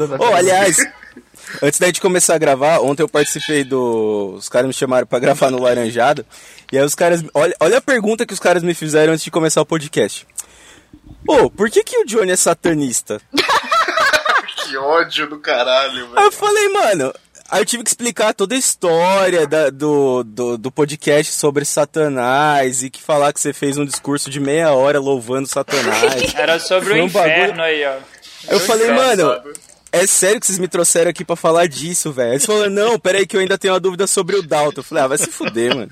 Oh, 0.00 0.32
aliás, 0.32 0.76
antes 1.60 1.80
da 1.80 1.86
gente 1.86 2.00
começar 2.00 2.36
a 2.36 2.38
gravar, 2.38 2.78
ontem 2.78 3.02
eu 3.02 3.08
participei 3.08 3.64
do. 3.64 4.34
Os 4.36 4.48
caras 4.48 4.68
me 4.68 4.72
chamaram 4.72 5.04
pra 5.04 5.18
gravar 5.18 5.50
no 5.50 5.60
Laranjado. 5.60 6.24
E 6.70 6.78
aí 6.78 6.84
os 6.84 6.94
caras. 6.94 7.24
Olha, 7.34 7.52
olha 7.58 7.78
a 7.78 7.80
pergunta 7.80 8.24
que 8.24 8.32
os 8.32 8.38
caras 8.38 8.62
me 8.62 8.74
fizeram 8.74 9.12
antes 9.12 9.24
de 9.24 9.30
começar 9.32 9.60
o 9.60 9.66
podcast. 9.66 10.24
Ô, 11.26 11.34
oh, 11.34 11.50
por 11.50 11.68
que, 11.68 11.82
que 11.82 11.98
o 11.98 12.04
Johnny 12.04 12.30
é 12.30 12.36
satanista? 12.36 13.20
que 14.62 14.76
ódio 14.76 15.28
do 15.28 15.40
caralho, 15.40 16.06
velho. 16.06 16.16
Aí 16.16 16.26
eu 16.26 16.30
falei, 16.32 16.68
mano, 16.68 17.12
Aí 17.50 17.62
eu 17.62 17.66
tive 17.66 17.82
que 17.82 17.90
explicar 17.90 18.32
toda 18.34 18.54
a 18.54 18.58
história 18.58 19.48
da, 19.48 19.68
do, 19.68 20.22
do, 20.22 20.58
do, 20.58 20.70
podcast 20.70 21.32
sobre 21.32 21.64
Satanás 21.64 22.84
e 22.84 22.90
que 22.90 23.02
falar 23.02 23.32
que 23.32 23.40
você 23.40 23.52
fez 23.52 23.76
um 23.76 23.84
discurso 23.84 24.30
de 24.30 24.38
meia 24.38 24.72
hora 24.74 25.00
louvando 25.00 25.48
Satanás. 25.48 26.34
Era 26.36 26.60
sobre 26.60 26.90
Foi 26.90 27.00
o 27.00 27.02
um 27.02 27.06
inferno 27.06 27.56
bagulho... 27.56 27.62
aí, 27.62 27.84
ó. 27.84 27.96
Eu 28.48 28.60
falei, 28.60 28.90
mano, 28.92 29.42
é 29.92 30.06
sério 30.06 30.40
que 30.40 30.46
vocês 30.46 30.58
me 30.58 30.68
trouxeram 30.68 31.10
aqui 31.10 31.24
para 31.24 31.36
falar 31.36 31.66
disso, 31.66 32.12
velho? 32.12 32.32
Eles 32.32 32.46
falaram, 32.46 32.70
não, 32.70 32.98
peraí 32.98 33.26
que 33.26 33.36
eu 33.36 33.40
ainda 33.40 33.58
tenho 33.58 33.74
uma 33.74 33.80
dúvida 33.80 34.06
sobre 34.06 34.36
o 34.36 34.42
Dalton. 34.42 34.80
Eu 34.80 34.84
falei, 34.84 35.04
ah, 35.04 35.08
vai 35.08 35.18
se 35.18 35.30
fuder, 35.30 35.74
mano. 35.74 35.90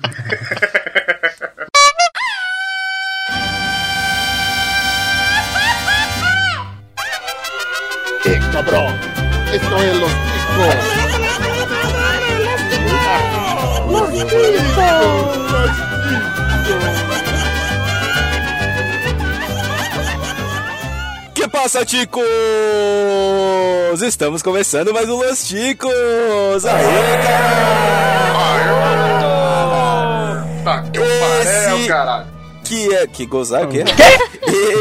cabrón. 8.57 8.93
Esto 9.53 9.83
es 9.83 9.95
los 9.97 10.11
chicos. 10.11 10.75
Los 13.91 14.09
chicos. 14.13 15.07
Que 21.37 21.47
passa, 21.47 21.85
ticos? 21.85 22.23
Estamos 24.01 24.41
começando 24.41 24.91
mais 24.91 25.07
um 25.07 25.17
Los 25.17 25.47
Ticos! 25.47 26.65
Aê, 26.65 27.17
cara! 27.21 28.87
Tá 30.63 30.81
que 30.91 30.99
Esse... 30.99 31.87
caralho! 31.87 32.25
Que 32.63 32.91
é. 32.91 33.05
Que 33.05 33.27
gozar 33.27 33.65
o 33.65 33.67
quê? 33.67 33.83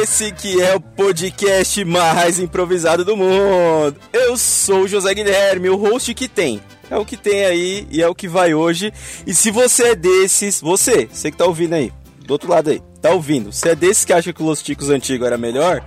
Esse 0.01 0.33
que 0.33 0.63
é 0.63 0.75
o 0.75 0.81
podcast 0.81 1.85
mais 1.85 2.41
improvisado 2.41 3.05
do 3.05 3.15
mundo. 3.19 3.95
Eu 4.11 4.39
sou 4.39 4.85
o 4.85 4.89
José 4.89 5.13
Guilherme, 5.13 5.69
o 5.69 5.77
host 5.77 6.15
que 6.15 6.27
tem 6.27 6.63
é 6.91 6.97
o 6.97 7.05
que 7.05 7.19
tem 7.19 7.45
aí 7.45 7.87
e 7.91 8.03
é 8.03 8.09
o 8.09 8.15
que 8.15 8.29
vai 8.29 8.55
hoje. 8.55 8.95
E 9.27 9.35
se 9.35 9.51
você 9.51 9.89
é 9.89 9.95
desses, 9.95 10.63
você, 10.63 11.07
você 11.13 11.31
que 11.31 11.37
tá 11.37 11.45
ouvindo 11.45 11.75
aí, 11.75 11.93
do 12.25 12.31
outro 12.31 12.49
lado 12.49 12.71
aí, 12.71 12.81
tá 13.03 13.11
ouvindo, 13.11 13.53
se 13.53 13.69
é 13.69 13.75
desses 13.75 14.07
que 14.07 14.13
acha 14.15 14.33
que 14.33 14.43
o 14.43 14.47
Los 14.47 14.63
Ticos 14.63 14.89
antigo 14.89 15.27
era 15.27 15.37
melhor, 15.37 15.85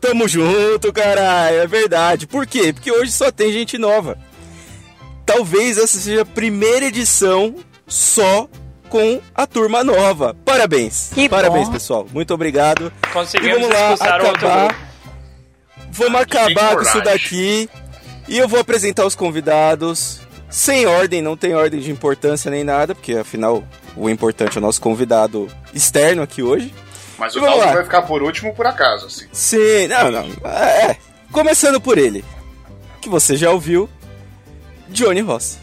tamo 0.00 0.26
junto, 0.26 0.92
caralho, 0.92 1.58
é 1.58 1.66
verdade. 1.66 2.26
Por 2.26 2.46
quê? 2.46 2.72
Porque 2.72 2.90
hoje 2.90 3.12
só 3.12 3.30
tem 3.30 3.52
gente 3.52 3.76
nova. 3.78 4.18
Talvez 5.26 5.78
essa 5.78 5.98
seja 5.98 6.22
a 6.22 6.26
primeira 6.26 6.86
edição 6.86 7.54
só 7.86 8.48
com 8.88 9.20
a 9.34 9.46
turma 9.46 9.84
nova. 9.84 10.34
Parabéns. 10.44 11.10
Que 11.14 11.28
Parabéns, 11.28 11.68
bom. 11.68 11.72
pessoal. 11.72 12.06
Muito 12.12 12.34
obrigado. 12.34 12.92
Conseguimos 13.12 13.58
e 13.58 13.60
vamos 13.60 14.00
lá 14.00 14.16
acabar. 14.16 14.90
Vamos 15.92 16.20
acabar 16.20 16.76
com 16.76 16.82
isso 16.82 17.00
daqui. 17.02 17.68
E 18.28 18.38
eu 18.38 18.48
vou 18.48 18.60
apresentar 18.60 19.06
os 19.06 19.14
convidados 19.14 20.20
sem 20.48 20.86
ordem, 20.86 21.22
não 21.22 21.36
tem 21.36 21.54
ordem 21.54 21.80
de 21.80 21.90
importância 21.90 22.50
nem 22.50 22.64
nada, 22.64 22.94
porque 22.94 23.14
afinal 23.14 23.62
o 23.96 24.10
importante 24.10 24.56
é 24.56 24.58
o 24.58 24.62
nosso 24.62 24.80
convidado 24.80 25.48
externo 25.72 26.22
aqui 26.22 26.42
hoje. 26.42 26.72
Mas 27.20 27.36
o 27.36 27.40
Dalton 27.40 27.74
vai 27.74 27.84
ficar 27.84 28.02
por 28.02 28.22
último 28.22 28.54
por 28.54 28.66
acaso, 28.66 29.06
assim. 29.06 29.26
Sim, 29.30 29.86
não, 29.88 30.10
não. 30.10 30.26
É, 30.50 30.96
começando 31.30 31.78
por 31.78 31.98
ele, 31.98 32.24
que 32.98 33.10
você 33.10 33.36
já 33.36 33.50
ouviu, 33.50 33.90
Johnny 34.88 35.20
Ross. 35.20 35.58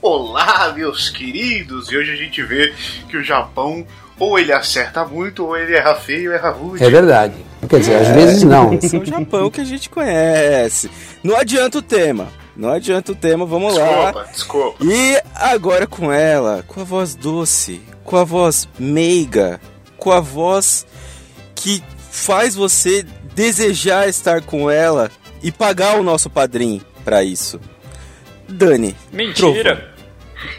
Olá, 0.00 0.72
meus 0.74 1.10
queridos! 1.10 1.92
E 1.92 1.96
hoje 1.98 2.10
a 2.10 2.16
gente 2.16 2.42
vê 2.42 2.72
que 3.10 3.18
o 3.18 3.22
Japão 3.22 3.86
ou 4.18 4.38
ele 4.38 4.50
acerta 4.50 5.04
muito, 5.04 5.44
ou 5.44 5.54
ele 5.54 5.76
erra 5.76 5.94
feio, 5.94 6.32
erra 6.32 6.50
rude. 6.50 6.82
É 6.82 6.88
verdade. 6.88 7.34
Quer 7.68 7.80
dizer, 7.80 7.92
é, 7.92 7.98
às 7.98 8.08
vezes 8.08 8.42
não. 8.42 8.72
Esse 8.82 8.96
é 8.96 8.98
o 8.98 9.04
Japão 9.04 9.50
que 9.50 9.60
a 9.60 9.64
gente 9.64 9.90
conhece. 9.90 10.90
Não 11.22 11.36
adianta 11.36 11.78
o 11.78 11.82
tema. 11.82 12.28
Não 12.56 12.70
adianta 12.70 13.12
o 13.12 13.14
tema, 13.14 13.44
vamos 13.44 13.74
desculpa, 13.74 13.94
lá. 13.94 14.24
Desculpa, 14.30 14.30
desculpa. 14.32 14.84
E 14.84 15.20
agora 15.34 15.86
com 15.86 16.10
ela, 16.10 16.64
com 16.66 16.80
a 16.80 16.84
voz 16.84 17.14
doce, 17.14 17.82
com 18.04 18.16
a 18.16 18.24
voz 18.24 18.66
meiga, 18.78 19.60
com 20.04 20.12
a 20.12 20.20
voz 20.20 20.86
que 21.54 21.82
faz 22.10 22.54
você 22.54 23.02
desejar 23.34 24.06
estar 24.06 24.42
com 24.42 24.70
ela 24.70 25.10
e 25.42 25.50
pagar 25.50 25.98
o 25.98 26.02
nosso 26.02 26.28
padrinho 26.28 26.84
para 27.02 27.24
isso. 27.24 27.58
Dani. 28.46 28.94
Mentira. 29.10 29.94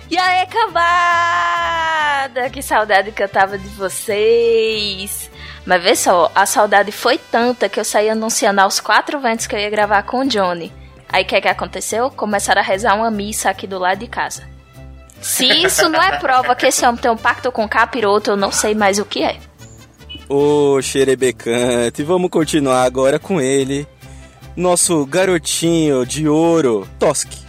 E 0.09 0.17
aí, 0.17 0.47
cambada! 0.47 2.49
Que 2.49 2.63
saudade 2.63 3.11
que 3.11 3.21
eu 3.21 3.29
tava 3.29 3.55
de 3.55 3.67
vocês! 3.67 5.29
Mas 5.63 5.83
vê 5.83 5.95
só, 5.95 6.31
a 6.33 6.47
saudade 6.47 6.91
foi 6.91 7.19
tanta 7.19 7.69
que 7.69 7.79
eu 7.79 7.85
saí 7.85 8.09
anunciando 8.09 8.61
aos 8.61 8.79
quatro 8.79 9.19
ventos 9.19 9.45
que 9.45 9.55
eu 9.55 9.59
ia 9.59 9.69
gravar 9.69 10.01
com 10.03 10.21
o 10.21 10.27
Johnny. 10.27 10.73
Aí 11.07 11.23
o 11.23 11.27
que, 11.27 11.39
que 11.39 11.47
aconteceu? 11.47 12.09
Começaram 12.09 12.61
a 12.61 12.65
rezar 12.65 12.95
uma 12.95 13.11
missa 13.11 13.51
aqui 13.51 13.67
do 13.67 13.77
lado 13.77 13.99
de 13.99 14.07
casa. 14.07 14.54
Se 15.21 15.45
isso 15.45 15.89
não 15.89 16.01
é 16.01 16.17
prova 16.19 16.55
que 16.55 16.65
esse 16.67 16.85
homem 16.85 17.01
tem 17.01 17.09
um 17.11 17.17
pacto 17.17 17.51
com 17.51 17.67
capiroto, 17.67 18.31
eu 18.31 18.37
não 18.37 18.51
sei 18.51 18.75
mais 18.75 18.99
o 18.99 19.05
que 19.05 19.23
é. 19.23 19.37
Ô, 20.29 20.81
xerebecante, 20.81 22.03
vamos 22.03 22.29
continuar 22.29 22.83
agora 22.83 23.19
com 23.19 23.39
ele. 23.39 23.87
Nosso 24.55 25.05
garotinho 25.05 26.05
de 26.05 26.27
ouro, 26.27 26.87
Toski. 26.97 27.45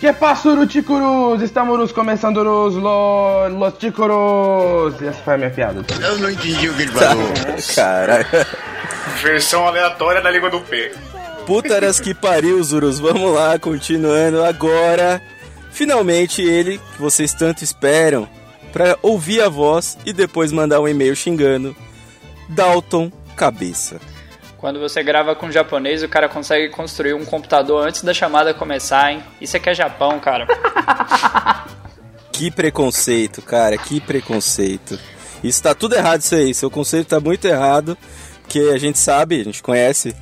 Que 0.00 0.12
passa, 0.12 0.48
Uruticurus? 0.48 1.42
Estamos 1.42 1.92
começando 1.92 2.38
os 2.38 2.74
lo, 2.74 3.46
Los 3.48 3.74
Ticuros. 3.78 5.00
Essa 5.00 5.22
foi 5.22 5.34
a 5.34 5.38
minha 5.38 5.50
piada. 5.50 5.84
Eu 6.00 6.18
não 6.18 6.28
entendi 6.28 6.68
o 6.68 6.74
que 6.74 6.82
ele 6.82 6.90
falou. 6.90 7.28
Caralho. 7.72 8.26
Versão 9.22 9.64
aleatória 9.64 10.20
da 10.20 10.28
língua 10.28 10.50
do 10.50 10.60
P. 10.60 10.92
Putaras 11.46 12.00
que 12.00 12.14
pariu, 12.14 12.60
Zurus. 12.64 12.98
Vamos 12.98 13.32
lá, 13.32 13.56
continuando 13.60 14.42
agora. 14.42 15.22
Finalmente 15.72 16.42
ele 16.42 16.78
que 16.78 17.00
vocês 17.00 17.32
tanto 17.32 17.64
esperam 17.64 18.28
para 18.72 18.96
ouvir 19.02 19.40
a 19.40 19.48
voz 19.48 19.98
e 20.04 20.12
depois 20.12 20.52
mandar 20.52 20.80
um 20.80 20.86
e-mail 20.86 21.16
xingando. 21.16 21.74
Dalton 22.48 23.10
Cabeça. 23.34 23.98
Quando 24.58 24.78
você 24.78 25.02
grava 25.02 25.34
com 25.34 25.50
japonês, 25.50 26.02
o 26.02 26.08
cara 26.08 26.28
consegue 26.28 26.68
construir 26.68 27.14
um 27.14 27.24
computador 27.24 27.84
antes 27.86 28.02
da 28.02 28.14
chamada 28.14 28.54
começar, 28.54 29.12
hein? 29.12 29.22
Isso 29.40 29.56
aqui 29.56 29.70
é 29.70 29.74
Japão, 29.74 30.20
cara. 30.20 30.46
que 32.30 32.50
preconceito, 32.50 33.42
cara, 33.42 33.76
que 33.76 34.00
preconceito. 34.00 35.00
Isso 35.42 35.62
tá 35.62 35.74
tudo 35.74 35.96
errado 35.96 36.20
isso 36.20 36.34
aí, 36.34 36.54
seu 36.54 36.70
conceito 36.70 37.08
tá 37.08 37.18
muito 37.18 37.44
errado, 37.46 37.98
porque 38.42 38.70
a 38.72 38.78
gente 38.78 38.98
sabe, 38.98 39.40
a 39.40 39.44
gente 39.44 39.62
conhece 39.62 40.14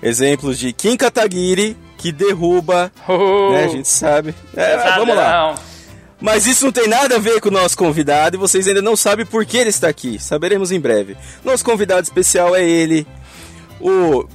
exemplos 0.00 0.58
de 0.58 0.72
Kim 0.72 0.96
Kataguiri 0.96 1.76
que 1.98 2.12
derruba, 2.12 2.92
uh, 3.08 3.52
né, 3.52 3.64
a 3.64 3.68
gente 3.68 3.88
sabe. 3.88 4.34
É, 4.56 4.76
vamos 4.96 5.14
lá. 5.14 5.56
Mas 6.20 6.46
isso 6.46 6.64
não 6.64 6.72
tem 6.72 6.88
nada 6.88 7.16
a 7.16 7.18
ver 7.18 7.40
com 7.40 7.48
o 7.48 7.52
nosso 7.52 7.76
convidado 7.76 8.36
e 8.36 8.38
vocês 8.38 8.66
ainda 8.66 8.80
não 8.80 8.96
sabem 8.96 9.26
por 9.26 9.44
que 9.44 9.56
ele 9.56 9.70
está 9.70 9.88
aqui. 9.88 10.18
Saberemos 10.18 10.72
em 10.72 10.80
breve. 10.80 11.16
Nosso 11.44 11.64
convidado 11.64 12.02
especial 12.02 12.56
é 12.56 12.64
ele, 12.64 13.06
o 13.80 14.26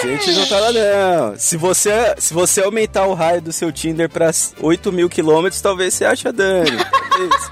A 0.00 0.06
gente 0.06 0.32
não 0.32 0.46
tá 0.46 0.58
lá 0.58 0.72
não. 0.72 1.36
Se 1.38 1.56
você, 1.56 2.14
se 2.18 2.34
você 2.34 2.62
aumentar 2.62 3.06
o 3.06 3.14
raio 3.14 3.40
do 3.40 3.52
seu 3.52 3.72
Tinder 3.72 4.08
pra 4.08 4.30
8 4.60 4.92
mil 4.92 5.08
quilômetros, 5.08 5.60
talvez 5.62 5.94
você 5.94 6.04
ache 6.04 6.28
a 6.28 6.32
Dani. 6.32 6.70
Talvez. 6.76 7.50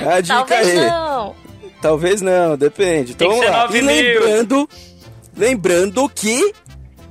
É 0.00 0.12
a 0.14 0.20
dica 0.20 0.34
Talvez 0.44 0.68
aí. 0.68 0.86
não. 0.86 1.34
Talvez 1.80 2.20
não, 2.22 2.56
depende. 2.56 3.12
Então 3.12 3.28
Tem 3.30 3.40
que 3.40 3.46
vamos 3.46 3.58
lá. 3.58 3.76
E 3.76 3.82
9 3.82 3.82
mil. 3.82 4.20
lembrando, 4.20 4.68
lembrando 5.36 6.08
que 6.08 6.52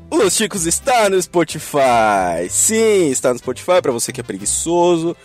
o 0.09 0.18
Los 0.18 0.35
Chicos 0.35 0.65
está 0.65 1.09
no 1.09 1.21
Spotify. 1.21 2.50
Sim, 2.50 3.09
está 3.09 3.31
no 3.33 3.39
Spotify 3.39 3.81
para 3.81 3.91
você 3.91 4.12
que 4.12 4.19
é 4.21 4.24
preguiçoso, 4.24 5.15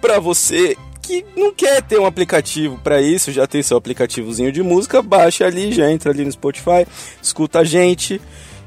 para 0.00 0.18
você 0.18 0.76
que 1.02 1.24
não 1.36 1.52
quer 1.52 1.82
ter 1.82 1.98
um 1.98 2.06
aplicativo 2.06 2.78
para 2.84 3.00
isso, 3.00 3.32
já 3.32 3.46
tem 3.46 3.62
seu 3.62 3.76
aplicativozinho 3.76 4.52
de 4.52 4.62
música, 4.62 5.02
baixa 5.02 5.44
ali, 5.46 5.72
já 5.72 5.90
entra 5.90 6.12
ali 6.12 6.24
no 6.24 6.30
Spotify, 6.30 6.86
escuta 7.22 7.60
a 7.60 7.64
gente 7.64 8.20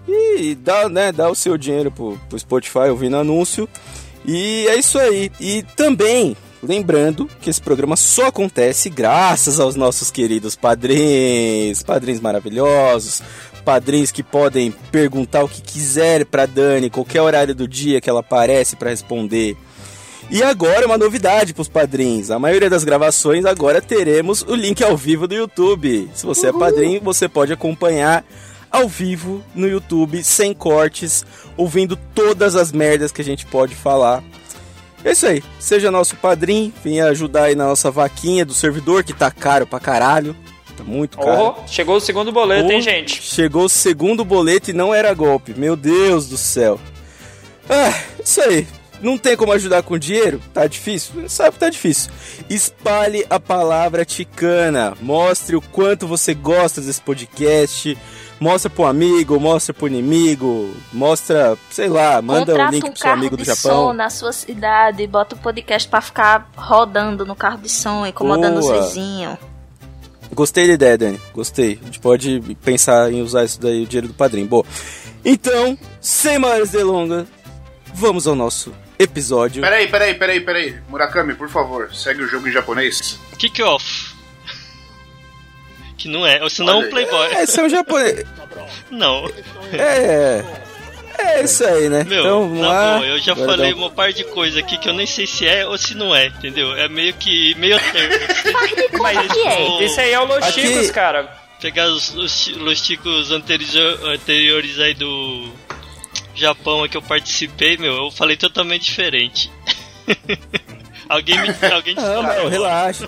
e 0.07 0.53
dá, 0.55 0.89
né, 0.89 1.11
dá 1.11 1.29
o 1.29 1.35
seu 1.35 1.57
dinheiro 1.57 1.89
pro, 1.91 2.19
pro 2.27 2.37
Spotify 2.39 2.89
ouvindo 2.89 3.15
anúncio. 3.17 3.69
E 4.25 4.65
é 4.67 4.75
isso 4.75 4.97
aí. 4.99 5.31
E 5.39 5.63
também, 5.75 6.35
lembrando 6.63 7.30
que 7.42 7.50
esse 7.50 7.62
programa 7.62 7.95
só 7.95 8.27
acontece 8.27 8.89
graças 8.89 9.60
aos 9.60 9.75
nossos 9.75 10.10
queridos 10.10 10.56
padrinhos, 10.56 11.83
padrinhos 11.83 12.21
maravilhosos, 12.21 13.21
padrinhos 13.65 14.12
que 14.12 14.24
podem 14.24 14.71
perguntar 14.92 15.44
o 15.44 15.50
que 15.50 15.62
quiser 15.62 16.25
pra 16.25 16.45
Dani, 16.45 16.89
qualquer 16.89 17.21
horário 17.21 17.54
do 17.54 17.68
dia 17.68 18.00
que 18.00 18.10
ela 18.10 18.21
aparece 18.21 18.75
pra 18.75 18.89
responder. 18.89 19.57
E 20.31 20.42
agora 20.42 20.86
uma 20.86 20.98
novidade 20.98 21.54
pros 21.54 21.68
padrinhos. 21.68 22.31
A 22.31 22.39
maioria 22.39 22.69
das 22.69 22.83
gravações 22.83 23.45
agora 23.45 23.81
teremos 23.81 24.42
o 24.42 24.56
link 24.56 24.83
ao 24.83 24.95
vivo 24.95 25.27
do 25.27 25.36
YouTube. 25.36 26.10
Se 26.13 26.25
você 26.25 26.48
é 26.48 26.54
padrinho, 26.54 27.01
você 27.01 27.27
pode 27.27 27.51
acompanhar 27.54 28.25
ao 28.71 28.88
vivo 28.88 29.44
no 29.54 29.68
YouTube, 29.68 30.24
sem 30.24 30.51
cortes, 30.54 31.24
ouvindo 31.56 31.95
todas 32.15 32.56
as 32.56 32.71
merdas 32.71 33.12
que 33.12 33.21
a 33.21 33.24
gente 33.24 33.45
pode 33.45 33.75
falar. 33.75 34.24
É 35.03 35.11
isso 35.11 35.25
aí. 35.27 35.44
Seja 35.59 35.91
nosso 35.91 36.15
padrinho, 36.15 36.73
venha 36.83 37.05
ajudar 37.07 37.45
aí 37.45 37.55
na 37.55 37.65
nossa 37.65 37.91
vaquinha 37.91 38.45
do 38.45 38.53
servidor, 38.53 39.03
que 39.03 39.13
tá 39.13 39.29
caro 39.29 39.67
pra 39.67 39.79
caralho. 39.79 40.35
Tá 40.77 40.83
muito 40.83 41.17
caro. 41.17 41.55
Oh, 41.59 41.67
chegou 41.67 41.97
o 41.97 42.01
segundo 42.01 42.31
boleto, 42.31 42.71
hein, 42.71 42.79
Oh, 42.79 42.81
gente? 42.81 43.21
Chegou 43.21 43.65
o 43.65 43.69
segundo 43.69 44.23
boleto 44.25 44.69
e 44.69 44.73
não 44.73 44.94
era 44.94 45.13
golpe. 45.13 45.53
Meu 45.55 45.75
Deus 45.75 46.27
do 46.27 46.38
céu. 46.38 46.79
Ah, 47.69 47.94
isso 48.23 48.41
aí. 48.41 48.67
Não 49.01 49.17
tem 49.17 49.35
como 49.35 49.51
ajudar 49.51 49.83
com 49.83 49.97
dinheiro? 49.97 50.41
Tá 50.53 50.65
difícil? 50.65 51.27
Sabe 51.27 51.51
que 51.51 51.59
tá 51.59 51.69
difícil. 51.69 52.09
Espalhe 52.50 53.25
a 53.29 53.38
palavra 53.38 54.05
ticana. 54.05 54.94
Mostre 55.01 55.57
o 55.57 55.61
quanto 55.61 56.07
você 56.07 56.33
gosta 56.33 56.79
desse 56.79 57.01
podcast. 57.01 57.97
Mostra 58.39 58.69
pro 58.69 58.85
amigo, 58.85 59.39
mostra 59.39 59.74
pro 59.74 59.88
inimigo. 59.88 60.74
Mostra, 60.91 61.57
sei 61.69 61.88
lá, 61.88 62.21
manda 62.21 62.41
o 62.41 62.45
Contrata 62.57 62.71
link 62.71 62.83
um 62.85 62.89
pro 62.89 62.97
seu 62.97 63.03
carro 63.03 63.19
amigo 63.19 63.38
do 63.38 63.44
de 63.44 63.47
Japão. 63.47 63.88
som 63.88 63.94
na 63.94 64.09
sua 64.09 64.33
cidade, 64.33 65.07
bota 65.07 65.35
o 65.35 65.38
podcast 65.38 65.88
pra 65.88 66.01
ficar 66.01 66.50
rodando 66.56 67.25
no 67.25 67.35
carro 67.35 67.57
de 67.59 67.69
som, 67.69 68.06
incomodando 68.06 68.59
Boa. 68.59 68.80
os 68.80 68.88
vizinhos. 68.88 69.38
Gostei 70.33 70.68
da 70.68 70.74
ideia, 70.74 70.97
Dani. 70.97 71.21
Gostei. 71.33 71.80
A 71.81 71.85
gente 71.85 72.00
pode 72.00 72.41
pensar 72.63 73.12
em 73.13 73.21
usar 73.21 73.45
isso 73.45 73.62
daí, 73.62 73.83
o 73.83 73.85
dinheiro 73.85 74.07
do 74.07 74.13
padrinho. 74.13 74.47
Boa. 74.47 74.65
Então, 75.24 75.77
sem 76.01 76.38
mais 76.39 76.71
delongas, 76.71 77.27
vamos 77.94 78.27
ao 78.27 78.36
nosso 78.36 78.74
episódio. 79.00 79.62
Peraí, 79.62 79.88
peraí, 79.88 80.15
peraí, 80.15 80.41
peraí. 80.41 80.75
Murakami, 80.89 81.36
por 81.36 81.50
favor, 81.50 81.94
segue 81.94 82.24
o 82.24 82.27
jogo 82.27 82.47
em 82.47 82.51
japonês. 82.51 83.19
Kick 83.38 83.62
off. 83.62 84.12
Que 86.03 86.09
não 86.09 86.27
é, 86.27 86.44
ou 86.44 86.50
senão 86.50 86.79
Olha 86.79 86.88
um 86.88 86.89
playboy. 86.89 87.27
É, 87.33 87.44
esse 87.44 87.57
é 87.57 87.63
um 87.63 87.69
japonês. 87.69 88.25
Não. 88.91 89.31
É. 89.71 90.44
É 91.17 91.44
isso 91.45 91.63
aí, 91.65 91.88
né? 91.88 92.03
Meu, 92.03 92.19
então, 92.19 92.41
vamos 92.50 92.59
na 92.59 92.67
lá. 92.67 92.97
boa, 92.97 93.07
eu 93.07 93.19
já 93.19 93.31
Agora 93.31 93.51
falei 93.51 93.73
um- 93.73 93.77
uma 93.77 93.89
par 93.89 94.11
de 94.11 94.25
coisa 94.25 94.59
aqui 94.59 94.77
que 94.77 94.89
eu 94.89 94.94
nem 94.94 95.05
sei 95.07 95.25
se 95.25 95.47
é 95.47 95.65
ou 95.65 95.77
se 95.77 95.95
não 95.95 96.13
é, 96.13 96.25
entendeu? 96.25 96.75
É 96.75 96.89
meio 96.89 97.13
que 97.13 97.55
meio 97.55 97.79
termo. 97.79 98.15
Como 98.97 99.33
que 99.33 99.39
é? 99.47 99.83
Esse 99.85 100.01
aí 100.01 100.11
é 100.11 100.19
o 100.19 100.25
Los 100.25 100.44
Aqui- 100.44 100.61
Chicos, 100.67 100.91
cara. 100.91 101.33
Pegar 101.61 101.85
os, 101.88 102.13
os, 102.15 102.47
os 102.47 102.81
ticos 102.81 103.31
anteriores, 103.31 104.03
anteriores 104.03 104.79
aí 104.79 104.94
do 104.94 105.53
Japão 106.35 106.85
que 106.89 106.97
eu 106.97 107.01
participei, 107.01 107.77
meu, 107.77 107.94
eu 107.94 108.11
falei 108.11 108.35
totalmente 108.35 108.83
diferente. 108.83 109.50
alguém 111.07 111.39
me. 111.41 111.47
Alguém 111.71 111.95
meu, 111.95 112.50
relaxa. 112.50 113.07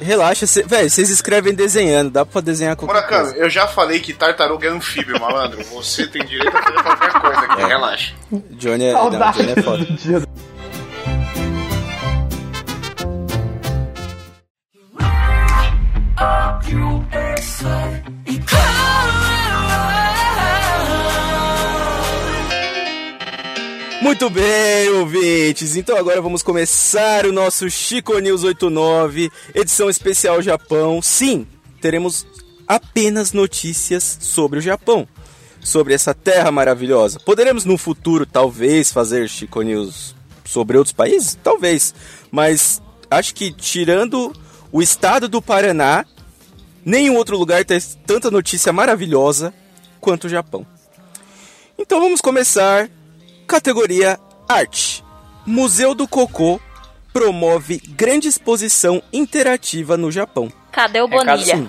Relaxa, 0.00 0.46
cê, 0.46 0.62
velho, 0.64 0.90
vocês 0.90 1.08
escrevem 1.08 1.54
desenhando, 1.54 2.10
dá 2.10 2.26
pra 2.26 2.40
desenhar 2.40 2.74
qualquer 2.76 2.94
Murakami, 2.94 3.24
coisa. 3.30 3.38
eu 3.38 3.48
já 3.48 3.66
falei 3.68 4.00
que 4.00 4.12
tartaruga 4.12 4.66
é 4.66 4.70
anfíbio, 4.70 5.18
malandro. 5.20 5.62
Você 5.72 6.06
tem 6.06 6.24
direito 6.24 6.56
a 6.56 6.62
fazer 6.62 6.82
qualquer 6.82 7.20
coisa 7.20 7.40
aqui, 7.40 7.62
relaxa. 7.64 8.12
Johnny 8.50 8.84
é, 8.84 8.92
não, 8.92 9.10
Johnny 9.10 9.52
é 9.52 9.62
foda. 9.62 9.84
do 9.84 9.96
Muito 24.04 24.28
bem, 24.28 24.90
ouvintes. 24.90 25.76
Então 25.76 25.96
agora 25.96 26.20
vamos 26.20 26.42
começar 26.42 27.24
o 27.24 27.32
nosso 27.32 27.70
Chico 27.70 28.18
News 28.18 28.44
89, 28.44 29.30
edição 29.54 29.88
especial 29.88 30.42
Japão. 30.42 31.00
Sim, 31.00 31.46
teremos 31.80 32.26
apenas 32.68 33.32
notícias 33.32 34.18
sobre 34.20 34.58
o 34.58 34.62
Japão, 34.62 35.08
sobre 35.58 35.94
essa 35.94 36.12
terra 36.12 36.52
maravilhosa. 36.52 37.18
Poderemos 37.18 37.64
no 37.64 37.78
futuro 37.78 38.26
talvez 38.26 38.92
fazer 38.92 39.26
Chico 39.26 39.62
News 39.62 40.14
sobre 40.44 40.76
outros 40.76 40.92
países? 40.92 41.38
Talvez, 41.42 41.94
mas 42.30 42.82
acho 43.10 43.34
que 43.34 43.54
tirando 43.54 44.34
o 44.70 44.82
estado 44.82 45.30
do 45.30 45.40
Paraná, 45.40 46.04
nenhum 46.84 47.16
outro 47.16 47.38
lugar 47.38 47.64
tem 47.64 47.80
tanta 48.06 48.30
notícia 48.30 48.70
maravilhosa 48.70 49.54
quanto 49.98 50.24
o 50.24 50.30
Japão. 50.30 50.66
Então 51.78 51.98
vamos 51.98 52.20
começar 52.20 52.90
Categoria 53.46 54.18
Arte. 54.48 55.04
Museu 55.46 55.94
do 55.94 56.08
Cocô 56.08 56.60
promove 57.12 57.80
grande 57.90 58.28
exposição 58.28 59.02
interativa 59.12 59.96
no 59.96 60.10
Japão. 60.10 60.50
Cadê 60.72 61.00
o 61.00 61.04
É 61.04 61.08
Bonilha? 61.08 61.56
Sim. 61.56 61.68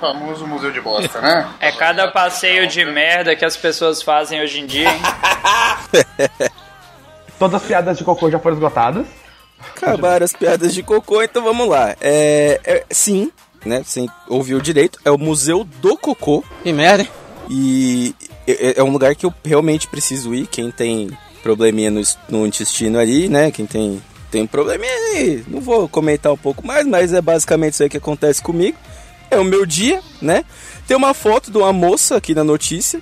Famoso 0.00 0.46
museu 0.46 0.70
de 0.70 0.80
bosta, 0.80 1.20
né? 1.20 1.48
É 1.60 1.72
cada 1.72 2.08
passeio 2.08 2.68
de 2.68 2.84
merda 2.84 3.34
que 3.34 3.44
as 3.44 3.56
pessoas 3.56 4.00
fazem 4.00 4.40
hoje 4.40 4.60
em 4.60 4.66
dia, 4.66 4.88
hein? 4.90 5.00
Todas 7.38 7.60
as 7.62 7.66
piadas 7.68 7.98
de 7.98 8.04
cocô 8.04 8.30
já 8.30 8.38
foram 8.38 8.56
esgotadas. 8.56 9.06
Acabaram 9.60 10.24
as 10.24 10.32
piadas 10.32 10.72
de 10.72 10.82
cocô, 10.82 11.22
então 11.22 11.42
vamos 11.42 11.68
lá. 11.68 11.96
É, 12.00 12.60
é- 12.64 12.84
sim, 12.90 13.30
né? 13.64 13.82
Você 13.84 14.06
ouviu 14.28 14.60
direito. 14.60 14.98
É 15.04 15.10
o 15.10 15.18
Museu 15.18 15.64
do 15.64 15.96
Cocô. 15.96 16.44
Que 16.62 16.72
merda, 16.72 17.02
hein? 17.02 17.08
E 17.50 18.14
é, 18.52 18.78
é 18.78 18.82
um 18.82 18.90
lugar 18.90 19.14
que 19.14 19.26
eu 19.26 19.34
realmente 19.44 19.86
preciso 19.88 20.34
ir. 20.34 20.46
Quem 20.46 20.70
tem 20.70 21.10
probleminha 21.42 21.90
no, 21.90 22.02
no 22.28 22.46
intestino 22.46 22.98
ali, 22.98 23.28
né? 23.28 23.50
Quem 23.50 23.66
tem, 23.66 24.02
tem 24.30 24.46
probleminha 24.46 24.92
aí. 24.92 25.44
Não 25.48 25.60
vou 25.60 25.88
comentar 25.88 26.32
um 26.32 26.36
pouco 26.36 26.66
mais, 26.66 26.86
mas 26.86 27.12
é 27.12 27.20
basicamente 27.20 27.74
isso 27.74 27.82
aí 27.82 27.88
que 27.88 27.96
acontece 27.96 28.42
comigo. 28.42 28.76
É 29.30 29.38
o 29.38 29.44
meu 29.44 29.66
dia, 29.66 30.00
né? 30.22 30.44
Tem 30.86 30.96
uma 30.96 31.12
foto 31.12 31.50
de 31.50 31.58
uma 31.58 31.72
moça 31.72 32.16
aqui 32.16 32.34
na 32.34 32.44
notícia 32.44 33.00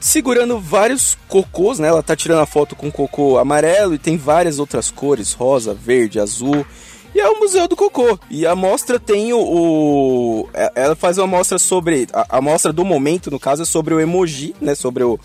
segurando 0.00 0.58
vários 0.58 1.16
cocôs, 1.26 1.78
né? 1.78 1.88
Ela 1.88 2.02
tá 2.02 2.14
tirando 2.14 2.40
a 2.40 2.46
foto 2.46 2.76
com 2.76 2.90
cocô 2.90 3.38
amarelo 3.38 3.94
e 3.94 3.98
tem 3.98 4.16
várias 4.16 4.58
outras 4.58 4.90
cores, 4.90 5.32
rosa, 5.32 5.74
verde, 5.74 6.20
azul. 6.20 6.64
E 7.16 7.20
é 7.20 7.26
o 7.30 7.38
Museu 7.38 7.66
do 7.66 7.74
Cocô. 7.74 8.18
E 8.28 8.44
a 8.46 8.54
mostra 8.54 9.00
tem 9.00 9.32
o. 9.32 9.38
o- 9.40 10.48
é- 10.52 10.70
ela 10.74 10.94
faz 10.94 11.16
uma 11.16 11.26
mostra 11.26 11.58
sobre. 11.58 12.06
A, 12.12 12.36
a 12.36 12.40
mostra 12.42 12.74
do 12.74 12.84
momento, 12.84 13.30
no 13.30 13.40
caso, 13.40 13.62
é 13.62 13.64
sobre 13.64 13.94
o 13.94 14.00
emoji, 14.00 14.54
né? 14.60 14.74
Sobre 14.74 15.02
o, 15.02 15.18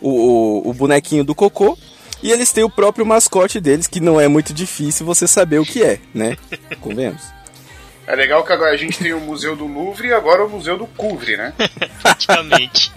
o, 0.00 0.08
o- 0.10 0.68
o 0.70 0.74
bonequinho 0.74 1.22
do 1.22 1.36
cocô. 1.36 1.78
E 2.20 2.32
eles 2.32 2.50
têm 2.50 2.64
o 2.64 2.68
próprio 2.70 3.06
mascote 3.06 3.60
deles, 3.60 3.86
que 3.86 4.00
não 4.00 4.20
é 4.20 4.26
muito 4.26 4.52
difícil 4.52 5.06
você 5.06 5.28
saber 5.28 5.60
o 5.60 5.64
que 5.64 5.80
é, 5.80 6.00
né? 6.12 6.36
Convenhamos. 6.80 7.22
É 8.04 8.16
legal 8.16 8.42
que 8.44 8.52
agora 8.52 8.72
a 8.72 8.76
gente 8.76 8.98
tem 8.98 9.12
o 9.12 9.20
Museu 9.20 9.54
do 9.54 9.66
Louvre 9.68 10.08
e 10.08 10.12
agora 10.12 10.44
o 10.44 10.50
Museu 10.50 10.76
do 10.76 10.88
Couvre, 10.88 11.36
né? 11.36 11.52
Praticamente. 12.02 12.90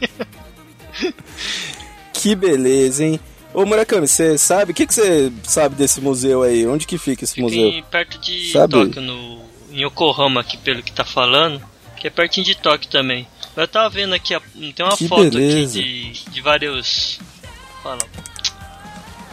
Que 2.14 2.36
beleza, 2.36 3.04
hein? 3.04 3.20
Ô 3.54 3.66
Murakami, 3.66 4.08
você 4.08 4.38
sabe? 4.38 4.72
O 4.72 4.76
que, 4.76 4.88
que 4.88 4.94
você 4.94 5.32
sabe 5.44 5.76
desse 5.76 6.00
museu 6.00 6.42
aí? 6.44 6.66
Onde 6.66 6.88
que 6.88 6.98
fica 6.98 7.24
esse 7.26 7.34
Fica 7.36 7.48
museu? 7.48 7.68
em- 7.68 7.84
perto 7.84 8.18
de 8.20 8.50
Sabe? 8.52 8.74
Tóquio, 8.74 9.02
no, 9.02 9.42
em 9.72 9.84
Yokohama, 9.86 10.40
aqui 10.42 10.58
pelo 10.58 10.82
que 10.82 10.92
tá 10.92 11.04
falando. 11.04 11.62
Que 11.98 12.08
é 12.08 12.10
pertinho 12.10 12.46
de 12.46 12.56
Tóquio 12.56 12.90
também. 12.90 13.28
Mas 13.56 13.64
eu 13.64 13.68
tava 13.68 13.90
vendo 13.90 14.14
aqui, 14.14 14.36
tem 14.74 14.86
uma 14.86 14.96
Que 14.98 15.08
foto 15.08 15.30
beleza. 15.30 15.80
aqui 15.80 16.12
de, 16.14 16.32
de 16.32 16.42
vários. 16.42 17.20
Fala. 17.84 18.00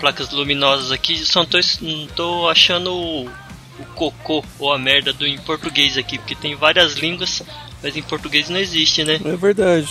Placas 0.01 0.31
luminosas 0.31 0.91
aqui. 0.93 1.17
Só 1.25 1.41
não 1.41 1.47
tô, 1.47 1.59
não 1.81 2.07
tô 2.09 2.49
achando 2.49 2.93
o, 2.93 3.25
o 3.27 3.85
cocô 3.95 4.45
ou 4.59 4.73
a 4.73 4.79
merda 4.79 5.13
do 5.13 5.27
em 5.27 5.39
português 5.39 5.97
aqui. 5.97 6.19
Porque 6.19 6.35
tem 6.35 6.55
várias 6.57 6.95
línguas, 6.95 7.43
mas 7.83 7.97
em 7.97 8.03
português 8.03 8.49
não 8.51 8.59
existe, 8.59 9.05
né? 9.05 9.21
É 9.25 9.37
verdade. 9.37 9.89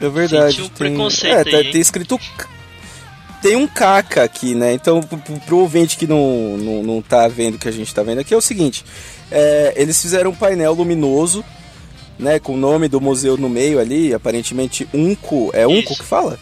É 0.00 0.08
verdade. 0.08 0.56
Senti 0.56 0.62
um 0.62 0.68
tem... 0.70 0.88
preconceito 0.88 1.34
é, 1.48 1.56
aí, 1.56 1.64
tá- 1.66 1.70
tem 1.72 1.80
escrito. 1.80 2.18
Tem 3.42 3.56
um 3.56 3.66
caca 3.66 4.22
aqui, 4.22 4.54
né? 4.54 4.72
Então, 4.74 5.00
pro, 5.02 5.18
pro- 5.18 5.58
ouvinte 5.58 5.96
que 5.96 6.06
não, 6.06 6.56
não, 6.58 6.82
não 6.82 7.02
tá 7.02 7.26
vendo 7.26 7.54
o 7.54 7.58
que 7.58 7.68
a 7.68 7.72
gente 7.72 7.94
tá 7.94 8.02
vendo 8.02 8.18
aqui, 8.20 8.34
é 8.34 8.36
o 8.36 8.40
seguinte: 8.40 8.84
é, 9.30 9.72
eles 9.76 10.00
fizeram 10.00 10.30
um 10.30 10.34
painel 10.34 10.74
luminoso, 10.74 11.42
né? 12.18 12.38
Com 12.38 12.54
o 12.54 12.58
nome 12.58 12.86
do 12.88 13.00
museu 13.00 13.36
no 13.38 13.48
meio 13.48 13.78
ali, 13.80 14.12
aparentemente 14.12 14.86
Unco. 14.92 15.50
É 15.54 15.66
Unco 15.66 15.92
Isso. 15.92 16.02
que 16.02 16.08
fala? 16.08 16.38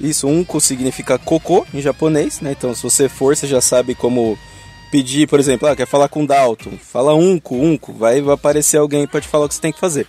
Isso, 0.00 0.26
Unco 0.26 0.60
significa 0.60 1.18
cocô 1.18 1.66
em 1.72 1.80
japonês, 1.80 2.40
né? 2.40 2.52
Então, 2.56 2.74
se 2.74 2.82
você 2.82 3.08
for, 3.08 3.36
você 3.36 3.46
já 3.46 3.60
sabe 3.60 3.94
como 3.94 4.38
pedir, 4.90 5.28
por 5.28 5.38
exemplo, 5.38 5.68
ah, 5.68 5.76
quer 5.76 5.86
falar 5.86 6.08
com 6.08 6.24
Dalton, 6.24 6.72
fala 6.80 7.14
Unco, 7.14 7.56
Unco, 7.56 7.92
vai, 7.92 8.20
vai 8.20 8.34
aparecer 8.34 8.78
alguém 8.78 9.06
pra 9.06 9.20
te 9.20 9.28
falar 9.28 9.44
o 9.46 9.48
que 9.48 9.54
você 9.54 9.60
tem 9.60 9.72
que 9.72 9.80
fazer. 9.80 10.06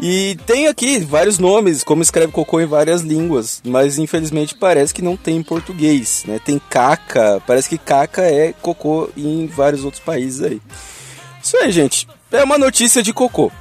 E 0.00 0.36
tem 0.46 0.66
aqui 0.66 0.98
vários 0.98 1.38
nomes, 1.38 1.84
como 1.84 2.02
escreve 2.02 2.32
cocô 2.32 2.60
em 2.60 2.66
várias 2.66 3.02
línguas, 3.02 3.62
mas 3.64 3.98
infelizmente 3.98 4.54
parece 4.54 4.92
que 4.92 5.02
não 5.02 5.16
tem 5.16 5.36
em 5.36 5.42
português, 5.42 6.24
né? 6.26 6.40
Tem 6.44 6.58
caca, 6.58 7.40
parece 7.46 7.68
que 7.68 7.78
caca 7.78 8.22
é 8.22 8.52
cocô 8.52 9.08
em 9.16 9.46
vários 9.46 9.84
outros 9.84 10.02
países 10.02 10.42
aí. 10.42 10.60
Isso 11.42 11.56
aí, 11.58 11.70
gente. 11.70 12.08
É 12.32 12.42
uma 12.42 12.58
notícia 12.58 13.02
de 13.02 13.12
cocô. 13.12 13.52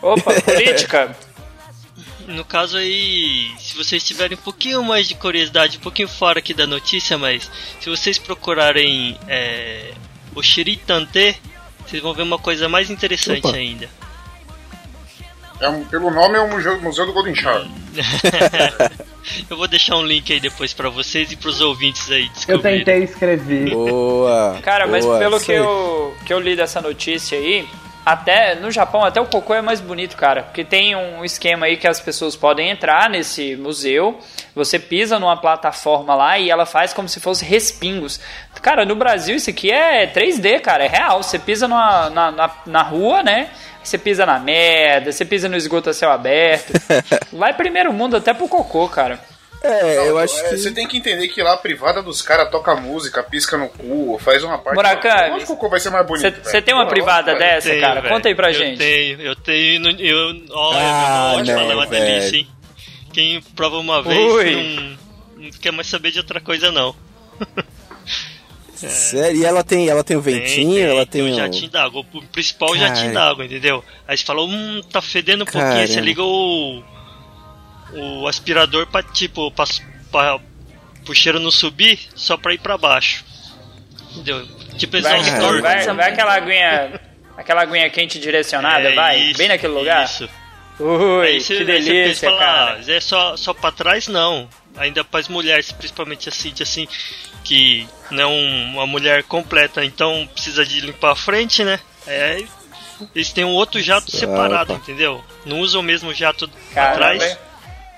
Opa, 0.00 0.32
política. 0.40 1.14
No 2.26 2.44
caso 2.44 2.76
aí, 2.78 3.50
se 3.58 3.76
vocês 3.76 4.02
tiverem 4.02 4.38
um 4.38 4.40
pouquinho 4.40 4.82
mais 4.82 5.08
de 5.08 5.14
curiosidade, 5.14 5.76
um 5.76 5.80
pouquinho 5.80 6.08
fora 6.08 6.38
aqui 6.38 6.54
da 6.54 6.66
notícia, 6.66 7.18
mas 7.18 7.50
se 7.80 7.90
vocês 7.90 8.16
procurarem 8.16 9.18
é, 9.28 9.92
o 10.34 10.42
Shiritante, 10.42 11.36
vocês 11.86 12.02
vão 12.02 12.14
ver 12.14 12.22
uma 12.22 12.38
coisa 12.38 12.68
mais 12.68 12.90
interessante 12.90 13.46
Opa. 13.46 13.56
ainda. 13.56 13.88
É 15.62 15.68
um- 15.68 15.84
pelo 15.84 16.10
nome 16.10 16.36
é 16.36 16.40
o 16.40 16.48
Museu, 16.48 16.80
Museu 16.80 17.06
do 17.06 17.12
Golden 17.12 17.34
Shower. 17.34 17.66
Eu 19.48 19.56
vou 19.56 19.68
deixar 19.68 19.96
um 19.96 20.04
link 20.04 20.32
aí 20.32 20.40
depois 20.40 20.72
pra 20.72 20.88
vocês 20.88 21.30
e 21.30 21.36
pros 21.36 21.60
ouvintes 21.60 22.10
aí 22.10 22.24
Eu 22.26 22.32
descobrirem. 22.32 22.78
tentei 22.84 23.04
escrever. 23.04 23.70
Boa. 23.70 24.58
Cara, 24.62 24.86
mas 24.86 25.04
boa, 25.04 25.18
pelo 25.18 25.36
isso 25.36 25.46
que 25.46 25.52
eu, 25.52 26.16
que 26.26 26.32
eu 26.34 26.40
li 26.40 26.56
dessa 26.56 26.80
notícia 26.80 27.38
aí, 27.38 27.64
até 28.04 28.56
no 28.56 28.68
Japão, 28.72 29.04
até 29.04 29.20
o 29.20 29.26
cocô 29.26 29.54
é 29.54 29.62
mais 29.62 29.80
bonito, 29.80 30.16
cara. 30.16 30.42
Porque 30.42 30.64
tem 30.64 30.96
um 30.96 31.24
esquema 31.24 31.66
aí 31.66 31.76
que 31.76 31.86
as 31.86 32.00
pessoas 32.00 32.34
podem 32.34 32.68
entrar 32.70 33.08
nesse 33.08 33.54
museu, 33.54 34.18
você 34.56 34.76
pisa 34.76 35.20
numa 35.20 35.36
plataforma 35.36 36.14
lá 36.16 36.36
e 36.36 36.50
ela 36.50 36.66
faz 36.66 36.92
como 36.92 37.08
se 37.08 37.20
fosse 37.20 37.44
respingos. 37.44 38.18
Cara, 38.60 38.84
no 38.84 38.96
Brasil 38.96 39.36
isso 39.36 39.50
aqui 39.50 39.70
é 39.70 40.04
3D, 40.08 40.60
cara, 40.60 40.84
é 40.84 40.88
real. 40.88 41.22
Você 41.22 41.38
pisa 41.38 41.68
numa, 41.68 42.10
na, 42.10 42.30
na, 42.32 42.50
na 42.66 42.82
rua, 42.82 43.22
né? 43.22 43.50
Você 43.82 43.98
pisa 43.98 44.24
na 44.24 44.38
merda, 44.38 45.10
você 45.12 45.24
pisa 45.24 45.48
no 45.48 45.56
esgoto 45.56 45.90
a 45.90 45.94
céu 45.94 46.10
aberto. 46.10 46.72
Lá 47.32 47.48
é 47.48 47.52
primeiro 47.52 47.92
mundo 47.92 48.16
até 48.16 48.32
pro 48.32 48.48
cocô, 48.48 48.88
cara. 48.88 49.18
É, 49.64 50.08
eu 50.08 50.14
Não, 50.14 50.18
acho 50.18 50.36
é, 50.40 50.48
que. 50.48 50.56
Você 50.56 50.72
tem 50.72 50.88
que 50.88 50.96
entender 50.96 51.28
que 51.28 51.40
lá 51.40 51.52
a 51.52 51.56
privada 51.56 52.02
dos 52.02 52.20
caras 52.20 52.50
toca 52.50 52.74
música, 52.74 53.22
pisca 53.22 53.56
no 53.56 53.68
cu, 53.68 54.18
faz 54.20 54.42
uma 54.42 54.58
parte. 54.58 54.74
Murakami, 54.74 55.30
Lógico 55.30 55.46
que 55.46 55.52
o 55.52 55.56
cu 55.56 55.68
vai 55.68 55.78
ser 55.78 55.90
mais 55.90 56.04
bonito. 56.04 56.40
Você 56.42 56.60
tem 56.60 56.74
uma 56.74 56.84
Pô, 56.84 56.90
privada 56.90 57.30
lógico, 57.32 57.38
dessa, 57.48 57.68
Tenho, 57.68 57.80
cara? 57.80 58.00
velho. 58.00 58.12
Conta 58.12 58.28
aí 58.28 58.34
pra 58.34 58.50
eu 58.50 58.54
gente. 58.54 58.78
Tenho, 58.78 59.20
eu 59.22 59.36
tenho. 59.36 59.88
Eu, 60.00 60.42
olha, 60.50 60.78
Ah, 60.80 61.42
meu, 61.44 61.58
é 61.60 61.74
uma 61.76 61.86
velho. 61.86 62.04
delícia, 62.04 62.36
hein? 62.38 62.48
Quem 63.12 63.40
prova 63.54 63.78
uma 63.78 64.02
vez 64.02 64.18
não, 65.36 65.44
não 65.44 65.50
quer 65.60 65.70
mais 65.70 65.86
saber 65.86 66.10
de 66.10 66.18
outra 66.18 66.40
coisa, 66.40 66.72
não. 66.72 66.92
Sério, 68.88 69.40
e 69.40 69.44
ela 69.44 69.62
tem, 69.62 69.88
ela 69.88 70.02
tem 70.04 70.16
o 70.16 70.20
ventinho, 70.20 70.86
ela 70.86 71.04
tem, 71.06 71.22
um 71.22 71.32
o. 71.32 71.36
jatinho 71.36 71.70
d'água. 71.70 72.04
O 72.12 72.22
principal 72.26 72.68
Cara. 72.74 72.80
jatinho 72.80 73.12
d'água, 73.14 73.44
entendeu? 73.44 73.84
Aí 74.06 74.16
você 74.16 74.24
fala, 74.24 74.42
hum, 74.42 74.80
tá 74.90 75.00
fedendo 75.02 75.42
um 75.42 75.46
pouquinho. 75.46 75.86
Você 75.88 76.00
liga 76.00 76.22
o. 76.22 76.82
O 77.94 78.26
aspirador 78.26 78.86
pra, 78.86 79.02
tipo, 79.02 79.50
pra, 79.50 79.64
pra, 80.10 80.40
pro 81.04 81.14
cheiro 81.14 81.38
não 81.38 81.50
subir, 81.50 81.98
só 82.14 82.36
pra 82.38 82.54
ir 82.54 82.58
pra 82.58 82.78
baixo. 82.78 83.24
Entendeu? 84.12 84.46
Tipo 84.78 85.00
Vai, 85.00 85.20
exaustor. 85.20 85.60
vai, 85.60 85.86
vai 85.94 86.10
aquela 86.10 86.34
aguinha, 86.34 87.00
aquela 87.36 87.62
aguinha 87.62 87.90
quente 87.90 88.18
direcionada, 88.18 88.88
É, 88.88 88.94
vai, 88.94 89.18
isso, 89.20 89.38
bem 89.38 89.48
naquele 89.48 89.74
lugar. 89.74 90.04
Isso. 90.06 90.28
Ui, 90.80 91.26
Aí 91.26 91.40
você, 91.40 91.62
que 91.64 91.70
aí 91.70 91.82
você 91.82 91.90
pensa 91.90 91.92
delícia, 91.92 92.28
fala, 92.30 92.40
cara. 92.40 92.80
ah, 92.86 92.92
é 92.92 93.00
só, 93.00 93.36
só 93.36 93.52
pra 93.52 93.70
trás, 93.70 94.08
não. 94.08 94.48
Ainda 94.76 95.04
para 95.04 95.20
as 95.20 95.28
mulheres, 95.28 95.70
principalmente 95.70 96.30
assim, 96.30 96.50
de 96.50 96.62
assim, 96.62 96.88
que 97.44 97.86
não 98.10 98.22
é 98.22 98.26
um- 98.26 98.72
uma 98.74 98.86
mulher 98.86 99.22
completa, 99.24 99.84
então 99.84 100.26
precisa 100.32 100.64
de 100.64 100.80
limpar 100.80 101.12
a 101.12 101.16
frente, 101.16 101.62
né? 101.64 101.78
É, 102.06 102.42
eles 103.14 103.32
têm 103.32 103.44
um 103.44 103.50
outro 103.50 103.80
jato 103.80 104.10
Ah, 104.14 104.18
separado, 104.18 104.72
opa. 104.74 104.82
entendeu? 104.82 105.22
Não 105.44 105.60
usam 105.60 105.80
o 105.80 105.84
mesmo 105.84 106.12
jato 106.14 106.48
Caramba, 106.74 106.92
atrás 107.14 107.38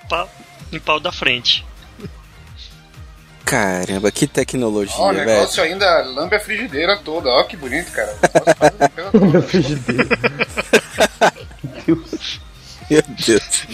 pra 0.08 0.26
limpar 0.72 0.94
o 0.96 1.00
da 1.00 1.12
frente. 1.12 1.64
Caramba, 3.44 4.10
que 4.10 4.26
tecnologia, 4.26 4.96
Ó, 4.98 5.10
o 5.10 5.14
velho. 5.14 5.26
negócio 5.26 5.62
ainda 5.62 6.02
lambe 6.02 6.34
a 6.34 6.40
frigideira 6.40 6.96
toda. 6.96 7.28
Ó, 7.28 7.42
que 7.44 7.56
bonito, 7.58 7.92
cara. 7.92 8.16
Faz- 8.58 8.90
pela 8.94 9.10
toda. 9.12 9.44
Meu. 11.86 11.96
Deus. 11.96 12.40
Meu 12.90 13.02
Deus. 13.26 13.64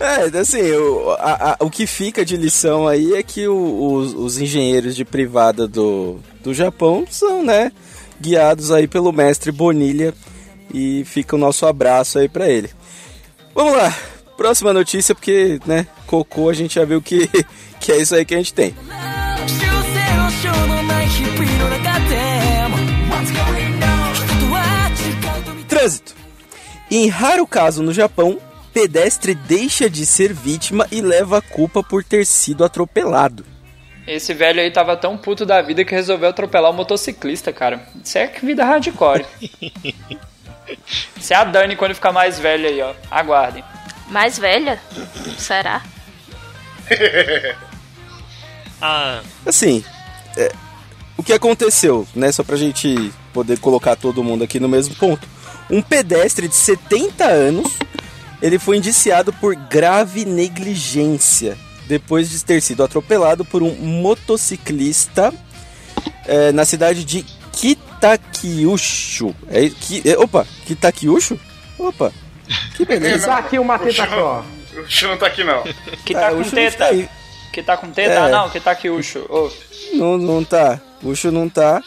É, 0.00 0.38
assim, 0.38 0.72
o, 0.72 1.10
a- 1.18 1.56
a- 1.60 1.64
o 1.64 1.70
que 1.70 1.86
fica 1.86 2.24
de 2.24 2.36
lição 2.36 2.88
aí 2.88 3.14
é 3.14 3.22
que 3.22 3.46
o- 3.46 3.92
os, 3.94 4.14
os 4.14 4.38
engenheiros 4.38 4.96
de 4.96 5.04
privada 5.04 5.68
do, 5.68 6.18
do 6.42 6.54
Japão 6.54 7.06
são, 7.10 7.42
né, 7.44 7.70
guiados 8.20 8.70
aí 8.70 8.86
pelo 8.88 9.12
mestre 9.12 9.52
Bonilha 9.52 10.14
e 10.72 11.04
fica 11.04 11.36
o 11.36 11.38
nosso 11.38 11.66
abraço 11.66 12.18
aí 12.18 12.28
pra 12.28 12.48
ele. 12.48 12.70
Vamos 13.54 13.74
lá, 13.76 13.94
próxima 14.36 14.72
notícia, 14.72 15.14
porque, 15.14 15.60
né, 15.66 15.86
cocô 16.06 16.48
a 16.48 16.54
gente 16.54 16.74
já 16.76 16.84
viu 16.84 17.00
que, 17.02 17.28
que 17.80 17.92
é 17.92 17.98
isso 17.98 18.14
aí 18.14 18.24
que 18.24 18.34
a 18.34 18.38
gente 18.38 18.54
tem. 18.54 18.74
Trânsito. 25.68 26.14
Em 26.90 27.08
raro 27.08 27.46
caso 27.46 27.82
no 27.82 27.92
Japão, 27.92 28.38
pedestre 28.72 29.34
deixa 29.34 29.88
de 29.90 30.06
ser 30.06 30.32
vítima 30.32 30.86
e 30.90 31.00
leva 31.00 31.38
a 31.38 31.42
culpa 31.42 31.82
por 31.82 32.04
ter 32.04 32.24
sido 32.24 32.64
atropelado. 32.64 33.44
Esse 34.06 34.32
velho 34.32 34.60
aí 34.60 34.70
tava 34.70 34.96
tão 34.96 35.16
puto 35.16 35.44
da 35.44 35.60
vida 35.60 35.84
que 35.84 35.94
resolveu 35.94 36.28
atropelar 36.28 36.70
o 36.70 36.74
motociclista, 36.74 37.52
cara. 37.52 37.88
Isso 38.04 38.16
é 38.16 38.28
que 38.28 38.46
vida 38.46 38.64
hardcore. 38.64 39.26
Isso 41.16 41.32
é 41.32 41.36
a 41.36 41.44
Dani 41.44 41.74
quando 41.74 41.94
ficar 41.94 42.12
mais 42.12 42.38
velha 42.38 42.68
aí, 42.68 42.80
ó. 42.80 42.92
Aguardem. 43.10 43.64
Mais 44.08 44.38
velha? 44.38 44.80
Será? 45.36 45.82
Ah, 48.78 49.22
Assim, 49.46 49.82
é, 50.36 50.52
o 51.16 51.22
que 51.22 51.32
aconteceu, 51.32 52.06
né? 52.14 52.30
Só 52.30 52.44
pra 52.44 52.56
gente 52.58 53.10
poder 53.32 53.58
colocar 53.58 53.96
todo 53.96 54.22
mundo 54.22 54.44
aqui 54.44 54.60
no 54.60 54.68
mesmo 54.68 54.94
ponto. 54.96 55.26
Um 55.70 55.82
pedestre 55.82 56.46
de 56.48 56.54
70 56.54 57.24
anos, 57.24 57.72
ele 58.40 58.58
foi 58.58 58.76
indiciado 58.76 59.32
por 59.32 59.54
grave 59.54 60.24
negligência 60.24 61.56
depois 61.86 62.28
de 62.30 62.44
ter 62.44 62.60
sido 62.60 62.82
atropelado 62.82 63.44
por 63.44 63.62
um 63.62 63.74
motociclista 63.76 65.32
é, 66.26 66.52
na 66.52 66.64
cidade 66.64 67.04
de 67.04 67.24
Kitakyushu. 67.52 69.34
É, 69.48 69.68
que, 69.68 70.02
é, 70.08 70.16
opa, 70.18 70.46
Kitakyushu? 70.66 71.38
Opa, 71.78 72.12
que 72.76 72.84
beleza. 72.86 73.26
Dá 73.26 73.38
aqui 73.38 73.58
uma 73.58 73.78
teta 73.78 74.06
só. 74.08 74.44
O 74.76 74.80
Ucho 74.80 75.08
não 75.08 75.16
tá 75.16 75.26
aqui, 75.26 75.42
não. 75.42 75.62
Que 76.04 76.12
tá 76.12 76.28
Ah, 76.28 76.32
o 76.32 76.44
com 76.44 76.50
teta. 76.50 76.78
tá. 76.90 77.08
Que 77.52 77.62
tá 77.62 77.76
com 77.76 77.90
teta? 77.90 78.12
É. 78.12 78.18
Ah, 78.18 78.28
não, 78.28 78.50
que 78.50 78.60
tá 78.60 78.70
aqui, 78.72 78.90
Ucho. 78.90 79.20
Ô, 79.30 79.50
Não, 79.94 80.18
não 80.18 80.44
tá. 80.44 80.78
O 81.02 81.08
Ucho 81.10 81.30
não 81.30 81.48
tá. 81.48 81.82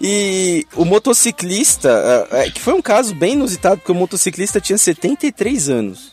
E 0.00 0.66
o 0.76 0.84
motociclista, 0.84 2.26
é, 2.30 2.46
é, 2.46 2.50
que 2.50 2.60
foi 2.60 2.72
um 2.74 2.82
caso 2.82 3.14
bem 3.14 3.32
inusitado, 3.32 3.78
porque 3.78 3.92
o 3.92 3.94
motociclista 3.94 4.60
tinha 4.60 4.78
73 4.78 5.68
anos. 5.68 6.10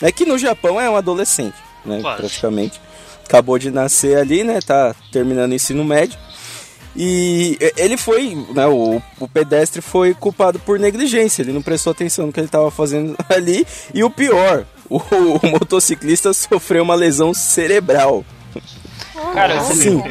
É 0.00 0.12
que 0.12 0.26
no 0.26 0.36
Japão 0.36 0.80
é 0.80 0.88
um 0.90 0.96
adolescente, 0.96 1.56
né? 1.84 2.00
Quase. 2.02 2.18
Praticamente. 2.18 2.80
Acabou 3.24 3.58
de 3.58 3.70
nascer 3.70 4.18
ali, 4.18 4.44
né? 4.44 4.60
Tá 4.60 4.94
terminando 5.10 5.52
o 5.52 5.54
ensino 5.54 5.84
médio. 5.84 6.18
E 6.94 7.58
ele 7.76 7.96
foi, 7.96 8.34
né? 8.54 8.66
O, 8.66 9.02
o 9.18 9.28
pedestre 9.28 9.80
foi 9.80 10.14
culpado 10.14 10.58
por 10.58 10.78
negligência. 10.78 11.42
Ele 11.42 11.52
não 11.52 11.62
prestou 11.62 11.90
atenção 11.90 12.26
no 12.26 12.32
que 12.32 12.40
ele 12.40 12.46
estava 12.46 12.70
fazendo 12.70 13.16
ali. 13.28 13.66
E 13.94 14.04
o 14.04 14.10
pior, 14.10 14.66
o, 14.88 14.98
o 14.98 15.46
motociclista 15.46 16.32
sofreu 16.32 16.82
uma 16.82 16.94
lesão 16.94 17.32
cerebral. 17.32 18.24
Cara, 19.32 19.60
você, 19.60 19.74
Sim. 19.90 20.02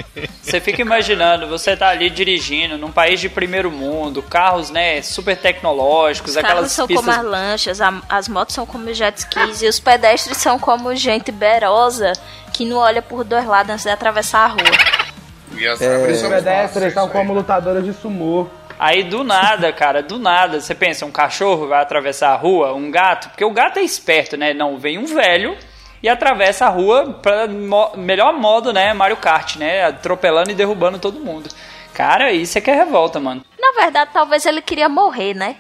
você 0.42 0.60
fica 0.60 0.82
imaginando, 0.82 1.48
você 1.48 1.76
tá 1.76 1.90
ali 1.90 2.10
dirigindo 2.10 2.78
num 2.78 2.92
país 2.92 3.20
de 3.20 3.30
primeiro 3.30 3.72
mundo, 3.72 4.22
carros, 4.22 4.70
né, 4.70 5.02
super 5.02 5.36
tecnológicos, 5.38 6.32
Os 6.32 6.36
carros 6.42 6.50
aquelas 6.52 6.72
são 6.72 6.88
pistas... 6.88 7.06
como 7.06 7.18
as 7.20 7.26
lanchas, 7.26 7.82
a- 7.82 8.02
as 8.10 8.28
motos 8.28 8.56
são 8.56 8.66
como 8.66 8.94
jet 8.94 9.18
skis 9.18 9.62
e 9.62 9.68
os 9.68 9.80
pedestres 9.80 10.38
são 10.38 10.58
como 10.60 10.96
gente 10.96 11.32
berosa 11.32 12.14
que 12.54 12.66
não 12.66 12.78
olha 12.78 13.02
por 13.02 13.24
dois 13.24 13.46
lados 13.46 13.72
antes 13.72 13.84
de 13.86 13.92
atravessar 13.92 14.46
a 14.46 14.48
rua. 14.48 14.78
E 15.58 15.68
as 15.68 15.82
É. 15.82 15.98
Os 16.08 16.22
pedestres 16.22 16.94
são 16.94 17.08
como 17.10 17.34
lutadores 17.34 17.84
de 17.84 17.94
sumô. 17.94 18.48
Aí 18.78 19.04
do 19.04 19.24
nada, 19.24 19.72
cara, 19.72 20.04
do 20.04 20.20
nada, 20.20 20.60
você 20.60 20.76
pensa, 20.76 21.06
um 21.06 21.12
cachorro 21.12 21.68
vai 21.68 21.82
atravessar 21.82 22.32
a 22.32 22.36
rua, 22.36 22.74
um 22.74 22.92
gato, 22.92 23.30
porque 23.30 23.46
o 23.46 23.52
gato 23.52 23.80
é 23.80 23.84
esperto, 23.84 24.36
né? 24.36 24.54
Não, 24.54 24.78
vem 24.78 24.98
um 24.98 25.06
velho 25.06 25.56
e 26.02 26.10
atravessa 26.10 26.66
a 26.66 26.70
rua 26.70 27.20
para 27.22 27.48
melhor 27.98 28.34
modo, 28.34 28.72
né, 28.72 28.94
Mario 28.94 29.18
Kart, 29.18 29.56
né, 29.58 29.86
atropelando 29.86 30.52
e 30.52 30.56
derrubando 30.56 31.00
todo 31.00 31.20
mundo. 31.20 31.50
Cara, 31.94 32.32
isso 32.32 32.58
é 32.58 32.62
que 32.62 32.70
é 32.70 32.75
revolta, 32.75 33.20
mano. 33.20 33.44
Na 33.58 33.72
verdade, 33.82 34.12
talvez 34.14 34.46
ele 34.46 34.62
queria 34.62 34.90
morrer, 34.90 35.34
né? 35.34 35.56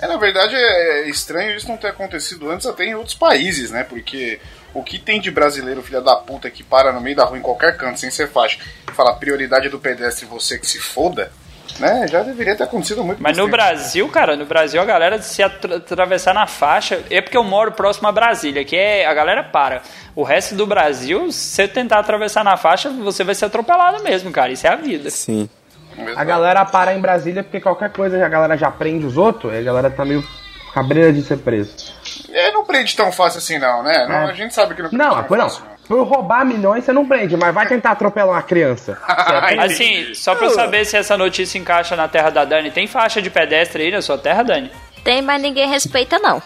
É, 0.00 0.06
na 0.08 0.16
verdade 0.16 0.56
é 0.56 1.08
estranho 1.08 1.54
isso 1.54 1.68
não 1.68 1.76
ter 1.76 1.88
acontecido 1.88 2.50
antes 2.50 2.66
até 2.66 2.84
em 2.84 2.94
outros 2.94 3.14
países, 3.14 3.70
né? 3.70 3.84
Porque 3.84 4.40
o 4.74 4.82
que 4.82 4.98
tem 4.98 5.20
de 5.20 5.30
brasileiro, 5.30 5.82
filha 5.82 6.00
da 6.00 6.16
puta, 6.16 6.50
que 6.50 6.64
para 6.64 6.92
no 6.92 7.00
meio 7.00 7.14
da 7.14 7.24
rua 7.24 7.38
em 7.38 7.42
qualquer 7.42 7.76
canto, 7.76 8.00
sem 8.00 8.10
ser 8.10 8.28
faixa, 8.28 8.58
e 8.90 8.94
fala 8.94 9.14
prioridade 9.14 9.68
do 9.68 9.78
pedestre 9.78 10.26
você 10.26 10.58
que 10.58 10.66
se 10.66 10.80
foda, 10.80 11.30
né? 11.78 12.06
Já 12.08 12.22
deveria 12.22 12.56
ter 12.56 12.64
acontecido 12.64 13.02
muito 13.04 13.22
Mas 13.22 13.36
no 13.36 13.44
tempo. 13.44 13.56
Brasil, 13.56 14.08
cara, 14.08 14.36
no 14.36 14.44
Brasil 14.44 14.80
a 14.80 14.84
galera 14.84 15.20
se 15.22 15.42
atra- 15.42 15.76
atravessar 15.76 16.34
na 16.34 16.46
faixa, 16.46 17.02
é 17.10 17.20
porque 17.20 17.36
eu 17.36 17.44
moro 17.44 17.72
próximo 17.72 18.08
a 18.08 18.12
Brasília, 18.12 18.64
que 18.64 18.76
é 18.76 19.06
a 19.06 19.14
galera 19.14 19.42
para. 19.44 19.82
O 20.14 20.22
resto 20.22 20.54
do 20.54 20.66
Brasil, 20.66 21.30
se 21.32 21.38
você 21.56 21.68
tentar 21.68 21.98
atravessar 21.98 22.44
na 22.44 22.56
faixa, 22.56 22.90
você 22.90 23.24
vai 23.24 23.34
ser 23.34 23.46
atropelado 23.46 24.02
mesmo, 24.02 24.30
cara. 24.30 24.52
Isso 24.52 24.66
é 24.66 24.70
a 24.70 24.76
vida. 24.76 25.08
Sim. 25.10 25.48
A 26.16 26.24
galera 26.24 26.64
para 26.64 26.94
em 26.94 27.00
Brasília 27.00 27.42
porque 27.42 27.60
qualquer 27.60 27.90
coisa 27.92 28.24
a 28.24 28.28
galera 28.28 28.56
já 28.56 28.70
prende 28.70 29.04
os 29.04 29.16
outros, 29.18 29.54
a 29.54 29.60
galera 29.60 29.90
tá 29.90 30.04
meio 30.04 30.24
cabreira 30.72 31.12
de 31.12 31.22
ser 31.22 31.36
preso. 31.38 31.74
É, 32.32 32.50
não 32.50 32.64
prende 32.64 32.96
tão 32.96 33.12
fácil 33.12 33.38
assim 33.38 33.58
não, 33.58 33.82
né? 33.82 34.06
Não, 34.08 34.14
É. 34.14 34.30
a 34.30 34.32
gente 34.32 34.54
sabe 34.54 34.74
que 34.74 34.80
não 34.82 34.88
prende 34.88 35.04
Não, 35.04 35.14
tão 35.16 35.24
por 35.24 35.36
não. 35.36 35.44
fácil, 35.50 35.64
não. 35.66 35.71
Por 35.92 36.04
roubar 36.08 36.42
milhões 36.42 36.86
você 36.86 36.92
não 36.94 37.06
prende, 37.06 37.36
mas 37.36 37.54
vai 37.54 37.66
tentar 37.66 37.90
atropelar 37.90 38.36
uma 38.36 38.42
criança. 38.42 38.96
Assim, 39.62 40.14
só 40.14 40.34
pra 40.34 40.46
eu 40.46 40.50
saber 40.50 40.86
se 40.86 40.96
essa 40.96 41.18
notícia 41.18 41.58
encaixa 41.58 41.94
na 41.94 42.08
terra 42.08 42.30
da 42.30 42.46
Dani, 42.46 42.70
tem 42.70 42.86
faixa 42.86 43.20
de 43.20 43.28
pedestre 43.28 43.82
aí 43.82 43.90
na 43.90 44.00
sua 44.00 44.16
terra, 44.16 44.42
Dani? 44.42 44.70
Tem, 45.04 45.20
mas 45.20 45.42
ninguém 45.42 45.68
respeita, 45.68 46.18
não. 46.18 46.40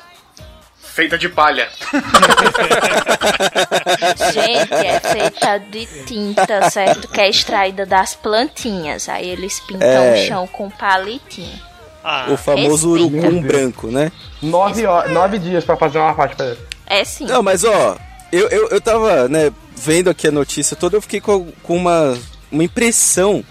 Feita 0.82 1.16
de 1.16 1.28
palha. 1.28 1.68
Gente, 4.34 4.74
é 4.74 4.98
feita 4.98 5.58
de 5.70 5.86
tinta, 6.04 6.68
certo? 6.68 7.06
Que 7.06 7.20
é 7.20 7.28
extraída 7.28 7.86
das 7.86 8.16
plantinhas. 8.16 9.08
Aí 9.08 9.30
eles 9.30 9.60
pintam 9.60 9.88
É. 9.88 10.14
o 10.14 10.26
chão 10.26 10.48
com 10.48 10.68
palitinho. 10.68 11.54
Ah, 12.02 12.26
O 12.30 12.36
famoso 12.36 12.90
urucum 12.90 13.40
branco, 13.42 13.86
né? 13.92 14.10
Nove, 14.42 14.84
horas, 14.84 15.12
nove 15.12 15.38
dias 15.38 15.64
pra 15.64 15.76
fazer 15.76 15.98
uma 15.98 16.14
faixa 16.14 16.34
pra 16.34 16.56
É 16.88 17.04
sim. 17.04 17.26
Não, 17.26 17.44
mas 17.44 17.62
ó, 17.62 17.96
eu, 18.32 18.48
eu, 18.48 18.68
eu 18.68 18.80
tava, 18.80 19.28
né, 19.28 19.52
vendo 19.76 20.10
aqui 20.10 20.28
a 20.28 20.32
notícia 20.32 20.76
toda, 20.76 20.96
eu 20.96 21.02
fiquei 21.02 21.20
com, 21.20 21.46
com 21.62 21.76
uma, 21.76 22.18
uma 22.50 22.64
impressão. 22.64 23.44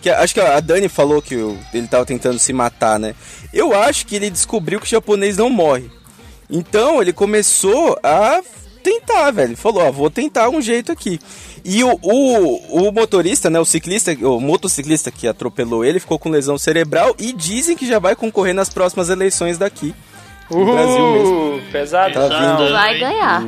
Que 0.00 0.08
acho 0.08 0.32
que 0.32 0.40
a 0.40 0.58
Dani 0.60 0.88
falou 0.88 1.20
que 1.20 1.34
ele 1.74 1.86
tava 1.86 2.06
tentando 2.06 2.38
se 2.38 2.54
matar, 2.54 2.98
né? 2.98 3.14
Eu 3.52 3.74
acho 3.74 4.06
que 4.06 4.16
ele 4.16 4.30
descobriu 4.30 4.80
que 4.80 4.86
o 4.86 4.88
japonês 4.88 5.36
não 5.36 5.50
morre. 5.50 5.90
Então 6.48 7.02
ele 7.02 7.12
começou 7.12 7.98
a 8.02 8.40
tentar, 8.82 9.30
velho. 9.30 9.56
Falou, 9.56 9.82
ó, 9.82 9.92
vou 9.92 10.10
tentar 10.10 10.48
um 10.48 10.62
jeito 10.62 10.90
aqui. 10.90 11.20
E 11.64 11.84
o, 11.84 11.98
o, 12.02 12.88
o 12.88 12.92
motorista, 12.92 13.50
né, 13.50 13.60
o 13.60 13.64
ciclista, 13.64 14.12
o 14.22 14.40
motociclista 14.40 15.10
que 15.10 15.28
atropelou 15.28 15.84
ele, 15.84 16.00
ficou 16.00 16.18
com 16.18 16.30
lesão 16.30 16.56
cerebral 16.56 17.14
e 17.18 17.32
dizem 17.32 17.76
que 17.76 17.86
já 17.86 17.98
vai 17.98 18.16
concorrer 18.16 18.54
nas 18.54 18.70
próximas 18.70 19.10
eleições 19.10 19.58
daqui. 19.58 19.94
No 20.50 20.64
Brasil 20.72 21.12
mesmo. 21.12 21.56
Uh, 21.56 21.62
pesado. 21.70 22.14
Tá 22.14 22.28
vindo. 22.28 22.72
Vai 22.72 22.98
ganhar. 22.98 23.42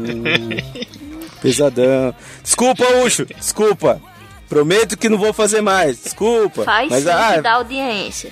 Pesadão. 1.43 2.15
Desculpa, 2.43 2.85
Ucho. 3.05 3.27
Desculpa. 3.27 4.01
Prometo 4.49 4.97
que 4.97 5.09
não 5.09 5.19
vou 5.19 5.33
fazer 5.33 5.61
mais. 5.61 6.03
Desculpa. 6.03 6.65
Faz 6.65 6.91
Mas 6.91 7.05
sim 7.05 7.11
ah, 7.11 7.53
audiência. 7.55 8.31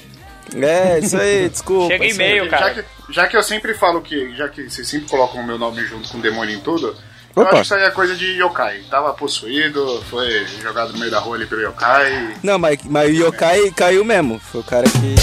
é 0.54 0.98
isso 0.98 1.16
aí, 1.16 1.48
desculpa. 1.48 1.88
Chega 1.88 2.04
isso 2.06 2.20
aí. 2.20 2.26
e-mail, 2.28 2.44
Já 2.50 2.58
cara. 2.58 2.74
que, 2.74 2.84
já 3.12 3.26
que 3.26 3.36
eu 3.36 3.42
sempre 3.42 3.74
falo 3.74 4.00
que, 4.02 4.36
já 4.36 4.48
que 4.48 4.68
vocês 4.68 4.86
sempre 4.86 5.08
colocam 5.08 5.40
o 5.40 5.46
meu 5.46 5.58
nome 5.58 5.82
junto 5.86 6.08
com 6.10 6.18
o 6.18 6.20
demônio 6.20 6.54
em 6.54 6.60
tudo, 6.60 6.94
eu 7.34 7.42
Opa. 7.42 7.50
acho 7.52 7.54
que 7.56 7.62
isso 7.62 7.74
aí 7.74 7.82
é 7.84 7.90
coisa 7.90 8.14
de 8.14 8.26
yokai. 8.40 8.82
Tava 8.90 9.12
possuído, 9.14 10.02
foi 10.10 10.46
jogado 10.62 10.92
no 10.92 10.98
meio 10.98 11.10
da 11.10 11.18
rua 11.20 11.36
ali 11.36 11.46
pelo 11.46 11.62
yokai. 11.62 12.34
Não, 12.42 12.58
mas, 12.58 12.78
mas 12.84 13.08
o 13.10 13.12
Yokai 13.26 13.70
caiu 13.70 14.04
mesmo. 14.04 14.38
Foi 14.38 14.60
o 14.60 14.64
cara 14.64 14.84
que. 14.84 15.14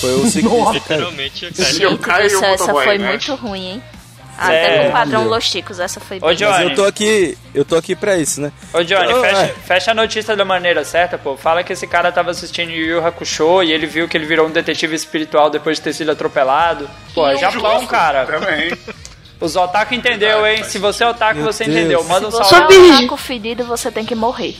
Foi 0.00 0.14
o 0.14 0.26
ciclista. 0.26 0.72
literalmente, 0.72 1.44
eu 1.44 1.50
Gente 1.52 1.98
caio 1.98 2.28
do 2.28 2.32
e 2.32 2.36
o 2.36 2.40
céu, 2.40 2.48
essa 2.50 2.64
motoboy, 2.66 2.84
foi 2.84 2.98
né? 2.98 3.08
muito 3.08 3.34
ruim, 3.34 3.66
hein? 3.72 3.82
Sério? 4.40 4.60
Até 4.68 4.82
com 4.84 4.88
o 4.88 4.92
padrão 4.92 5.24
Los 5.24 5.50
Ticos, 5.50 5.80
essa 5.80 5.98
foi 5.98 6.18
Ô, 6.18 6.20
bem. 6.20 6.28
Mas 6.30 6.38
Johnny. 6.38 6.70
eu 6.70 6.74
tô 6.76 6.84
aqui. 6.84 7.36
Eu 7.52 7.64
tô 7.64 7.74
aqui 7.74 7.96
pra 7.96 8.16
isso, 8.16 8.40
né? 8.40 8.52
Ô 8.72 8.84
Johnny, 8.84 9.12
Ô, 9.12 9.20
fecha, 9.20 9.36
é. 9.42 9.48
fecha 9.48 9.90
a 9.90 9.94
notícia 9.94 10.36
da 10.36 10.44
maneira 10.44 10.84
certa, 10.84 11.18
pô. 11.18 11.36
Fala 11.36 11.64
que 11.64 11.72
esse 11.72 11.88
cara 11.88 12.12
tava 12.12 12.30
assistindo 12.30 12.70
Yu 12.70 12.86
Yu 12.98 13.04
Hakusho 13.04 13.64
e 13.64 13.72
ele 13.72 13.86
viu 13.86 14.06
que 14.06 14.16
ele 14.16 14.26
virou 14.26 14.46
um 14.46 14.50
detetive 14.50 14.94
espiritual 14.94 15.50
depois 15.50 15.78
de 15.78 15.82
ter 15.82 15.92
sido 15.92 16.12
atropelado. 16.12 16.88
Pô, 17.12 17.26
é 17.26 17.36
Japão, 17.36 17.80
Justo, 17.80 17.88
cara. 17.88 18.26
Também. 18.26 18.70
Os 19.40 19.54
otaku 19.54 19.94
entendeu, 19.94 20.44
hein? 20.44 20.64
Se 20.64 20.78
você 20.78 21.04
é 21.04 21.08
otaku, 21.08 21.36
Meu 21.36 21.44
você 21.52 21.64
Deus. 21.64 21.76
entendeu. 21.76 22.02
Manda 22.04 22.26
um 22.26 22.30
Se 22.30 22.38
você 22.38 22.54
salve. 22.56 22.74
é 22.74 22.78
um 22.78 23.00
taco 23.02 23.16
fedido, 23.16 23.64
você 23.64 23.90
tem 23.92 24.04
que 24.04 24.14
morrer. 24.14 24.56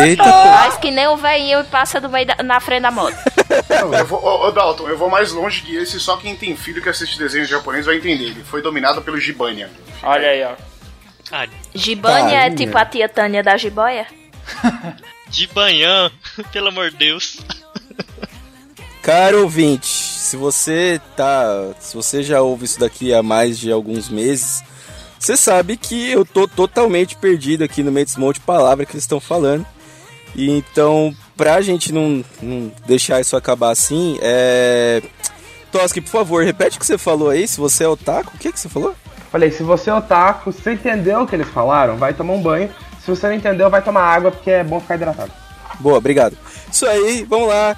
Eita, 0.00 0.24
pô. 0.24 0.30
Faz 0.30 0.76
que 0.78 0.90
nem 0.90 1.06
o 1.08 1.16
velhinho 1.18 1.60
e 1.60 1.64
passa 1.64 2.00
do 2.00 2.08
meio 2.08 2.26
da- 2.26 2.42
na 2.42 2.60
frente 2.60 2.82
da 2.82 2.90
moto. 2.90 3.14
Eu 3.98 4.06
vou, 4.06 4.24
ô, 4.24 4.46
ô, 4.46 4.50
Dalton, 4.52 4.88
eu 4.88 4.96
vou 4.98 5.08
mais 5.10 5.32
longe 5.32 5.62
que 5.62 5.74
esse, 5.76 5.98
só 6.00 6.16
quem 6.16 6.34
tem 6.36 6.54
filho 6.56 6.82
que 6.82 6.88
assiste 6.88 7.18
desenho 7.18 7.44
japonês 7.46 7.86
vai 7.86 7.96
entender. 7.96 8.24
Ele 8.26 8.44
foi 8.44 8.60
dominado 8.62 9.00
pelo 9.02 9.18
Gibania. 9.18 9.70
Olha 10.02 10.28
aí, 10.28 10.44
ó. 10.44 10.52
Ah, 11.32 11.44
é 11.44 12.50
tipo 12.50 12.76
a 12.78 12.84
tia 12.86 13.08
Tânia 13.08 13.42
da 13.42 13.56
jiboia? 13.56 14.06
de 15.28 15.46
banhã, 15.48 16.10
pelo 16.52 16.68
amor 16.68 16.90
de 16.90 16.96
Deus. 16.96 17.38
Caro 19.02 19.42
ouvinte, 19.42 19.86
se 20.28 20.36
você 20.36 21.00
tá. 21.16 21.70
Se 21.80 21.96
você 21.96 22.22
já 22.22 22.42
ouve 22.42 22.66
isso 22.66 22.78
daqui 22.78 23.14
há 23.14 23.22
mais 23.22 23.58
de 23.58 23.72
alguns 23.72 24.10
meses, 24.10 24.62
você 25.18 25.36
sabe 25.36 25.76
que 25.76 26.10
eu 26.10 26.24
tô 26.24 26.46
totalmente 26.46 27.16
perdido 27.16 27.64
aqui 27.64 27.82
no 27.82 27.90
meio 27.90 28.04
desse 28.04 28.20
monte 28.20 28.34
de 28.34 28.42
palavra 28.42 28.84
que 28.84 28.92
eles 28.92 29.04
estão 29.04 29.20
falando. 29.20 29.66
E 30.34 30.50
então, 30.50 31.14
pra 31.34 31.62
gente 31.62 31.92
não, 31.92 32.22
não 32.42 32.70
deixar 32.86 33.20
isso 33.20 33.36
acabar 33.36 33.70
assim, 33.70 34.18
é. 34.20 35.02
Toski, 35.72 36.00
por 36.00 36.10
favor, 36.10 36.44
repete 36.44 36.76
o 36.76 36.80
que 36.80 36.86
você 36.86 36.98
falou 36.98 37.30
aí, 37.30 37.48
se 37.48 37.58
você 37.58 37.84
é 37.84 37.88
otaku, 37.88 38.32
o 38.34 38.38
que, 38.38 38.52
que 38.52 38.60
você 38.60 38.68
falou? 38.68 38.94
Falei, 39.30 39.50
se 39.50 39.62
você 39.62 39.90
é 39.90 39.94
otaku, 39.94 40.52
se 40.52 40.62
você 40.62 40.72
entendeu 40.72 41.22
o 41.22 41.26
que 41.26 41.36
eles 41.36 41.48
falaram, 41.48 41.96
vai 41.96 42.14
tomar 42.14 42.34
um 42.34 42.42
banho. 42.42 42.70
Se 43.02 43.10
você 43.10 43.26
não 43.28 43.34
entendeu, 43.34 43.68
vai 43.68 43.82
tomar 43.82 44.02
água, 44.02 44.30
porque 44.30 44.50
é 44.50 44.64
bom 44.64 44.80
ficar 44.80 44.96
hidratado. 44.96 45.32
Boa, 45.80 45.98
obrigado. 45.98 46.36
Isso 46.70 46.86
aí, 46.86 47.24
vamos 47.28 47.48
lá. 47.48 47.76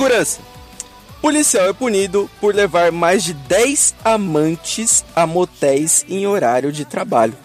Segurança. 0.00 0.40
Policial 1.20 1.68
é 1.68 1.72
punido 1.74 2.30
por 2.40 2.54
levar 2.54 2.90
mais 2.90 3.22
de 3.22 3.34
10 3.34 3.96
amantes 4.02 5.04
a 5.14 5.26
motéis 5.26 6.06
em 6.08 6.26
horário 6.26 6.72
de 6.72 6.86
trabalho. 6.86 7.36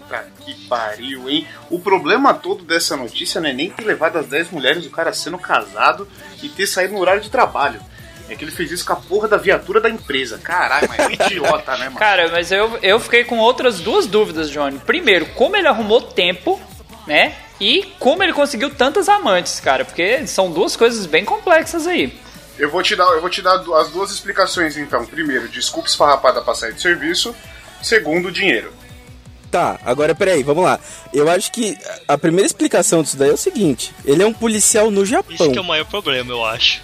Puta 0.00 0.24
que 0.40 0.54
pariu, 0.66 1.28
hein? 1.28 1.46
O 1.68 1.78
problema 1.78 2.32
todo 2.32 2.64
dessa 2.64 2.96
notícia 2.96 3.42
não 3.42 3.50
é 3.50 3.52
nem 3.52 3.68
ter 3.68 3.84
levado 3.84 4.16
as 4.16 4.26
10 4.26 4.52
mulheres, 4.52 4.86
o 4.86 4.90
cara 4.90 5.12
sendo 5.12 5.36
casado 5.36 6.08
e 6.42 6.48
ter 6.48 6.66
saído 6.66 6.94
no 6.94 7.00
horário 7.00 7.20
de 7.20 7.28
trabalho. 7.28 7.78
É 8.26 8.34
que 8.34 8.42
ele 8.42 8.50
fez 8.50 8.70
isso 8.70 8.86
com 8.86 8.94
a 8.94 8.96
porra 8.96 9.28
da 9.28 9.36
viatura 9.36 9.82
da 9.82 9.90
empresa. 9.90 10.38
Caralho, 10.38 10.88
mas 10.88 10.98
é 10.98 11.06
um 11.06 11.10
idiota, 11.10 11.72
né, 11.76 11.84
mano? 11.84 11.98
Cara, 11.98 12.30
mas 12.32 12.50
eu, 12.50 12.78
eu 12.80 12.98
fiquei 12.98 13.22
com 13.22 13.36
outras 13.36 13.80
duas 13.80 14.06
dúvidas, 14.06 14.48
Johnny. 14.50 14.78
Primeiro, 14.78 15.26
como 15.34 15.56
ele 15.56 15.68
arrumou 15.68 16.00
tempo, 16.00 16.58
né? 17.06 17.36
E 17.60 17.92
como 17.98 18.22
ele 18.22 18.32
conseguiu 18.32 18.70
tantas 18.70 19.08
amantes, 19.08 19.60
cara? 19.60 19.84
Porque 19.84 20.26
são 20.26 20.50
duas 20.50 20.76
coisas 20.76 21.06
bem 21.06 21.24
complexas 21.24 21.86
aí. 21.86 22.12
Eu 22.58 22.70
vou 22.70 22.82
te 22.82 22.94
dar, 22.94 23.04
eu 23.12 23.20
vou 23.20 23.30
te 23.30 23.42
dar 23.42 23.54
as 23.78 23.90
duas 23.90 24.10
explicações 24.10 24.76
então. 24.76 25.04
Primeiro, 25.06 25.48
desculpa 25.48 25.88
esfarrapada 25.88 26.40
pra 26.42 26.54
sair 26.54 26.72
de 26.72 26.80
serviço. 26.82 27.34
Segundo, 27.82 28.30
dinheiro. 28.30 28.72
Tá, 29.50 29.78
agora 29.84 30.14
peraí, 30.14 30.42
vamos 30.42 30.64
lá. 30.64 30.80
Eu 31.12 31.30
acho 31.30 31.52
que 31.52 31.78
a 32.08 32.18
primeira 32.18 32.46
explicação 32.46 33.02
disso 33.02 33.16
daí 33.16 33.30
é 33.30 33.34
o 33.34 33.36
seguinte: 33.36 33.94
ele 34.04 34.22
é 34.22 34.26
um 34.26 34.32
policial 34.32 34.90
no 34.90 35.02
Isso 35.02 35.12
Japão. 35.12 35.52
que 35.52 35.58
é 35.58 35.60
o 35.60 35.64
maior 35.64 35.84
problema, 35.84 36.32
eu 36.32 36.44
acho. 36.44 36.82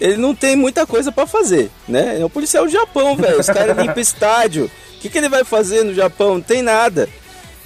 Ele 0.00 0.16
não 0.16 0.34
tem 0.34 0.56
muita 0.56 0.86
coisa 0.86 1.12
pra 1.12 1.26
fazer, 1.26 1.70
né? 1.86 2.20
É 2.20 2.24
um 2.24 2.28
policial 2.28 2.64
do 2.66 2.70
Japão, 2.70 3.16
velho. 3.16 3.38
Os 3.38 3.46
caras 3.46 3.76
limpam 3.78 4.00
estádio. 4.02 4.70
O 4.96 4.98
que, 5.00 5.08
que 5.08 5.16
ele 5.16 5.28
vai 5.28 5.44
fazer 5.44 5.84
no 5.84 5.94
Japão? 5.94 6.34
Não 6.34 6.40
tem 6.42 6.60
nada. 6.60 7.08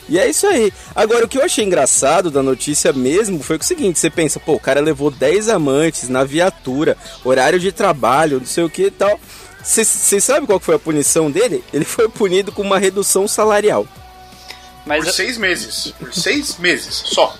E 0.08 0.18
é 0.18 0.28
isso 0.28 0.46
aí. 0.46 0.72
Agora, 0.94 1.24
o 1.24 1.28
que 1.28 1.38
eu 1.38 1.42
achei 1.42 1.64
engraçado 1.64 2.30
da 2.30 2.42
notícia 2.42 2.92
mesmo 2.92 3.42
foi 3.42 3.56
o 3.56 3.62
seguinte: 3.62 3.98
você 3.98 4.10
pensa, 4.10 4.38
pô, 4.38 4.54
o 4.54 4.60
cara 4.60 4.80
levou 4.80 5.10
10 5.10 5.48
amantes 5.48 6.08
na 6.08 6.24
viatura, 6.24 6.96
horário 7.24 7.58
de 7.58 7.72
trabalho, 7.72 8.38
não 8.38 8.46
sei 8.46 8.64
o 8.64 8.70
que 8.70 8.84
e 8.84 8.90
tal. 8.90 9.18
Você 9.62 10.20
sabe 10.20 10.46
qual 10.46 10.60
que 10.60 10.66
foi 10.66 10.76
a 10.76 10.78
punição 10.78 11.28
dele? 11.28 11.64
Ele 11.72 11.84
foi 11.84 12.08
punido 12.08 12.52
com 12.52 12.62
uma 12.62 12.78
redução 12.78 13.26
salarial. 13.26 13.86
Mas, 14.84 15.04
Por 15.04 15.12
seis 15.12 15.36
meses. 15.36 15.92
Por 15.98 16.14
seis 16.14 16.56
meses, 16.58 17.02
só. 17.04 17.36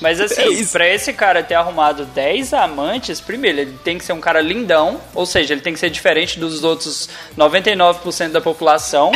Mas 0.00 0.20
É 0.20 0.24
assim, 0.24 0.52
isso. 0.52 0.72
pra 0.72 0.86
esse 0.88 1.12
cara 1.12 1.42
ter 1.42 1.54
arrumado 1.54 2.04
10 2.06 2.52
amantes, 2.54 3.20
primeiro, 3.20 3.58
ele 3.60 3.78
tem 3.84 3.98
que 3.98 4.04
ser 4.04 4.12
um 4.12 4.20
cara 4.20 4.40
lindão, 4.40 5.00
ou 5.14 5.26
seja, 5.26 5.54
ele 5.54 5.60
tem 5.60 5.72
que 5.72 5.78
ser 5.80 5.90
diferente 5.90 6.38
dos 6.38 6.62
outros 6.64 7.08
99% 7.36 8.30
da 8.30 8.40
população, 8.40 9.12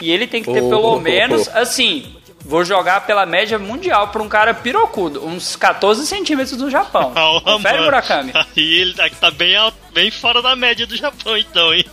e 0.00 0.10
ele 0.10 0.26
tem 0.26 0.42
que 0.42 0.52
ter 0.52 0.62
Oh, 0.62 0.68
pelo 0.68 0.82
oh, 0.82 0.94
oh, 0.96 1.00
menos, 1.00 1.48
assim, 1.48 2.16
vou 2.44 2.64
jogar 2.64 3.06
pela 3.06 3.24
média 3.24 3.58
mundial 3.58 4.08
pra 4.08 4.22
um 4.22 4.28
cara 4.28 4.52
pirocudo, 4.52 5.24
uns 5.26 5.54
14 5.56 6.06
centímetros 6.06 6.56
do 6.56 6.68
Japão. 6.70 7.12
Ah, 7.16 7.40
Confere, 7.42 7.74
mano. 7.74 7.84
Murakami. 7.86 8.32
Aí 8.34 8.74
ele 8.80 8.94
tá, 8.94 9.08
tá 9.08 9.30
bem, 9.30 9.54
alto- 9.56 9.76
bem 9.92 10.10
fora 10.10 10.42
da 10.42 10.54
média 10.56 10.86
do 10.86 10.96
Japão, 10.96 11.36
então, 11.38 11.72
hein? 11.72 11.84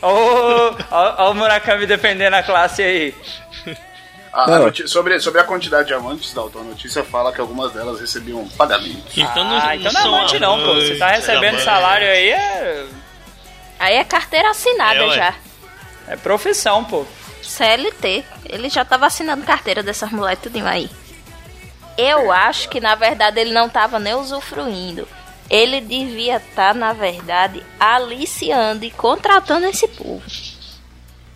Ô, 0.00 0.74
ó 0.90 1.30
o 1.30 1.34
Murakami 1.34 1.86
defendendo 1.86 2.34
a 2.34 2.42
classe 2.42 2.82
aí. 2.82 3.14
A- 4.38 4.54
a 4.54 4.58
noti- 4.58 4.86
sobre, 4.88 5.18
sobre 5.20 5.40
a 5.40 5.44
quantidade 5.44 5.88
de 5.88 5.94
amantes, 5.94 6.32
Dalton, 6.32 6.60
a 6.60 6.62
notícia 6.62 7.02
fala 7.02 7.32
que 7.32 7.40
algumas 7.40 7.72
delas 7.72 8.00
recebiam 8.00 8.46
pagamento. 8.50 9.02
Então 9.16 9.42
não, 9.44 9.58
ah, 9.58 9.74
então 9.76 9.92
não 9.92 10.00
é 10.00 10.04
amante 10.04 10.38
não, 10.38 10.58
pô. 10.64 10.74
Você 10.74 10.96
tá 10.96 11.08
recebendo 11.08 11.58
salário 11.60 12.06
aí, 12.06 12.30
é, 12.30 12.86
Aí 13.80 13.94
é 13.96 14.04
carteira 14.04 14.50
assinada 14.50 15.04
É, 15.04 15.10
já. 15.10 15.34
é 16.08 16.16
profissão, 16.16 16.84
pô. 16.84 17.04
CLT. 17.42 18.24
Ele 18.44 18.68
já 18.68 18.84
tava 18.84 19.06
assinando 19.06 19.44
carteira 19.44 19.82
dessas 19.82 20.10
mulheres 20.10 20.40
tudinho 20.42 20.66
aí. 20.66 20.88
Eu 21.96 22.30
acho 22.30 22.68
que 22.68 22.80
na 22.80 22.94
verdade 22.94 23.40
ele 23.40 23.52
não 23.52 23.68
tava 23.68 23.98
nem 23.98 24.14
usufruindo. 24.14 25.06
Ele 25.50 25.80
devia 25.80 26.36
estar, 26.36 26.74
na 26.74 26.92
verdade, 26.92 27.64
aliciando 27.80 28.84
e 28.84 28.90
contratando 28.90 29.66
esse 29.66 29.88
povo. 29.88 30.22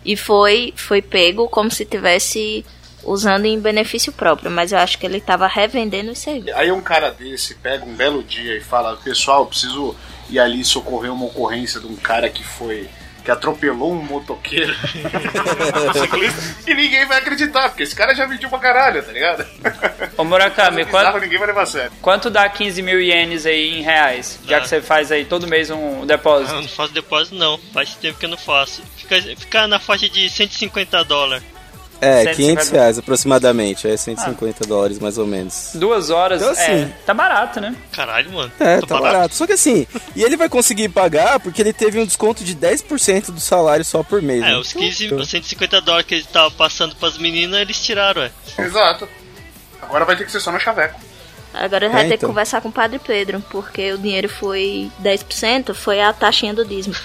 E 0.05 0.15
foi, 0.15 0.73
foi 0.75 1.01
pego 1.01 1.47
como 1.49 1.71
se 1.71 1.83
tivesse 1.85 2.65
usando 3.03 3.45
em 3.45 3.59
benefício 3.59 4.11
próprio, 4.11 4.49
mas 4.51 4.71
eu 4.71 4.77
acho 4.79 4.97
que 4.97 5.05
ele 5.05 5.19
tava 5.21 5.47
revendendo 5.47 6.11
os 6.11 6.19
serviços. 6.19 6.59
Aí 6.59 6.71
um 6.71 6.81
cara 6.81 7.11
desse 7.11 7.55
pega 7.55 7.85
um 7.85 7.93
belo 7.93 8.23
dia 8.23 8.55
e 8.57 8.61
fala: 8.61 8.97
Pessoal, 8.97 9.41
eu 9.41 9.45
preciso 9.47 9.95
ir 10.29 10.39
ali 10.39 10.63
socorrer 10.63 11.11
uma 11.13 11.25
ocorrência 11.25 11.79
de 11.79 11.87
um 11.87 11.95
cara 11.95 12.29
que 12.29 12.43
foi. 12.43 12.89
que 13.23 13.31
atropelou 13.31 13.93
um 13.93 14.01
motoqueiro. 14.03 14.73
e 16.67 16.73
ninguém 16.73 17.05
vai 17.05 17.19
acreditar, 17.19 17.69
porque 17.69 17.83
esse 17.83 17.95
cara 17.95 18.13
já 18.13 18.27
mentiu 18.27 18.49
pra 18.49 18.59
caralho, 18.59 19.01
tá 19.03 19.11
ligado? 19.11 19.45
Ô 20.17 20.23
Murakami, 20.23 20.83
Bizarro, 20.83 21.11
quanto, 21.11 21.23
ninguém 21.23 21.37
vai 21.37 21.47
levar 21.47 21.65
sério. 21.65 21.91
quanto 22.01 22.29
dá 22.29 22.47
15 22.49 22.81
mil 22.81 22.99
ienes 23.01 23.45
aí 23.45 23.79
em 23.79 23.81
reais? 23.81 24.39
Já 24.47 24.57
Ah. 24.57 24.61
que 24.61 24.67
você 24.67 24.81
faz 24.81 25.11
aí 25.11 25.25
todo 25.25 25.47
mês 25.47 25.69
um 25.69 26.05
depósito. 26.05 26.53
Eu 26.55 26.61
não 26.61 26.67
faço 26.67 26.93
depósito, 26.93 27.35
não. 27.35 27.57
Faz 27.73 27.95
tempo 27.95 28.19
que 28.19 28.25
eu 28.25 28.29
não 28.29 28.37
faço. 28.37 28.81
Fica, 28.97 29.21
fica 29.21 29.67
na 29.67 29.79
faixa 29.79 30.09
de 30.09 30.29
150 30.29 31.03
dólares. 31.05 31.43
É, 32.03 32.23
150 32.23 32.35
500 32.35 32.69
reais 32.69 32.97
aproximadamente. 32.99 33.87
É 33.87 33.95
150 33.97 34.65
dólares 34.65 34.99
mais 34.99 35.17
ou 35.17 35.25
menos. 35.25 35.71
Duas 35.75 36.09
horas, 36.09 36.41
Então, 36.41 36.51
assim- 36.53 36.83
é, 36.83 36.91
tá 37.05 37.13
barato, 37.13 37.59
né? 37.61 37.75
Caralho, 37.91 38.31
mano. 38.31 38.51
É, 38.59 38.79
Tô 38.79 38.87
tá 38.87 38.99
barato. 38.99 39.35
Só 39.35 39.45
que 39.47 39.53
assim, 39.53 39.87
e 40.15 40.23
ele 40.23 40.35
vai 40.37 40.49
conseguir 40.49 40.89
pagar 40.89 41.39
porque 41.39 41.61
ele 41.61 41.73
teve 41.73 41.99
um 41.99 42.05
desconto 42.05 42.43
de 42.43 42.55
10% 42.55 43.31
do 43.31 43.39
salário 43.39 43.83
só 43.85 44.03
por 44.03 44.21
mês. 44.21 44.43
É, 44.43 44.47
né? 44.47 44.57
os 44.57 44.73
15, 44.73 45.05
Então, 45.07 45.17
os 45.19 45.29
150 45.29 45.81
dólares 45.81 46.05
que 46.07 46.15
ele 46.15 46.23
tava 46.31 46.51
passando 46.51 46.95
pras 46.95 47.17
meninas, 47.17 47.59
eles 47.61 47.79
tiraram, 47.79 48.21
é. 48.23 48.31
Exato. 48.59 49.07
Agora 49.81 50.05
vai 50.05 50.15
ter 50.15 50.25
que 50.25 50.31
ser 50.31 50.39
só 50.39 50.51
no 50.51 50.59
chaveco. 50.59 50.99
Agora 51.53 51.85
ele 51.85 51.93
vai 51.93 52.05
É, 52.05 52.07
ter 52.07 52.15
então. 52.15 52.27
que 52.29 52.33
conversar 52.33 52.61
com 52.61 52.69
o 52.69 52.71
Padre 52.71 52.97
Pedro, 52.99 53.43
porque 53.51 53.91
o 53.93 53.97
dinheiro 53.97 54.27
foi 54.27 54.89
10%, 54.99 55.73
foi 55.75 56.01
a 56.01 56.11
taxinha 56.11 56.53
do 56.53 56.65
dízimo. 56.65 56.95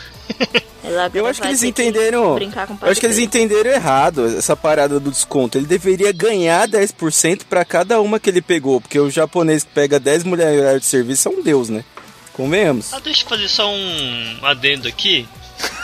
Agora 0.84 1.10
Eu 1.14 1.26
acho 1.26 1.40
que 1.40 1.46
eles 1.48 1.62
entenderam. 1.62 2.34
o 2.36 2.38
Eu 2.42 2.90
acho 2.90 3.00
que 3.00 3.06
eles 3.06 3.18
entenderam 3.18 3.70
errado 3.70 4.26
essa 4.26 4.56
parada 4.56 4.98
do 4.98 5.10
desconto. 5.10 5.58
Ele 5.58 5.66
deveria 5.66 6.12
ganhar 6.12 6.66
10% 6.68 7.42
pra 7.48 7.64
cada 7.64 8.00
uma 8.00 8.18
que 8.18 8.30
ele 8.30 8.40
pegou, 8.40 8.80
porque 8.80 8.98
o 8.98 9.10
japonês 9.10 9.64
que 9.64 9.70
pega 9.70 10.00
10 10.00 10.24
mulheres 10.24 10.54
em 10.56 10.60
horário 10.60 10.80
de 10.80 10.86
serviço 10.86 11.28
é 11.28 11.30
um 11.32 11.42
deus, 11.42 11.68
né? 11.68 11.84
Convenhamos. 12.32 12.92
Ah, 12.94 13.00
deixa 13.00 13.24
eu 13.24 13.28
fazer 13.28 13.48
só 13.48 13.70
um 13.70 14.38
adendo 14.42 14.88
aqui. 14.88 15.28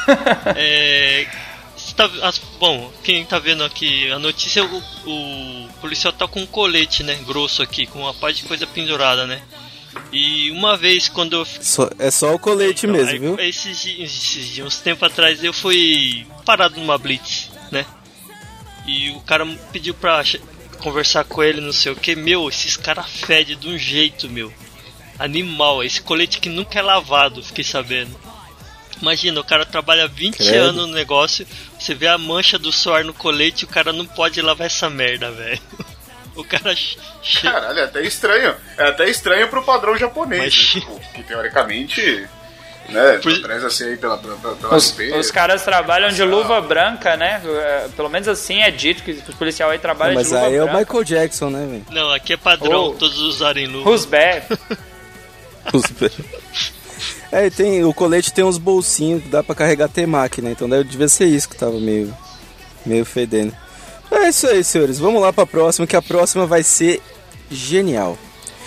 é. 0.57 1.27
tá- 1.97 2.11
as- 2.23 2.41
bom, 2.59 2.91
quem 3.03 3.25
tá 3.25 3.39
vendo 3.39 3.65
aqui 3.65 4.11
a 4.11 4.19
notícia, 4.19 4.65
o, 4.65 4.83
o 5.07 5.69
policial 5.81 6.13
tá 6.13 6.27
com 6.29 6.41
um 6.41 6.47
colete, 6.47 7.03
né? 7.03 7.19
Grosso 7.27 7.63
aqui, 7.63 7.87
com 7.87 8.01
uma 8.01 8.15
parte 8.15 8.43
de 8.43 8.49
coisa 8.49 8.67
pendurada, 8.67 9.27
né? 9.27 9.43
E 10.13 10.51
uma 10.51 10.77
vez 10.77 11.09
quando 11.09 11.35
eu 11.37 11.45
Só- 11.45 11.91
é 11.99 12.11
só 12.11 12.35
o 12.35 12.39
colete 12.39 12.87
Então, 12.87 12.97
mesmo, 12.97 13.11
aí, 13.13 13.19
viu? 13.19 13.39
Esses, 13.41 13.85
esses 13.87 14.49
dias, 14.55 14.67
uns 14.67 14.77
tempos 14.79 15.09
atrás, 15.11 15.43
eu 15.43 15.53
fui 15.53 16.27
parado 16.45 16.79
numa 16.79 16.97
blitz, 16.99 17.51
né? 17.71 17.85
E 18.87 19.11
o 19.11 19.21
cara 19.21 19.47
pediu 19.73 19.95
pra 19.95 20.23
conversar 20.79 21.25
com 21.25 21.43
ele, 21.43 21.61
não 21.61 21.73
sei 21.73 21.93
o 21.93 21.97
que. 21.97 22.15
Meu, 22.15 22.49
esses 22.49 22.77
caras 22.77 23.07
fedem 23.09 23.57
de 23.57 23.67
um 23.69 23.79
jeito, 23.79 24.29
meu. 24.29 24.53
Animal, 25.19 25.83
esse 25.83 26.01
colete 26.03 26.39
que 26.41 26.49
nunca 26.49 26.79
é 26.79 26.83
lavado, 26.83 27.43
fiquei 27.43 27.65
sabendo. 27.65 28.15
Imagina, 29.01 29.41
o 29.41 29.45
cara 29.45 29.65
trabalha 29.67 30.07
20 30.09 30.37
Credo. 30.37 30.55
anos 30.57 30.87
no 30.89 30.95
negócio, 30.95 31.47
você 31.79 31.95
vê 31.95 32.07
a 32.07 32.17
mancha 32.19 32.59
do 32.59 32.71
suor 32.73 33.05
no 33.05 33.13
colete 33.15 33.63
e 33.63 33.65
o 33.65 33.69
cara 33.69 33.93
não 33.93 34.07
pode 34.07 34.41
lavar 34.41 34.67
essa 34.67 34.89
merda, 34.89 35.31
velho. 35.31 35.61
O 36.37 36.45
cara 36.45 36.75
Caralho, 37.43 37.79
é 37.79 37.85
até 37.85 38.03
estranho. 38.03 38.55
É 38.77 38.89
até 38.89 39.09
estranho 39.09 39.49
pro 39.49 39.63
padrão 39.63 39.97
japonês, 39.97 40.43
Mas- 40.43 40.75
né? 40.75 40.81
Tipo, 40.81 41.01
que 41.15 41.23
teoricamente, 41.23 42.29
né, 42.89 43.19
Por- 43.23 43.41
preza 43.41 43.71
ser 43.71 43.85
aí 43.91 43.97
pela, 43.97 44.19
pela, 44.19 44.37
pela 44.37 44.75
Os, 44.77 44.97
os 45.19 45.31
caras 45.31 45.63
trabalham 45.63 46.11
de 46.11 46.23
luva 46.25 46.61
branca, 46.61 47.17
né? 47.17 47.41
É, 47.45 47.89
Pelo 47.97 48.09
menos 48.09 48.27
assim 48.29 48.63
é 48.63 48.71
dito 48.71 49.03
que 49.03 49.13
os 49.13 49.35
policiais 49.37 49.73
aí 49.73 49.79
trabalham 49.79 50.15
Mas 50.17 50.27
de 50.29 50.35
luva 50.35 50.47
aí 50.47 50.55
é 50.57 50.63
o 50.63 50.67
branca. 50.67 50.79
Michael 50.81 51.05
Jackson, 51.05 51.51
né, 51.51 51.67
velho? 51.71 51.87
Não, 51.91 52.13
aqui 52.13 52.33
é 52.33 52.37
padrão, 52.37 52.87
Oh. 52.87 52.95
todos 52.95 53.19
usarem 53.21 53.67
luva. 53.67 53.89
Who's 53.91 54.05
bad? 54.05 54.45
É, 57.33 57.51
tem, 57.51 57.83
o 57.85 57.93
colete 57.93 58.33
tem 58.33 58.45
uns 58.45 58.59
bolsinhos 58.59 59.23
que 59.23 59.29
dá 59.29 59.43
pra 59.43 59.55
carregar 59.57 59.89
temaki, 59.89 60.41
né? 60.41 60.53
Então 60.53 60.69
deve, 60.69 60.85
devia 60.85 61.09
ser 61.09 61.25
isso 61.27 61.49
que 61.49 61.57
tava 61.57 61.81
meio, 61.81 62.15
meio 62.87 63.05
fedendo. 63.05 63.53
É 64.15 64.29
isso 64.29 64.47
aí, 64.47 64.63
senhores. 64.63 64.99
Vamos 64.99 65.21
lá 65.21 65.33
pra 65.33 65.45
próxima, 65.47 65.87
que 65.87 65.97
a 65.97 66.03
próxima 66.03 66.47
vai 66.47 66.63
ser 66.63 67.03
genial. 67.51 68.17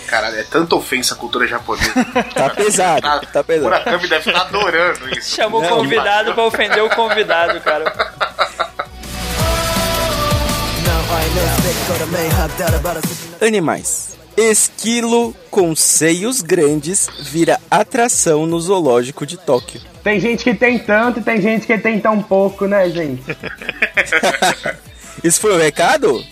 Caralho, 0.06 0.38
é 0.38 0.42
tanta 0.42 0.74
ofensa 0.74 1.14
à 1.14 1.16
cultura 1.16 1.46
japonesa. 1.46 1.92
Tá 2.34 2.50
pesado, 2.50 3.26
tá 3.32 3.40
O 3.40 3.44
pesado. 3.44 3.64
Murakami 3.64 4.08
deve 4.08 4.30
estar 4.30 4.42
adorando 4.42 5.18
isso. 5.18 5.36
Chamou 5.36 5.62
o 5.62 5.68
convidado 5.68 6.32
pra 6.34 6.44
ofender 6.44 6.82
o 6.82 6.88
convidado, 6.90 7.60
cara. 7.60 7.92
Animais. 13.40 14.16
Esquilo 14.36 15.34
com 15.50 15.74
seios 15.74 16.40
grandes 16.40 17.08
vira 17.20 17.58
atração 17.70 18.46
no 18.46 18.60
zoológico 18.60 19.26
de 19.26 19.36
Tóquio. 19.36 19.80
Tem 20.02 20.20
gente 20.20 20.44
que 20.44 20.54
tem 20.54 20.78
tanto 20.78 21.20
e 21.20 21.22
tem 21.22 21.40
gente 21.40 21.66
que 21.66 21.76
tem 21.76 22.00
tão 22.00 22.22
pouco, 22.22 22.66
né, 22.66 22.88
gente? 22.88 23.24
Isso 25.24 25.40
foi 25.40 25.54
um 25.54 25.58
recado? 25.58 26.24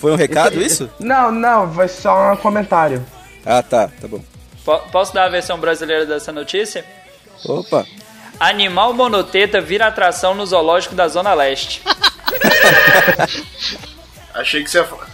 Foi 0.00 0.12
um 0.12 0.16
recado 0.16 0.60
isso? 0.62 0.90
Não, 0.98 1.30
não, 1.32 1.72
foi 1.72 1.88
só 1.88 2.32
um 2.32 2.36
comentário. 2.36 3.04
Ah, 3.44 3.62
tá, 3.62 3.88
tá 4.00 4.08
bom. 4.08 4.22
Po- 4.64 4.78
posso 4.90 5.12
dar 5.14 5.24
a 5.24 5.28
versão 5.28 5.58
brasileira 5.58 6.06
dessa 6.06 6.32
notícia? 6.32 6.84
Opa. 7.44 7.86
Animal 8.40 8.92
monoteta 8.94 9.60
vira 9.60 9.86
atração 9.86 10.34
no 10.34 10.44
zoológico 10.46 10.94
da 10.94 11.06
Zona 11.08 11.34
Leste. 11.34 11.82
Achei 14.34 14.64
que 14.64 14.70
você 14.70 14.78
ia 14.78 14.84
fa- 14.84 15.06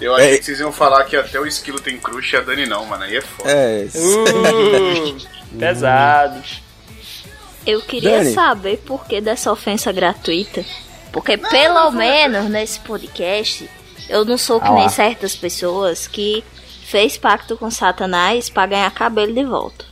Eu 0.00 0.14
achei 0.14 0.34
É. 0.34 0.38
que 0.38 0.44
vocês 0.44 0.60
iam 0.60 0.70
falar 0.72 1.04
que 1.04 1.16
até 1.16 1.40
o 1.40 1.46
esquilo 1.46 1.80
tem 1.80 1.98
crush 1.98 2.32
e 2.34 2.36
a 2.36 2.40
Dani 2.40 2.66
não, 2.66 2.84
mano. 2.86 3.02
Aí 3.02 3.16
é 3.16 3.20
foda. 3.20 3.50
É, 3.50 3.86
Uh, 3.94 5.16
pesado. 5.58 6.40
Eu 7.66 7.80
queria 7.82 8.18
Dani. 8.18 8.32
saber 8.32 8.76
por 8.86 9.04
que 9.06 9.20
dessa 9.20 9.50
ofensa 9.50 9.90
gratuita. 9.90 10.64
Porque 11.12 11.36
pelo 11.36 11.90
menos 11.90 12.46
nesse 12.48 12.80
podcast 12.80 13.68
eu 14.08 14.24
não 14.24 14.38
sou 14.38 14.60
que 14.60 14.66
Ah 14.66 14.70
lá. 14.70 14.80
nem 14.80 14.88
certas 14.88 15.34
pessoas 15.36 16.06
que 16.06 16.44
fez 16.86 17.16
pacto 17.16 17.56
com 17.56 17.70
Satanás 17.70 18.48
pra 18.50 18.66
ganhar 18.66 18.90
cabelo 18.90 19.32
de 19.32 19.44
volta. 19.44 19.84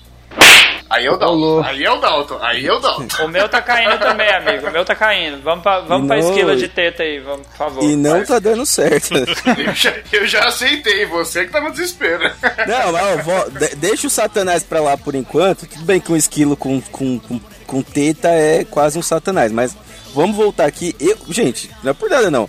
Aí 0.91 1.05
é 1.07 1.11
Dalton. 1.11 1.35
louco. 1.35 1.69
Aí 1.69 1.85
é 1.85 1.91
o 1.93 1.97
Dalton. 2.01 2.39
Aí 2.41 2.67
é 2.67 2.73
o 2.73 2.79
Dalton. 2.79 3.25
O 3.25 3.29
meu 3.29 3.47
tá 3.47 3.61
caindo 3.61 3.99
também, 3.99 4.27
amigo. 4.31 4.69
O 4.69 4.71
meu 4.73 4.85
tá 4.87 4.95
caindo. 4.95 5.43
Vamos 5.43 5.63
pra, 5.63 5.81
vamos 5.81 6.05
E 6.05 6.09
pra 6.09 6.17
não- 6.17 6.29
esquila 6.31 6.57
de 6.57 6.67
teta 6.67 7.03
aí, 7.03 7.19
vamos, 7.21 7.47
por 7.47 7.57
favor. 7.57 7.85
E 7.85 7.95
não 7.95 8.25
tá 8.25 8.39
dando 8.39 8.65
certo. 8.65 9.11
Eu 9.59 9.75
já, 9.75 9.95
eu 10.13 10.27
já 10.27 10.45
aceitei, 10.47 11.05
você 11.05 11.45
que 11.45 11.53
tá 11.53 11.61
no 11.61 11.71
desespero. 11.73 12.33
Não, 12.67 12.93
mas 12.93 13.03
ó, 13.19 13.23
vó, 13.23 13.45
de- 13.51 13.77
deixa 13.77 14.07
o 14.07 14.11
Satanás 14.11 14.63
pra 14.63 14.81
lá 14.81 14.97
por 14.97 15.15
enquanto. 15.15 15.67
Tudo 15.67 15.85
bem 15.85 16.01
que 16.01 16.11
um 16.11 16.17
esquilo 16.17 16.57
com, 16.57 16.81
com, 16.81 17.19
com, 17.19 17.39
com 17.67 17.83
teta 17.83 18.29
é 18.31 18.65
quase 18.65 18.99
um 18.99 19.03
Satanás, 19.03 19.53
mas 19.53 19.77
vamos 20.19 20.37
voltar 20.37 20.67
aqui. 20.67 20.97
Eu, 20.99 21.17
gente, 21.29 21.71
não 21.81 21.93
é 21.93 21.95
por 21.95 22.11
nada 22.11 22.29
não. 22.29 22.49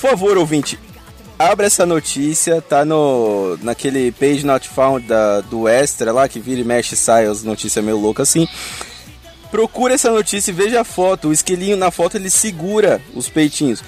Por 0.00 0.08
favor, 0.08 0.38
ouvinte, 0.38 0.78
abra 1.38 1.66
essa 1.66 1.84
notícia, 1.84 2.62
tá 2.62 2.82
no 2.82 3.58
naquele 3.60 4.10
page 4.10 4.46
not 4.46 4.66
found 4.66 5.06
da, 5.06 5.42
do 5.42 5.68
Extra 5.68 6.12
lá, 6.12 6.26
que 6.26 6.40
vira 6.40 6.62
e 6.62 6.64
mexe 6.64 6.94
e 6.94 6.96
sai 6.96 7.26
as 7.26 7.44
notícias 7.44 7.84
meio 7.84 7.98
loucas 7.98 8.30
assim. 8.30 8.48
Procura 9.50 9.92
essa 9.92 10.10
notícia 10.10 10.50
e 10.50 10.54
veja 10.54 10.80
a 10.80 10.84
foto. 10.84 11.28
O 11.28 11.32
esquilinho 11.32 11.76
na 11.76 11.90
foto 11.90 12.16
ele 12.16 12.30
segura 12.30 13.02
os 13.14 13.28
peitinhos. 13.28 13.82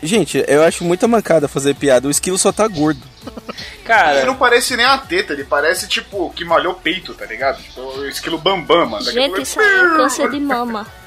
Gente, 0.00 0.44
eu 0.46 0.62
acho 0.62 0.84
muita 0.84 1.08
mancada 1.08 1.48
fazer 1.48 1.74
piada. 1.74 2.06
O 2.06 2.10
esquilo 2.12 2.38
só 2.38 2.52
tá 2.52 2.68
gordo. 2.68 3.02
Ele 3.52 3.84
Cara, 3.84 4.24
não 4.24 4.36
parece 4.36 4.76
nem 4.76 4.86
a 4.86 4.96
teta, 4.96 5.32
ele 5.32 5.44
parece 5.44 5.88
tipo 5.88 6.32
que 6.34 6.44
malhou 6.44 6.74
peito, 6.74 7.14
tá 7.14 7.26
ligado? 7.26 7.60
Tipo 7.60 7.80
o 7.80 8.06
esquilo 8.06 8.38
bambam, 8.38 8.86
mano. 8.86 9.04
Gente, 9.10 9.42
isso 9.42 9.58
aí 9.60 9.66
é 9.66 9.96
câncer 9.96 10.30
de 10.30 10.38
mama. 10.38 10.86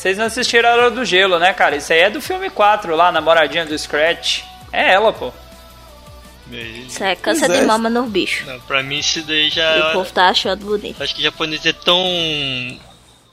vocês 0.00 0.16
não 0.16 0.24
assistiram 0.24 0.66
a 0.70 0.72
Hora 0.72 0.90
do 0.90 1.04
Gelo, 1.04 1.38
né, 1.38 1.52
cara? 1.52 1.76
Isso 1.76 1.92
aí 1.92 2.00
é 2.00 2.08
do 2.08 2.22
filme 2.22 2.48
4 2.48 2.96
lá, 2.96 3.12
namoradinha 3.12 3.66
do 3.66 3.78
Scratch. 3.78 4.40
É 4.72 4.94
ela, 4.94 5.12
pô. 5.12 5.30
Isso 6.50 7.04
é 7.04 7.14
câncer 7.14 7.50
de 7.50 7.58
é. 7.58 7.62
mama 7.66 7.90
no 7.90 8.04
bicho. 8.06 8.46
Não, 8.46 8.58
pra 8.60 8.82
mim 8.82 8.98
isso 8.98 9.20
daí 9.22 9.44
E 9.44 9.48
o 9.48 9.50
já. 9.50 9.90
povo 9.92 10.10
tá 10.10 10.30
achando 10.30 10.64
bonito. 10.64 11.02
Acho 11.02 11.14
que 11.14 11.22
japonês 11.22 11.66
é 11.66 11.74
tão 11.74 12.02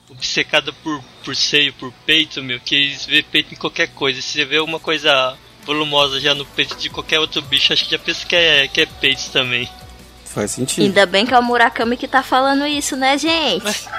obcecado 0.09 0.73
por, 0.83 1.01
por 1.23 1.33
seio, 1.37 1.71
por 1.71 1.93
peito, 2.05 2.43
meu, 2.43 2.59
que 2.59 2.75
eles 2.75 3.05
vê 3.05 3.23
peito 3.23 3.53
em 3.53 3.57
qualquer 3.57 3.87
coisa. 3.87 4.21
Se 4.21 4.33
você 4.33 4.43
vê 4.43 4.59
uma 4.59 4.79
coisa 4.79 5.37
volumosa 5.63 6.19
já 6.19 6.35
no 6.35 6.45
peito 6.45 6.75
de 6.75 6.89
qualquer 6.89 7.21
outro 7.21 7.41
bicho, 7.41 7.71
acho 7.71 7.85
que 7.85 7.91
já 7.91 7.99
pensa 7.99 8.25
que 8.25 8.35
é, 8.35 8.67
que 8.67 8.81
é 8.81 8.85
peito 8.85 9.29
também. 9.31 9.69
Faz 10.37 10.51
sentido. 10.51 10.83
Ainda 10.83 11.03
bem 11.07 11.25
que 11.25 11.33
é 11.33 11.39
o 11.39 11.41
Murakami 11.41 11.97
que 11.97 12.07
tá 12.07 12.21
falando 12.21 12.67
isso, 12.67 12.95
né, 12.95 13.17
gente? 13.17 13.65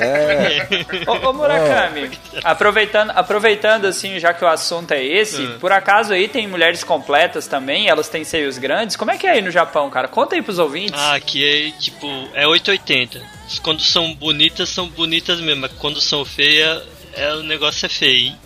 É. 0.00 0.66
Ô, 1.06 1.28
ô 1.28 1.32
Murakami, 1.32 2.10
aproveitando, 2.42 3.10
aproveitando 3.10 3.84
assim, 3.86 4.18
já 4.18 4.32
que 4.34 4.44
o 4.44 4.48
assunto 4.48 4.92
é 4.92 5.04
esse, 5.04 5.42
Hum. 5.42 5.58
por 5.60 5.70
acaso 5.70 6.12
aí 6.12 6.26
tem 6.26 6.46
mulheres 6.48 6.82
completas 6.82 7.46
também, 7.46 7.88
elas 7.88 8.08
têm 8.08 8.24
seios 8.24 8.58
grandes? 8.58 8.96
Como 8.96 9.10
é 9.10 9.16
que 9.18 9.26
é 9.26 9.30
aí 9.30 9.42
no 9.42 9.50
Japão, 9.50 9.88
cara? 9.90 10.08
Conta 10.08 10.34
aí 10.34 10.42
pros 10.42 10.58
ouvintes. 10.58 10.98
Ah, 11.00 11.14
aqui 11.14 11.44
é 11.46 11.70
tipo, 11.80 12.06
é 12.34 12.46
880. 12.46 13.20
Quando 13.62 13.80
são 13.82 14.12
bonitas, 14.14 14.68
são 14.68 14.88
bonitas 14.88 15.40
mesmo. 15.40 15.62
mas 15.62 15.72
Quando 15.72 16.00
são 16.00 16.24
feias, 16.24 16.82
é, 17.12 17.32
o 17.34 17.42
negócio 17.42 17.86
é 17.86 17.88
feio, 17.88 18.26
hein? 18.28 18.36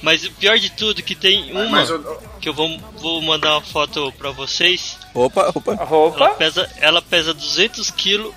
Mas 0.00 0.24
o 0.24 0.32
pior 0.32 0.58
de 0.58 0.70
tudo 0.70 0.98
é 1.00 1.02
que 1.02 1.14
tem 1.14 1.52
uma 1.52 1.66
Mas 1.66 1.88
eu- 1.90 2.20
que 2.40 2.48
eu 2.48 2.54
vou, 2.54 2.76
vou 2.96 3.22
mandar 3.22 3.52
uma 3.52 3.60
foto 3.62 4.12
pra 4.18 4.30
vocês. 4.32 4.98
Opa, 5.14 5.52
opa. 5.54 5.72
Ela 5.72 6.34
pesa, 6.34 6.70
ela 6.80 7.02
pesa 7.02 7.34
200 7.34 7.90
quilos 7.90 8.34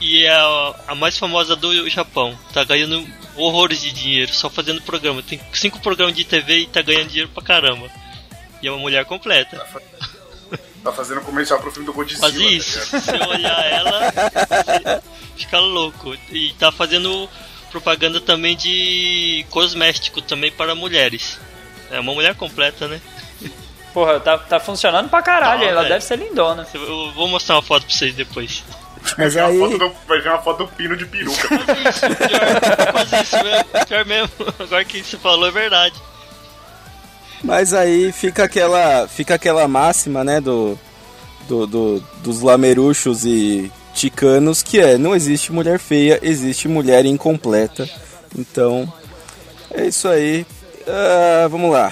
e 0.00 0.24
é 0.24 0.32
a, 0.32 0.74
a 0.88 0.94
mais 0.94 1.18
famosa 1.18 1.54
do 1.54 1.88
Japão. 1.88 2.36
Tá 2.52 2.64
ganhando 2.64 3.06
horrores 3.36 3.80
de 3.80 3.92
dinheiro 3.92 4.32
só 4.32 4.50
fazendo 4.50 4.82
programa. 4.82 5.22
Tem 5.22 5.40
cinco 5.52 5.80
programas 5.80 6.14
de 6.14 6.24
TV 6.24 6.60
e 6.60 6.66
tá 6.66 6.82
ganhando 6.82 7.08
dinheiro 7.08 7.30
pra 7.32 7.42
caramba. 7.42 7.88
E 8.62 8.68
é 8.68 8.70
uma 8.70 8.80
mulher 8.80 9.04
completa. 9.04 9.64
Tá 10.82 10.92
fazendo 10.92 11.20
comercial 11.20 11.60
pro 11.60 11.70
filme 11.70 11.86
do 11.86 11.92
Godzilla. 11.92 12.20
Quase 12.20 12.38
tá 12.38 12.50
isso. 12.50 12.80
Se 12.86 13.00
você 13.00 13.12
olhar 13.12 13.64
ela, 13.66 15.02
fica 15.36 15.58
louco. 15.58 16.16
E 16.30 16.54
tá 16.54 16.72
fazendo 16.72 17.28
propaganda 17.70 18.20
também 18.20 18.56
de 18.56 19.44
cosmético 19.50 20.20
também 20.22 20.50
para 20.50 20.74
mulheres. 20.74 21.38
É 21.90 22.00
uma 22.00 22.14
mulher 22.14 22.34
completa, 22.34 22.88
né? 22.88 23.00
Porra, 23.92 24.20
tá, 24.20 24.38
tá 24.38 24.60
funcionando 24.60 25.08
pra 25.08 25.20
caralho, 25.22 25.62
Tá, 25.62 25.66
ela 25.66 25.84
deve 25.84 26.04
ser 26.04 26.16
lindona. 26.16 26.66
Eu 26.72 27.10
vou 27.12 27.26
mostrar 27.28 27.56
uma 27.56 27.62
foto 27.62 27.86
pra 27.86 27.94
vocês 27.94 28.14
depois. 28.14 28.62
Mas 29.16 29.16
Vai 29.16 29.28
ver 29.30 29.40
uma 29.40 29.48
aí. 29.48 29.58
foto 29.58 29.78
do- 29.78 29.92
Vai 30.06 30.20
ver 30.20 30.28
uma 30.28 30.38
foto 30.42 30.58
do 30.58 30.68
pino 30.68 30.96
de 30.96 31.06
peruca. 31.06 31.48
Isso, 31.88 32.00
pior, 32.16 32.92
quase 32.92 33.16
isso 33.22 33.36
mesmo. 33.42 33.86
Pior 33.88 34.04
mesmo. 34.04 34.30
Agora 34.58 34.84
que 34.84 35.02
você 35.02 35.16
falou 35.16 35.48
é 35.48 35.50
verdade. 35.50 35.94
Mas 37.42 37.72
aí 37.72 38.12
fica 38.12 38.44
aquela, 38.44 39.08
fica 39.08 39.34
aquela 39.34 39.66
máxima, 39.66 40.22
né, 40.22 40.40
do, 40.40 40.78
do, 41.48 41.66
do- 41.66 42.00
dos 42.22 42.42
lameruchos 42.42 43.24
e 43.24 43.72
ticanos, 43.94 44.62
que 44.62 44.78
é, 44.78 44.98
não 44.98 45.14
existe 45.16 45.50
mulher 45.50 45.78
feia, 45.78 46.18
existe 46.22 46.68
mulher 46.68 47.04
incompleta. 47.06 47.88
Então, 48.38 48.92
é 49.72 49.86
isso 49.86 50.06
aí. 50.06 50.46
Ah, 50.86 51.48
vamos 51.50 51.72
lá. 51.72 51.90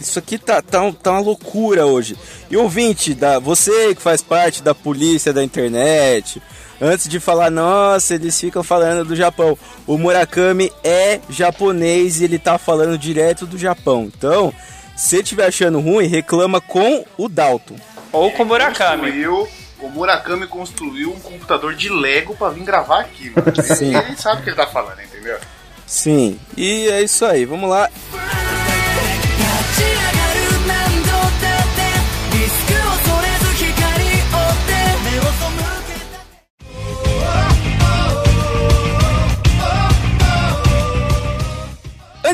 Isso 0.00 0.18
aqui 0.18 0.38
tá, 0.38 0.62
tá, 0.62 0.92
tá 1.02 1.10
uma 1.12 1.20
loucura 1.20 1.86
hoje. 1.86 2.16
E 2.50 2.56
ouvinte, 2.56 3.14
da, 3.14 3.38
você 3.38 3.94
que 3.94 4.02
faz 4.02 4.22
parte 4.22 4.62
da 4.62 4.74
polícia 4.74 5.32
da 5.32 5.42
internet, 5.42 6.40
antes 6.80 7.08
de 7.08 7.18
falar, 7.18 7.50
nossa, 7.50 8.14
eles 8.14 8.38
ficam 8.40 8.62
falando 8.62 9.04
do 9.04 9.16
Japão. 9.16 9.58
O 9.86 9.98
Murakami 9.98 10.72
é 10.84 11.20
japonês 11.28 12.20
e 12.20 12.24
ele 12.24 12.38
tá 12.38 12.58
falando 12.58 12.96
direto 12.98 13.44
do 13.46 13.58
Japão. 13.58 14.10
Então, 14.16 14.52
se 14.96 15.08
você 15.10 15.16
estiver 15.22 15.46
achando 15.46 15.80
ruim, 15.80 16.06
reclama 16.06 16.60
com 16.60 17.04
o 17.16 17.28
Dalton. 17.28 17.76
Ou 18.12 18.30
com 18.30 18.42
o 18.42 18.46
Murakami. 18.46 19.02
Construiu, 19.02 19.48
o 19.80 19.88
Murakami 19.88 20.46
construiu 20.46 21.12
um 21.12 21.20
computador 21.20 21.74
de 21.74 21.88
Lego 21.88 22.34
pra 22.36 22.50
vir 22.50 22.64
gravar 22.64 23.00
aqui, 23.00 23.30
mano. 23.30 23.52
Ele- 23.54 23.62
Sim. 23.76 23.94
Ele 23.96 24.16
sabe 24.16 24.40
o 24.40 24.44
que 24.44 24.50
ele 24.50 24.56
tá 24.56 24.66
falando, 24.66 25.00
entendeu? 25.02 25.38
Sim, 25.86 26.38
e 26.56 26.86
é 26.88 27.02
isso 27.02 27.24
aí, 27.24 27.44
vamos 27.44 27.68
lá. 27.70 27.88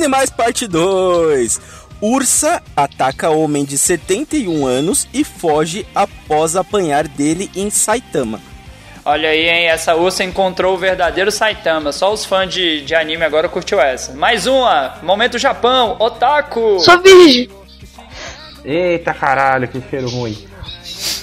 Animais 0.05 0.29
Parte 0.29 0.67
2. 0.67 1.61
Ursa 1.99 2.63
ataca 2.77 3.31
homem 3.31 3.65
de 3.65 3.79
71 3.79 4.67
anos 4.67 5.09
e 5.15 5.25
foge 5.25 5.87
após 5.95 6.57
apanhar 6.57 7.09
dele 7.09 7.51
em 7.57 7.71
Saitama. 7.71 8.39
Olha 9.03 9.31
aí, 9.31 9.49
hein? 9.49 9.67
Essa 9.67 9.97
ursa 9.97 10.23
encontrou 10.23 10.75
o 10.75 10.79
verdadeiro 10.79 11.33
Saitama. 11.33 11.91
Só 11.91 12.13
os 12.13 12.23
fãs 12.23 12.53
de, 12.53 12.83
de 12.83 12.95
anime 12.95 13.25
agora 13.25 13.49
curtiu 13.49 13.81
essa. 13.81 14.13
Mais 14.13 14.47
uma! 14.47 14.99
Momento 15.03 15.39
Japão, 15.39 15.97
Otaku! 15.99 16.81
Sou 16.81 17.01
virgem. 17.01 17.49
Eita 18.63 19.15
caralho, 19.15 19.69
que 19.69 19.81
cheiro 19.89 20.11
ruim. 20.11 20.37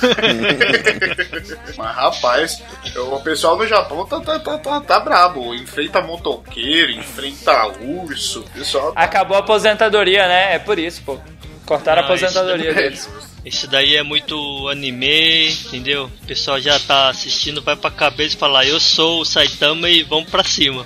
Mas 1.77 1.95
rapaz, 1.95 2.61
o 2.95 3.19
pessoal 3.19 3.57
no 3.57 3.65
Japão 3.67 4.05
tá, 4.05 4.19
tá, 4.19 4.39
tá, 4.39 4.57
tá, 4.57 4.81
tá 4.81 4.99
brabo. 4.99 5.53
Enfrenta 5.55 6.01
motoqueiro, 6.01 6.91
enfrenta 6.91 7.67
urso. 7.81 8.43
Pessoal 8.53 8.93
tá 8.93 9.01
Acabou 9.01 9.35
a 9.37 9.39
aposentadoria, 9.39 10.27
né? 10.27 10.55
É 10.55 10.59
por 10.59 10.77
isso, 10.79 11.01
pô. 11.03 11.17
Cortaram 11.65 12.01
a 12.01 12.05
Ah, 12.05 12.13
isso 12.15 12.25
aposentadoria 12.25 12.73
daí- 12.73 12.83
deles. 12.83 13.09
Esse 13.43 13.65
daí 13.65 13.95
é 13.95 14.03
muito 14.03 14.67
anime, 14.69 15.49
entendeu? 15.51 16.05
O 16.23 16.27
pessoal 16.27 16.59
já 16.61 16.79
tá 16.79 17.09
assistindo, 17.09 17.59
vai 17.61 17.75
pra 17.75 17.89
cabeça 17.89 18.35
e 18.35 18.37
falar, 18.37 18.65
eu 18.67 18.79
sou 18.79 19.21
o 19.21 19.25
Saitama 19.25 19.89
e 19.89 20.03
vamos 20.03 20.29
pra 20.29 20.43
cima. 20.43 20.85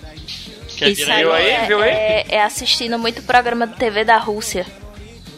Quer 0.77 0.89
Isso 0.89 1.01
virar 1.01 1.15
aí, 1.15 1.23
Viu 1.23 1.33
aí? 1.33 1.49
é, 1.49 1.65
Viu 1.67 1.81
aí? 1.81 1.89
é- 1.89 2.25
é 2.29 2.43
assistindo 2.43 2.97
muito 2.97 3.21
programa 3.23 3.67
de 3.67 3.75
TV 3.75 4.05
da 4.05 4.17
Rússia. 4.17 4.65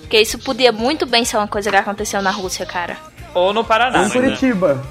Porque 0.01 0.19
isso 0.21 0.37
podia 0.39 0.71
muito 0.71 1.05
bem 1.07 1.25
ser 1.25 1.37
uma 1.37 1.47
coisa 1.47 1.69
que 1.71 1.75
aconteceu 1.75 2.21
na 2.21 2.31
Rússia, 2.31 2.65
cara. 2.65 2.97
Ou 3.37 3.53
no 3.53 3.63
Paraná. 3.63 4.05
Em 4.05 4.09
Curitiba. 4.09 4.83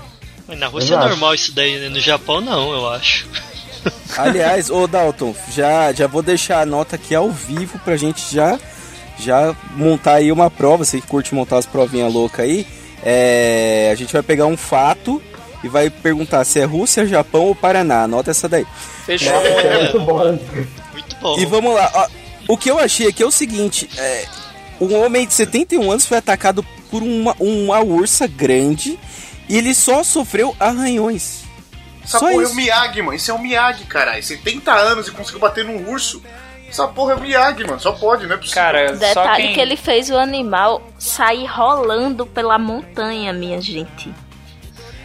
Mas 0.46 0.58
Na 0.58 0.68
Rússia 0.68 0.94
é 0.94 0.98
normal 0.98 1.34
isso 1.34 1.52
daí, 1.52 1.78
né? 1.78 1.88
No 1.88 2.00
Japão 2.00 2.40
não, 2.40 2.72
eu 2.72 2.88
acho. 2.88 3.26
Aliás, 4.16 4.70
ô 4.70 4.86
Dalton, 4.86 5.34
já, 5.52 5.92
já 5.92 6.06
vou 6.06 6.22
deixar 6.22 6.60
a 6.60 6.66
nota 6.66 6.96
aqui 6.96 7.14
ao 7.14 7.30
vivo 7.30 7.78
pra 7.80 7.96
gente 7.96 8.22
já, 8.32 8.58
já 9.18 9.54
montar 9.72 10.14
aí 10.14 10.30
uma 10.30 10.50
prova. 10.50 10.84
Você 10.84 11.00
que 11.00 11.06
curte 11.06 11.34
montar 11.34 11.58
as 11.58 11.66
provinhas 11.66 12.12
loucas 12.12 12.44
aí. 12.44 12.66
É, 13.02 13.90
a 13.92 13.94
gente 13.94 14.12
vai 14.12 14.22
pegar 14.22 14.46
um 14.46 14.56
fato 14.56 15.20
e 15.62 15.68
vai 15.68 15.90
perguntar 15.90 16.44
se 16.44 16.60
é 16.60 16.64
Rússia, 16.64 17.06
Japão 17.06 17.42
ou 17.42 17.54
Paraná. 17.54 18.04
Anota 18.04 18.30
essa 18.30 18.48
daí. 18.48 18.66
Fechou. 19.04 19.32
É 19.32 19.82
muito 19.82 20.00
bom. 20.00 20.38
Muito 20.92 21.16
bom. 21.20 21.38
E 21.38 21.46
vamos 21.46 21.74
lá. 21.74 21.90
ó, 21.94 22.06
o 22.48 22.56
que 22.56 22.70
eu 22.70 22.78
achei 22.78 23.08
aqui 23.08 23.22
é 23.22 23.26
o 23.26 23.30
seguinte: 23.30 23.88
é, 23.98 24.24
um 24.80 24.94
homem 24.94 25.26
de 25.26 25.34
71 25.34 25.90
anos 25.90 26.06
foi 26.06 26.18
atacado 26.18 26.64
por 26.90 27.02
uma, 27.02 27.34
uma 27.38 27.80
ursa 27.80 28.26
grande 28.26 28.98
e 29.48 29.56
ele 29.56 29.74
só 29.74 30.02
sofreu 30.02 30.54
arranhões. 30.58 31.44
Essa 32.02 32.18
Só 32.18 32.26
porra 32.28 32.32
é 32.40 32.44
isso. 32.44 32.52
o 32.52 32.56
Miyagi, 32.56 33.02
mano. 33.02 33.14
Isso 33.16 33.30
é 33.30 33.34
o 33.34 33.38
Miyagi, 33.38 33.84
caralho. 33.84 34.22
70 34.22 34.72
anos 34.72 35.08
e 35.08 35.10
conseguiu 35.10 35.40
bater 35.40 35.64
num 35.64 35.90
urso. 35.90 36.22
Essa 36.68 36.86
porra 36.88 37.12
é 37.12 37.16
o 37.16 37.20
Miyagi, 37.20 37.64
mano. 37.64 37.80
Só 37.80 37.92
pode, 37.92 38.24
é 38.24 38.36
possível. 38.36 38.54
Cara, 38.62 38.88
só 38.88 38.94
Detalhe 38.94 39.42
quem... 39.42 39.54
que 39.54 39.60
ele 39.60 39.76
fez 39.76 40.08
o 40.10 40.16
animal 40.16 40.82
sair 40.98 41.46
rolando 41.46 42.24
pela 42.26 42.58
montanha, 42.58 43.32
minha 43.32 43.60
gente. 43.60 44.12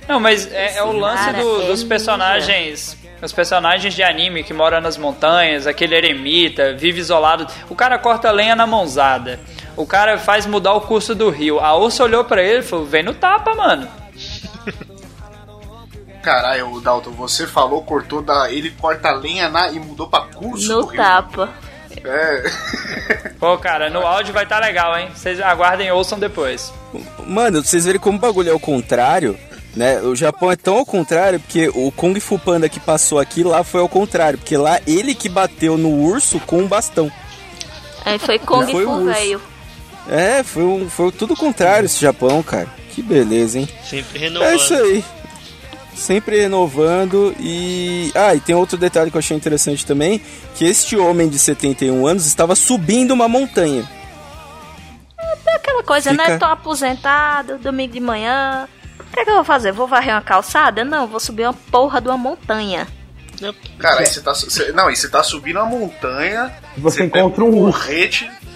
Não, 0.08 0.20
mas 0.20 0.52
é, 0.52 0.78
é 0.78 0.84
o 0.84 0.92
lance 0.92 1.24
cara 1.24 1.42
do- 1.42 1.62
é 1.64 1.66
dos 1.68 1.84
personagens. 1.84 2.98
Os 3.22 3.32
personagens 3.32 3.94
de 3.94 4.02
anime 4.02 4.44
que 4.44 4.52
moram 4.52 4.82
nas 4.82 4.98
montanhas, 4.98 5.68
aquele 5.68 5.96
eremita, 5.96 6.74
vive 6.74 7.00
isolado. 7.00 7.46
O 7.70 7.76
cara 7.76 8.00
corta 8.00 8.32
lenha 8.32 8.56
na 8.56 8.66
mãozada. 8.66 9.40
O 9.78 9.86
cara 9.86 10.18
faz 10.18 10.46
mudar 10.46 10.74
o 10.74 10.82
curso 10.82 11.16
do 11.16 11.30
rio. 11.30 11.60
A 11.60 11.76
ursa 11.76 12.04
olhou 12.04 12.24
pra 12.24 12.42
ele 12.42 12.60
e 12.60 12.64
falou: 12.64 12.86
vem 12.86 13.04
no 13.04 13.14
tapa, 13.14 13.56
mano. 13.56 13.88
Caralho, 16.22 16.80
Dalton, 16.82 17.12
você 17.12 17.48
falou, 17.48 17.82
cortou 17.84 18.22
da. 18.22 18.52
Ele 18.52 18.70
corta 18.72 19.10
a 19.10 19.14
lenha 19.14 19.50
na... 19.50 19.72
e 19.72 19.80
mudou 19.80 20.08
pra 20.08 20.22
curso 20.22 20.68
do 20.68 20.82
No 20.82 20.86
rio. 20.86 21.02
tapa. 21.02 21.50
É. 22.04 23.32
Pô, 23.40 23.58
cara, 23.58 23.90
no 23.90 24.06
áudio 24.06 24.34
vai 24.34 24.44
estar 24.44 24.60
legal, 24.60 24.98
hein? 24.98 25.10
Vocês 25.14 25.40
aguardem 25.42 25.88
e 25.88 25.92
ouçam 25.92 26.20
depois. 26.20 26.72
Mano, 27.26 27.64
vocês 27.64 27.86
verem 27.86 28.00
como 28.00 28.18
o 28.18 28.22
bagulho 28.22 28.50
é 28.50 28.52
ao 28.52 28.60
contrário, 28.60 29.38
né? 29.76 30.00
O 30.02 30.16
Japão 30.16 30.52
é 30.52 30.56
tão 30.56 30.78
ao 30.78 30.86
contrário 30.86 31.40
porque 31.40 31.70
o 31.74 31.92
Kung 31.92 32.18
Fu 32.20 32.38
Panda 32.38 32.70
que 32.70 32.80
passou 32.80 33.20
aqui 33.20 33.44
lá 33.44 33.64
foi 33.64 33.82
ao 33.82 33.90
contrário, 33.90 34.38
porque 34.38 34.56
lá 34.56 34.80
ele 34.86 35.16
que 35.16 35.28
bateu 35.28 35.78
no 35.78 35.90
urso 35.90 36.40
com 36.42 36.60
um 36.60 36.68
bastão. 36.68 37.12
Aí 38.06 38.18
foi 38.20 38.38
Kung 38.40 38.72
Foi 38.72 38.86
o 38.86 38.90
Fu 38.90 39.06
velho. 39.06 39.42
É, 40.12 40.44
foi, 40.44 40.64
um, 40.64 40.90
foi 40.90 41.12
tudo 41.12 41.34
o 41.34 41.38
contrário 41.38 41.86
esse 41.86 42.00
Japão, 42.02 42.44
cara. 42.44 42.68
Que 42.90 43.02
beleza, 43.02 43.58
hein? 43.60 43.70
Sempre 43.90 44.18
É 44.18 44.22
renovando. 44.24 44.56
isso 44.56 44.74
aí. 44.76 45.06
Sempre 45.96 46.40
renovando 46.42 47.34
e. 47.40 48.12
Ah, 48.14 48.36
e 48.36 48.40
tem 48.40 48.54
outro 48.56 48.78
detalhe 48.78 49.10
que 49.10 49.16
eu 49.18 49.20
achei 49.20 49.36
interessante 49.38 49.86
também: 49.86 50.22
que 50.56 50.66
este 50.66 50.98
homem 50.98 51.30
de 51.30 51.40
71 51.40 52.06
anos 52.06 52.26
estava 52.26 52.56
subindo 52.56 53.12
uma 53.12 53.28
montanha. 53.30 53.88
Aquela 55.56 55.84
coisa, 55.84 56.12
Fica- 56.12 56.28
né? 56.30 56.38
Tô 56.38 56.46
aposentado, 56.46 57.58
domingo 57.58 57.94
de 57.94 58.00
manhã. 58.00 58.68
O 59.00 59.04
que, 59.14 59.20
é 59.20 59.24
que 59.26 59.30
eu 59.30 59.36
vou 59.36 59.44
fazer? 59.44 59.72
Vou 59.72 59.88
varrer 59.88 60.14
uma 60.16 60.22
calçada? 60.22 60.84
Não, 60.84 61.08
vou 61.08 61.20
subir 61.20 61.44
uma 61.44 61.54
porra 61.54 62.00
de 62.02 62.08
uma 62.08 62.18
montanha. 62.18 62.88
Não, 63.40 63.54
Cara, 63.80 64.00
aí 64.00 64.06
você 64.06 64.22
tá. 64.22 64.34
Você, 64.34 64.72
não, 64.72 64.90
e 64.90 64.96
você 64.96 65.10
tá 65.10 65.22
subindo 65.24 65.60
a 65.60 65.66
montanha. 65.66 66.52
Você 66.78 67.04
encontra 67.04 67.44
um 67.44 67.56
urso. 67.58 67.80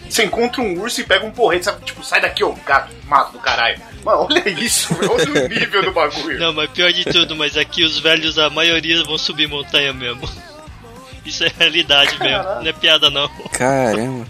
Você 0.09 0.25
encontra 0.25 0.61
um 0.61 0.79
urso 0.79 1.01
e 1.01 1.03
pega 1.03 1.25
um 1.25 1.31
porrete, 1.31 1.65
sabe? 1.65 1.83
Tipo, 1.85 2.03
sai 2.03 2.21
daqui, 2.21 2.43
ô 2.43 2.53
gato, 2.65 2.93
mato 3.07 3.33
do 3.33 3.39
caralho. 3.39 3.79
Mano, 4.03 4.27
olha 4.29 4.49
isso, 4.49 4.93
velho. 4.93 5.11
Olha 5.13 5.45
o 5.45 5.47
nível 5.47 5.83
do 5.83 5.91
bagulho. 5.91 6.39
Não, 6.39 6.53
mas 6.53 6.69
pior 6.69 6.91
de 6.93 7.05
tudo, 7.05 7.35
mas 7.35 7.57
aqui 7.57 7.83
os 7.83 7.99
velhos, 7.99 8.37
a 8.37 8.49
maioria 8.49 9.03
vão 9.03 9.17
subir 9.17 9.47
montanha 9.47 9.91
mesmo. 9.91 10.29
Isso 11.25 11.43
é 11.43 11.51
realidade 11.57 12.19
mesmo, 12.19 12.43
não 12.43 12.67
é 12.67 12.73
piada 12.73 13.09
não. 13.09 13.27
Caramba. 13.51 14.27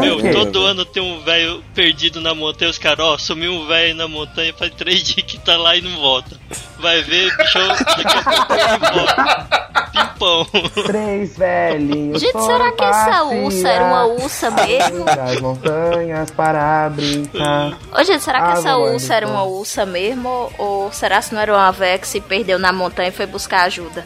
Meu, 0.00 0.16
Caramba. 0.18 0.32
todo 0.32 0.64
ano 0.64 0.84
tem 0.84 1.02
um 1.02 1.20
velho 1.22 1.62
perdido 1.74 2.20
na 2.20 2.34
montanha, 2.34 2.70
os 2.70 2.78
caras, 2.78 3.00
ó, 3.00 3.18
sumiu 3.18 3.52
um 3.52 3.66
velho 3.66 3.94
na 3.94 4.06
montanha 4.08 4.52
faz 4.52 4.72
três 4.74 5.02
dias 5.04 5.26
que 5.26 5.38
tá 5.38 5.56
lá 5.56 5.76
e 5.76 5.80
não 5.80 5.96
volta. 6.00 6.36
Vai 6.78 7.02
ver, 7.02 7.34
bicho, 7.36 7.58
daqui 7.58 8.18
a 8.18 8.22
pouco 8.22 8.52
ele 8.52 8.78
volta. 8.78 9.64
Pimpão. 9.92 10.46
Três 10.86 11.36
velhinhos. 11.38 12.20
Gente, 12.20 12.40
será 12.44 12.72
que 12.72 12.84
essa 12.84 13.22
ursa 13.24 13.68
era 13.68 13.84
uma 13.84 14.04
ursa 14.06 14.50
mesmo? 14.50 15.04
Das 15.04 15.40
montanhas 15.40 16.30
para 16.32 16.90
brincar. 16.90 17.78
Ô, 17.92 18.02
gente, 18.04 18.22
será 18.22 18.40
que 18.40 18.48
Ah, 18.48 18.52
essa 18.58 18.76
ursa 18.76 19.14
era 19.14 19.26
então. 19.26 19.36
uma 19.36 19.44
ursa 19.44 19.86
mesmo? 19.86 20.52
Ou 20.58 20.92
será 20.92 21.22
que 21.22 21.32
não 21.34 21.40
era 21.40 21.52
uma 21.52 21.70
véia 21.72 21.98
que 21.98 22.08
se 22.08 22.20
perdeu 22.20 22.58
na 22.58 22.72
montanha 22.72 23.08
e 23.08 23.12
foi 23.12 23.26
buscar 23.26 23.62
ajuda? 23.62 24.04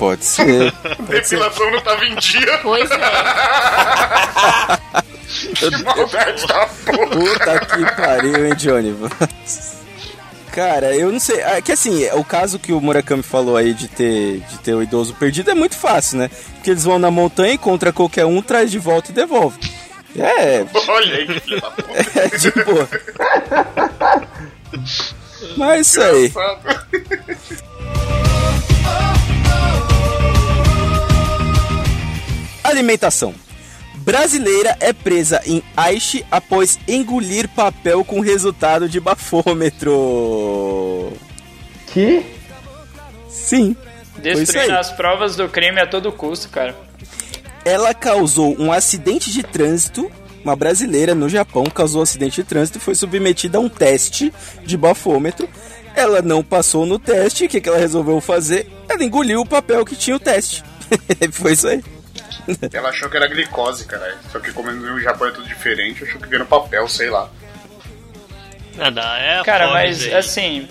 Pode 0.00 0.24
ser. 0.24 0.72
Depilação 1.10 1.70
não 1.70 1.80
tava 1.82 2.02
em 2.06 2.16
dia. 2.16 2.58
Pois 2.62 2.90
é. 2.90 2.96
Que 5.54 5.70
maldade 5.84 6.44
da 6.46 6.66
porra. 6.66 7.06
Puta 7.06 7.60
que 7.60 7.96
pariu, 7.96 8.46
hein, 8.46 8.54
Johnny? 8.56 8.96
Cara, 10.52 10.96
eu 10.96 11.12
não 11.12 11.20
sei. 11.20 11.40
É 11.40 11.62
que 11.62 11.70
assim, 11.70 12.08
o 12.14 12.24
caso 12.24 12.58
que 12.58 12.72
o 12.72 12.80
Murakami 12.80 13.22
falou 13.22 13.56
aí 13.56 13.72
de 13.74 13.86
ter, 13.88 14.40
de 14.40 14.58
ter 14.58 14.74
o 14.74 14.82
idoso 14.82 15.14
perdido 15.14 15.50
é 15.50 15.54
muito 15.54 15.76
fácil, 15.76 16.18
né? 16.18 16.30
Porque 16.54 16.70
eles 16.70 16.82
vão 16.82 16.98
na 16.98 17.10
montanha, 17.10 17.52
encontra 17.54 17.92
qualquer 17.92 18.24
um, 18.24 18.42
traz 18.42 18.70
de 18.70 18.78
volta 18.78 19.10
e 19.10 19.14
devolve. 19.14 19.58
É, 20.16 20.64
Olha 20.88 21.16
aí, 21.16 21.26
que 21.26 21.40
filho 21.40 21.60
da 21.60 21.70
puta. 21.70 21.90
é 22.18 22.38
de 22.38 22.50
boa. 22.64 22.88
Mas 25.56 25.76
é 25.76 25.80
isso 25.80 26.02
aí. 26.02 26.32
Alimentação. 32.70 33.34
Brasileira 33.96 34.76
é 34.80 34.92
presa 34.92 35.42
em 35.44 35.62
Aichi 35.76 36.24
após 36.30 36.78
engolir 36.88 37.48
papel 37.48 38.02
com 38.04 38.20
resultado 38.20 38.88
de 38.88 38.98
bafômetro. 38.98 39.92
Que? 41.88 42.24
Sim. 43.28 43.76
Destruindo 44.22 44.72
aí. 44.72 44.78
as 44.78 44.90
provas 44.90 45.36
do 45.36 45.48
crime 45.48 45.80
a 45.80 45.86
todo 45.86 46.10
custo, 46.12 46.48
cara. 46.48 46.74
Ela 47.64 47.92
causou 47.92 48.56
um 48.58 48.72
acidente 48.72 49.30
de 49.30 49.42
trânsito. 49.42 50.10
Uma 50.42 50.56
brasileira 50.56 51.14
no 51.14 51.28
Japão 51.28 51.64
causou 51.64 52.00
um 52.00 52.02
acidente 52.02 52.42
de 52.42 52.48
trânsito 52.48 52.78
e 52.78 52.80
foi 52.80 52.94
submetida 52.94 53.58
a 53.58 53.60
um 53.60 53.68
teste 53.68 54.32
de 54.64 54.76
bafômetro. 54.78 55.46
Ela 55.94 56.22
não 56.22 56.42
passou 56.42 56.86
no 56.86 56.98
teste. 56.98 57.44
O 57.44 57.48
que, 57.48 57.60
que 57.60 57.68
ela 57.68 57.78
resolveu 57.78 58.18
fazer? 58.20 58.66
Ela 58.88 59.04
engoliu 59.04 59.40
o 59.40 59.46
papel 59.46 59.84
que 59.84 59.94
tinha 59.94 60.16
o 60.16 60.20
teste. 60.20 60.64
foi 61.32 61.52
isso 61.52 61.68
aí. 61.68 61.82
Ela 62.72 62.88
achou 62.90 63.08
que 63.08 63.16
era 63.16 63.26
glicose, 63.26 63.84
cara. 63.84 64.16
Só 64.30 64.38
que 64.40 64.52
como 64.52 64.70
no 64.70 65.00
Japão 65.00 65.28
é 65.28 65.30
tudo 65.30 65.46
diferente, 65.46 66.04
achou 66.04 66.20
que 66.20 66.26
vinha 66.28 66.40
no 66.40 66.46
papel, 66.46 66.86
sei 66.88 67.10
lá. 67.10 67.28
Nada, 68.76 69.00
é 69.18 69.42
Cara, 69.44 69.64
fome, 69.68 69.74
mas 69.74 70.12
assim, 70.14 70.68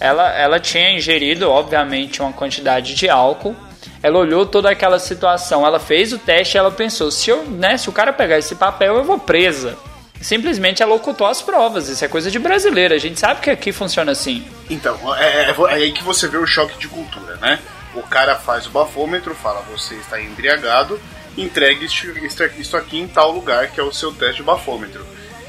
ela, 0.00 0.30
ela 0.32 0.60
tinha 0.60 0.90
ingerido, 0.90 1.48
obviamente, 1.50 2.20
uma 2.20 2.32
quantidade 2.32 2.94
de 2.94 3.08
álcool. 3.08 3.54
Ela 4.02 4.18
olhou 4.18 4.44
toda 4.44 4.70
aquela 4.70 4.98
situação, 4.98 5.66
ela 5.66 5.80
fez 5.80 6.12
o 6.12 6.18
teste 6.18 6.56
e 6.56 6.58
ela 6.58 6.70
pensou: 6.70 7.10
se, 7.10 7.30
eu, 7.30 7.44
né, 7.44 7.76
se 7.78 7.88
o 7.88 7.92
cara 7.92 8.12
pegar 8.12 8.38
esse 8.38 8.54
papel, 8.54 8.96
eu 8.96 9.04
vou 9.04 9.18
presa. 9.18 9.76
Simplesmente 10.20 10.82
ela 10.82 10.94
ocultou 10.94 11.26
as 11.26 11.42
provas. 11.42 11.88
Isso 11.88 12.04
é 12.04 12.08
coisa 12.08 12.30
de 12.30 12.38
brasileira. 12.38 12.94
A 12.94 12.98
gente 12.98 13.20
sabe 13.20 13.40
que 13.40 13.50
aqui 13.50 13.70
funciona 13.70 14.12
assim. 14.12 14.46
Então, 14.68 14.96
é, 15.14 15.50
é- 15.50 15.50
é 15.50 15.74
aí 15.74 15.92
que 15.92 16.02
você 16.02 16.26
vê 16.26 16.38
o 16.38 16.46
choque 16.46 16.76
de 16.78 16.88
cultura, 16.88 17.36
né? 17.36 17.58
O 17.96 18.02
cara 18.02 18.36
faz 18.36 18.66
o 18.66 18.70
bafômetro, 18.70 19.34
fala, 19.34 19.64
você 19.70 19.94
está 19.94 20.20
embriagado, 20.20 21.00
entregue 21.36 21.86
isto 21.86 22.76
aqui 22.76 23.00
em 23.00 23.08
tal 23.08 23.32
lugar, 23.32 23.70
que 23.70 23.80
é 23.80 23.82
o 23.82 23.92
seu 23.92 24.12
teste 24.12 24.36
de 24.36 24.42
bafômetro. 24.42 25.04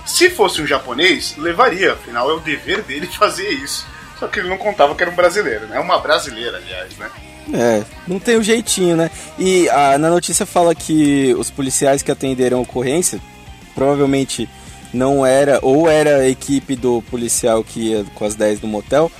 Se 0.06 0.30
fosse 0.30 0.62
um 0.62 0.66
japonês, 0.66 1.36
levaria, 1.38 1.94
afinal 1.94 2.30
é 2.30 2.34
o 2.34 2.40
dever 2.40 2.82
dele 2.82 3.08
fazer 3.12 3.50
isso. 3.50 3.86
Só 4.18 4.28
que 4.28 4.40
ele 4.40 4.50
não 4.50 4.58
contava 4.58 4.96
que 4.96 5.04
era 5.04 5.12
um 5.12 5.16
brasileiro, 5.16 5.68
né? 5.68 5.80
Uma 5.80 6.00
brasileira, 6.00 6.58
aliás, 6.58 6.98
né? 6.98 7.10
É, 7.54 7.84
não 8.08 8.20
tem 8.20 8.38
um 8.38 8.44
jeitinho, 8.44 8.96
né? 8.96 9.12
E 9.38 9.70
a, 9.70 9.98
na 9.98 10.10
notícia 10.10 10.46
fala 10.46 10.74
que 10.74 11.36
os 11.38 11.52
policiais 11.52 12.02
que 12.02 12.12
atenderam 12.12 12.58
a 12.58 12.62
ocorrência 12.62 13.20
provavelmente 13.76 14.50
não 14.94 15.26
era, 15.26 15.60
ou 15.62 15.88
era 15.90 16.18
a 16.18 16.28
equipe 16.28 16.76
do 16.76 17.02
policial 17.04 17.64
que 17.64 17.92
ia 17.92 18.06
com 18.16 18.26
as 18.26 18.36
10 18.36 18.62
no 18.62 18.68
motel, 18.68 19.12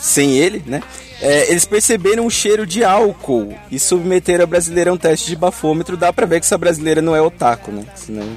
sem 0.00 0.32
ele, 0.32 0.62
né? 0.66 0.82
É, 1.20 1.50
eles 1.50 1.64
perceberam 1.64 2.26
um 2.26 2.30
cheiro 2.30 2.66
de 2.66 2.84
álcool 2.84 3.54
e 3.70 3.78
submeteram 3.78 4.44
a 4.44 4.46
brasileira 4.46 4.90
a 4.90 4.94
um 4.94 4.98
teste 4.98 5.28
de 5.28 5.36
bafômetro. 5.36 5.96
Dá 5.96 6.12
pra 6.12 6.26
ver 6.26 6.40
que 6.40 6.46
essa 6.46 6.58
brasileira 6.58 7.00
não 7.00 7.16
é 7.16 7.20
otaku, 7.20 7.70
né? 7.70 7.84
Senão... 7.94 8.28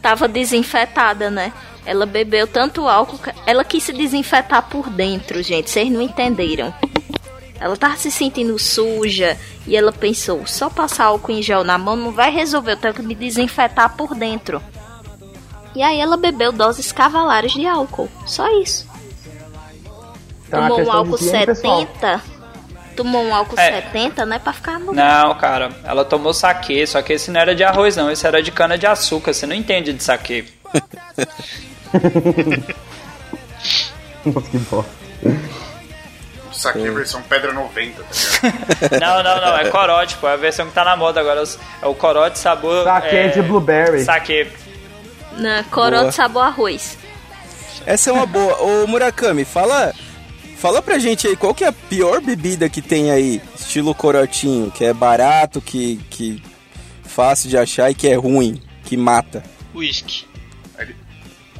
Tava 0.00 0.26
desinfetada, 0.26 1.30
né? 1.30 1.52
Ela 1.84 2.06
bebeu 2.06 2.46
tanto 2.46 2.88
álcool 2.88 3.18
que 3.18 3.30
ela 3.46 3.64
quis 3.64 3.82
se 3.82 3.92
desinfetar 3.92 4.68
por 4.68 4.88
dentro, 4.88 5.42
gente. 5.42 5.68
Vocês 5.70 5.90
não 5.90 6.00
entenderam. 6.00 6.72
Ela 7.60 7.76
tava 7.76 7.96
se 7.98 8.10
sentindo 8.10 8.58
suja 8.58 9.36
e 9.66 9.76
ela 9.76 9.92
pensou: 9.92 10.46
só 10.46 10.70
passar 10.70 11.06
álcool 11.06 11.32
em 11.32 11.42
gel 11.42 11.62
na 11.62 11.76
mão 11.76 11.96
não 11.96 12.12
vai 12.12 12.30
resolver, 12.30 12.72
eu 12.72 12.76
tenho 12.78 12.94
que 12.94 13.02
me 13.02 13.14
desinfetar 13.14 13.94
por 13.94 14.14
dentro. 14.14 14.62
E 15.74 15.82
aí 15.82 16.00
ela 16.00 16.16
bebeu 16.16 16.50
doses 16.50 16.90
cavalares 16.90 17.52
de 17.52 17.66
álcool. 17.66 18.08
Só 18.26 18.48
isso. 18.60 18.88
Então, 20.50 20.64
é 20.64 20.68
Tomou 20.68 20.84
um 20.84 20.92
álcool 20.92 21.14
higiene 21.14 21.46
pessoal. 21.46 21.80
70. 21.80 22.22
Tomou 22.96 23.22
um 23.24 23.32
álcool 23.32 23.58
É. 23.58 23.82
70, 23.82 24.26
né? 24.26 24.40
Pra 24.40 24.52
ficar 24.52 24.80
no. 24.80 24.92
Não, 24.92 25.34
cara, 25.36 25.70
ela 25.84 26.04
tomou 26.04 26.34
saque, 26.34 26.84
só 26.88 27.00
que 27.00 27.12
esse 27.12 27.30
não 27.30 27.40
era 27.40 27.54
de 27.54 27.62
arroz, 27.62 27.94
não. 27.96 28.10
Esse 28.10 28.26
era 28.26 28.42
de 28.42 28.50
cana 28.50 28.76
de 28.76 28.84
açúcar. 28.84 29.32
Você 29.32 29.46
não 29.46 29.54
entende 29.54 29.92
de 29.92 30.02
saque. 30.02 30.52
Nossa, 34.26 34.50
que 34.50 34.58
bosta. 34.58 34.90
Saque 36.52 36.86
a 36.86 36.92
versão 36.92 37.22
Pedra 37.22 37.52
90, 37.52 38.02
tá 38.02 38.08
ligado? 38.42 39.00
Não, 39.00 39.22
não, 39.22 39.40
não, 39.40 39.56
é 39.56 39.70
corote, 39.70 40.16
pô. 40.16 40.28
É 40.28 40.34
a 40.34 40.36
versão 40.36 40.66
que 40.66 40.72
tá 40.74 40.84
na 40.84 40.94
moda 40.94 41.20
agora. 41.20 41.42
É 41.80 41.86
o 41.86 41.94
corote 41.94 42.38
sabor. 42.38 42.84
Saque 42.84 43.16
é, 43.16 43.28
de 43.28 43.40
blueberry. 43.40 44.04
Saque. 44.04 44.50
Na 45.38 45.64
corote 45.64 46.02
Boa. 46.02 46.12
sabor 46.12 46.42
arroz. 46.42 46.98
Essa 47.86 48.10
é 48.10 48.12
uma 48.12 48.26
boa. 48.26 48.60
Ô 48.60 48.86
Murakami, 48.86 49.44
fala, 49.46 49.94
fala 50.60 50.82
pra 50.82 50.98
gente 50.98 51.26
aí 51.26 51.36
qual 51.36 51.54
que 51.54 51.64
é 51.64 51.68
a 51.68 51.72
pior 51.72 52.20
bebida 52.20 52.68
que 52.68 52.82
tem 52.82 53.10
aí, 53.10 53.40
estilo 53.58 53.94
corotinho, 53.94 54.70
que 54.70 54.84
é 54.84 54.92
barato, 54.92 55.60
que, 55.60 55.96
que 56.10 56.42
fácil 57.04 57.48
de 57.48 57.56
achar 57.56 57.90
e 57.90 57.94
que 57.94 58.06
é 58.08 58.14
ruim, 58.14 58.60
que 58.84 58.96
mata. 58.96 59.42
Whisky. 59.74 60.24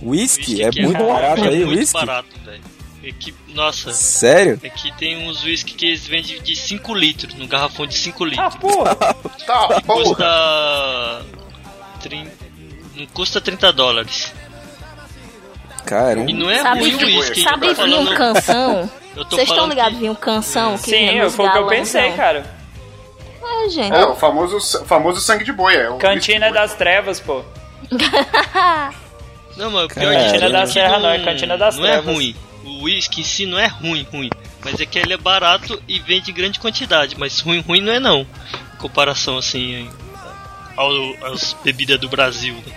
Whisky? 0.02 0.62
É 0.62 0.68
aqui 0.68 0.82
muito 0.82 1.04
barato 1.04 1.44
é 1.44 1.48
aí, 1.48 1.64
muito 1.64 1.78
whisky? 1.78 1.92
barato, 1.94 2.28
velho. 2.44 2.62
Aqui, 3.08 3.34
nossa, 3.54 3.92
Sério? 3.92 4.60
aqui 4.64 4.92
tem 4.98 5.26
uns 5.26 5.42
whisky 5.42 5.72
que 5.74 5.86
eles 5.86 6.06
vendem 6.06 6.40
de 6.42 6.54
5 6.54 6.94
litros, 6.94 7.34
no 7.34 7.46
garrafão 7.46 7.86
de 7.86 7.96
5 7.96 8.24
Ah, 8.24 8.26
litros. 8.28 8.54
porra! 8.56 8.96
Tá, 9.46 9.80
porra. 9.80 10.04
custa. 10.04 11.26
trin- 12.02 12.28
Não 12.94 13.06
custa 13.06 13.40
30 13.40 13.72
dólares. 13.72 14.32
Caramba. 15.84 16.30
E 16.30 16.34
não 16.34 16.50
é 16.50 16.62
Sabe, 16.62 16.80
ruim 16.80 16.94
o 16.94 17.18
whisky. 17.18 17.42
sabe 17.42 17.60
vinho 17.66 17.76
falando- 17.76 18.14
canção? 18.14 18.90
Vocês 19.30 19.48
estão 19.48 19.66
ligados 19.68 19.94
que- 19.94 20.00
vinho 20.00 20.14
canção? 20.16 20.76
Que 20.78 20.90
Sim, 20.90 21.08
vinha 21.08 21.24
nos 21.24 21.34
foi 21.34 21.46
o 21.46 21.52
que 21.52 21.58
eu 21.58 21.66
pensei, 21.66 22.12
cara. 22.12 22.44
É, 23.42 23.68
gente. 23.68 23.92
É, 23.94 24.06
o 24.06 24.14
famoso, 24.14 24.84
famoso 24.86 25.20
sangue 25.20 25.44
de 25.44 25.52
boi. 25.52 25.74
É 25.74 25.90
o 25.90 25.96
Cantina 25.96 26.50
das 26.52 26.74
trevas, 26.74 27.18
pô. 27.20 27.42
Não, 29.56 29.70
mas 29.70 29.84
o 29.84 29.88
pior 29.88 30.12
Cara, 30.12 30.14
é 30.14 30.24
Cantina 30.30 30.50
da 30.50 30.66
Serra 30.66 30.98
não, 31.00 31.10
é 31.10 31.18
Cantina 31.18 31.58
das 31.58 31.76
Não 31.76 31.84
é 31.84 31.92
Trevas. 31.92 32.14
ruim. 32.14 32.34
O 32.64 32.84
whisky 32.84 33.20
em 33.20 33.24
si 33.24 33.46
não 33.46 33.58
é 33.58 33.66
ruim, 33.66 34.06
ruim. 34.10 34.30
Mas 34.64 34.80
é 34.80 34.86
que 34.86 34.98
ele 34.98 35.12
é 35.12 35.16
barato 35.16 35.82
e 35.88 35.98
vende 35.98 36.30
em 36.30 36.34
grande 36.34 36.60
quantidade. 36.60 37.16
Mas 37.18 37.40
ruim, 37.40 37.60
ruim 37.60 37.80
não 37.80 37.92
é 37.92 37.98
não. 38.00 38.20
Em 38.20 38.76
comparação 38.78 39.36
assim 39.36 39.90
ao, 40.76 40.90
às 41.32 41.54
bebidas 41.64 41.98
do 42.00 42.08
Brasil. 42.08 42.54
né? 42.54 42.72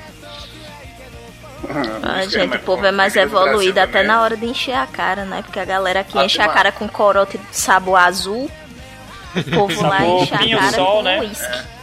Ah, 2.03 2.17
whisky 2.19 2.37
é 2.37 2.39
gente, 2.41 2.57
o 2.57 2.59
povo 2.59 2.85
é 2.85 2.91
mais 2.91 3.15
evoluído 3.15 3.79
até 3.79 3.91
também. 3.93 4.07
na 4.07 4.21
hora 4.21 4.35
de 4.37 4.45
encher 4.45 4.75
a 4.75 4.85
cara, 4.85 5.25
né? 5.25 5.41
Porque 5.41 5.59
a 5.59 5.65
galera 5.65 6.01
aqui 6.01 6.17
Ah, 6.17 6.25
enche 6.25 6.41
a 6.41 6.47
cara 6.47 6.71
com 6.71 6.87
corote 6.87 7.37
de 7.37 7.55
sabor 7.55 7.97
azul. 7.99 8.49
O 9.35 9.43
povo 9.51 9.81
lá 9.81 10.05
enche 10.05 10.33
a 10.35 10.57
cara 10.59 10.71
sol, 10.73 10.97
com 10.97 11.01
né? 11.03 11.19
uísque. 11.21 11.73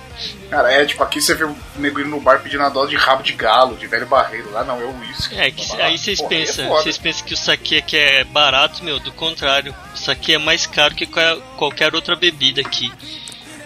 Cara, 0.50 0.70
é 0.72 0.84
tipo, 0.84 1.02
aqui 1.02 1.20
você 1.20 1.34
vê 1.34 1.44
o 1.44 1.56
nego 1.76 1.98
indo 2.00 2.10
no 2.10 2.20
bar 2.20 2.40
pedindo 2.40 2.62
a 2.62 2.68
dose 2.68 2.90
de 2.90 2.96
rabo 2.96 3.22
de 3.22 3.32
galo, 3.32 3.76
de 3.76 3.86
velho 3.86 4.06
barreiro. 4.06 4.52
Lá 4.52 4.62
não, 4.62 4.80
é 4.80 4.84
o 4.84 4.96
uísque. 5.00 5.34
É, 5.38 5.50
que 5.50 5.66
Tá 5.68 5.84
aí 5.86 5.96
vocês 5.98 6.20
é 6.20 6.26
pensam, 6.28 6.68
vocês 6.68 6.98
pensam 6.98 7.26
que 7.26 7.34
o 7.34 7.36
saque 7.36 7.78
aqui 7.78 7.96
é 7.96 8.22
barato, 8.24 8.84
meu, 8.84 9.00
do 9.00 9.10
contrário. 9.12 9.74
O 9.94 9.96
saque 9.98 10.34
é 10.34 10.38
mais 10.38 10.66
caro 10.66 10.94
que 10.94 11.06
qual- 11.06 11.40
qualquer 11.56 11.92
outra 11.94 12.14
bebida 12.14 12.60
aqui. 12.60 12.92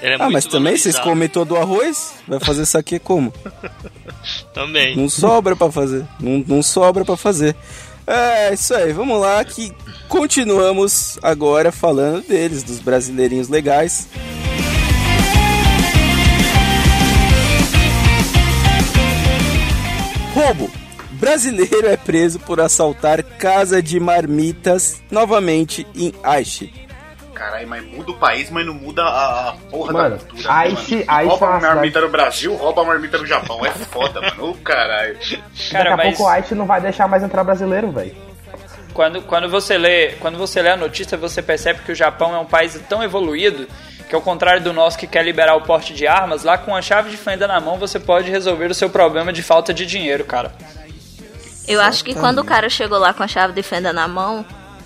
É 0.04 0.16
Ah, 0.20 0.28
mas 0.28 0.44
também 0.44 0.76
vocês 0.76 0.98
comem 0.98 1.30
todo 1.30 1.52
o 1.52 1.56
arroz? 1.56 2.12
Vai 2.28 2.38
fazer 2.38 2.64
isso 2.64 2.76
aqui 2.76 2.98
como? 2.98 3.32
Também. 4.52 4.94
Não 4.94 5.08
sobra 5.08 5.56
pra 5.56 5.72
fazer. 5.72 6.04
Não, 6.20 6.44
não 6.46 6.62
sobra 6.62 7.06
pra 7.06 7.16
fazer. 7.16 7.56
É, 8.06 8.52
isso 8.52 8.74
aí, 8.74 8.92
vamos 8.92 9.18
lá 9.18 9.42
que 9.42 9.72
continuamos 10.06 11.18
agora 11.22 11.72
falando 11.72 12.26
deles, 12.28 12.62
dos 12.62 12.80
brasileirinhos 12.80 13.48
legais. 13.48 14.06
Roubo. 20.34 20.70
Brasileiro 21.12 21.86
é 21.86 21.96
preso 21.96 22.38
por 22.40 22.60
assaltar 22.60 23.22
casa 23.22 23.82
de 23.82 23.98
marmitas 23.98 25.00
novamente 25.10 25.86
em 25.94 26.12
Aichi. 26.22 26.83
Caralho, 27.34 27.66
mas 27.68 27.84
muda 27.84 28.12
o 28.12 28.14
país, 28.14 28.48
mas 28.50 28.64
não 28.64 28.74
muda 28.74 29.02
a, 29.02 29.48
a 29.50 29.52
porra 29.70 29.92
Mano, 29.92 30.16
da 30.16 30.24
cultura. 30.24 30.52
Aichi- 30.52 30.94
mano. 30.96 31.04
Aichi 31.08 31.28
rouba 31.28 31.46
é 31.46 31.48
uma 31.48 31.56
a 31.56 31.60
marmita 31.74 32.00
no 32.00 32.08
Brasil, 32.08 32.54
rouba 32.54 32.82
a 32.82 32.84
marmita 32.84 33.18
no 33.18 33.26
Japão. 33.26 33.66
É 33.66 33.70
foda, 33.70 34.20
mano. 34.20 34.50
Ô, 34.50 34.54
caralho. 34.54 35.18
Cara, 35.70 35.90
Daqui 35.90 35.92
a 35.92 35.96
mas 35.96 36.06
pouco 36.16 36.22
o 36.22 36.28
Aichi 36.32 36.54
não 36.54 36.66
vai 36.66 36.80
deixar 36.80 37.08
mais 37.08 37.22
entrar 37.22 37.42
brasileiro, 37.44 37.90
velho. 37.90 38.14
quando, 38.92 39.20
quando, 39.22 39.48
você 39.48 39.76
lê, 39.76 40.12
quando 40.20 40.38
você 40.38 40.62
lê 40.62 40.70
a 40.70 40.76
notícia, 40.76 41.18
você 41.18 41.42
percebe 41.42 41.80
que 41.82 41.90
o 41.92 41.94
Japão 41.94 42.34
é 42.34 42.38
um 42.38 42.46
país 42.46 42.80
tão 42.88 43.02
evoluído 43.02 43.66
que, 44.08 44.14
ao 44.14 44.20
contrário 44.22 44.62
do 44.62 44.72
nosso 44.72 44.96
que 44.96 45.06
quer 45.06 45.24
liberar 45.24 45.56
o 45.56 45.62
porte 45.62 45.92
de 45.92 46.06
armas, 46.06 46.44
lá 46.44 46.56
com 46.56 46.74
a 46.76 46.80
chave 46.82 47.10
de 47.10 47.16
fenda 47.16 47.48
na 47.48 47.58
mão 47.60 47.78
você 47.78 47.98
pode 47.98 48.30
resolver 48.30 48.70
o 48.70 48.74
seu 48.74 48.88
problema 48.88 49.32
de 49.32 49.42
falta 49.42 49.74
de 49.74 49.84
dinheiro, 49.84 50.24
cara. 50.24 50.52
Eu 51.66 51.80
acho 51.80 52.04
que 52.04 52.14
quando 52.14 52.40
o 52.40 52.44
cara 52.44 52.68
chegou 52.68 52.98
lá 52.98 53.12
com 53.14 53.22
a 53.22 53.26
chave 53.28 53.54
de 53.54 53.62
fenda 53.62 53.92
na 53.92 54.06
mão, 54.06 54.44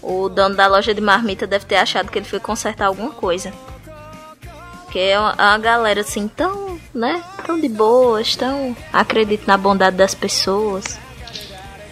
o 0.09 0.26
dono 0.30 0.54
da 0.54 0.66
loja 0.66 0.94
de 0.94 1.02
marmita 1.02 1.46
deve 1.46 1.66
ter 1.66 1.76
achado 1.76 2.11
que 2.11 2.18
ele 2.18 2.24
foi 2.24 2.40
consertar 2.40 2.86
alguma 2.86 3.11
coisa. 3.11 3.52
Porque 4.84 4.98
é 4.98 5.20
uma, 5.20 5.34
é 5.36 5.42
uma 5.42 5.59
galera 5.59 6.00
assim 6.00 6.26
tão, 6.26 6.80
né? 6.94 7.22
Tão 7.44 7.61
de 7.61 7.68
boas, 7.68 8.34
tão 8.34 8.74
acredita 8.90 9.44
na 9.46 9.59
bondade 9.59 9.96
das 9.96 10.14
pessoas. 10.14 10.98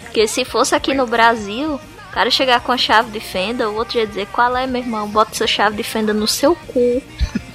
Porque 0.01 0.27
se 0.27 0.43
fosse 0.43 0.73
aqui 0.73 0.95
no 0.95 1.05
Brasil, 1.05 1.75
o 1.75 2.11
cara 2.11 2.31
chegar 2.31 2.59
com 2.61 2.71
a 2.71 2.77
chave 2.77 3.11
de 3.11 3.19
fenda, 3.19 3.69
o 3.69 3.75
outro 3.75 3.99
ia 3.99 4.07
dizer, 4.07 4.25
qual 4.31 4.57
é, 4.57 4.65
meu 4.65 4.81
irmão? 4.81 5.07
Bota 5.07 5.35
sua 5.35 5.45
chave 5.45 5.77
de 5.77 5.83
fenda 5.83 6.11
no 6.11 6.27
seu 6.27 6.55
cu. 6.55 7.03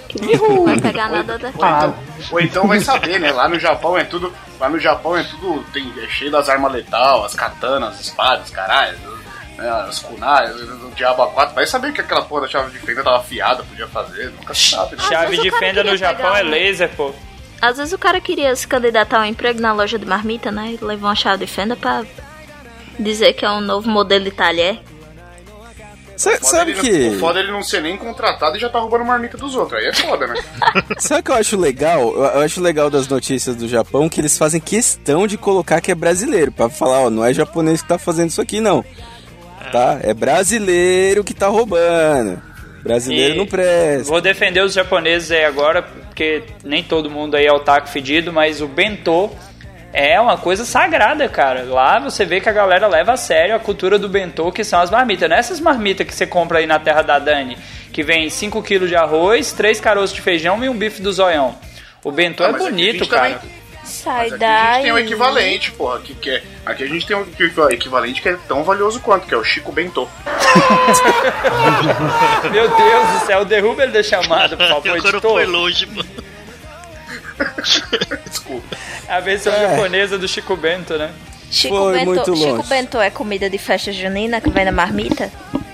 Que 0.09 0.21
não 0.39 0.65
vai 0.65 0.79
pegar 0.79 1.11
nada 1.11 1.41
então, 1.43 1.95
ou 2.31 2.41
então 2.41 2.69
vai 2.69 2.79
saber, 2.79 3.19
né? 3.19 3.33
Lá 3.33 3.49
no 3.49 3.59
Japão 3.59 3.99
é 3.99 4.05
tudo. 4.05 4.33
Lá 4.61 4.69
no 4.69 4.79
Japão 4.79 5.17
é 5.17 5.25
tudo. 5.25 5.65
Tem, 5.73 5.93
é 6.01 6.07
cheio 6.07 6.31
das 6.31 6.49
armas 6.49 6.71
letal, 6.71 7.25
as 7.25 7.35
katanas, 7.35 7.95
as 7.95 8.01
espadas, 8.03 8.49
caralho. 8.51 9.22
Né, 9.63 9.71
as 9.71 10.01
kunais, 10.01 10.57
o 10.61 10.91
diabo 10.97 11.23
a 11.23 11.27
quatro. 11.29 11.55
Vai 11.55 11.67
saber 11.67 11.93
que 11.93 12.01
aquela 12.01 12.23
porra 12.23 12.43
da 12.43 12.49
chave 12.49 12.73
de 12.73 12.79
fenda 12.85 13.03
tava 13.05 13.19
afiada, 13.19 13.63
podia 13.63 13.87
fazer. 13.87 14.31
Nunca 14.31 14.53
sabe. 14.55 14.97
né? 14.97 15.03
Chave 15.09 15.37
de 15.39 15.49
o 15.51 15.57
fenda 15.59 15.85
no 15.85 15.97
Japão 15.97 16.37
é 16.37 16.43
um- 16.45 16.49
laser, 16.49 16.91
pô. 16.97 17.13
Às 17.61 17.77
vezes 17.77 17.93
o 17.93 17.99
cara 17.99 18.21
queria 18.21 18.55
se 18.57 18.67
candidatar 18.67 19.19
a 19.19 19.21
um 19.21 19.25
emprego 19.25 19.61
na 19.61 19.73
loja 19.73 19.97
de 19.99 20.05
marmita, 20.05 20.51
né? 20.51 20.77
E 20.81 20.85
levou 20.85 21.09
uma 21.09 21.15
chave 21.15 21.47
de 21.47 21.53
fenda 21.53 21.77
pra 21.77 22.03
dizer 22.99 23.35
que 23.35 23.45
é 23.45 23.51
um 23.51 23.61
novo 23.61 23.89
modelo 23.89 24.25
de 24.25 24.33
talher. 24.33 24.81
Foda 26.19 26.39
sabe 26.45 26.71
ele 26.73 26.77
não- 26.77 26.85
que. 26.85 27.17
O 27.17 27.19
foda 27.21 27.39
é 27.41 27.43
ele 27.43 27.51
não 27.53 27.63
ser 27.63 27.81
nem 27.81 27.97
contratado 27.97 28.57
e 28.57 28.61
já 28.61 28.69
tá 28.69 28.79
roubando 28.79 29.05
marmita 29.05 29.37
dos 29.37 29.55
outros. 29.57 29.81
Aí 29.81 29.87
é 29.87 29.93
foda, 29.93 30.27
né? 30.27 30.35
Sabe 30.99 31.21
o 31.21 31.25
que 31.25 31.31
eu 31.31 31.35
acho 31.37 31.57
legal? 31.57 32.01
Eu 32.15 32.23
eu 32.25 32.41
acho 32.41 32.61
legal 32.61 32.91
das 32.91 33.09
notícias 33.09 33.57
do 33.57 33.67
Japão 33.67 34.09
que 34.09 34.21
eles 34.21 34.37
fazem 34.37 34.61
questão 34.61 35.27
de 35.27 35.37
colocar 35.39 35.81
que 35.81 35.91
é 35.91 35.95
brasileiro, 35.95 36.53
Pra 36.53 36.69
falar, 36.69 37.01
ó, 37.01 37.11
não 37.11 37.25
é 37.25 37.33
japonês 37.33 37.81
que 37.83 37.89
tá 37.89 37.99
fazendo 37.99 38.29
isso 38.31 38.41
aqui 38.43 38.61
não. 38.61 38.85
Tá? 39.73 39.99
É 40.03 40.13
brasileiro 40.15 41.25
que 41.25 41.35
tá 41.35 41.49
roubando. 41.49 42.41
Brasileiro 42.83 43.35
E 43.35 43.37
não 43.39 43.47
presta. 43.47 44.05
Vou 44.05 44.21
defender 44.21 44.61
os 44.63 44.73
japoneses 44.73 45.31
aí 45.31 45.45
agora, 45.45 45.83
porque 45.83 46.43
nem 46.65 46.83
todo 46.83 47.09
mundo 47.11 47.37
aí 47.37 47.47
é 47.47 47.53
otaku 47.53 47.89
fedido, 47.89 48.33
mas 48.33 48.61
o 48.61 48.67
bentô 48.67 49.31
é 49.93 50.21
uma 50.21 50.37
coisa 50.37 50.65
sagrada, 50.65 51.29
cara. 51.29 51.63
Lá 51.65 51.99
você 52.01 52.25
vê 52.25 52.41
que 52.41 52.49
a 52.49 52.53
galera 52.53 52.87
leva 52.89 53.13
a 53.13 53.17
sério 53.17 53.55
a 53.55 53.59
cultura 53.59 53.99
do 53.99 54.09
bentô, 54.09 54.51
que 54.51 54.65
são 54.65 54.81
as 54.81 54.91
marmitas. 54.91 55.29
Não 55.29 55.37
é 55.37 55.39
essas 55.39 55.61
marmitas 55.61 56.07
que 56.07 56.15
você 56.15 56.27
compra 56.27 56.59
aí 56.59 56.67
na 56.67 56.79
terra 56.79 57.03
da 57.03 57.19
Dani, 57.19 57.57
que 57.93 58.03
vem 58.03 58.29
5 58.29 58.61
kg 58.63 58.87
de 58.89 58.97
arroz, 58.97 59.53
3 59.53 59.79
caroços 59.81 60.15
de 60.15 60.21
feijão 60.21 60.63
e 60.65 60.69
um 60.69 60.77
bife 60.77 61.01
do 61.01 61.13
zoião. 61.13 61.55
O 62.03 62.11
bentô 62.11 62.43
Ah, 62.43 62.49
é 62.49 62.53
bonito, 62.53 63.07
cara. 63.07 63.35
também- 63.35 63.62
Sai 64.03 64.31
Mas 64.31 64.33
aqui 64.33 64.45
a 64.45 64.73
gente 64.75 64.83
tem 64.83 64.91
o 64.91 64.95
daí. 64.95 65.05
equivalente, 65.05 65.71
porra. 65.73 66.01
Que, 66.01 66.15
que 66.15 66.31
é, 66.31 66.43
aqui 66.67 66.83
a 66.83 66.87
gente 66.89 67.07
tem 67.07 67.17
o 67.17 67.71
equivalente 67.71 68.21
que 68.21 68.29
é 68.29 68.37
tão 68.49 68.65
valioso 68.65 68.99
quanto, 69.01 69.27
que 69.27 69.35
é 69.35 69.37
o 69.37 69.45
Chico 69.45 69.71
Bentô. 69.71 70.09
Meu 72.51 72.69
Deus 72.77 73.09
do 73.09 73.27
céu, 73.27 73.45
derruba 73.45 73.85
ele 73.85 73.93
da 73.93 74.03
chamada, 74.03 74.57
por 74.57 74.67
favor, 74.67 74.89
Agora 74.89 75.21
foi 75.21 75.43
editor. 75.43 75.49
longe, 75.49 75.87
mano. 75.87 76.09
Desculpa. 78.29 78.77
A 79.09 79.21
versão 79.21 79.53
japonesa 79.53 80.19
do 80.19 80.27
Chico 80.27 80.57
Bento, 80.57 80.97
né? 80.99 81.13
Chico 81.51 81.77
Foi 81.77 81.93
Bento, 81.93 82.07
muito 82.07 82.37
Chico 82.37 82.57
longe. 82.57 82.69
Bento 82.69 82.99
é 83.01 83.11
comida 83.11 83.49
de 83.51 83.59
festa 83.59 83.93
junina 83.93 84.41
que 84.41 84.51
vem 84.51 84.65
na 84.65 84.73
marmita? 84.73 85.31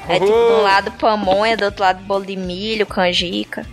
É 0.08 0.14
tipo, 0.14 0.26
um 0.32 0.62
lado 0.62 0.90
pamonha, 0.92 1.56
do 1.56 1.66
outro 1.66 1.82
lado 1.82 2.00
bolo 2.02 2.24
de 2.26 2.36
milho, 2.36 2.84
canjica. 2.86 3.64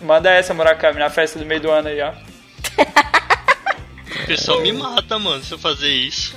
Manda 0.00 0.30
essa, 0.30 0.54
Murakami, 0.54 0.98
na 0.98 1.10
festa 1.10 1.38
do 1.38 1.44
meio 1.44 1.60
do 1.60 1.70
ano 1.70 1.88
aí, 1.88 2.00
ó. 2.00 2.12
O 4.22 4.26
pessoal 4.26 4.60
me 4.60 4.72
mata, 4.72 5.18
mano, 5.18 5.42
se 5.42 5.52
eu 5.52 5.58
fazer 5.58 5.88
isso. 5.90 6.34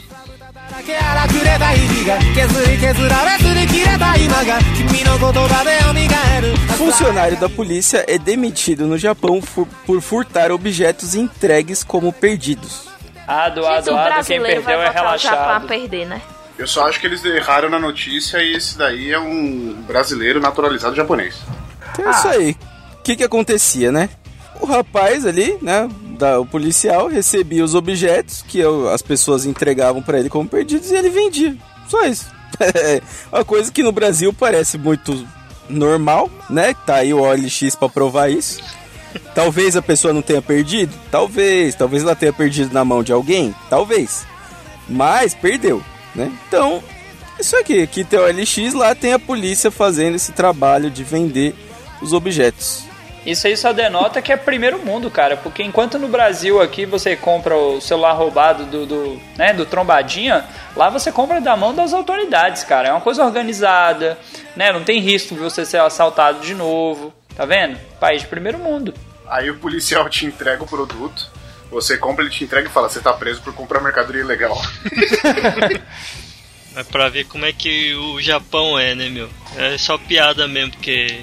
Funcionário 6.78 7.38
da 7.40 7.48
polícia 7.50 8.04
é 8.08 8.18
demitido 8.18 8.86
no 8.88 8.98
Japão 8.98 9.42
por 9.86 10.02
furtar 10.02 10.52
objetos 10.52 11.16
entregues 11.16 11.84
como 11.84 12.12
perdidos. 12.12 12.88
Ado, 13.28 13.62
Gente, 13.62 13.74
ado, 13.74 13.92
o 13.92 13.98
ado, 13.98 14.26
quem 14.26 14.42
perdeu 14.42 14.82
é 14.82 14.90
relaxado. 14.90 15.68
perder, 15.68 16.06
né? 16.06 16.22
Eu 16.58 16.68
só 16.68 16.88
acho 16.88 17.00
que 17.00 17.08
eles 17.08 17.24
erraram 17.26 17.70
na 17.70 17.80
notícia 17.80 18.38
e 18.42 18.54
esse 18.54 18.78
daí 18.78 19.12
é 19.12 19.20
um 19.20 19.74
brasileiro 19.88 20.40
naturalizado 20.40 20.96
japonês. 20.96 21.36
Então 21.92 22.08
é 22.08 22.12
isso 22.12 22.28
aí. 22.28 22.52
O 23.00 23.04
que 23.04 23.16
que 23.16 23.24
acontecia, 23.24 23.92
né? 23.92 24.10
O 24.62 24.66
rapaz 24.66 25.26
ali, 25.26 25.58
né, 25.62 25.90
da, 26.16 26.40
o 26.40 26.46
policial, 26.46 27.08
recebia 27.08 27.64
os 27.64 27.76
objetos 27.76 28.44
que 28.48 28.60
eu- 28.60 28.90
as 28.90 29.02
pessoas 29.02 29.46
entregavam 29.46 30.02
pra 30.02 30.18
ele 30.20 30.30
como 30.30 30.48
perdidos 30.50 30.90
e 30.92 30.96
ele 30.96 31.10
vendia. 31.10 31.56
Só 31.88 32.04
isso. 32.06 32.26
É 32.58 33.02
uma 33.38 33.44
coisa 33.46 33.70
que 33.72 33.84
no 33.84 33.92
Brasil 33.92 34.32
parece 34.34 34.78
muito 34.78 35.28
normal, 35.70 36.30
né? 36.50 36.74
Tá 36.86 36.96
aí 36.96 37.14
o 37.14 37.20
OLX 37.22 37.76
pra 37.76 37.90
provar 37.90 38.30
isso. 38.32 38.62
Talvez 39.34 39.76
a 39.76 39.82
pessoa 39.82 40.14
não 40.14 40.22
tenha 40.22 40.42
perdido? 40.42 40.94
Talvez. 41.12 41.76
Talvez 41.76 42.04
ela 42.04 42.16
tenha 42.16 42.32
perdido 42.32 42.74
na 42.74 42.86
mão 42.86 43.04
de 43.04 43.12
alguém? 43.12 43.54
Talvez. 43.70 44.26
Mas 44.88 45.34
perdeu, 45.34 45.82
né? 46.14 46.32
Então, 46.48 46.82
isso 47.40 47.56
aqui. 47.58 47.82
Aqui 47.82 48.04
tem 48.06 48.20
o 48.20 48.24
OLX, 48.24 48.74
lá 48.74 48.94
tem 48.96 49.12
a 49.14 49.20
polícia 49.20 49.70
fazendo 49.72 50.16
esse 50.16 50.32
trabalho 50.32 50.90
de 50.90 51.04
vender 51.04 51.54
os 52.02 52.14
objetos. 52.14 52.84
Isso 53.26 53.48
aí 53.48 53.58
só 53.58 53.74
denota 53.74 54.22
que 54.22 54.32
é 54.32 54.38
primeiro 54.38 54.78
mundo, 54.80 55.10
cara. 55.10 55.36
Porque 55.36 55.64
enquanto 55.64 55.98
no 55.98 56.08
Brasil 56.08 56.62
aqui 56.62 56.86
você 56.86 57.16
compra 57.16 57.56
o 57.56 57.82
celular 57.82 58.14
roubado 58.14 58.66
do, 58.66 58.86
do, 58.86 59.22
né, 59.36 59.54
do 59.54 59.66
trombadinha, 59.66 60.46
lá 60.76 60.90
você 60.90 61.12
compra 61.12 61.42
da 61.42 61.58
mão 61.58 61.74
das 61.74 61.94
autoridades, 61.94 62.64
cara. 62.64 62.90
É 62.90 62.92
uma 62.92 63.02
coisa 63.02 63.26
organizada, 63.26 64.18
né? 64.56 64.72
Não 64.72 64.84
tem 64.84 65.00
risco 65.00 65.34
de 65.34 65.42
você 65.42 65.66
ser 65.66 65.80
assaltado 65.80 66.40
de 66.40 66.54
novo. 66.54 67.14
Tá 67.36 67.46
vendo? 67.46 67.78
País 68.00 68.22
de 68.22 68.28
primeiro 68.28 68.60
mundo. 68.60 68.94
Aí 69.28 69.50
o 69.50 69.58
policial 69.58 70.08
te 70.08 70.26
entrega 70.26 70.64
o 70.64 70.68
produto, 70.68 71.32
você 71.70 71.98
compra, 71.98 72.24
ele 72.24 72.34
te 72.34 72.44
entrega 72.44 72.70
e 72.70 72.72
fala: 72.72 72.88
você 72.88 73.02
tá 73.02 73.12
preso 73.12 73.42
por 73.42 73.54
comprar 73.54 73.82
mercadoria 73.82 74.22
ilegal. 74.22 74.56
É 76.78 76.84
pra 76.84 77.08
ver 77.08 77.24
como 77.24 77.46
é 77.46 77.54
que 77.54 77.96
o 77.96 78.22
Japão 78.22 78.78
é, 78.78 78.94
né, 78.94 79.08
meu? 79.08 79.30
É 79.56 79.78
só 79.78 79.98
piada 79.98 80.46
mesmo, 80.46 80.72
porque 80.72 81.22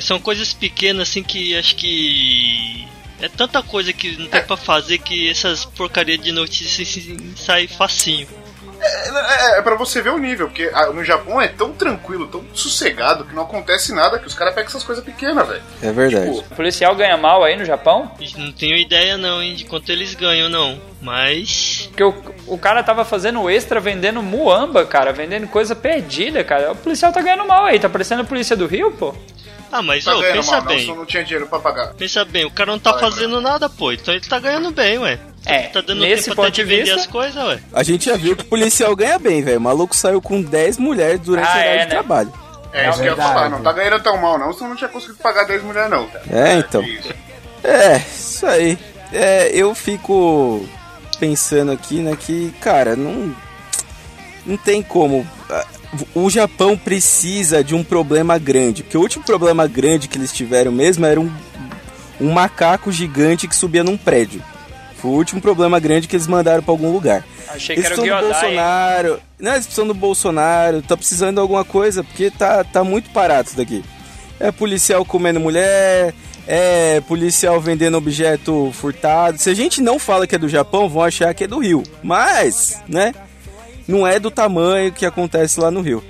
são 0.00 0.18
coisas 0.18 0.52
pequenas 0.52 1.08
assim 1.08 1.22
que 1.22 1.56
acho 1.56 1.76
que 1.76 2.86
é 3.20 3.28
tanta 3.28 3.62
coisa 3.62 3.92
que 3.92 4.18
não 4.18 4.26
tem 4.26 4.42
pra 4.42 4.56
fazer 4.56 4.98
que 4.98 5.30
essas 5.30 5.64
porcarias 5.64 6.20
de 6.20 6.32
notícias 6.32 7.08
saem 7.36 7.68
facinho. 7.68 8.28
É, 8.84 9.56
é, 9.56 9.58
é 9.58 9.62
pra 9.62 9.76
você 9.76 10.02
ver 10.02 10.10
o 10.10 10.18
nível, 10.18 10.48
porque 10.48 10.70
ah, 10.74 10.90
no 10.90 11.02
Japão 11.02 11.40
é 11.40 11.48
tão 11.48 11.72
tranquilo, 11.72 12.26
tão 12.26 12.44
sossegado, 12.52 13.24
que 13.24 13.34
não 13.34 13.44
acontece 13.44 13.94
nada, 13.94 14.18
que 14.18 14.26
os 14.26 14.34
caras 14.34 14.54
pegam 14.54 14.68
essas 14.68 14.84
coisas 14.84 15.02
pequenas, 15.02 15.48
velho. 15.48 15.62
É 15.80 15.90
verdade. 15.90 16.30
O 16.30 16.42
policial 16.54 16.94
ganha 16.94 17.16
mal 17.16 17.42
aí 17.42 17.56
no 17.56 17.64
Japão? 17.64 18.10
Não 18.36 18.52
tenho 18.52 18.76
ideia 18.76 19.16
não, 19.16 19.42
hein, 19.42 19.54
de 19.54 19.64
quanto 19.64 19.90
eles 19.90 20.14
ganham 20.14 20.50
não, 20.50 20.78
mas... 21.00 21.88
Porque 21.88 22.04
o, 22.04 22.14
o 22.46 22.58
cara 22.58 22.82
tava 22.82 23.06
fazendo 23.06 23.48
extra 23.48 23.80
vendendo 23.80 24.22
muamba, 24.22 24.84
cara, 24.84 25.12
vendendo 25.12 25.48
coisa 25.48 25.74
perdida, 25.74 26.44
cara. 26.44 26.72
O 26.72 26.76
policial 26.76 27.10
tá 27.10 27.22
ganhando 27.22 27.46
mal 27.46 27.64
aí, 27.64 27.78
tá 27.78 27.88
parecendo 27.88 28.20
a 28.20 28.26
polícia 28.26 28.54
do 28.54 28.66
Rio, 28.66 28.92
pô. 28.92 29.14
Ah, 29.76 29.82
mas 29.82 30.04
Tá 30.04 30.16
ô, 30.16 30.20
pensa 30.20 30.52
mal, 30.52 30.60
não, 30.60 30.66
bem. 30.68 30.86
só 30.86 30.94
não 30.94 31.04
tinha 31.04 31.24
dinheiro 31.24 31.46
pra 31.48 31.58
pagar. 31.58 31.94
Pensa 31.94 32.24
bem, 32.24 32.44
o 32.44 32.50
cara 32.50 32.70
não 32.70 32.78
tá 32.78 32.92
Vai, 32.92 33.00
fazendo 33.00 33.40
nada, 33.40 33.68
pô. 33.68 33.90
Então 33.92 34.14
ele 34.14 34.24
tá 34.24 34.38
ganhando 34.38 34.70
bem, 34.70 34.98
ué. 34.98 35.18
É, 35.44 35.62
tá 35.64 35.80
dando 35.80 36.00
nesse 36.00 36.30
tempo 36.30 36.40
até 36.40 36.48
ponto 36.50 36.54
de 36.54 36.62
de 36.62 36.68
vender 36.68 36.82
vista- 36.84 37.00
as 37.00 37.06
coisas, 37.06 37.44
ué. 37.44 37.58
A 37.72 37.82
gente 37.82 38.04
já 38.06 38.16
viu 38.16 38.36
que 38.36 38.42
o 38.42 38.46
policial 38.46 38.94
ganha 38.94 39.18
bem, 39.18 39.42
velho. 39.42 39.58
O 39.58 39.62
maluco 39.62 39.94
saiu 39.96 40.22
com 40.22 40.40
10 40.40 40.78
mulheres 40.78 41.18
durante 41.20 41.46
Ah, 41.48 41.50
o 41.50 41.58
horário 41.58 41.70
é, 41.72 41.78
de 41.78 41.84
né? 41.84 41.90
trabalho. 41.90 42.32
É, 42.72 42.88
isso 42.88 42.98
que 42.98 43.02
eu 43.02 43.06
ia 43.10 43.14
verdade. 43.14 43.34
falar, 43.34 43.48
não 43.50 43.62
tá 43.62 43.72
ganhando 43.72 44.02
tão 44.02 44.16
mal 44.16 44.38
não, 44.38 44.52
senão 44.52 44.70
não 44.70 44.76
tinha 44.76 44.88
conseguido 44.88 45.18
pagar 45.18 45.44
10 45.44 45.62
mulheres 45.62 45.90
não, 45.90 46.06
cara. 46.08 46.24
É, 46.30 46.54
então. 46.54 46.82
Isso. 46.82 47.08
É, 47.64 47.96
isso 47.98 48.46
aí. 48.46 48.78
É, 49.12 49.50
eu 49.52 49.74
fico 49.74 50.64
pensando 51.18 51.72
aqui, 51.72 51.96
né, 52.00 52.16
que, 52.18 52.52
cara, 52.60 52.94
não. 52.96 53.34
Não 54.46 54.56
tem 54.56 54.82
como. 54.82 55.26
O 56.14 56.30
Japão 56.30 56.76
precisa 56.76 57.62
de 57.62 57.74
um 57.74 57.84
problema 57.84 58.38
grande. 58.38 58.82
Porque 58.82 58.96
o 58.96 59.00
último 59.00 59.24
problema 59.24 59.66
grande 59.66 60.08
que 60.08 60.18
eles 60.18 60.32
tiveram 60.32 60.72
mesmo 60.72 61.04
era 61.06 61.20
um, 61.20 61.30
um 62.20 62.32
macaco 62.32 62.90
gigante 62.92 63.46
que 63.48 63.54
subia 63.56 63.84
num 63.84 63.96
prédio. 63.96 64.42
Foi 64.96 65.10
o 65.10 65.14
último 65.14 65.40
problema 65.40 65.78
grande 65.78 66.08
que 66.08 66.16
eles 66.16 66.26
mandaram 66.26 66.62
pra 66.62 66.72
algum 66.72 66.90
lugar. 66.90 67.24
Achei 67.48 67.76
que 67.76 67.82
Eles 67.82 67.86
era 67.92 67.94
o 67.94 68.02
precisam 68.02 68.20
do 68.20 68.26
Gyodai. 68.26 68.50
hein? 68.50 68.56
Bolsonaro. 68.56 69.20
Não, 69.38 69.52
eles 69.52 69.66
precisam 69.66 69.86
do 69.86 69.94
Bolsonaro. 69.94 70.82
Tá 70.82 70.96
precisando 70.96 71.34
de 71.34 71.40
alguma 71.40 71.64
coisa, 71.64 72.02
porque 72.02 72.30
tá, 72.30 72.64
tá 72.64 72.82
muito 72.82 73.10
parado 73.10 73.48
isso 73.48 73.56
daqui. 73.56 73.84
É 74.40 74.50
policial 74.50 75.04
comendo 75.04 75.38
mulher, 75.38 76.14
é 76.46 77.00
policial 77.02 77.60
vendendo 77.60 77.96
objeto 77.96 78.70
furtado. 78.72 79.38
Se 79.38 79.50
a 79.50 79.54
gente 79.54 79.80
não 79.82 79.98
fala 79.98 80.26
que 80.26 80.34
é 80.34 80.38
do 80.38 80.48
Japão, 80.48 80.88
vão 80.88 81.02
achar 81.02 81.32
que 81.34 81.44
é 81.44 81.46
do 81.46 81.58
Rio. 81.58 81.82
Mas, 82.02 82.82
né? 82.88 83.14
não 83.86 84.06
é 84.06 84.18
do 84.18 84.30
tamanho 84.30 84.92
que 84.92 85.06
acontece 85.06 85.60
lá 85.60 85.70
no 85.70 85.80
Rio. 85.80 86.02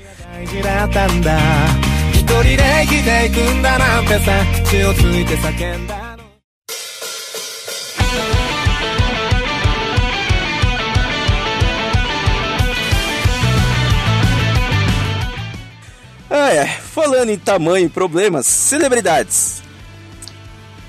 Ah, 16.36 16.52
é. 16.52 16.66
Falando 16.66 17.30
em 17.30 17.38
tamanho 17.38 17.86
e 17.86 17.88
problemas, 17.88 18.46
celebridades. 18.46 19.62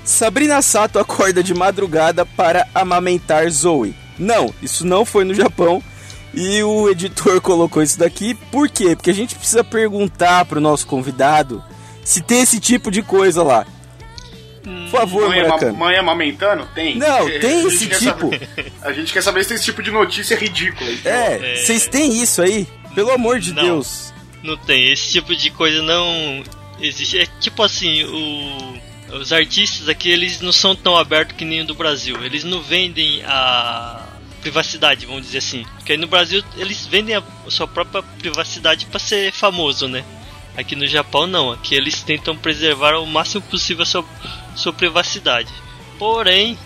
Sabrina 0.04 0.60
Sato 0.62 0.98
acorda 0.98 1.42
de 1.42 1.54
madrugada 1.54 2.26
para 2.26 2.66
amamentar 2.74 3.48
Zoe. 3.50 3.94
Não, 4.18 4.52
isso 4.62 4.86
não 4.86 5.04
foi 5.04 5.24
no 5.24 5.34
Japão, 5.34 5.82
e 6.36 6.62
o 6.62 6.88
editor 6.90 7.40
colocou 7.40 7.82
isso 7.82 7.98
daqui. 7.98 8.34
Por 8.52 8.68
quê? 8.68 8.94
Porque 8.94 9.10
a 9.10 9.14
gente 9.14 9.34
precisa 9.34 9.64
perguntar 9.64 10.44
pro 10.44 10.60
nosso 10.60 10.86
convidado 10.86 11.64
se 12.04 12.20
tem 12.22 12.42
esse 12.42 12.60
tipo 12.60 12.90
de 12.90 13.02
coisa 13.02 13.42
lá. 13.42 13.66
Por 14.62 14.90
favor, 14.90 15.28
Mãe, 15.28 15.38
ama- 15.40 15.48
Murakami. 15.48 15.78
mãe 15.78 15.96
amamentando? 15.96 16.68
Tem. 16.74 16.96
Não, 16.96 17.26
É, 17.28 17.38
tem 17.38 17.60
a 17.60 17.62
gente 17.62 17.74
esse 17.74 17.86
quer 17.86 17.98
tipo. 17.98 18.30
saber- 18.30 18.48
a 18.82 18.92
gente 18.92 19.12
quer 19.12 19.22
saber 19.22 19.42
se 19.44 19.48
tem 19.48 19.54
esse 19.56 19.64
tipo 19.64 19.82
de 19.82 19.90
notícia 19.90 20.36
ridícula. 20.36 20.90
então. 20.90 21.10
É, 21.12 21.56
vocês 21.56 21.86
têm 21.86 22.20
isso 22.22 22.42
aí? 22.42 22.66
Pelo 22.94 23.10
amor 23.12 23.38
de 23.40 23.52
Não. 23.54 23.62
Deus. 23.62 24.12
Não 24.42 24.56
tem, 24.56 24.92
esse 24.92 25.10
tipo 25.12 25.34
de 25.34 25.50
coisa 25.50 25.82
não 25.82 26.42
existe. 26.80 27.18
É 27.18 27.26
tipo 27.40 27.62
assim, 27.62 28.04
o, 28.04 29.16
os 29.18 29.32
artistas 29.32 29.88
aqui 29.88 30.10
eles 30.10 30.40
não 30.40 30.52
são 30.52 30.74
tão 30.76 30.96
abertos 30.96 31.36
que 31.36 31.44
nem 31.44 31.62
o 31.62 31.64
do 31.66 31.74
Brasil. 31.74 32.16
Eles 32.24 32.44
não 32.44 32.60
vendem 32.62 33.22
a 33.24 34.04
privacidade, 34.46 35.06
vamos 35.06 35.22
dizer 35.22 35.38
assim. 35.38 35.64
Porque 35.74 35.92
aí 35.92 35.98
no 35.98 36.06
Brasil 36.06 36.42
eles 36.56 36.86
vendem 36.86 37.16
a 37.16 37.22
sua 37.48 37.66
própria 37.66 38.02
privacidade 38.02 38.86
para 38.86 39.00
ser 39.00 39.32
famoso, 39.32 39.88
né? 39.88 40.04
Aqui 40.56 40.76
no 40.76 40.86
Japão 40.86 41.26
não, 41.26 41.50
aqui 41.50 41.74
eles 41.74 42.02
tentam 42.02 42.36
preservar 42.36 42.96
o 42.96 43.06
máximo 43.06 43.42
possível 43.42 43.82
a 43.82 43.86
sua, 43.86 44.04
sua 44.54 44.72
privacidade. 44.72 45.52
Porém, 45.98 46.56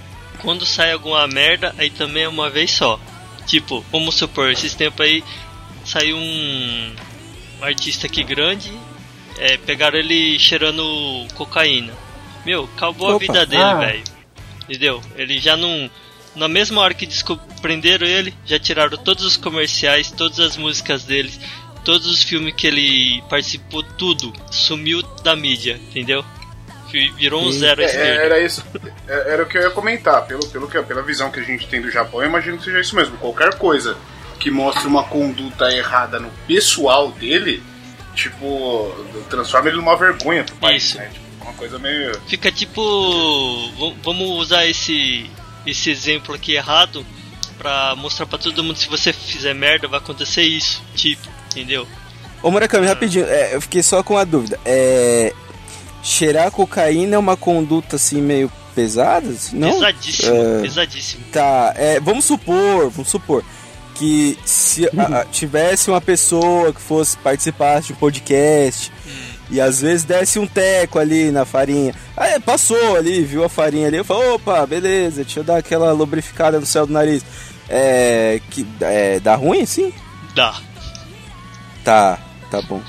quando 0.42 0.66
sai 0.66 0.92
alguma 0.92 1.26
merda, 1.26 1.74
aí 1.78 1.88
também 1.90 2.24
é 2.24 2.28
uma 2.28 2.50
vez 2.50 2.70
só. 2.70 3.00
Tipo, 3.46 3.84
vamos 3.90 4.14
supor, 4.14 4.50
esses 4.50 4.74
tempos 4.74 5.04
aí 5.04 5.24
saiu 5.84 6.16
um, 6.16 6.94
artista 7.62 8.06
aqui 8.06 8.22
grande, 8.22 8.70
é, 9.38 9.56
pegaram 9.56 9.98
ele 9.98 10.38
cheirando 10.38 11.26
cocaína. 11.34 11.94
Meu, 12.44 12.68
acabou 12.76 13.08
a 13.08 13.16
Opa, 13.16 13.20
vida 13.20 13.46
dele, 13.46 13.62
ah. 13.62 13.74
velho. 13.74 14.04
Entendeu? 14.64 15.02
Ele 15.16 15.38
já 15.40 15.56
não. 15.56 15.90
Na 16.34 16.46
mesma 16.48 16.80
hora 16.80 16.94
que 16.94 17.08
prenderam 17.60 18.06
ele, 18.06 18.32
já 18.46 18.58
tiraram 18.58 18.96
todos 18.96 19.24
os 19.24 19.36
comerciais, 19.36 20.10
todas 20.10 20.38
as 20.40 20.56
músicas 20.56 21.02
dele, 21.04 21.32
todos 21.84 22.06
os 22.06 22.22
filmes 22.22 22.54
que 22.54 22.66
ele 22.66 23.22
participou, 23.28 23.82
tudo. 23.82 24.32
Sumiu 24.50 25.02
da 25.24 25.34
mídia, 25.34 25.74
entendeu? 25.90 26.24
Vi- 26.90 27.10
Virou 27.12 27.42
um 27.42 27.52
zero 27.52 27.82
à 27.82 27.84
É, 27.84 28.24
era 28.26 28.40
isso. 28.44 28.64
É, 29.08 29.32
Era 29.32 29.42
o 29.42 29.46
que 29.46 29.56
eu 29.58 29.62
ia 29.62 29.70
comentar. 29.70 30.24
Pelo, 30.26 30.44
pelo 30.48 30.68
que, 30.68 30.80
pela 30.82 31.02
visão 31.02 31.30
que 31.30 31.40
a 31.40 31.42
gente 31.42 31.66
tem 31.66 31.80
do 31.80 31.90
Japão, 31.90 32.20
eu 32.22 32.28
imagino 32.28 32.58
que 32.58 32.64
seja 32.64 32.80
isso 32.80 32.94
mesmo. 32.96 33.16
Qualquer 33.18 33.54
coisa 33.56 33.96
que 34.38 34.50
mostre 34.50 34.86
uma 34.86 35.04
conduta 35.04 35.70
errada 35.72 36.18
no 36.18 36.30
pessoal 36.46 37.10
dele, 37.12 37.62
tipo, 38.14 38.92
transforma 39.28 39.68
ele 39.68 39.76
numa 39.76 39.96
vergonha 39.96 40.44
pro 40.44 40.56
país, 40.56 40.84
Isso. 40.84 40.98
né? 40.98 41.10
Tipo, 41.12 41.44
uma 41.44 41.52
coisa 41.54 41.78
meio. 41.78 42.12
Fica 42.26 42.50
tipo. 42.50 43.70
Vamos 44.02 44.28
usar 44.38 44.66
esse, 44.66 45.30
esse 45.66 45.90
exemplo 45.90 46.34
aqui 46.34 46.54
errado 46.54 47.04
pra 47.58 47.94
mostrar 47.96 48.26
pra 48.26 48.38
todo 48.38 48.62
mundo: 48.64 48.76
se 48.78 48.88
você 48.88 49.12
fizer 49.12 49.54
merda, 49.54 49.86
vai 49.88 49.98
acontecer 49.98 50.42
isso. 50.42 50.82
Tipo, 50.94 51.28
entendeu? 51.50 51.86
Ô 52.42 52.50
Murakami, 52.50 52.86
rapidinho, 52.86 53.26
é, 53.26 53.54
eu 53.54 53.60
fiquei 53.60 53.82
só 53.82 54.02
com 54.02 54.14
uma 54.14 54.24
dúvida. 54.24 54.58
É. 54.64 55.32
Cheirar 56.02 56.50
cocaína 56.50 57.16
é 57.16 57.18
uma 57.18 57.36
conduta 57.36 57.96
assim 57.96 58.22
meio 58.22 58.50
pesada? 58.74 59.28
Não? 59.52 59.72
Pesadíssimo, 59.74 60.34
É. 60.34 60.62
pesadíssimo. 60.62 61.24
Tá, 61.30 61.74
é, 61.76 62.00
vamos 62.00 62.24
supor, 62.24 62.88
vamos 62.88 63.08
supor 63.10 63.44
que 63.96 64.38
se 64.46 64.86
a- 64.98 65.20
a- 65.20 65.24
tivesse 65.26 65.90
uma 65.90 66.00
pessoa 66.00 66.72
que 66.72 66.80
fosse 66.80 67.18
participar 67.18 67.82
de 67.82 67.92
um 67.92 67.96
podcast 67.96 68.90
e 69.50 69.60
às 69.60 69.80
vezes 69.80 70.04
desse 70.04 70.38
um 70.38 70.46
teco 70.46 70.98
ali 70.98 71.30
na 71.30 71.44
farinha. 71.44 71.94
Aí 72.16 72.38
passou 72.40 72.96
ali, 72.96 73.22
viu 73.22 73.44
a 73.44 73.48
farinha 73.48 73.88
ali, 73.88 73.96
eu 73.98 74.04
falei, 74.04 74.28
opa, 74.30 74.64
beleza, 74.66 75.24
deixa 75.24 75.40
eu 75.40 75.44
dar 75.44 75.56
aquela 75.58 75.92
lubrificada 75.92 76.58
no 76.60 76.66
céu 76.66 76.86
do 76.86 76.92
nariz. 76.92 77.24
É. 77.68 78.40
Que, 78.50 78.66
é 78.80 79.20
dá 79.20 79.34
ruim 79.34 79.62
assim? 79.62 79.92
Dá. 80.34 80.54
Tá, 81.84 82.18
tá 82.50 82.60
bom. 82.62 82.82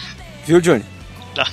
Viu, 0.45 0.59
Johnny? 0.59 0.83
Dá. 1.33 1.45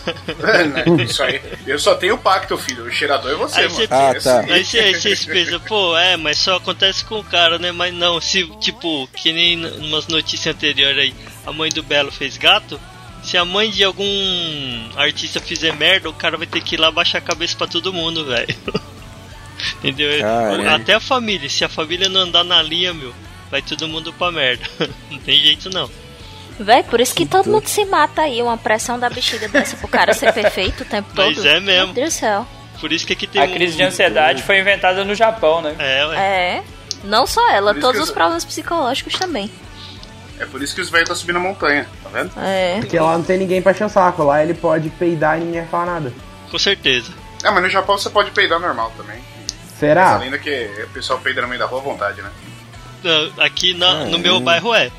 né? 0.67 1.05
Isso 1.05 1.23
aí. 1.23 1.41
Eu 1.67 1.79
só 1.79 1.95
tenho 1.95 2.19
pacto, 2.19 2.59
filho. 2.59 2.85
O 2.85 2.91
cheirador 2.91 3.31
é 3.31 3.35
você, 3.37 3.61
Aí 3.61 3.67
mano. 3.69 3.77
você- 3.77 3.85
Ah, 3.91 4.15
tá. 4.21 4.41
Aí 4.53 4.65
você, 4.65 4.79
aí 4.81 4.95
você 4.95 5.17
pensa, 5.33 5.61
pô, 5.61 5.97
é, 5.97 6.17
mas 6.17 6.39
só 6.39 6.57
acontece 6.57 7.05
com 7.05 7.21
o 7.21 7.25
cara, 7.25 7.59
né? 7.59 7.71
Mas 7.71 7.95
não, 7.95 8.21
se, 8.21 8.45
tipo, 8.59 9.07
que 9.15 9.33
nem 9.33 9.65
umas 9.77 10.09
notícias 10.09 10.55
anteriores 10.55 10.99
aí. 10.99 11.15
a 11.47 11.53
mãe 11.53 11.71
do 11.71 11.83
Belo 11.83 12.11
fez 12.11 12.37
gato, 12.37 12.79
se 13.23 13.37
a 13.37 13.45
mãe 13.45 13.71
de 13.71 13.83
algum 13.85 14.05
artista 14.97 15.41
fizer 15.41 15.75
merda, 15.75 16.09
o 16.09 16.13
cara 16.13 16.37
vai 16.37 16.47
ter 16.47 16.61
que 16.63 16.75
ir 16.75 16.79
lá 16.79 16.91
baixar 16.91 17.19
a 17.19 17.21
cabeça 17.23 17.57
pra 17.57 17.67
todo 17.67 17.93
mundo, 17.93 18.25
velho. 18.25 18.55
Entendeu? 19.79 20.21
Caramba. 20.21 20.75
Até 20.77 20.95
a 20.95 21.01
família. 21.01 21.49
Se 21.49 21.65
a 21.65 21.69
família 21.69 22.09
não 22.09 22.23
andar 22.23 22.45
na 22.45 22.63
linha, 22.63 22.95
meu, 22.95 23.13
vai 23.51 23.61
todo 23.63 23.89
mundo 23.89 24.13
pra 24.13 24.31
merda. 24.31 24.65
Não 25.11 25.19
tem 25.19 25.41
jeito 25.41 25.69
não. 25.71 25.91
Véi, 26.61 26.83
por 26.83 27.01
isso 27.01 27.15
que 27.15 27.25
todo 27.27 27.49
mundo 27.49 27.67
se 27.69 27.85
mata 27.85 28.23
aí, 28.23 28.43
uma 28.43 28.57
pressão 28.57 28.99
da 28.99 29.09
bexiga 29.09 29.49
dessa 29.49 29.77
pro 29.77 29.87
cara 29.89 30.13
ser 30.13 30.33
perfeito 30.33 30.83
o 30.83 30.85
tempo 30.85 31.09
todo. 31.15 31.27
Mas 31.37 31.45
é 31.45 31.61
mesmo. 31.61 31.87
Meu 31.87 31.95
Deus 31.95 32.15
do 32.15 32.19
céu. 32.19 32.47
Por 32.81 32.93
isso 32.93 33.07
que 33.07 33.13
aqui 33.13 33.27
tem 33.29 33.41
A 33.43 33.45
um- 33.45 33.53
crise 33.55 33.77
de 33.77 33.83
ansiedade 33.83 34.43
foi 34.43 34.59
inventada 34.61 35.05
no 35.05 35.15
Japão, 35.15 35.61
né? 35.61 35.75
É, 35.79 36.07
ué. 36.07 36.17
É. 36.19 36.63
Não 37.05 37.27
só 37.29 37.49
ela, 37.53 37.75
todos 37.75 37.97
que 37.97 38.03
os 38.03 38.09
eu- 38.09 38.15
problemas 38.15 38.45
psicológicos 38.45 39.15
também. 39.15 39.49
É 40.41 40.47
por 40.47 40.63
isso 40.63 40.75
que 40.75 40.81
os 40.81 40.89
velhos 40.91 41.05
estão 41.05 41.17
subindo 41.17 41.37
a 41.37 41.41
montanha, 41.41 41.87
tá 42.03 42.11
vendo? 42.13 42.31
É. 42.39 42.77
Porque 42.81 42.99
lá 42.99 43.17
não 43.19 43.25
tem 43.25 43.37
ninguém 43.39 43.61
pra 43.61 43.73
encher 43.73 43.85
o 43.85 43.89
saco. 43.89 44.23
Lá 44.23 44.43
ele 44.43 44.55
pode 44.55 44.89
peidar 44.91 45.37
e 45.41 45.45
ninguém 45.45 45.61
vai 45.63 45.71
falar 45.71 45.87
nada. 45.87 46.13
Com 46.51 46.59
certeza. 46.59 47.13
Ah, 47.45 47.51
mas 47.53 47.63
no 47.63 47.69
Japão 47.71 47.99
você 47.99 48.09
pode 48.11 48.31
peidar 48.31 48.59
normal 48.61 48.93
também. 48.97 49.19
Será? 49.79 50.15
Além 50.15 50.31
da 50.31 50.39
que 50.39 50.71
o 50.85 50.89
pessoal 50.91 51.19
peida 51.21 51.41
no 51.43 51.49
meio 51.49 51.59
da 51.61 51.67
rua 51.67 51.81
à 51.81 51.83
vontade, 51.85 52.21
né? 52.23 52.31
Não, 53.03 53.45
Aqui 53.45 53.75
na- 53.75 54.05
no 54.07 54.17
Ah, 54.17 54.19
meu 54.19 54.37
é. 54.37 54.41
bairro 54.41 54.75
é. 54.75 54.91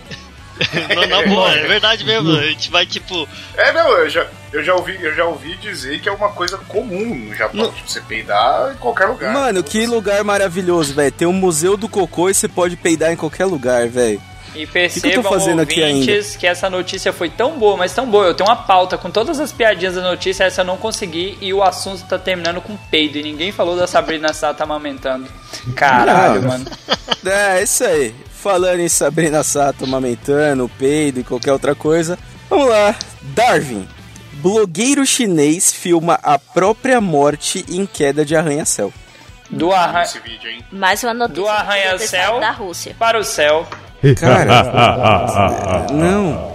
na, 0.95 1.07
na 1.07 1.25
boa, 1.27 1.51
é 1.53 1.67
verdade 1.67 2.03
mesmo. 2.03 2.31
A 2.35 2.43
gente 2.43 2.69
vai 2.69 2.85
tipo. 2.85 3.27
É, 3.55 3.71
não, 3.71 3.89
eu 3.91 4.09
já, 4.09 4.27
eu 4.51 4.61
já, 4.63 4.75
ouvi, 4.75 4.97
eu 5.01 5.13
já 5.15 5.23
ouvi 5.23 5.55
dizer 5.55 5.99
que 6.01 6.09
é 6.09 6.11
uma 6.11 6.29
coisa 6.29 6.57
comum 6.57 7.15
no 7.29 7.33
Japão. 7.35 7.71
Tipo, 7.71 7.89
você 7.89 8.01
peidar 8.01 8.73
em 8.73 8.75
qualquer 8.77 9.05
lugar. 9.05 9.33
Mano, 9.33 9.63
que 9.63 9.85
lugar 9.85 10.21
maravilhoso, 10.23 10.93
velho. 10.93 11.11
Tem 11.13 11.25
um 11.27 11.31
museu 11.33 11.77
do 11.77 11.87
cocô 11.87 12.29
e 12.29 12.33
você 12.33 12.47
pode 12.49 12.75
peidar 12.75 13.09
em 13.11 13.15
qualquer 13.15 13.45
lugar, 13.45 13.87
velho. 13.87 14.21
E 14.55 14.59
que 14.59 14.61
eu 14.61 14.67
tô 14.67 14.73
percebam, 14.73 15.23
fazendo 15.23 15.61
aqui 15.61 15.81
ouvintes, 15.81 16.35
que 16.35 16.47
essa 16.47 16.69
notícia 16.69 17.13
foi 17.13 17.29
tão 17.29 17.57
boa, 17.57 17.77
mas 17.77 17.93
tão 17.93 18.09
boa. 18.09 18.25
Eu 18.25 18.33
tenho 18.33 18.49
uma 18.49 18.55
pauta 18.55 18.97
com 18.97 19.09
todas 19.11 19.39
as 19.39 19.51
piadinhas 19.51 19.95
da 19.95 20.01
notícia, 20.01 20.43
essa 20.43 20.61
eu 20.61 20.65
não 20.65 20.77
consegui, 20.77 21.37
e 21.41 21.53
o 21.53 21.63
assunto 21.63 22.03
tá 22.05 22.17
terminando 22.17 22.61
com 22.61 22.75
peido, 22.89 23.17
e 23.17 23.23
ninguém 23.23 23.51
falou 23.51 23.75
da 23.75 23.87
Sabrina 23.87 24.33
Sato 24.33 24.61
amamentando. 24.61 25.27
Caralho, 25.75 26.41
Não. 26.41 26.49
mano. 26.49 26.65
É, 27.25 27.61
isso 27.61 27.83
aí. 27.83 28.13
Falando 28.31 28.79
em 28.79 28.89
Sabrina 28.89 29.43
Sato 29.43 29.83
amamentando, 29.83 30.69
peido 30.77 31.19
e 31.19 31.23
qualquer 31.23 31.51
outra 31.51 31.75
coisa. 31.75 32.17
Vamos 32.49 32.69
lá. 32.69 32.95
Darwin. 33.21 33.87
Blogueiro 34.33 35.05
chinês 35.05 35.73
filma 35.73 36.17
a 36.23 36.39
própria 36.39 37.01
morte 37.01 37.65
em 37.67 37.85
queda 37.85 38.23
de 38.23 38.35
arranha-céu. 38.37 38.93
Do, 39.49 39.71
arran... 39.71 40.01
Esse 40.03 40.19
vídeo, 40.19 40.49
hein? 40.49 40.63
Mais 40.71 41.03
uma 41.03 41.13
notícia 41.13 41.41
do 41.43 41.47
arranha-céu 41.47 42.39
da 42.39 42.51
Rússia. 42.51 42.95
para 42.97 43.17
o 43.19 43.23
céu. 43.23 43.67
Cara, 44.19 45.87
não. 45.91 46.49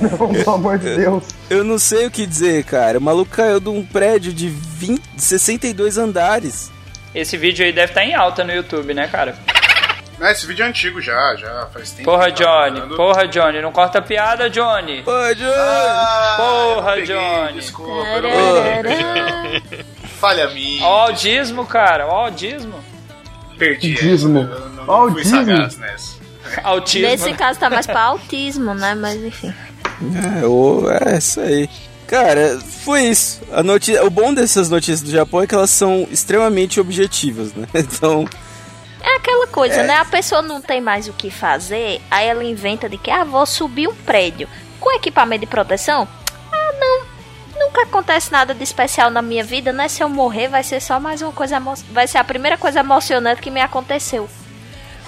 Não, 0.00 0.32
pelo 0.32 0.54
amor 0.54 0.78
de 0.78 0.96
Deus. 0.96 1.24
Eu 1.50 1.62
não 1.64 1.78
sei 1.78 2.06
o 2.06 2.10
que 2.10 2.24
dizer, 2.26 2.64
cara. 2.64 2.98
O 2.98 3.02
maluco 3.02 3.30
caiu 3.32 3.60
de 3.60 3.68
um 3.68 3.84
prédio 3.84 4.32
de 4.32 4.48
20, 4.48 5.02
62 5.18 5.98
andares. 5.98 6.72
Esse 7.14 7.36
vídeo 7.36 7.64
aí 7.64 7.72
deve 7.72 7.90
estar 7.92 8.04
em 8.04 8.14
alta 8.14 8.42
no 8.42 8.52
YouTube, 8.52 8.94
né, 8.94 9.06
cara? 9.08 9.36
Não, 10.18 10.28
esse 10.30 10.46
vídeo 10.46 10.64
é 10.64 10.68
antigo 10.68 11.00
já, 11.00 11.34
já 11.36 11.66
faz 11.72 11.90
tempo. 11.90 12.04
Porra, 12.10 12.24
tá 12.26 12.30
Johnny. 12.30 12.78
rolando. 12.80 12.96
Porra, 12.96 13.26
Johnny. 13.28 13.60
Não 13.60 13.72
corta 13.72 13.98
a 13.98 14.02
piada, 14.02 14.48
Johnny. 14.48 15.02
Pode. 15.02 15.44
Ah, 15.44 16.34
Porra, 16.38 16.92
peguei, 16.94 17.14
Johnny. 17.16 17.52
Desculpa, 17.54 17.92
falha 20.24 20.48
minha. 20.48 20.82
Ó 20.86 21.08
o 21.08 21.12
dízimo, 21.12 21.66
cara. 21.66 22.06
Ó 22.06 22.28
o 22.28 22.30
dízimo. 22.30 22.74
Perdi. 23.58 23.94
Dízimo. 23.94 24.40
essa, 24.40 24.52
eu 24.52 24.68
não, 24.70 24.84
Ó, 24.88 25.10
fui 25.10 25.22
dízimo. 25.22 25.44
sagaz 25.44 25.76
nessa. 25.76 26.14
Autismo. 26.64 27.08
Nesse 27.08 27.30
né? 27.30 27.36
caso 27.36 27.58
tá 27.58 27.68
mais 27.68 27.86
pra 27.86 28.02
autismo, 28.04 28.74
né? 28.74 28.94
Mas 28.94 29.22
enfim. 29.22 29.52
É, 30.14 31.14
é 31.14 31.18
isso 31.18 31.40
aí. 31.40 31.68
Cara, 32.06 32.58
foi 32.84 33.02
isso. 33.04 33.42
A 33.52 33.62
notícia, 33.62 34.04
o 34.04 34.10
bom 34.10 34.32
dessas 34.32 34.68
notícias 34.68 35.02
do 35.02 35.10
Japão 35.10 35.42
é 35.42 35.46
que 35.46 35.54
elas 35.54 35.70
são 35.70 36.06
extremamente 36.10 36.80
objetivas, 36.80 37.52
né? 37.54 37.66
Então, 37.74 38.26
É 39.02 39.16
aquela 39.16 39.46
coisa, 39.46 39.82
né? 39.82 39.96
A 39.96 40.04
pessoa 40.04 40.42
não 40.42 40.60
tem 40.60 40.80
mais 40.80 41.08
o 41.08 41.12
que 41.12 41.30
fazer, 41.30 42.00
aí 42.10 42.26
ela 42.26 42.44
inventa 42.44 42.88
de 42.88 42.98
que, 42.98 43.10
ah, 43.10 43.24
vou 43.24 43.46
subir 43.46 43.88
um 43.88 43.94
prédio 43.94 44.48
com 44.80 44.92
equipamento 44.92 45.40
de 45.40 45.46
proteção. 45.46 46.06
Acontece 47.84 48.30
nada 48.32 48.52
de 48.54 48.62
especial 48.64 49.10
na 49.10 49.22
minha 49.22 49.44
vida, 49.44 49.72
né? 49.72 49.88
Se 49.88 50.02
eu 50.02 50.08
morrer, 50.08 50.48
vai 50.48 50.62
ser 50.62 50.80
só 50.80 50.98
mais 50.98 51.22
uma 51.22 51.32
coisa. 51.32 51.60
Vai 51.92 52.06
ser 52.08 52.18
a 52.18 52.24
primeira 52.24 52.58
coisa 52.58 52.80
emocionante 52.80 53.40
que 53.40 53.50
me 53.50 53.60
aconteceu. 53.60 54.28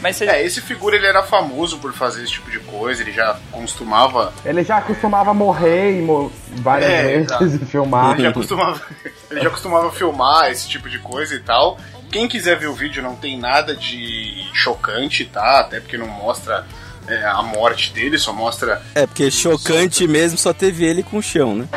Mas 0.01 0.17
você... 0.17 0.27
É, 0.27 0.45
esse 0.45 0.61
figura 0.61 0.95
ele 0.95 1.07
era 1.07 1.23
famoso 1.23 1.79
por 1.79 1.93
fazer 1.95 2.23
esse 2.23 2.33
tipo 2.33 2.51
de 2.51 2.59
coisa, 2.61 3.01
ele 3.03 3.13
já 3.13 3.39
costumava. 3.51 4.33
Ele 4.45 4.63
já 4.63 4.81
costumava 4.83 5.33
morrer 5.33 5.99
e 5.99 6.03
mo- 6.03 6.31
várias 6.49 6.91
É, 6.91 7.03
vezes 7.07 7.27
exato. 7.31 7.47
e 7.47 7.59
filmar. 7.67 8.13
Ele 8.13 8.23
já 8.25 8.33
costumava. 8.33 8.81
ele 9.31 9.41
já 9.41 9.51
costumava 9.51 9.91
filmar 9.91 10.51
esse 10.51 10.69
tipo 10.69 10.89
de 10.91 10.99
coisa 10.99 11.35
e 11.35 11.41
tal. 11.41 11.79
Quem 12.13 12.29
quiser 12.29 12.57
ver 12.59 12.67
o 12.67 12.75
vídeo 12.75 13.03
não 13.03 13.17
tem 13.17 13.39
nada 13.39 13.75
de 13.75 14.47
chocante, 14.53 15.25
tá? 15.25 15.61
Até 15.61 15.81
porque 15.81 15.97
não 15.97 16.07
mostra 16.07 16.67
é, 17.09 17.25
a 17.25 17.43
morte 17.43 17.93
dele, 17.93 18.19
só 18.19 18.33
mostra. 18.33 18.83
é 18.95 19.07
porque 19.07 19.31
chocante 19.31 20.07
mesmo 20.07 20.39
só 20.39 20.53
teve 20.53 20.85
ele 20.85 21.03
com 21.03 21.19
o 21.19 21.23
chão, 21.23 21.55
né? 21.55 21.69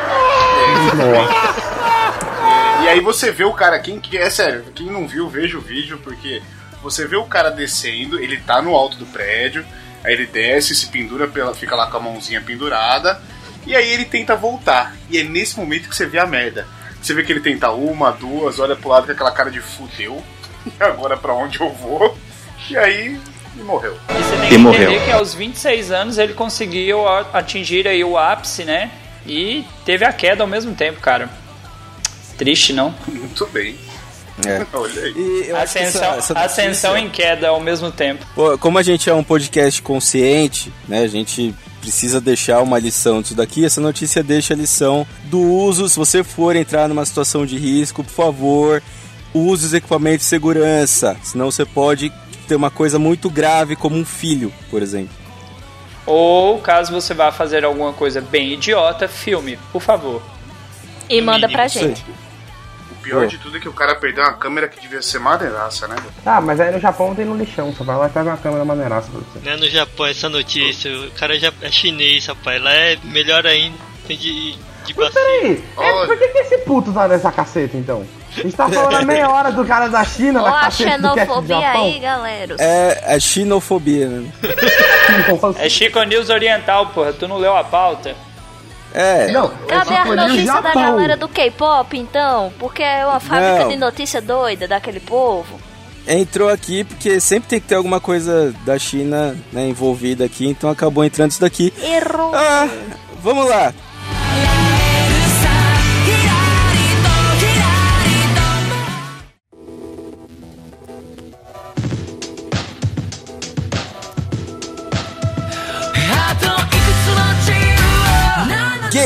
E 2.82 2.88
aí 2.88 3.00
você 3.00 3.30
vê 3.30 3.44
o 3.44 3.52
cara, 3.52 3.78
quem 3.78 4.00
que 4.00 4.16
é 4.16 4.28
sério, 4.30 4.64
quem 4.74 4.86
não 4.86 5.06
viu, 5.06 5.28
veja 5.28 5.56
o 5.56 5.60
vídeo, 5.60 6.00
porque 6.02 6.42
você 6.82 7.06
vê 7.06 7.16
o 7.16 7.24
cara 7.24 7.50
descendo, 7.50 8.18
ele 8.18 8.38
tá 8.38 8.60
no 8.62 8.74
alto 8.74 8.96
do 8.96 9.06
prédio, 9.06 9.64
aí 10.02 10.14
ele 10.14 10.26
desce, 10.26 10.74
se 10.74 10.86
pendura, 10.86 11.28
pela, 11.28 11.54
fica 11.54 11.76
lá 11.76 11.90
com 11.90 11.98
a 11.98 12.00
mãozinha 12.00 12.40
pendurada, 12.40 13.20
e 13.66 13.76
aí 13.76 13.90
ele 13.90 14.06
tenta 14.06 14.34
voltar. 14.34 14.96
E 15.10 15.18
é 15.18 15.22
nesse 15.22 15.56
momento 15.58 15.88
que 15.88 15.94
você 15.94 16.06
vê 16.06 16.18
a 16.18 16.26
merda. 16.26 16.66
Você 17.00 17.14
vê 17.14 17.22
que 17.22 17.32
ele 17.32 17.40
tenta 17.40 17.70
uma, 17.70 18.10
duas, 18.10 18.58
olha 18.58 18.76
pro 18.76 18.88
lado 18.88 19.06
com 19.06 19.12
aquela 19.12 19.30
cara 19.30 19.50
de 19.50 19.60
fudeu. 19.60 20.22
E 20.78 20.82
agora 20.82 21.16
pra 21.16 21.32
onde 21.32 21.58
eu 21.58 21.72
vou? 21.72 22.18
E 22.68 22.76
aí 22.76 23.18
ele 23.54 23.64
morreu. 23.64 23.96
E 24.08 24.12
você 24.22 24.36
tem 24.36 24.46
E 24.46 24.48
que 24.50 24.58
morreu. 24.58 24.90
entender 24.90 25.04
que 25.04 25.10
aos 25.12 25.34
26 25.34 25.90
anos 25.90 26.18
ele 26.18 26.34
conseguiu 26.34 27.06
atingir 27.32 27.86
aí 27.88 28.02
o 28.04 28.16
ápice, 28.18 28.64
né? 28.64 28.90
E 29.26 29.64
teve 29.84 30.04
a 30.04 30.12
queda 30.12 30.42
ao 30.42 30.46
mesmo 30.48 30.74
tempo, 30.74 31.00
cara. 31.00 31.28
Triste, 32.38 32.72
não? 32.72 32.94
Muito 33.06 33.46
bem. 33.46 33.76
É. 34.46 34.64
Olha 34.72 35.02
aí. 35.02 35.12
E 35.16 35.50
essa- 35.50 35.62
Ascensão, 35.62 36.02
essa 36.02 36.34
notícia- 36.34 36.36
ascensão 36.40 36.96
em 36.96 37.10
queda 37.10 37.48
ao 37.48 37.60
mesmo 37.60 37.90
tempo. 37.92 38.24
Pô, 38.34 38.56
como 38.56 38.78
a 38.78 38.82
gente 38.82 39.10
é 39.10 39.14
um 39.14 39.22
podcast 39.24 39.82
consciente, 39.82 40.72
né? 40.88 41.00
A 41.02 41.08
gente 41.08 41.54
precisa 41.80 42.20
deixar 42.20 42.60
uma 42.62 42.78
lição 42.78 43.20
disso 43.20 43.34
daqui. 43.34 43.64
Essa 43.64 43.80
notícia 43.80 44.22
deixa 44.22 44.54
a 44.54 44.56
lição 44.56 45.06
do 45.24 45.40
uso. 45.40 45.88
Se 45.88 45.96
você 45.98 46.24
for 46.24 46.56
entrar 46.56 46.88
numa 46.88 47.04
situação 47.04 47.44
de 47.44 47.58
risco, 47.58 48.02
por 48.02 48.10
favor, 48.12 48.82
use 49.34 49.66
os 49.66 49.74
equipamentos 49.74 50.20
de 50.20 50.30
segurança. 50.30 51.16
Senão 51.22 51.50
você 51.50 51.64
pode 51.66 52.10
ter 52.50 52.56
uma 52.56 52.70
coisa 52.70 52.98
muito 52.98 53.30
grave, 53.30 53.76
como 53.76 53.94
um 53.94 54.04
filho, 54.04 54.52
por 54.70 54.82
exemplo. 54.82 55.14
Ou 56.04 56.58
caso 56.58 56.90
você 56.92 57.14
vá 57.14 57.30
fazer 57.30 57.64
alguma 57.64 57.92
coisa 57.92 58.20
bem 58.20 58.54
idiota, 58.54 59.06
filme, 59.06 59.56
por 59.70 59.80
favor. 59.80 60.20
E 61.08 61.20
manda 61.20 61.48
pra 61.48 61.68
gente. 61.68 62.04
O 62.90 62.94
pior 63.02 63.28
de 63.28 63.38
tudo 63.38 63.56
é 63.56 63.60
que 63.60 63.68
o 63.68 63.72
cara 63.72 63.94
perdeu 63.94 64.24
uma 64.24 64.32
câmera 64.32 64.66
que 64.66 64.80
devia 64.80 65.00
ser 65.00 65.20
maneiraça, 65.20 65.86
né? 65.86 65.94
Ah, 66.26 66.40
mas 66.40 66.58
aí 66.58 66.72
no 66.72 66.80
Japão 66.80 67.14
tem 67.14 67.24
no 67.24 67.36
lixão. 67.36 67.72
Você 67.72 67.84
vai 67.84 67.96
lá 67.96 68.08
e 68.08 68.10
pega 68.10 68.30
uma 68.30 68.36
câmera 68.36 68.64
maneiraça 68.64 69.08
pra 69.08 69.20
você. 69.20 69.48
Né, 69.48 69.56
no 69.56 69.68
Japão 69.68 70.06
essa 70.06 70.28
notícia, 70.28 70.90
o 71.06 71.10
cara 71.12 71.38
já 71.38 71.52
é 71.62 71.70
chinês, 71.70 72.26
rapaz. 72.26 72.60
Lá 72.60 72.74
é 72.74 72.98
melhor 73.04 73.46
ainda. 73.46 73.78
Tem 74.08 74.16
de, 74.16 74.52
de 74.84 74.94
Mas 74.96 74.96
bacia. 74.96 75.12
peraí, 75.12 75.64
é, 75.78 76.06
por 76.06 76.18
que, 76.18 76.28
que 76.28 76.38
esse 76.38 76.58
puto 76.58 76.92
tá 76.92 77.06
nessa 77.06 77.30
caceta 77.30 77.76
então? 77.76 78.04
A 78.36 78.42
gente 78.42 78.56
tá 78.56 78.68
falando 78.68 78.94
há 78.94 79.02
meia 79.02 79.28
hora 79.28 79.50
do 79.50 79.64
cara 79.64 79.88
da 79.88 80.04
China, 80.04 80.42
da 80.42 80.60
a 80.60 80.70
xenofobia 80.70 81.60
Japão. 81.60 81.82
aí, 81.84 81.98
galera. 81.98 82.56
É 82.58 83.14
a 83.14 83.18
xenofobia, 83.18 84.06
né? 84.08 84.32
É 85.58 85.68
Chico 85.68 86.00
News 86.04 86.28
Oriental, 86.30 86.86
porra. 86.88 87.12
Tu 87.12 87.26
não 87.26 87.38
leu 87.38 87.56
a 87.56 87.64
pauta? 87.64 88.14
É. 88.92 89.30
Não, 89.30 89.48
Cadê 89.68 89.94
eu 89.94 89.98
a 89.98 90.16
notícia 90.16 90.60
da 90.60 90.74
galera 90.74 91.16
do 91.16 91.28
K-pop, 91.28 91.96
então? 91.96 92.52
Porque 92.58 92.82
é 92.82 93.06
uma 93.06 93.20
fábrica 93.20 93.60
Não. 93.60 93.68
de 93.68 93.76
notícia 93.76 94.20
doida 94.20 94.66
daquele 94.66 95.00
povo. 95.00 95.60
Entrou 96.06 96.48
aqui 96.48 96.82
porque 96.82 97.20
sempre 97.20 97.48
tem 97.48 97.60
que 97.60 97.68
ter 97.68 97.74
alguma 97.76 98.00
coisa 98.00 98.52
da 98.64 98.78
China 98.78 99.36
né, 99.52 99.68
envolvida 99.68 100.24
aqui, 100.24 100.46
então 100.48 100.68
acabou 100.70 101.04
entrando 101.04 101.30
isso 101.30 101.40
daqui. 101.40 101.72
Errou. 101.80 102.34
Ah, 102.34 102.68
vamos 103.22 103.48
lá. 103.48 103.72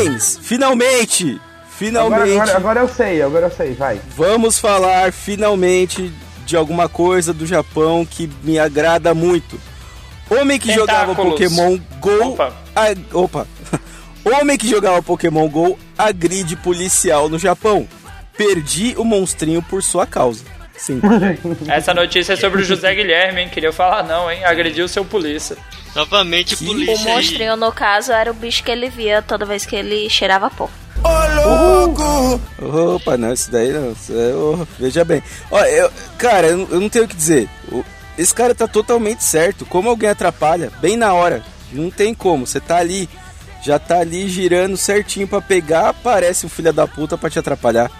Games, 0.04 0.38
finalmente! 0.42 1.40
Finalmente! 1.76 2.22
Agora, 2.22 2.42
agora, 2.42 2.56
agora 2.56 2.80
eu 2.80 2.88
sei, 2.88 3.22
agora 3.22 3.46
eu 3.46 3.50
sei, 3.50 3.74
vai. 3.74 4.00
Vamos 4.16 4.58
falar 4.58 5.12
finalmente 5.12 6.12
de 6.46 6.56
alguma 6.56 6.88
coisa 6.88 7.32
do 7.32 7.46
Japão 7.46 8.06
que 8.08 8.30
me 8.42 8.58
agrada 8.58 9.12
muito. 9.14 9.58
Homem 10.30 10.58
que 10.58 10.72
jogava 10.72 11.14
Tentáculos. 11.14 11.32
Pokémon 11.32 11.78
Go. 12.00 12.28
Opa. 12.32 12.52
a- 12.74 13.16
opa. 13.18 13.46
Homem 14.24 14.56
que 14.56 14.68
jogava 14.68 15.02
Pokémon 15.02 15.48
Go 15.48 15.78
agride 15.98 16.56
policial 16.56 17.28
no 17.28 17.38
Japão. 17.38 17.86
Perdi 18.36 18.94
o 18.96 19.04
monstrinho 19.04 19.62
por 19.62 19.82
sua 19.82 20.06
causa. 20.06 20.44
Sim. 20.76 21.00
Essa 21.68 21.94
notícia 21.94 22.32
é 22.32 22.36
sobre 22.36 22.60
o 22.62 22.64
José 22.64 22.94
Guilherme, 22.94 23.42
hein? 23.42 23.48
Queria 23.48 23.72
falar 23.72 24.02
não, 24.02 24.30
hein? 24.30 24.44
Agrediu 24.44 24.88
seu 24.88 25.04
polícia. 25.04 25.56
Novamente, 25.94 26.54
O 26.54 26.58
polícia 26.66 26.94
aí. 27.10 27.14
monstrinho, 27.16 27.56
no 27.56 27.70
caso, 27.72 28.10
era 28.12 28.30
o 28.30 28.34
bicho 28.34 28.62
que 28.64 28.70
ele 28.70 28.88
via 28.90 29.22
toda 29.22 29.44
vez 29.46 29.64
que 29.64 29.76
ele 29.76 30.10
cheirava 30.10 30.50
pó. 30.50 30.68
Opa, 32.60 33.16
não, 33.16 33.32
isso 33.32 33.50
daí 33.50 33.72
não. 33.72 33.92
isso 33.92 34.12
é- 34.12 34.34
oh, 34.34 34.66
veja 34.78 35.04
bem. 35.04 35.22
Ó, 35.50 35.60
eu, 35.64 35.90
cara, 36.18 36.48
eu, 36.48 36.56
não- 36.58 36.68
eu 36.70 36.80
não 36.80 36.88
tenho 36.88 37.04
o 37.04 37.08
que 37.08 37.16
dizer. 37.16 37.48
O- 37.70 37.84
esse 38.18 38.34
cara 38.34 38.54
tá 38.54 38.66
totalmente 38.66 39.22
certo. 39.22 39.64
Como 39.66 39.88
alguém 39.88 40.08
atrapalha? 40.10 40.70
Bem 40.80 40.96
na 40.96 41.12
hora. 41.12 41.42
Não 41.72 41.90
tem 41.90 42.14
como. 42.14 42.46
Você 42.46 42.60
tá 42.60 42.76
ali. 42.78 43.08
Já 43.62 43.78
tá 43.78 43.98
ali 44.00 44.28
girando 44.28 44.76
certinho 44.76 45.26
pra 45.26 45.40
pegar. 45.40 45.88
Aparece 45.90 46.46
um 46.46 46.48
filho 46.48 46.72
da 46.72 46.86
puta 46.86 47.16
pra 47.18 47.30
te 47.30 47.38
atrapalhar. 47.38 47.90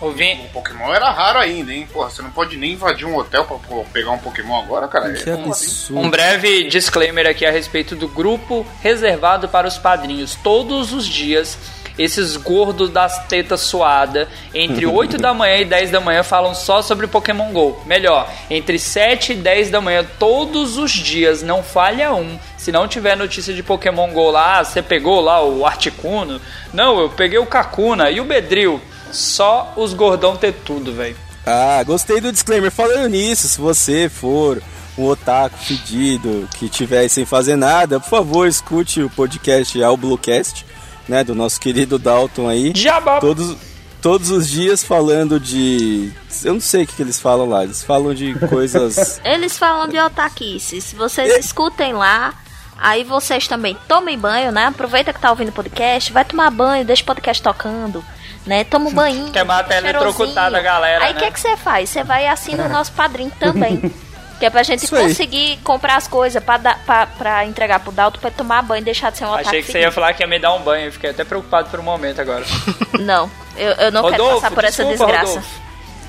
Ouvi... 0.00 0.40
O 0.44 0.52
Pokémon 0.52 0.92
era 0.92 1.10
raro 1.10 1.38
ainda, 1.38 1.72
hein? 1.72 1.88
Porra, 1.92 2.10
você 2.10 2.22
não 2.22 2.30
pode 2.30 2.56
nem 2.56 2.72
invadir 2.72 3.06
um 3.06 3.16
hotel 3.16 3.44
pra 3.44 3.56
pegar 3.92 4.10
um 4.10 4.18
Pokémon 4.18 4.58
agora, 4.58 4.88
cara. 4.88 5.12
Que 5.12 5.30
É, 5.30 5.34
absurdo. 5.34 6.00
Um 6.00 6.10
breve 6.10 6.68
disclaimer 6.68 7.26
aqui 7.26 7.46
a 7.46 7.50
respeito 7.50 7.94
do 7.94 8.08
grupo 8.08 8.66
reservado 8.80 9.48
para 9.48 9.66
os 9.66 9.78
padrinhos. 9.78 10.34
Todos 10.42 10.92
os 10.92 11.06
dias, 11.06 11.56
esses 11.98 12.36
gordos 12.36 12.90
das 12.90 13.26
tetas 13.26 13.60
suadas, 13.60 14.28
entre 14.52 14.84
8 14.86 15.16
da 15.16 15.32
manhã 15.32 15.56
e 15.58 15.64
10 15.64 15.90
da 15.90 16.00
manhã, 16.00 16.22
falam 16.22 16.54
só 16.54 16.82
sobre 16.82 17.06
Pokémon 17.06 17.52
GO. 17.52 17.80
Melhor, 17.86 18.28
entre 18.50 18.78
7 18.78 19.32
e 19.32 19.36
10 19.36 19.70
da 19.70 19.80
manhã, 19.80 20.04
todos 20.18 20.76
os 20.76 20.90
dias, 20.90 21.42
não 21.42 21.62
falha 21.62 22.12
um. 22.12 22.38
Se 22.56 22.72
não 22.72 22.88
tiver 22.88 23.16
notícia 23.16 23.52
de 23.54 23.62
Pokémon 23.62 24.10
GO 24.10 24.30
lá, 24.30 24.58
ah, 24.58 24.64
você 24.64 24.82
pegou 24.82 25.20
lá 25.20 25.42
o 25.44 25.64
Articuno? 25.66 26.40
Não, 26.72 26.98
eu 26.98 27.10
peguei 27.10 27.38
o 27.38 27.46
Kakuna 27.46 28.10
e 28.10 28.20
o 28.20 28.24
Bedril. 28.24 28.80
Só 29.14 29.72
os 29.76 29.94
gordão 29.94 30.36
ter 30.36 30.52
tudo, 30.52 30.92
velho. 30.92 31.16
Ah, 31.46 31.82
gostei 31.84 32.20
do 32.20 32.32
disclaimer. 32.32 32.70
Falando 32.70 33.08
nisso, 33.08 33.46
se 33.48 33.60
você 33.60 34.08
for 34.08 34.62
um 34.96 35.04
otaku 35.06 35.56
fedido 35.58 36.48
que 36.56 36.68
tiver 36.68 37.08
sem 37.08 37.24
fazer 37.24 37.56
nada, 37.56 38.00
por 38.00 38.08
favor, 38.08 38.46
escute 38.46 39.02
o 39.02 39.10
podcast 39.10 39.80
Ao 39.82 39.96
Bluecast, 39.96 40.64
né, 41.08 41.22
do 41.22 41.34
nosso 41.34 41.60
querido 41.60 41.98
Dalton 41.98 42.48
aí. 42.48 42.72
Jabá! 42.74 43.20
Todos, 43.20 43.56
todos 44.00 44.30
os 44.30 44.48
dias 44.48 44.82
falando 44.82 45.38
de. 45.38 46.12
Eu 46.42 46.54
não 46.54 46.60
sei 46.60 46.84
o 46.84 46.86
que, 46.86 46.96
que 46.96 47.02
eles 47.02 47.20
falam 47.20 47.48
lá, 47.48 47.64
eles 47.64 47.82
falam 47.82 48.14
de 48.14 48.34
coisas. 48.48 49.20
Eles 49.24 49.56
falam 49.56 49.88
de 49.88 49.98
otaquices. 49.98 50.92
Vocês 50.92 51.36
escutem 51.44 51.92
lá. 51.92 52.34
Aí 52.76 53.04
vocês 53.04 53.46
também 53.46 53.76
tomem 53.86 54.18
banho, 54.18 54.50
né? 54.50 54.66
Aproveita 54.66 55.12
que 55.12 55.20
tá 55.20 55.30
ouvindo 55.30 55.50
o 55.50 55.52
podcast, 55.52 56.12
vai 56.12 56.24
tomar 56.24 56.50
banho, 56.50 56.84
deixa 56.84 57.02
o 57.02 57.06
podcast 57.06 57.40
tocando, 57.40 58.04
né? 58.46 58.64
Toma 58.64 58.88
um 58.90 58.92
banho. 58.92 59.30
Quer 59.32 59.44
matar 59.44 59.78
eletrocutada 59.78 60.58
a 60.58 60.60
galera, 60.60 61.04
Aí 61.04 61.12
o 61.12 61.14
né? 61.14 61.20
que, 61.20 61.30
que 61.32 61.40
você 61.40 61.56
faz? 61.56 61.88
Você 61.90 62.02
vai 62.04 62.24
e 62.24 62.28
assina 62.28 62.64
o 62.64 62.68
nosso 62.68 62.92
padrinho 62.92 63.32
também. 63.38 63.80
Que 64.40 64.46
é 64.46 64.50
pra 64.50 64.64
gente 64.64 64.84
Isso 64.84 64.96
aí. 64.96 65.04
conseguir 65.06 65.58
comprar 65.62 65.94
as 65.94 66.08
coisas 66.08 66.42
pra, 66.42 66.56
dar- 66.56 66.78
pra, 66.84 67.06
pra 67.06 67.46
entregar 67.46 67.78
pro 67.78 67.92
Dalton 67.92 68.18
pra 68.18 68.32
tomar 68.32 68.62
banho 68.62 68.80
e 68.82 68.84
deixar 68.84 69.10
de 69.12 69.18
ser 69.18 69.24
um 69.26 69.28
otaku. 69.28 69.46
Achei 69.46 69.62
que 69.62 69.70
você 69.70 69.78
ia 69.78 69.92
falar 69.92 70.12
que 70.12 70.24
ia 70.24 70.26
me 70.26 70.40
dar 70.40 70.52
um 70.54 70.60
banho, 70.60 70.86
eu 70.86 70.92
fiquei 70.92 71.10
até 71.10 71.22
preocupado 71.24 71.70
por 71.70 71.78
um 71.78 71.84
momento 71.84 72.20
agora. 72.20 72.44
Não, 72.98 73.30
eu, 73.56 73.70
eu 73.74 73.92
não 73.92 74.02
quero 74.02 74.24
Rodolfo, 74.24 74.40
passar 74.42 74.50
por 74.54 74.64
essa 74.64 74.84
desculpa, 74.84 75.04
desgraça. 75.12 75.34
Rodolfo. 75.38 75.60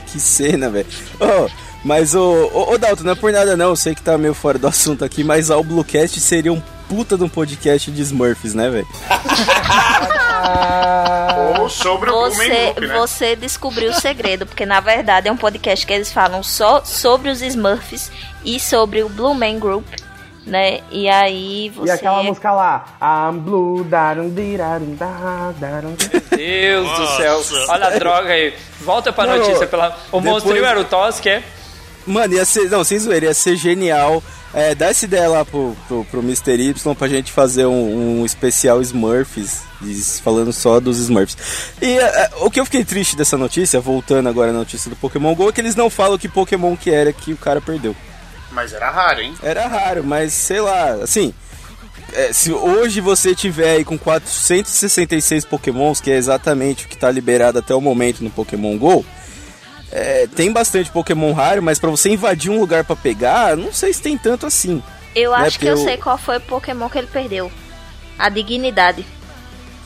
que 0.07 0.19
cena, 0.19 0.69
velho. 0.71 0.87
Ô, 1.19 1.49
mas 1.83 2.15
o. 2.15 2.49
Ô, 2.51 2.73
ô, 2.73 2.77
Dalton, 2.79 3.03
não 3.03 3.11
é 3.11 3.15
por 3.15 3.31
nada 3.31 3.55
não, 3.55 3.69
eu 3.69 3.75
sei 3.75 3.93
que 3.93 4.01
tá 4.01 4.17
meio 4.17 4.33
fora 4.33 4.57
do 4.57 4.67
assunto 4.67 5.05
aqui, 5.05 5.23
mas 5.23 5.51
Ao 5.51 5.63
Bluecast 5.63 6.19
seria 6.19 6.51
um 6.51 6.61
puta 6.87 7.17
de 7.17 7.23
um 7.23 7.29
podcast 7.29 7.91
de 7.91 8.01
Smurfs, 8.01 8.53
né, 8.53 8.69
velho? 8.69 8.87
Ou 11.59 11.69
sobre 11.69 12.09
o 12.09 12.13
Você, 12.13 12.73
Group, 12.73 12.79
né? 12.79 12.97
você 12.99 13.35
descobriu 13.35 13.91
o 13.91 13.93
segredo, 13.93 14.45
porque 14.45 14.65
na 14.65 14.79
verdade 14.79 15.27
é 15.27 15.31
um 15.31 15.37
podcast 15.37 15.85
que 15.85 15.93
eles 15.93 16.11
falam 16.11 16.43
só 16.43 16.83
sobre 16.83 17.29
os 17.29 17.41
Smurfs 17.41 18.11
e 18.43 18.59
sobre 18.59 19.03
o 19.03 19.09
Blue 19.09 19.33
Man 19.33 19.59
Group, 19.59 19.85
né? 20.45 20.81
E 20.91 21.09
aí 21.09 21.69
você. 21.75 21.89
E 21.89 21.91
aquela 21.91 22.21
música 22.23 22.51
lá, 22.51 22.85
I'm 23.01 23.39
blue, 23.39 23.83
darum, 23.83 24.29
dirarum, 24.29 24.95
darum. 24.95 25.95
Deus 26.35 26.89
do 26.91 27.07
céu. 27.17 27.41
Olha 27.69 27.87
a 27.87 27.89
droga 27.91 28.29
aí. 28.31 28.53
Volta 28.81 29.11
pra 29.11 29.25
Não, 29.25 29.37
notícia. 29.39 29.65
Pela... 29.65 29.97
O 30.11 30.19
depois- 30.19 30.43
monstrinho 30.43 30.65
era 30.65 30.79
o 30.79 30.83
Tosk, 30.83 31.25
é? 31.27 31.41
Mano, 32.05 32.33
ia 32.33 32.45
ser. 32.45 32.69
Não, 32.69 32.83
sem 32.83 32.99
zoeira, 32.99 33.27
ia 33.27 33.33
ser 33.33 33.55
genial. 33.55 34.23
É, 34.53 34.73
dá 34.73 34.87
essa 34.87 35.05
ideia 35.05 35.27
lá 35.27 35.43
pro, 35.43 35.75
pro, 35.87 36.05
pro 36.05 36.21
Mr. 36.21 36.53
Y 36.53 36.95
pra 36.95 37.07
gente 37.07 37.31
fazer 37.31 37.65
um, 37.65 38.21
um 38.21 38.25
especial 38.25 38.81
Smurfs, 38.81 39.61
falando 40.23 40.53
só 40.53 40.79
dos 40.79 40.97
Smurfs. 40.97 41.35
E 41.81 41.97
é, 41.97 42.29
o 42.37 42.49
que 42.49 42.59
eu 42.59 42.65
fiquei 42.65 42.85
triste 42.85 43.17
dessa 43.17 43.37
notícia, 43.37 43.81
voltando 43.81 44.29
agora 44.29 44.53
na 44.53 44.59
notícia 44.59 44.89
do 44.89 44.95
Pokémon 44.95 45.35
GO, 45.35 45.49
é 45.49 45.51
que 45.51 45.59
eles 45.59 45.75
não 45.75 45.89
falam 45.89 46.17
que 46.17 46.29
Pokémon 46.29 46.77
que 46.77 46.89
era 46.89 47.11
que 47.11 47.33
o 47.33 47.37
cara 47.37 47.59
perdeu. 47.59 47.93
Mas 48.51 48.71
era 48.71 48.89
raro, 48.89 49.19
hein? 49.19 49.35
Era 49.43 49.67
raro, 49.67 50.03
mas 50.03 50.31
sei 50.31 50.61
lá, 50.61 50.91
assim. 51.03 51.33
é, 52.13 52.31
se 52.31 52.53
hoje 52.53 53.01
você 53.01 53.35
tiver 53.35 53.71
aí 53.71 53.83
com 53.83 53.97
466 53.97 55.43
Pokémons, 55.43 55.99
que 55.99 56.09
é 56.11 56.15
exatamente 56.15 56.85
o 56.85 56.87
que 56.87 56.97
tá 56.97 57.11
liberado 57.11 57.59
até 57.59 57.75
o 57.75 57.81
momento 57.81 58.23
no 58.23 58.29
Pokémon 58.29 58.77
GO, 58.77 59.05
é, 59.91 60.27
tem 60.27 60.51
bastante 60.51 60.91
Pokémon 60.91 61.31
raro, 61.33 61.61
mas 61.61 61.79
pra 61.79 61.89
você 61.89 62.09
invadir 62.09 62.51
um 62.51 62.59
lugar 62.59 62.83
pra 62.83 62.95
pegar, 62.95 63.55
não 63.55 63.71
sei 63.71 63.93
se 63.93 64.01
tem 64.01 64.17
tanto 64.17 64.45
assim. 64.45 64.81
Eu 65.15 65.31
né, 65.31 65.37
acho 65.37 65.59
que 65.59 65.65
eu 65.65 65.75
porque 65.75 65.89
sei 65.89 65.97
qual 65.97 66.17
foi 66.17 66.37
o 66.37 66.41
Pokémon 66.41 66.89
que 66.89 66.97
ele 66.97 67.07
perdeu. 67.07 67.51
A 68.17 68.29
dignidade. 68.29 69.05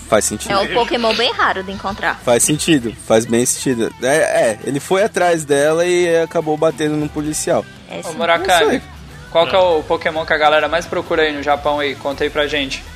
Faz 0.08 0.26
sentido. 0.26 0.52
É 0.52 0.58
um 0.58 0.74
Pokémon 0.74 1.14
bem 1.14 1.32
raro 1.32 1.62
de 1.64 1.72
encontrar. 1.72 2.20
Faz 2.26 2.42
sentido, 2.42 2.96
faz 3.06 3.26
bem 3.26 3.46
sentido. 3.46 3.94
É, 4.02 4.16
é, 4.18 4.60
ele 4.64 4.80
foi 4.80 5.04
atrás 5.04 5.46
dela 5.46 5.86
e 5.86 6.18
acabou 6.18 6.58
batendo 6.58 6.96
num 6.96 7.08
policial. 7.08 7.64
É 7.88 8.02
Ô. 8.08 8.14
Murakami, 8.14 8.82
qual 9.30 9.48
que 9.48 9.56
é 9.56 9.60
o 9.60 9.84
Pokémon 9.84 10.26
que 10.26 10.34
a 10.34 10.38
galera 10.38 10.68
mais 10.68 10.88
procura 10.88 11.22
aí 11.22 11.32
no 11.32 11.44
Japão 11.44 11.80
aí? 11.80 11.94
Conta 11.96 12.24
aí 12.24 12.30
pra 12.30 12.48
gente. 12.48 12.84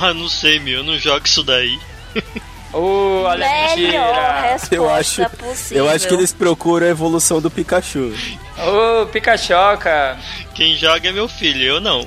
Ah, 0.00 0.14
não 0.14 0.30
sei, 0.30 0.58
meu, 0.60 0.78
eu 0.78 0.82
não 0.82 0.96
jogo 0.96 1.26
isso 1.26 1.42
daí. 1.42 1.78
Uh, 2.74 3.22
olha 3.24 3.46
Melhor 3.46 3.76
mentira. 3.76 4.40
resposta 4.42 4.74
Eu 4.74 4.90
acho, 4.90 5.30
possível. 5.30 5.84
eu 5.84 5.90
acho 5.90 6.08
que 6.08 6.14
eles 6.14 6.32
procuram 6.32 6.86
a 6.86 6.90
evolução 6.90 7.40
do 7.40 7.50
Pikachu. 7.50 8.12
Ô, 8.58 9.06
Pikachoca. 9.06 10.16
Quem 10.54 10.74
joga 10.76 11.08
é 11.08 11.12
meu 11.12 11.28
filho, 11.28 11.62
eu 11.62 11.80
não. 11.80 12.06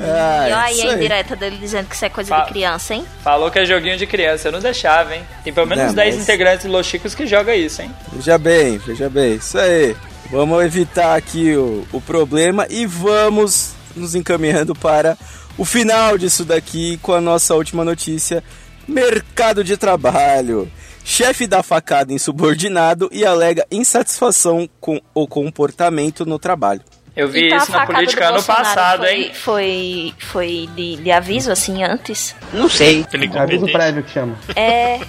Ah, 0.00 0.46
E 0.48 0.52
olha 0.52 0.58
aí 0.60 0.80
a 0.82 0.92
indireta 0.94 1.34
dele 1.34 1.56
dizendo 1.56 1.88
que 1.88 1.94
isso 1.96 2.04
é 2.04 2.08
coisa 2.08 2.28
Fa- 2.28 2.42
de 2.44 2.50
criança, 2.52 2.94
hein? 2.94 3.04
Falou 3.24 3.50
que 3.50 3.58
é 3.58 3.64
joguinho 3.66 3.96
de 3.96 4.06
criança, 4.06 4.46
eu 4.48 4.52
não 4.52 4.60
deixava, 4.60 5.14
hein? 5.16 5.22
Tem 5.42 5.52
pelo 5.52 5.66
menos 5.66 5.86
Não, 5.86 5.94
10 5.94 6.14
mas- 6.14 6.22
integrantes 6.22 6.66
do 6.66 6.72
Los 6.72 6.86
Chicos 6.86 7.14
que 7.16 7.26
joga 7.26 7.54
isso, 7.56 7.82
hein? 7.82 7.90
Veja 8.12 8.38
bem, 8.38 8.78
veja 8.78 9.08
bem, 9.10 9.34
isso 9.34 9.58
aí. 9.58 9.96
Vamos 10.30 10.62
evitar 10.64 11.16
aqui 11.16 11.56
o, 11.56 11.84
o 11.92 12.00
problema 12.00 12.66
e 12.70 12.86
vamos 12.86 13.72
nos 13.96 14.14
encaminhando 14.14 14.72
para 14.74 15.16
o 15.56 15.64
final 15.64 16.16
disso 16.16 16.44
daqui 16.44 16.98
com 17.02 17.12
a 17.12 17.20
nossa 17.20 17.54
última 17.56 17.84
notícia: 17.84 18.44
mercado 18.88 19.62
de 19.62 19.76
trabalho. 19.76 20.70
Chefe 21.04 21.46
dá 21.46 21.62
facada 21.62 22.12
em 22.12 22.18
subordinado 22.18 23.08
e 23.12 23.24
alega 23.24 23.66
insatisfação 23.70 24.68
com 24.80 25.00
o 25.14 25.26
comportamento 25.26 26.26
no 26.26 26.38
trabalho. 26.38 26.82
Eu 27.16 27.28
vi 27.28 27.46
Então 27.46 27.58
isso 27.58 27.72
na 27.72 27.86
política 27.86 28.26
ano 28.26 28.34
Bolsonaro 28.34 28.64
passado, 28.64 29.00
foi, 29.00 29.12
hein? 29.12 29.32
Foi, 29.34 30.14
foi 30.18 30.68
de, 30.76 30.96
de 30.96 31.10
aviso, 31.10 31.50
assim, 31.50 31.82
antes? 31.82 32.34
Não 32.52 32.68
sei. 32.68 33.04
Pela 33.04 33.42
Aviso 33.42 33.66
prévio 33.66 34.02
que 34.04 34.10
chama. 34.10 34.36
É. 34.54 35.00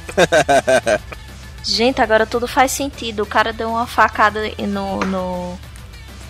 Gente, 1.63 2.01
agora 2.01 2.25
tudo 2.25 2.47
faz 2.47 2.71
sentido. 2.71 3.21
O 3.23 3.27
cara 3.27 3.53
deu 3.53 3.69
uma 3.69 3.85
facada 3.85 4.39
no, 4.57 5.01
no, 5.01 5.59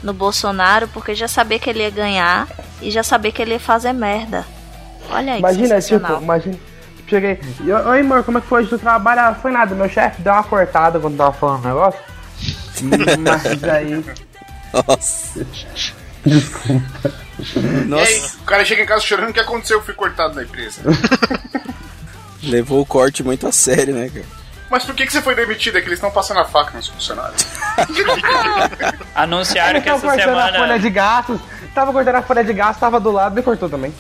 no 0.03 0.13
Bolsonaro 0.13 0.87
porque 0.89 1.15
já 1.15 1.27
sabia 1.29 1.59
que 1.59 1.69
ele 1.69 1.79
ia 1.79 1.89
ganhar 1.89 2.47
e 2.81 2.91
já 2.91 3.03
sabia 3.03 3.31
que 3.31 3.41
ele 3.41 3.53
ia 3.53 3.59
fazer 3.59 3.93
merda. 3.93 4.45
Olha 5.09 5.33
aí, 5.33 5.39
que 5.41 5.47
Imagina, 5.47 5.67
tipo, 5.67 5.81
sensacional. 5.81 6.21
imagina. 6.21 6.59
Cheguei. 7.09 7.39
Oi, 7.87 7.99
amor, 8.01 8.23
como 8.23 8.37
é 8.37 8.41
que 8.41 8.47
foi 8.47 8.61
hoje 8.61 8.69
do 8.69 8.77
trabalho? 8.77 9.21
Ah, 9.21 9.33
foi 9.33 9.51
nada, 9.51 9.73
meu 9.73 9.89
chefe 9.89 10.21
deu 10.21 10.31
uma 10.31 10.43
cortada 10.43 10.99
quando 10.99 11.17
tava 11.17 11.33
falando 11.33 11.65
o 11.65 11.67
negócio. 11.67 11.99
Mas 13.19 13.63
aí. 13.63 14.05
Nossa. 14.71 15.45
Desculpa. 16.23 17.11
E 17.39 17.59
aí, 17.59 17.85
Nossa, 17.85 18.37
o 18.37 18.43
cara 18.43 18.63
chega 18.63 18.83
em 18.83 18.85
casa 18.85 19.01
chorando, 19.01 19.31
o 19.31 19.33
que 19.33 19.39
aconteceu? 19.39 19.79
Eu 19.79 19.83
fui 19.83 19.93
cortado 19.95 20.35
da 20.35 20.43
empresa. 20.43 20.81
levou 22.43 22.81
o 22.81 22.85
corte 22.85 23.23
muito 23.23 23.47
a 23.47 23.51
sério, 23.51 23.95
né, 23.95 24.09
cara? 24.09 24.25
Mas 24.69 24.85
por 24.85 24.93
que, 24.93 25.07
que 25.07 25.11
você 25.11 25.21
foi 25.21 25.33
demitido? 25.33 25.79
É 25.79 25.81
que 25.81 25.87
eles 25.87 25.97
estão 25.97 26.11
passando 26.11 26.41
a 26.41 26.45
faca 26.45 26.77
nos 26.77 26.87
funcionários. 26.87 27.43
Anunciaram 29.15 29.81
que 29.81 29.87
tava 29.87 29.97
essa 29.97 30.07
cortando 30.07 30.37
a 30.37 30.41
folha 30.41 30.51
semana 30.51 30.79
de 30.79 30.89
gastos. 30.91 31.41
Tava 31.73 31.91
cortando 31.91 32.15
a 32.15 32.21
folha 32.21 32.43
de 32.43 32.53
gastos, 32.53 32.79
tava 32.79 32.99
do 32.99 33.09
lado 33.09 33.39
e 33.39 33.41
cortou 33.41 33.67
também. 33.67 33.91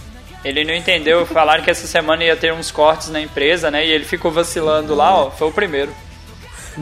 Ele 0.43 0.63
não 0.63 0.73
entendeu. 0.73 1.25
Falaram 1.25 1.63
que 1.63 1.69
essa 1.71 1.87
semana 1.87 2.23
ia 2.23 2.35
ter 2.35 2.53
uns 2.53 2.71
cortes 2.71 3.09
na 3.09 3.19
empresa, 3.21 3.69
né? 3.69 3.85
E 3.85 3.91
ele 3.91 4.05
ficou 4.05 4.31
vacilando 4.31 4.95
lá, 4.95 5.15
ó. 5.15 5.31
Foi 5.31 5.47
o 5.47 5.51
primeiro. 5.51 5.91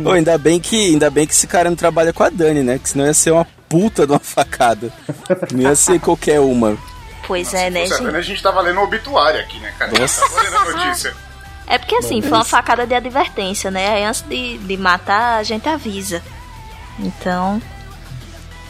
Ô, 0.03 0.11
ainda 0.11 0.37
bem 0.37 0.59
que 0.59 0.89
ainda 0.91 1.09
bem 1.09 1.25
que 1.25 1.33
esse 1.33 1.47
cara 1.47 1.69
não 1.69 1.75
trabalha 1.77 2.13
com 2.13 2.23
a 2.23 2.29
Dani, 2.29 2.61
né? 2.61 2.79
Que 2.81 2.89
senão 2.89 3.05
ia 3.05 3.13
ser 3.13 3.31
uma 3.31 3.45
puta 3.67 4.05
de 4.05 4.13
uma 4.13 4.19
facada. 4.19 4.91
Não 5.51 5.61
ia 5.61 5.75
ser 5.75 5.99
qualquer 5.99 6.39
uma. 6.39 6.77
Pois 7.25 7.53
é, 7.53 7.69
né, 7.69 7.85
gente? 7.87 8.03
Dani, 8.03 8.17
a 8.17 8.21
gente 8.21 8.41
tava 8.43 8.61
lendo 8.61 8.79
o 8.79 8.83
obituário 8.83 9.39
aqui, 9.39 9.57
né, 9.59 9.73
cara? 9.77 9.91
Nossa. 9.99 10.21
Tava 10.21 10.41
lendo 10.43 10.55
a 10.57 10.65
notícia. 10.85 11.13
É 11.69 11.77
porque 11.77 11.95
assim, 11.95 12.21
foi 12.21 12.31
uma 12.31 12.45
facada 12.45 12.85
de 12.87 12.93
advertência, 12.93 13.69
né? 13.69 13.89
Aí 13.89 14.03
antes 14.05 14.21
de, 14.21 14.57
de 14.59 14.77
matar, 14.77 15.37
a 15.39 15.43
gente 15.43 15.67
avisa. 15.67 16.21
Então. 16.99 17.61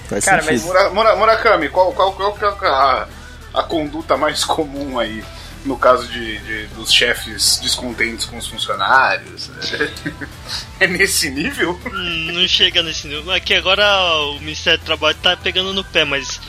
Faz 0.07 0.23
Cara, 0.25 0.41
sentido. 0.41 0.65
Mura- 0.65 0.89
Mura- 0.91 1.15
Murakami, 1.15 1.69
qual, 1.69 1.91
qual, 1.91 2.13
qual 2.13 2.33
que 2.33 2.43
é 2.45 2.47
a, 3.59 3.63
conduta 3.63 4.17
mais 4.17 4.43
comum 4.43 4.99
aí 4.99 5.23
no 5.65 5.77
caso 5.77 6.07
de, 6.07 6.37
de- 6.39 6.67
dos 6.67 6.91
chefes 6.93 7.59
descontentes 7.61 8.25
com 8.25 8.37
os 8.37 8.47
funcionários? 8.47 9.49
É 10.79 10.85
nesse 10.87 11.29
nível? 11.31 11.79
Hum, 11.91 12.31
não 12.33 12.47
chega 12.47 12.83
nesse 12.83 13.07
nível. 13.07 13.31
Aqui 13.31 13.53
agora 13.55 13.83
o 14.31 14.39
Ministério 14.39 14.79
do 14.79 14.85
Trabalho 14.85 15.17
tá 15.21 15.35
pegando 15.35 15.73
no 15.73 15.83
pé, 15.83 16.05
mas 16.05 16.39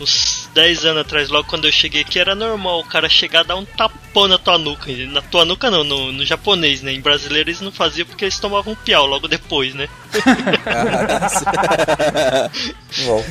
uns 0.00 0.48
10 0.54 0.84
anos 0.86 1.02
atrás, 1.02 1.28
logo 1.28 1.46
quando 1.48 1.66
eu 1.68 1.72
cheguei 1.72 2.00
aqui, 2.00 2.18
era 2.18 2.34
normal 2.34 2.80
o 2.80 2.84
cara 2.84 3.08
chegar 3.08 3.44
e 3.44 3.46
dar 3.46 3.54
um 3.56 3.64
tapão 3.64 4.26
na 4.26 4.38
tua 4.38 4.58
nuca. 4.58 4.90
Na 5.06 5.22
tua 5.22 5.44
nuca 5.44 5.70
não, 5.70 5.84
no, 5.84 6.10
no 6.10 6.26
japonês, 6.26 6.82
né? 6.82 6.92
Em 6.92 7.00
brasileiro 7.00 7.48
eles 7.48 7.60
não 7.60 7.70
faziam 7.70 8.06
porque 8.06 8.24
eles 8.24 8.40
tomavam 8.40 8.74
piau 8.74 9.06
logo 9.06 9.28
depois, 9.28 9.72
né? 9.74 9.88
Bom, 13.06 13.24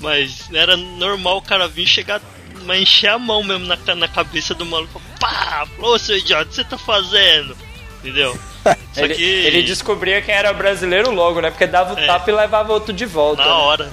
Mas 0.00 0.48
era 0.52 0.76
normal 0.76 1.38
o 1.38 1.42
cara 1.42 1.68
vir 1.68 1.86
chegar, 1.86 2.20
mas 2.66 2.82
encher 2.82 3.08
a 3.10 3.18
mão 3.18 3.42
mesmo 3.42 3.66
na, 3.66 3.94
na 3.94 4.08
cabeça 4.08 4.54
do 4.54 4.66
maluco. 4.66 5.00
Pá! 5.20 5.66
Ô 5.78 5.98
seu 5.98 6.16
idiota, 6.18 6.44
o 6.44 6.48
que 6.48 6.54
você 6.56 6.64
tá 6.64 6.76
fazendo? 6.78 7.56
Entendeu? 8.00 8.38
Só 8.92 9.02
Ele, 9.04 9.14
que 9.14 9.22
ele 9.22 9.62
descobria 9.62 10.20
quem 10.20 10.34
era 10.34 10.52
brasileiro 10.52 11.10
logo, 11.12 11.40
né? 11.40 11.50
Porque 11.50 11.66
dava 11.68 11.94
o 11.94 11.98
É. 11.98 12.06
tapa 12.06 12.28
e 12.30 12.34
levava 12.34 12.72
outro 12.72 12.92
de 12.92 13.06
volta. 13.06 13.42
na 13.42 13.48
né? 13.48 13.54
hora. 13.54 13.90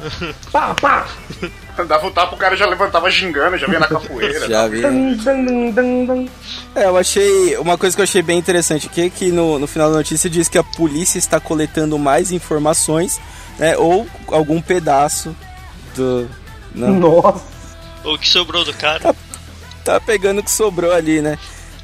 Pá, 0.51 0.73
pá. 0.73 1.07
Dava 1.87 2.05
o 2.05 2.11
tapa, 2.11 2.35
o 2.35 2.37
cara 2.37 2.55
já 2.55 2.67
levantava 2.67 3.09
gingando, 3.09 3.57
já 3.57 3.65
vinha 3.65 3.79
na 3.79 3.87
capoeira. 3.87 4.47
já 4.47 4.67
vi. 4.67 4.81
Dun, 4.81 5.13
dun, 5.15 5.45
dun, 5.45 5.71
dun, 5.71 6.05
dun. 6.05 6.29
É, 6.75 6.85
eu 6.85 6.95
achei. 6.95 7.57
Uma 7.57 7.79
coisa 7.79 7.95
que 7.95 8.01
eu 8.01 8.03
achei 8.03 8.21
bem 8.21 8.37
interessante 8.37 8.85
aqui 8.85 9.01
é 9.01 9.09
que 9.09 9.31
no, 9.31 9.57
no 9.57 9.65
final 9.65 9.89
da 9.89 9.97
notícia 9.97 10.29
diz 10.29 10.47
que 10.47 10.57
a 10.59 10.63
polícia 10.63 11.17
está 11.17 11.39
coletando 11.39 11.97
mais 11.97 12.31
informações, 12.31 13.19
né? 13.57 13.75
Ou 13.75 14.07
algum 14.27 14.61
pedaço 14.61 15.35
do. 15.95 16.29
Não, 16.75 16.89
Nossa. 16.93 17.43
O 18.03 18.17
que 18.17 18.27
sobrou 18.27 18.63
do 18.63 18.73
cara. 18.73 19.15
tá 19.83 19.99
pegando 19.99 20.39
o 20.39 20.43
que 20.43 20.51
sobrou 20.51 20.91
ali, 20.93 21.21
né? 21.21 21.37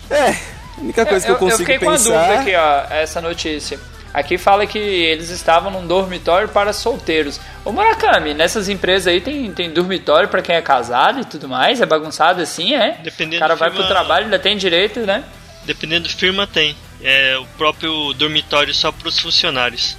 É, 0.10 0.30
a 0.78 0.82
única 0.82 1.06
coisa 1.06 1.26
que 1.26 1.32
eu, 1.32 1.36
consigo 1.38 1.60
fiquei 1.60 1.78
com 1.80 1.90
a 1.90 1.94
pensar. 1.94 2.10
dúvida 2.26 2.40
aqui, 2.42 2.56
ó, 2.56 2.94
essa 2.94 3.22
notícia. 3.22 3.80
Aqui 4.12 4.40
fala 4.40 4.66
que 4.66 4.80
eles 4.80 5.30
estavam 5.30 5.70
num 5.72 5.86
dormitório 5.86 6.50
para 6.50 6.74
solteiros. 6.74 7.40
Ô 7.64 7.72
Murakami, 7.72 8.34
nessas 8.34 8.68
empresas 8.68 9.06
aí 9.08 9.22
tem, 9.22 9.52
tem 9.54 9.70
dormitório 9.72 10.28
para 10.28 10.42
quem 10.42 10.56
é 10.56 10.62
casado 10.64 11.20
e 11.20 11.26
tudo 11.26 11.48
mais? 11.48 11.80
É 11.80 11.86
bagunçado 11.86 12.42
assim, 12.42 12.74
é? 12.74 12.98
Dependendo 13.04 13.36
o 13.36 13.40
cara 13.40 13.56
vai 13.56 13.70
firma- 13.70 13.86
pro 13.86 13.94
trabalho, 13.94 14.26
ainda 14.26 14.40
tem 14.40 14.58
direito, 14.58 15.02
né? 15.02 15.24
Dependendo 15.64 16.08
do 16.08 16.14
firma 16.16 16.48
tem. 16.48 16.76
É 17.04 17.38
o 17.38 17.46
próprio 17.58 18.12
dormitório 18.14 18.74
só 18.74 18.92
para 18.92 19.08
os 19.08 19.20
funcionários. 19.20 19.96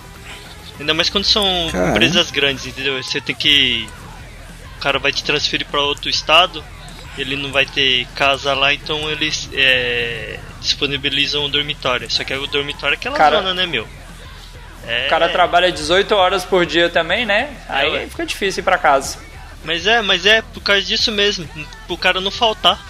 Ainda 0.80 0.92
mais 0.92 1.08
quando 1.08 1.24
são 1.24 1.44
Caramba. 1.70 1.90
empresas 1.92 2.30
grandes, 2.32 2.66
entendeu? 2.66 3.00
Você 3.02 3.20
tem 3.20 3.34
que. 3.34 3.88
O 4.80 4.82
cara 4.82 4.98
vai 4.98 5.12
te 5.12 5.22
transferir 5.22 5.66
para 5.66 5.78
outro 5.82 6.08
estado, 6.08 6.64
ele 7.18 7.36
não 7.36 7.52
vai 7.52 7.66
ter 7.66 8.06
casa 8.16 8.54
lá, 8.54 8.72
então 8.72 9.10
eles 9.10 9.46
é, 9.52 10.40
disponibilizam 10.58 11.44
o 11.44 11.50
dormitório. 11.50 12.10
Só 12.10 12.24
que 12.24 12.32
o 12.32 12.46
dormitório 12.46 12.94
é 12.94 12.96
aquela 12.96 13.14
Cara- 13.14 13.36
zona, 13.36 13.52
né, 13.52 13.66
meu? 13.66 13.86
É, 14.86 15.04
O 15.06 15.10
cara 15.10 15.28
trabalha 15.28 15.70
18 15.70 16.14
horas 16.14 16.46
por 16.46 16.64
dia 16.64 16.88
também, 16.88 17.26
né? 17.26 17.54
Aí 17.68 17.90
ué. 17.90 18.06
fica 18.06 18.24
difícil 18.24 18.62
ir 18.62 18.64
pra 18.64 18.78
casa. 18.78 19.18
Mas 19.62 19.86
é, 19.86 20.00
mas 20.00 20.24
é 20.24 20.40
por 20.40 20.62
causa 20.62 20.80
disso 20.80 21.12
mesmo, 21.12 21.46
pro 21.86 21.98
cara 21.98 22.18
não 22.18 22.30
faltar. 22.30 22.80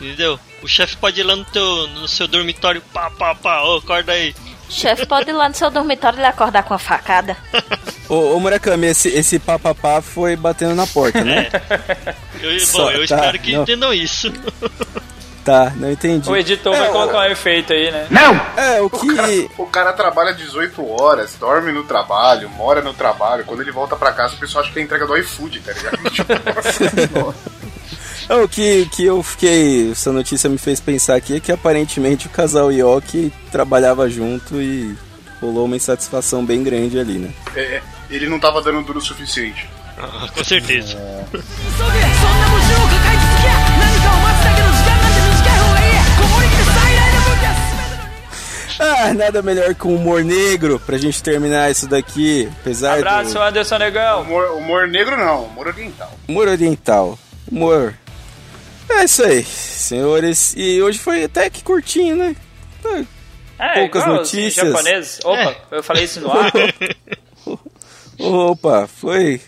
Entendeu? 0.00 0.38
O 0.62 0.66
chefe 0.66 0.96
pode 0.96 1.20
ir 1.20 1.22
lá 1.22 1.36
no, 1.36 1.44
teu, 1.44 1.86
no 1.90 2.08
seu 2.08 2.26
dormitório, 2.26 2.82
pá, 2.92 3.08
pá, 3.08 3.36
pá, 3.36 3.62
ô, 3.62 3.76
acorda 3.76 4.10
aí. 4.10 4.34
Chefe 4.68 5.06
pode 5.06 5.30
ir 5.30 5.32
lá 5.32 5.48
no 5.48 5.54
seu 5.54 5.70
dormitório 5.70 6.18
e 6.20 6.24
acordar 6.24 6.62
com 6.62 6.74
a 6.74 6.78
facada. 6.78 7.36
Ô, 8.08 8.36
ô 8.36 8.40
Murakami, 8.40 8.86
esse, 8.86 9.08
esse 9.10 9.38
papapá 9.38 10.00
foi 10.00 10.34
batendo 10.36 10.74
na 10.74 10.86
porta, 10.86 11.22
né? 11.22 11.48
Eu, 12.40 12.58
Só- 12.60 12.84
bom, 12.84 12.90
eu 12.90 13.06
tá, 13.06 13.16
espero 13.16 13.38
que 13.38 13.52
não. 13.52 13.62
entendam 13.62 13.92
isso. 13.92 14.32
Tá, 15.44 15.72
não 15.76 15.90
entendi. 15.90 16.28
O 16.30 16.36
editor 16.36 16.74
É, 16.74 16.78
vai 16.78 16.88
o- 16.88 16.92
colocar 16.92 17.18
um 17.20 17.24
efeito 17.24 17.72
aí, 17.72 17.90
né? 17.90 18.06
É, 18.56 18.80
o 18.80 18.86
O 18.86 18.90
cara, 18.90 19.28
que. 19.28 19.50
o 19.58 19.66
cara 19.66 19.92
trabalha 19.92 20.32
18 20.34 20.86
horas, 21.00 21.34
dorme 21.38 21.70
no 21.72 21.84
trabalho, 21.84 22.48
mora 22.50 22.80
no 22.82 22.92
trabalho. 22.94 23.44
Quando 23.44 23.60
ele 23.62 23.72
volta 23.72 23.94
pra 23.96 24.12
casa, 24.12 24.34
o 24.34 24.38
pessoal 24.38 24.64
acha 24.64 24.72
que 24.72 24.78
é 24.78 24.82
entrega 24.82 25.06
do 25.06 25.16
iFood, 25.16 25.60
tá 25.64 25.72
ligado? 25.72 26.10
Tipo, 26.10 26.32
É, 26.32 27.57
é, 28.28 28.34
o 28.34 28.46
que, 28.46 28.86
que 28.86 29.04
eu 29.04 29.22
fiquei. 29.22 29.92
Essa 29.92 30.12
notícia 30.12 30.50
me 30.50 30.58
fez 30.58 30.80
pensar 30.80 31.16
aqui 31.16 31.36
é 31.36 31.40
que 31.40 31.50
aparentemente 31.50 32.26
o 32.26 32.30
casal 32.30 32.70
Yoki 32.70 33.32
trabalhava 33.50 34.08
junto 34.08 34.60
e 34.60 34.94
rolou 35.40 35.64
uma 35.64 35.76
insatisfação 35.76 36.44
bem 36.44 36.62
grande 36.62 36.98
ali, 36.98 37.18
né? 37.18 37.30
É, 37.56 37.80
ele 38.10 38.28
não 38.28 38.38
tava 38.38 38.60
dando 38.60 38.82
duro 38.82 38.98
o 38.98 39.02
suficiente. 39.02 39.68
Com 40.34 40.44
certeza. 40.44 40.96
Ah, 48.80 49.12
nada 49.12 49.42
melhor 49.42 49.74
que 49.74 49.86
o 49.86 49.94
humor 49.94 50.22
negro 50.22 50.78
pra 50.78 50.98
gente 50.98 51.20
terminar 51.20 51.70
isso 51.70 51.88
daqui. 51.88 52.48
Apesar 52.60 52.98
Abraço, 52.98 53.34
do... 53.34 53.42
Anderson 53.42 53.78
Negão. 53.78 54.22
Humor, 54.22 54.50
humor 54.52 54.86
negro 54.86 55.16
não, 55.16 55.44
humor 55.44 55.66
oriental. 55.68 56.12
Humor 56.28 56.48
oriental. 56.48 57.18
Humor 57.50 57.94
é 58.90 59.04
isso 59.04 59.22
aí, 59.24 59.44
senhores. 59.44 60.54
E 60.56 60.80
hoje 60.82 60.98
foi 60.98 61.24
até 61.24 61.48
que 61.50 61.62
curtinho, 61.62 62.16
né? 62.16 62.34
Tá. 62.82 63.04
É, 63.58 63.74
Poucas 63.80 64.06
notícias. 64.06 64.54
japoneses. 64.66 65.20
Opa, 65.24 65.56
eu 65.72 65.82
falei 65.82 66.04
isso 66.04 66.20
no 66.20 66.30
ar. 66.30 66.50
Opa, 68.18 68.86
foi 68.86 69.40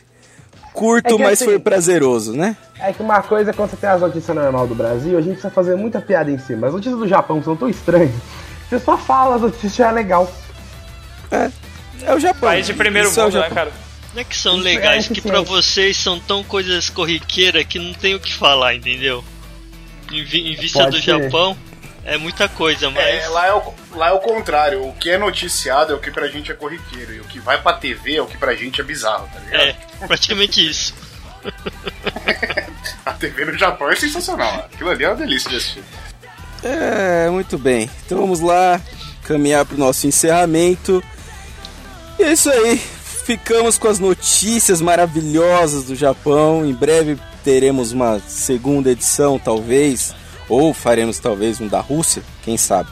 curto, 0.73 1.15
É 1.15 1.19
mas 1.19 1.33
assim- 1.35 1.45
foi 1.47 1.59
prazeroso, 1.59 2.33
né? 2.37 2.57
É 2.79 2.93
que 2.93 3.03
uma 3.03 3.23
coisa 3.23 3.51
é 3.51 3.53
quando 3.53 3.71
você 3.71 3.77
tem 3.77 3.91
as 3.91 4.01
notícias 4.01 4.35
normal 4.37 4.67
do 4.67 4.75
Brasil, 4.75 5.19
a 5.19 5.21
gente 5.21 5.33
precisa 5.33 5.51
fazer 5.53 5.77
muita 5.77 6.01
piada 6.01 6.31
em 6.31 6.39
cima. 6.39 6.69
As 6.69 6.73
notícias 6.73 6.99
do 6.99 7.07
Japão 7.09 7.43
são 7.43 7.55
tão 7.57 7.69
estranhas. 7.69 8.11
Você 8.71 8.79
só 8.79 8.97
fala 8.97 9.35
as 9.35 9.43
notícias 9.43 9.75
já 9.75 9.89
é 9.89 9.93
legal. 9.93 10.33
É 12.03 12.15
o 12.15 12.21
Japão. 12.21 12.49
País 12.49 12.67
de 12.67 12.73
primeiro 12.73 13.09
Isso 13.09 13.19
é 13.19 13.25
o 13.25 13.27
mundo, 13.27 13.35
né, 13.35 13.41
Japão. 13.43 13.55
cara? 13.57 13.73
Não 14.15 14.21
é 14.21 14.25
que 14.25 14.37
são 14.37 14.55
Isso 14.55 14.65
legais, 14.65 15.11
é 15.11 15.15
que 15.15 15.21
pra 15.21 15.39
eficiente. 15.41 15.51
vocês 15.51 15.97
são 15.97 16.21
tão 16.21 16.45
coisas 16.45 16.89
corriqueiras 16.89 17.65
que 17.65 17.79
não 17.81 17.93
tem 17.93 18.15
o 18.15 18.21
que 18.21 18.33
falar, 18.33 18.75
entendeu? 18.77 19.25
Em, 20.11 20.23
em 20.23 20.57
vista 20.57 20.81
Pode 20.81 20.99
do 20.99 21.03
ser. 21.03 21.23
Japão, 21.23 21.57
é 22.05 22.17
muita 22.17 22.49
coisa, 22.49 22.91
mas. 22.91 23.05
É, 23.05 23.29
lá, 23.29 23.47
é 23.47 23.53
o, 23.53 23.75
lá 23.95 24.09
é 24.09 24.13
o 24.13 24.21
contrário. 24.21 24.87
O 24.87 24.93
que 24.95 25.11
é 25.11 25.19
noticiado 25.19 25.93
é 25.93 25.97
o 25.97 26.01
que 26.01 26.11
pra 26.11 26.29
gente 26.29 26.51
é 26.51 26.55
corriqueiro. 26.55 27.15
E 27.15 27.21
o 27.21 27.25
que 27.25 27.39
vai 27.39 27.61
pra 27.61 27.75
TV 27.75 28.17
é 28.17 28.23
o 28.23 28.27
que 28.27 28.39
pra 28.39 28.55
gente 28.55 28.81
é 28.81 28.85
bizarro, 28.85 29.29
tá 29.33 29.39
ligado? 29.41 29.63
É, 29.63 30.07
praticamente 30.07 30.69
isso. 30.69 30.95
A 33.05 33.13
TV 33.13 33.45
no 33.45 33.57
Japão 33.57 33.91
é 33.91 33.97
sensacional. 33.97 34.69
Aquilo 34.73 34.91
ali 34.91 35.05
é 35.05 35.09
uma 35.09 35.17
delícia 35.17 35.51
de 35.51 35.57
assistir. 35.57 35.85
É, 36.63 37.29
muito 37.31 37.59
bem. 37.59 37.89
Então 38.05 38.19
vamos 38.19 38.41
lá 38.41 38.81
caminhar 39.25 39.65
para 39.65 39.75
o 39.77 39.79
nosso 39.79 40.07
encerramento. 40.07 41.03
E 42.19 42.23
é 42.23 42.33
isso 42.33 42.51
aí. 42.51 42.79
Ficamos 42.79 43.79
com 43.79 43.89
as 43.89 43.99
notícias 43.99 44.81
maravilhosas 44.81 45.85
do 45.85 45.95
Japão. 45.95 46.65
Em 46.67 46.75
breve 46.75 47.19
teremos 47.45 47.93
uma 47.93 48.21
segunda 48.27 48.91
edição, 48.91 49.39
talvez. 49.39 50.15
Ou 50.49 50.75
faremos 50.75 51.19
talvez 51.19 51.61
um 51.61 51.69
da 51.69 51.81
Rússia, 51.81 52.23
quem 52.43 52.57
sabe. 52.57 52.91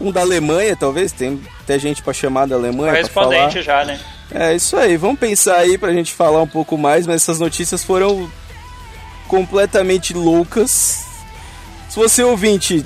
Um 0.00 0.10
da 0.10 0.20
Alemanha, 0.20 0.76
talvez. 0.76 1.12
Tem 1.12 1.40
até 1.60 1.78
gente 1.78 2.02
para 2.02 2.12
chamar 2.12 2.46
da 2.46 2.56
Alemanha. 2.56 2.92
Correspondente 2.92 3.62
já, 3.62 3.84
né? 3.84 4.00
É 4.34 4.54
isso 4.54 4.76
aí, 4.76 4.96
vamos 4.96 5.20
pensar 5.20 5.58
aí 5.58 5.76
pra 5.76 5.92
gente 5.92 6.12
falar 6.12 6.40
um 6.40 6.46
pouco 6.46 6.78
mais, 6.78 7.06
mas 7.06 7.16
essas 7.16 7.38
notícias 7.38 7.84
foram 7.84 8.30
completamente 9.28 10.14
loucas. 10.14 11.04
Se 11.88 11.96
você 11.96 12.22
ouvinte 12.22 12.84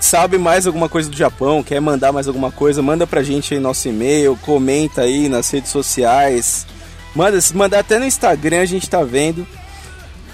sabe 0.00 0.38
mais 0.38 0.66
alguma 0.66 0.88
coisa 0.88 1.10
do 1.10 1.16
Japão, 1.16 1.62
quer 1.62 1.80
mandar 1.80 2.12
mais 2.12 2.26
alguma 2.26 2.50
coisa, 2.50 2.80
manda 2.80 3.06
pra 3.06 3.22
gente 3.22 3.52
aí 3.52 3.60
nosso 3.60 3.88
e-mail, 3.88 4.38
comenta 4.40 5.02
aí 5.02 5.28
nas 5.28 5.50
redes 5.50 5.70
sociais. 5.70 6.66
Manda, 7.14 7.40
se 7.40 7.54
mandar 7.54 7.80
até 7.80 7.98
no 7.98 8.06
Instagram, 8.06 8.60
a 8.60 8.66
gente 8.66 8.88
tá 8.88 9.02
vendo. 9.02 9.46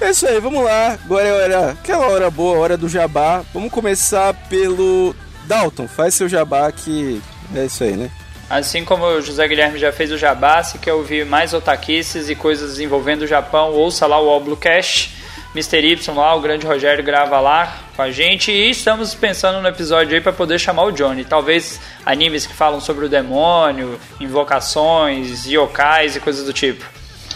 É 0.02 0.10
isso 0.10 0.26
aí, 0.26 0.40
vamos 0.40 0.64
lá. 0.64 0.98
Agora 1.04 1.28
é 1.28 1.32
hora, 1.32 1.70
aquela 1.70 2.08
hora 2.08 2.28
boa, 2.28 2.58
hora 2.58 2.76
do 2.76 2.88
jabá. 2.88 3.44
Vamos 3.54 3.70
começar 3.70 4.34
pelo 4.48 5.14
Dalton. 5.46 5.86
Faz 5.86 6.14
seu 6.14 6.28
jabá 6.28 6.70
que 6.72 7.22
é 7.54 7.66
isso 7.66 7.84
aí, 7.84 7.96
né? 7.96 8.10
Assim 8.50 8.84
como 8.84 9.04
o 9.04 9.22
José 9.22 9.46
Guilherme 9.46 9.78
já 9.78 9.92
fez 9.92 10.10
o 10.10 10.18
jabá, 10.18 10.62
se 10.62 10.76
quer 10.78 10.92
ouvir 10.92 11.24
mais 11.24 11.54
otaquices 11.54 12.28
e 12.28 12.34
coisas 12.34 12.80
envolvendo 12.80 13.22
o 13.22 13.26
Japão, 13.28 13.70
ouça 13.70 14.04
lá 14.06 14.20
o 14.20 14.28
Oblocast. 14.28 15.14
Mr. 15.54 15.78
Y 15.78 16.14
lá, 16.14 16.34
o 16.34 16.40
grande 16.40 16.66
Rogério 16.66 17.04
grava 17.04 17.38
lá 17.38 17.78
com 17.94 18.02
a 18.02 18.10
gente. 18.10 18.50
E 18.50 18.70
estamos 18.70 19.14
pensando 19.14 19.60
no 19.62 19.68
episódio 19.68 20.14
aí 20.14 20.20
para 20.20 20.32
poder 20.32 20.58
chamar 20.58 20.84
o 20.84 20.90
Johnny. 20.90 21.24
Talvez 21.24 21.78
animes 22.04 22.44
que 22.44 22.54
falam 22.54 22.80
sobre 22.80 23.04
o 23.04 23.08
demônio, 23.08 24.00
invocações, 24.18 25.46
yokais 25.46 26.16
e 26.16 26.20
coisas 26.20 26.44
do 26.44 26.52
tipo. 26.52 26.84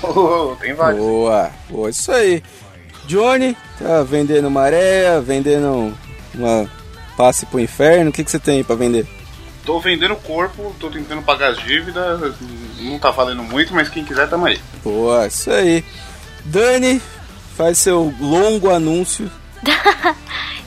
Oh, 0.02 0.56
tem 0.60 0.74
vários. 0.74 1.00
Boa, 1.00 1.50
boa, 1.68 1.90
isso 1.90 2.10
aí. 2.10 2.42
Johnny, 3.06 3.56
tá 3.78 4.02
vendendo 4.02 4.50
maré, 4.50 5.20
vendendo 5.20 5.96
uma 6.34 6.68
passe 7.16 7.46
pro 7.46 7.60
inferno. 7.60 8.10
O 8.10 8.12
que, 8.12 8.24
que 8.24 8.30
você 8.30 8.38
tem 8.38 8.58
aí 8.58 8.64
pra 8.64 8.76
vender? 8.76 9.06
Tô 9.64 9.80
vendendo 9.80 10.12
o 10.14 10.16
corpo, 10.16 10.74
tô 10.78 10.88
tentando 10.90 11.22
pagar 11.22 11.50
as 11.50 11.58
dívidas, 11.58 12.34
não 12.78 12.98
tá 12.98 13.10
valendo 13.10 13.42
muito, 13.42 13.74
mas 13.74 13.88
quem 13.88 14.04
quiser 14.04 14.28
tamo 14.28 14.46
aí. 14.46 14.60
Boa, 14.84 15.26
isso 15.26 15.50
aí. 15.50 15.84
Dani, 16.44 17.02
faz 17.56 17.78
seu 17.78 18.14
longo 18.20 18.70
anúncio. 18.70 19.30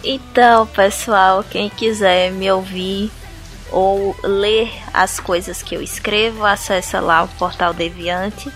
Então, 0.01 0.65
pessoal, 0.67 1.43
quem 1.43 1.69
quiser 1.69 2.31
me 2.31 2.49
ouvir 2.49 3.11
ou 3.69 4.15
ler 4.23 4.71
as 4.93 5.19
coisas 5.19 5.61
que 5.61 5.75
eu 5.75 5.81
escrevo, 5.81 6.45
acessa 6.45 7.01
lá 7.01 7.23
o 7.23 7.27
portal 7.27 7.73
Deviante. 7.73 8.49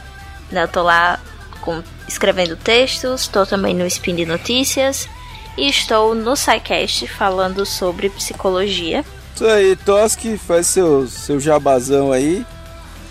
né? 0.50 0.64
Eu 0.64 0.68
tô 0.70 0.82
lá 0.84 1.20
com- 1.60 1.84
escrevendo 2.14 2.56
textos, 2.56 3.22
estou 3.22 3.46
também 3.46 3.76
no 3.76 3.86
Spin 3.88 4.16
de 4.16 4.26
Notícias 4.26 5.10
e 5.58 5.68
estou 5.68 6.16
no 6.16 6.36
SciCast 6.36 7.08
falando 7.08 7.66
sobre 7.66 8.10
psicologia. 8.10 9.04
Isso 9.36 9.46
aí, 9.46 9.76
Toski, 9.76 10.38
faz 10.38 10.68
seu, 10.68 11.08
seu 11.08 11.40
jabazão 11.40 12.12
aí. 12.12 12.46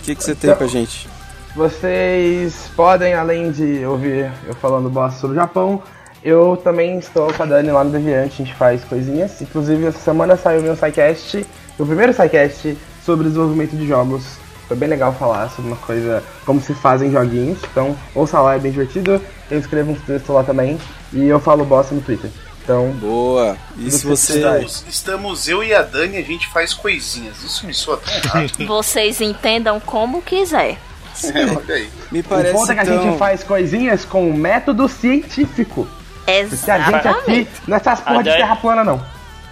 O 0.00 0.04
que, 0.04 0.14
que 0.14 0.22
você 0.22 0.34
tem 0.34 0.54
pra 0.54 0.66
gente? 0.66 1.08
Vocês 1.54 2.70
podem, 2.74 3.14
além 3.14 3.50
de 3.50 3.84
ouvir 3.84 4.32
eu 4.46 4.54
falando 4.54 4.88
bosta 4.88 5.20
sobre 5.20 5.36
o 5.36 5.40
Japão, 5.40 5.82
eu 6.24 6.56
também 6.62 6.98
estou 6.98 7.32
com 7.32 7.42
a 7.42 7.46
Dani 7.46 7.70
lá 7.70 7.84
no 7.84 7.90
Deviante, 7.90 8.40
a 8.40 8.44
gente 8.44 8.54
faz 8.56 8.84
coisinhas. 8.84 9.42
Inclusive, 9.42 9.86
essa 9.86 9.98
semana 9.98 10.36
saiu 10.36 10.62
meu 10.62 10.76
SciCast, 10.76 11.44
o 11.78 11.84
primeiro 11.84 12.12
SciCast 12.12 12.78
sobre 13.04 13.26
desenvolvimento 13.26 13.76
de 13.76 13.86
jogos. 13.86 14.41
Foi 14.72 14.78
bem 14.78 14.88
legal 14.88 15.12
falar 15.12 15.50
sobre 15.50 15.70
uma 15.70 15.76
coisa, 15.76 16.24
como 16.46 16.58
se 16.58 16.72
fazem 16.72 17.12
joguinhos. 17.12 17.58
Então, 17.70 17.94
ouça 18.14 18.40
lá, 18.40 18.54
é 18.54 18.58
bem 18.58 18.72
divertido. 18.72 19.20
Eu 19.50 19.58
escrevo 19.58 19.92
uns 19.92 20.00
textos 20.00 20.34
lá 20.34 20.42
também 20.42 20.78
e 21.12 21.26
eu 21.28 21.38
falo 21.38 21.62
bosta 21.62 21.94
no 21.94 22.00
Twitter. 22.00 22.30
Então, 22.64 22.88
Boa. 22.92 23.54
E 23.76 23.90
se 23.90 24.06
você. 24.06 24.38
Estamos, 24.38 24.84
estamos 24.88 25.46
eu 25.46 25.62
e 25.62 25.74
a 25.74 25.82
Dani, 25.82 26.16
a 26.16 26.22
gente 26.22 26.46
faz 26.48 26.72
coisinhas. 26.72 27.42
Isso 27.42 27.66
me 27.66 27.74
soa 27.74 27.98
tão 27.98 28.14
errado. 28.14 28.50
Vocês 28.66 29.20
entendam 29.20 29.78
como 29.78 30.22
quiser. 30.22 30.78
É, 31.22 31.44
olha 31.54 31.74
aí. 31.74 31.90
Me 32.10 32.22
parece 32.22 32.54
ponto 32.54 32.72
é 32.72 32.74
que 32.74 32.80
a 32.80 32.84
gente 32.86 33.18
faz 33.18 33.44
coisinhas 33.44 34.06
com 34.06 34.26
um 34.30 34.32
método 34.32 34.88
científico. 34.88 35.86
Porque 36.24 36.70
a 36.70 36.78
gente 36.78 37.08
aqui 37.08 37.48
não 37.68 37.76
é 37.76 37.80
essas 37.80 38.00
porra 38.00 38.22
de 38.22 38.30
Dani- 38.30 38.40
terra 38.40 38.56
plana, 38.56 38.82
não. 38.82 39.04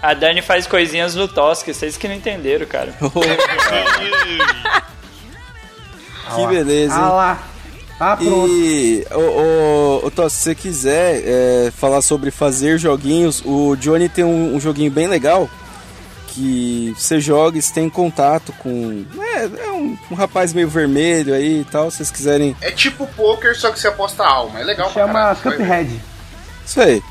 A 0.02 0.14
Dani 0.14 0.40
faz 0.40 0.66
coisinhas 0.66 1.14
no 1.14 1.28
Tosque, 1.28 1.74
vocês 1.74 1.98
que 1.98 2.08
não 2.08 2.14
entenderam, 2.14 2.64
cara. 2.64 2.94
que 6.34 6.46
beleza, 6.46 6.94
hein? 6.94 7.00
Ah 7.02 7.12
lá. 7.12 7.42
Ah, 8.00 8.16
pronto. 8.16 8.48
E, 8.48 9.06
ô, 9.12 9.20
ô, 9.20 10.06
ô, 10.06 10.10
Toss, 10.10 10.32
se 10.32 10.42
você 10.42 10.54
quiser 10.54 11.22
é, 11.22 11.70
falar 11.70 12.00
sobre 12.00 12.30
fazer 12.30 12.78
joguinhos, 12.78 13.42
o 13.44 13.76
Johnny 13.76 14.08
tem 14.08 14.24
um, 14.24 14.54
um 14.54 14.60
joguinho 14.60 14.90
bem 14.90 15.06
legal 15.06 15.50
que 16.28 16.94
você 16.96 17.20
joga 17.20 17.58
e 17.58 17.62
você 17.62 17.74
tem 17.74 17.90
contato 17.90 18.54
com. 18.54 19.04
É, 19.20 19.44
é 19.44 19.70
um, 19.72 19.98
um 20.10 20.14
rapaz 20.14 20.54
meio 20.54 20.68
vermelho 20.68 21.34
aí 21.34 21.60
e 21.60 21.64
tal, 21.64 21.90
se 21.90 21.98
vocês 21.98 22.10
quiserem. 22.10 22.56
É 22.62 22.70
tipo 22.70 23.06
poker, 23.08 23.54
só 23.54 23.70
que 23.70 23.78
você 23.78 23.88
aposta 23.88 24.22
a 24.22 24.30
alma. 24.30 24.60
É 24.60 24.64
legal 24.64 24.90
pra 24.90 25.02
Chama 25.02 25.12
caralho, 25.12 25.36
ver. 25.36 25.56
Cuphead. 25.58 26.00
Isso 26.64 26.80
aí. 26.80 27.02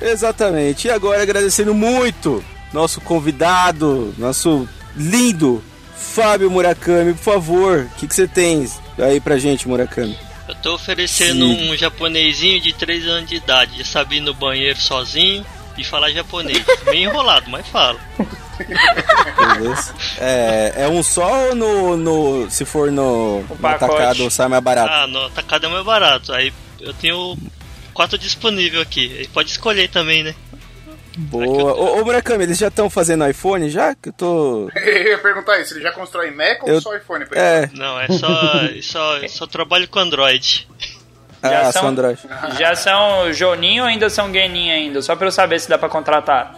Exatamente. 0.02 0.88
E 0.88 0.90
agora 0.90 1.22
agradecendo 1.22 1.72
muito 1.72 2.44
nosso 2.74 3.00
convidado, 3.00 4.12
nosso 4.18 4.68
lindo 4.94 5.62
Fábio 5.98 6.50
Murakami, 6.50 7.12
por 7.14 7.22
favor, 7.22 7.90
o 7.92 7.98
que, 7.98 8.06
que 8.06 8.14
você 8.14 8.26
tem 8.26 8.68
aí 8.98 9.20
pra 9.20 9.38
gente, 9.38 9.68
Murakami? 9.68 10.16
Eu 10.48 10.54
tô 10.56 10.74
oferecendo 10.74 11.46
Sim. 11.46 11.70
um 11.70 11.76
japonesinho 11.76 12.60
de 12.60 12.72
3 12.72 13.06
anos 13.06 13.28
de 13.28 13.36
idade, 13.36 13.78
já 13.78 13.84
sabe 13.84 14.16
ir 14.16 14.20
no 14.20 14.32
banheiro 14.32 14.80
sozinho 14.80 15.44
e 15.76 15.84
falar 15.84 16.10
japonês. 16.10 16.64
Meio 16.86 17.10
enrolado, 17.10 17.50
mas 17.50 17.66
fala. 17.68 18.00
É, 20.18 20.72
é 20.76 20.88
um 20.88 21.02
só 21.02 21.48
ou 21.48 21.54
no, 21.54 21.96
no, 21.96 22.50
se 22.50 22.64
for 22.64 22.90
no, 22.90 23.42
no 23.42 23.66
atacado 23.66 24.28
sai 24.30 24.48
mais 24.48 24.62
barato? 24.62 24.92
Ah, 24.92 25.06
no 25.06 25.26
atacado 25.26 25.66
é 25.66 25.68
mais 25.68 25.84
barato. 25.84 26.32
Aí 26.32 26.52
eu 26.80 26.92
tenho 26.94 27.36
quatro 27.94 28.18
disponível 28.18 28.80
aqui. 28.80 29.14
Aí 29.18 29.28
pode 29.28 29.50
escolher 29.50 29.88
também, 29.88 30.24
né? 30.24 30.34
Boa. 31.20 31.74
Ô, 31.74 32.00
ô 32.00 32.04
Murakami, 32.04 32.44
eles 32.44 32.58
já 32.58 32.68
estão 32.68 32.88
fazendo 32.88 33.28
iPhone 33.28 33.68
já? 33.68 33.94
Que 33.94 34.10
eu 34.10 34.12
tô. 34.12 34.70
Eu 34.76 35.02
ia 35.08 35.18
perguntar 35.18 35.58
isso, 35.60 35.74
ele 35.74 35.82
já 35.82 35.90
constrói 35.92 36.30
Mac 36.30 36.62
ou 36.62 36.68
Eu- 36.68 36.80
só 36.80 36.94
iPhone? 36.96 37.24
É. 37.32 37.68
Não, 37.74 37.98
é 38.00 38.06
só, 38.08 38.28
é 38.64 38.80
só, 38.82 39.28
só 39.28 39.46
trabalho 39.46 39.88
com 39.88 39.98
Android. 39.98 40.68
Já 41.42 41.60
Ah, 41.68 41.72
são- 41.72 41.82
só 41.82 41.88
Android. 41.88 42.18
Já 42.58 42.74
são 42.76 43.32
Joninho 43.32 43.82
ou 43.82 43.88
ainda 43.88 44.08
são 44.08 44.32
Geninho 44.32 44.72
ainda? 44.72 45.02
Só 45.02 45.14
pra 45.16 45.26
eu 45.26 45.32
saber 45.32 45.60
se 45.60 45.68
dá 45.68 45.76
pra 45.76 45.88
contratar. 45.88 46.56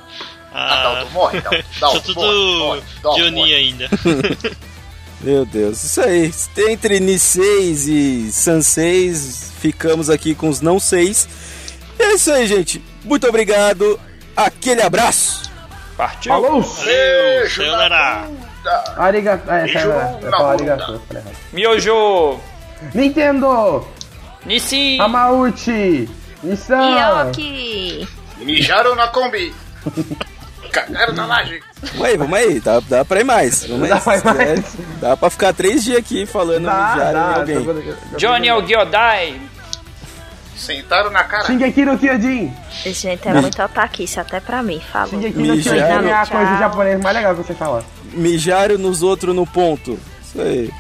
Ah, 0.53 0.83
Dalton, 0.83 1.11
morre, 1.13 1.41
Dalton. 1.41 1.63
Sou 1.73 1.81
Dalton, 1.81 2.01
tudo 2.01 2.21
morre, 2.21 2.83
morre. 3.03 3.19
Joninho 3.19 3.37
morre. 3.37 3.55
ainda. 3.55 3.89
Meu 5.23 5.45
Deus, 5.45 5.85
isso 5.85 6.01
aí. 6.01 6.33
Entre 6.71 6.99
Niseis 6.99 7.87
e 7.87 8.33
Sanseis, 8.33 9.53
ficamos 9.61 10.09
aqui 10.09 10.35
com 10.35 10.49
os 10.49 10.61
não 10.63 10.79
seis. 10.81 11.29
É 11.99 12.15
isso 12.15 12.33
aí, 12.33 12.47
gente. 12.47 12.83
Muito 13.05 13.29
obrigado. 13.29 14.01
Aquele 14.37 14.83
abraço. 14.83 15.51
Partiu? 15.97 16.33
Falou! 16.33 16.63
Valeu, 16.63 17.51
sayonara. 17.51 18.23
Bunda. 18.27 18.95
Arigato. 18.97 19.51
É, 19.51 19.63
Beijo 19.65 19.91
bunda. 19.91 20.37
arigato. 20.51 21.03
Miojo! 21.53 22.41
Nintendo! 22.95 23.87
Nissi! 24.47 24.99
Amauchi! 25.01 26.09
Nissan! 26.43 27.27
Yoki! 27.27 28.09
Mijaram 28.39 28.95
na 28.95 29.09
Kombi. 29.09 29.53
Cagaram 30.73 31.13
na 31.15 31.27
laje. 31.27 31.61
Vamos 31.83 32.07
aí, 32.07 32.17
vamos 32.17 32.39
aí. 32.39 32.61
Dá, 32.61 32.81
dá 32.81 33.05
pra 33.05 33.21
ir 33.21 33.25
mais. 33.25 33.65
Vamos 33.67 33.83
aí, 33.85 33.91
Dá 33.91 34.01
pra 34.01 34.15
ir 34.17 34.21
se 34.21 34.29
quiser. 34.29 34.47
mais. 34.47 34.77
Dá 35.01 35.17
pra 35.17 35.31
ficar 35.31 35.53
três 35.53 35.85
dias 35.85 35.99
aqui 35.99 36.25
falando 36.27 36.65
Dá, 36.65 36.93
mijar 36.95 37.11
em 37.11 37.13
dá. 37.15 37.35
alguém. 37.37 37.65
tô- 37.65 37.75
tô- 37.75 38.17
Johnny 38.17 38.49
é 38.49 38.55
o 38.55 38.63
Gyodai! 38.63 39.41
Sentaram 40.61 41.11
na 41.11 41.25
cara. 41.25 41.47
Shingeki 41.47 41.85
no 41.85 41.99
Kyojin! 41.99 42.53
Gente, 42.85 43.29
é 43.29 43.35
muito 43.41 43.63
otaquice 43.63 44.21
até 44.21 44.41
pra 44.41 44.63
mim, 44.63 44.81
falou. 44.93 45.09
Shingeki 45.09 45.39
no. 45.39 45.61
Kyojin 45.63 45.79
é 45.79 46.13
a 46.13 46.27
Tchau. 46.27 46.37
coisa 46.37 46.59
japonesa 46.59 47.03
mais 47.03 47.17
legal 47.17 47.35
que 47.35 47.43
você 47.43 47.55
fala. 47.55 47.85
Mijaram 48.13 48.77
nos 48.79 49.03
outros 49.03 49.35
no 49.35 49.47
ponto. 49.47 49.99
Isso 50.23 50.41
aí. 50.41 50.71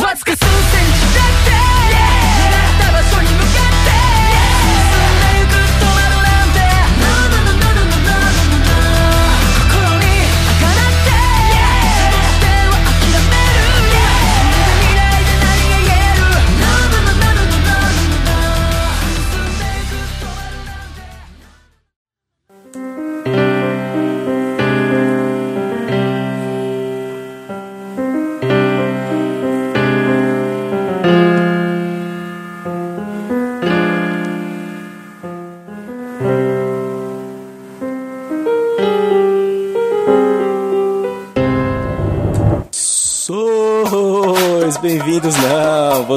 わ 0.00 0.14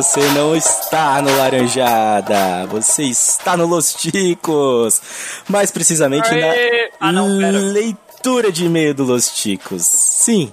Você 0.04 0.20
não 0.32 0.54
está 0.54 1.22
no 1.22 1.34
Laranjada. 1.38 2.68
Você 2.68 3.04
está 3.04 3.56
no 3.56 3.66
Los 3.66 3.94
Ticos. 3.94 5.02
Mais 5.48 5.72
precisamente 5.72 6.28
Aê! 6.28 6.90
na 7.00 7.08
Ah, 7.08 7.12
não, 7.14 7.38
leitura 7.72 8.52
de 8.52 8.66
e-mail 8.66 8.94
do 8.94 9.06
Los 9.06 9.30
Ticos. 9.30 9.82
Sim. 9.84 10.52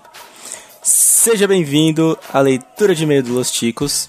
Seja 0.80 1.48
bem-vindo 1.48 2.16
à 2.32 2.38
leitura 2.38 2.94
de 2.94 3.02
e-mail 3.02 3.24
do 3.24 3.32
Los 3.32 3.50
Ticos. 3.50 4.08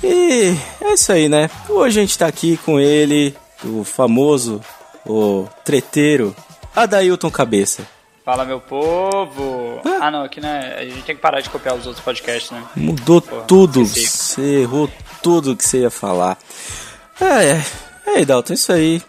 E 0.00 0.56
é 0.80 0.94
isso 0.94 1.10
aí, 1.10 1.28
né? 1.28 1.50
Hoje 1.68 1.98
a 1.98 2.02
gente 2.02 2.16
tá 2.16 2.28
aqui 2.28 2.56
com 2.58 2.78
ele, 2.78 3.36
o 3.64 3.82
famoso, 3.82 4.60
o 5.04 5.48
treteiro, 5.64 6.36
Adailton 6.74 7.32
Cabeça. 7.32 7.84
Fala, 8.24 8.44
meu 8.44 8.60
povo! 8.60 9.80
Ah, 10.00 10.08
não, 10.08 10.22
aqui 10.22 10.40
né? 10.40 10.76
A 10.78 10.84
gente 10.84 11.02
tem 11.02 11.16
que 11.16 11.20
parar 11.20 11.40
de 11.40 11.50
copiar 11.50 11.74
os 11.74 11.86
outros 11.86 12.04
podcasts, 12.04 12.52
né? 12.52 12.64
Mudou 12.76 13.20
Porra, 13.20 13.42
tudo, 13.42 13.84
você 13.84 14.60
errou 14.60 14.88
tudo 15.20 15.56
que 15.56 15.64
você 15.64 15.80
ia 15.80 15.90
falar. 15.90 16.38
É, 17.20 17.50
é. 17.50 17.64
Aí, 18.06 18.24
Dalton, 18.24 18.52
isso 18.52 18.72
aí. 18.72 19.02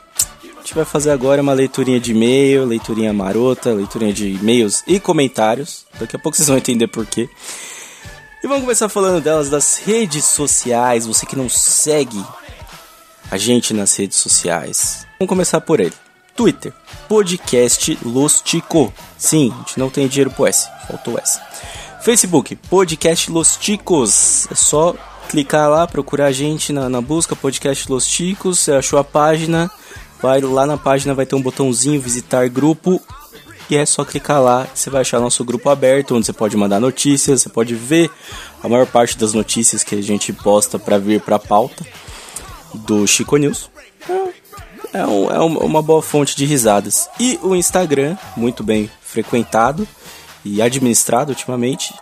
A 0.43 0.59
gente 0.61 0.73
vai 0.73 0.85
fazer 0.85 1.11
agora 1.11 1.43
uma 1.43 1.53
leiturinha 1.53 1.99
de 1.99 2.11
e-mail, 2.11 2.65
leiturinha 2.65 3.13
marota, 3.13 3.71
leiturinha 3.71 4.13
de 4.13 4.29
e-mails 4.29 4.83
e 4.87 4.99
comentários. 4.99 5.85
Daqui 5.99 6.15
a 6.15 6.19
pouco 6.19 6.35
vocês 6.35 6.47
vão 6.47 6.57
entender 6.57 6.87
por 6.87 7.05
quê. 7.05 7.29
E 8.43 8.47
vamos 8.47 8.63
começar 8.63 8.89
falando 8.89 9.21
delas 9.21 9.47
das 9.47 9.77
redes 9.77 10.25
sociais. 10.25 11.05
Você 11.05 11.25
que 11.25 11.35
não 11.35 11.49
segue 11.49 12.23
a 13.29 13.37
gente 13.37 13.75
nas 13.75 13.95
redes 13.95 14.17
sociais. 14.17 15.05
Vamos 15.19 15.29
começar 15.29 15.61
por 15.61 15.79
ele. 15.79 16.02
Twitter, 16.35 16.73
podcast 17.07 17.97
Lostico. 18.03 18.93
Sim, 19.17 19.53
a 19.53 19.57
gente 19.59 19.79
não 19.79 19.89
tem 19.89 20.07
dinheiro 20.07 20.31
pro 20.31 20.47
S, 20.47 20.67
faltou 20.87 21.17
S. 21.17 21.39
Facebook, 22.03 22.55
podcast 22.55 23.31
Los 23.31 23.55
Ticos. 23.55 24.45
É 24.51 24.55
só 24.55 24.93
clicar 25.29 25.69
lá, 25.69 25.87
procurar 25.87 26.25
a 26.25 26.31
gente 26.31 26.73
na, 26.73 26.89
na 26.89 26.99
busca 26.99 27.35
podcast 27.35 27.89
Los 27.89 28.05
Ticos. 28.05 28.59
Você 28.59 28.73
achou 28.73 28.99
a 28.99 29.03
página, 29.03 29.71
vai 30.21 30.41
lá 30.41 30.65
na 30.65 30.75
página, 30.75 31.13
vai 31.13 31.25
ter 31.25 31.35
um 31.35 31.41
botãozinho 31.41 32.01
visitar 32.01 32.49
grupo. 32.49 33.01
E 33.69 33.77
é 33.77 33.85
só 33.85 34.03
clicar 34.03 34.41
lá, 34.41 34.67
você 34.73 34.89
vai 34.89 35.01
achar 35.01 35.21
nosso 35.21 35.45
grupo 35.45 35.69
aberto, 35.69 36.15
onde 36.15 36.25
você 36.25 36.33
pode 36.33 36.57
mandar 36.57 36.81
notícias, 36.81 37.41
você 37.41 37.49
pode 37.49 37.73
ver 37.73 38.11
a 38.61 38.67
maior 38.67 38.85
parte 38.85 39.17
das 39.17 39.33
notícias 39.33 39.83
que 39.83 39.95
a 39.95 40.03
gente 40.03 40.33
posta 40.33 40.77
para 40.77 40.97
vir 40.97 41.21
para 41.21 41.39
pauta 41.39 41.85
do 42.73 43.07
Chico 43.07 43.37
News. 43.37 43.69
É, 44.93 45.05
um- 45.05 45.31
é 45.31 45.39
um- 45.39 45.57
uma 45.59 45.81
boa 45.81 46.01
fonte 46.01 46.35
de 46.35 46.45
risadas. 46.45 47.09
E 47.19 47.39
o 47.41 47.55
Instagram, 47.55 48.15
muito 48.37 48.63
bem 48.63 48.89
frequentado 49.01 49.87
e 50.45 50.61
administrado 50.61 51.31
ultimamente. 51.31 51.93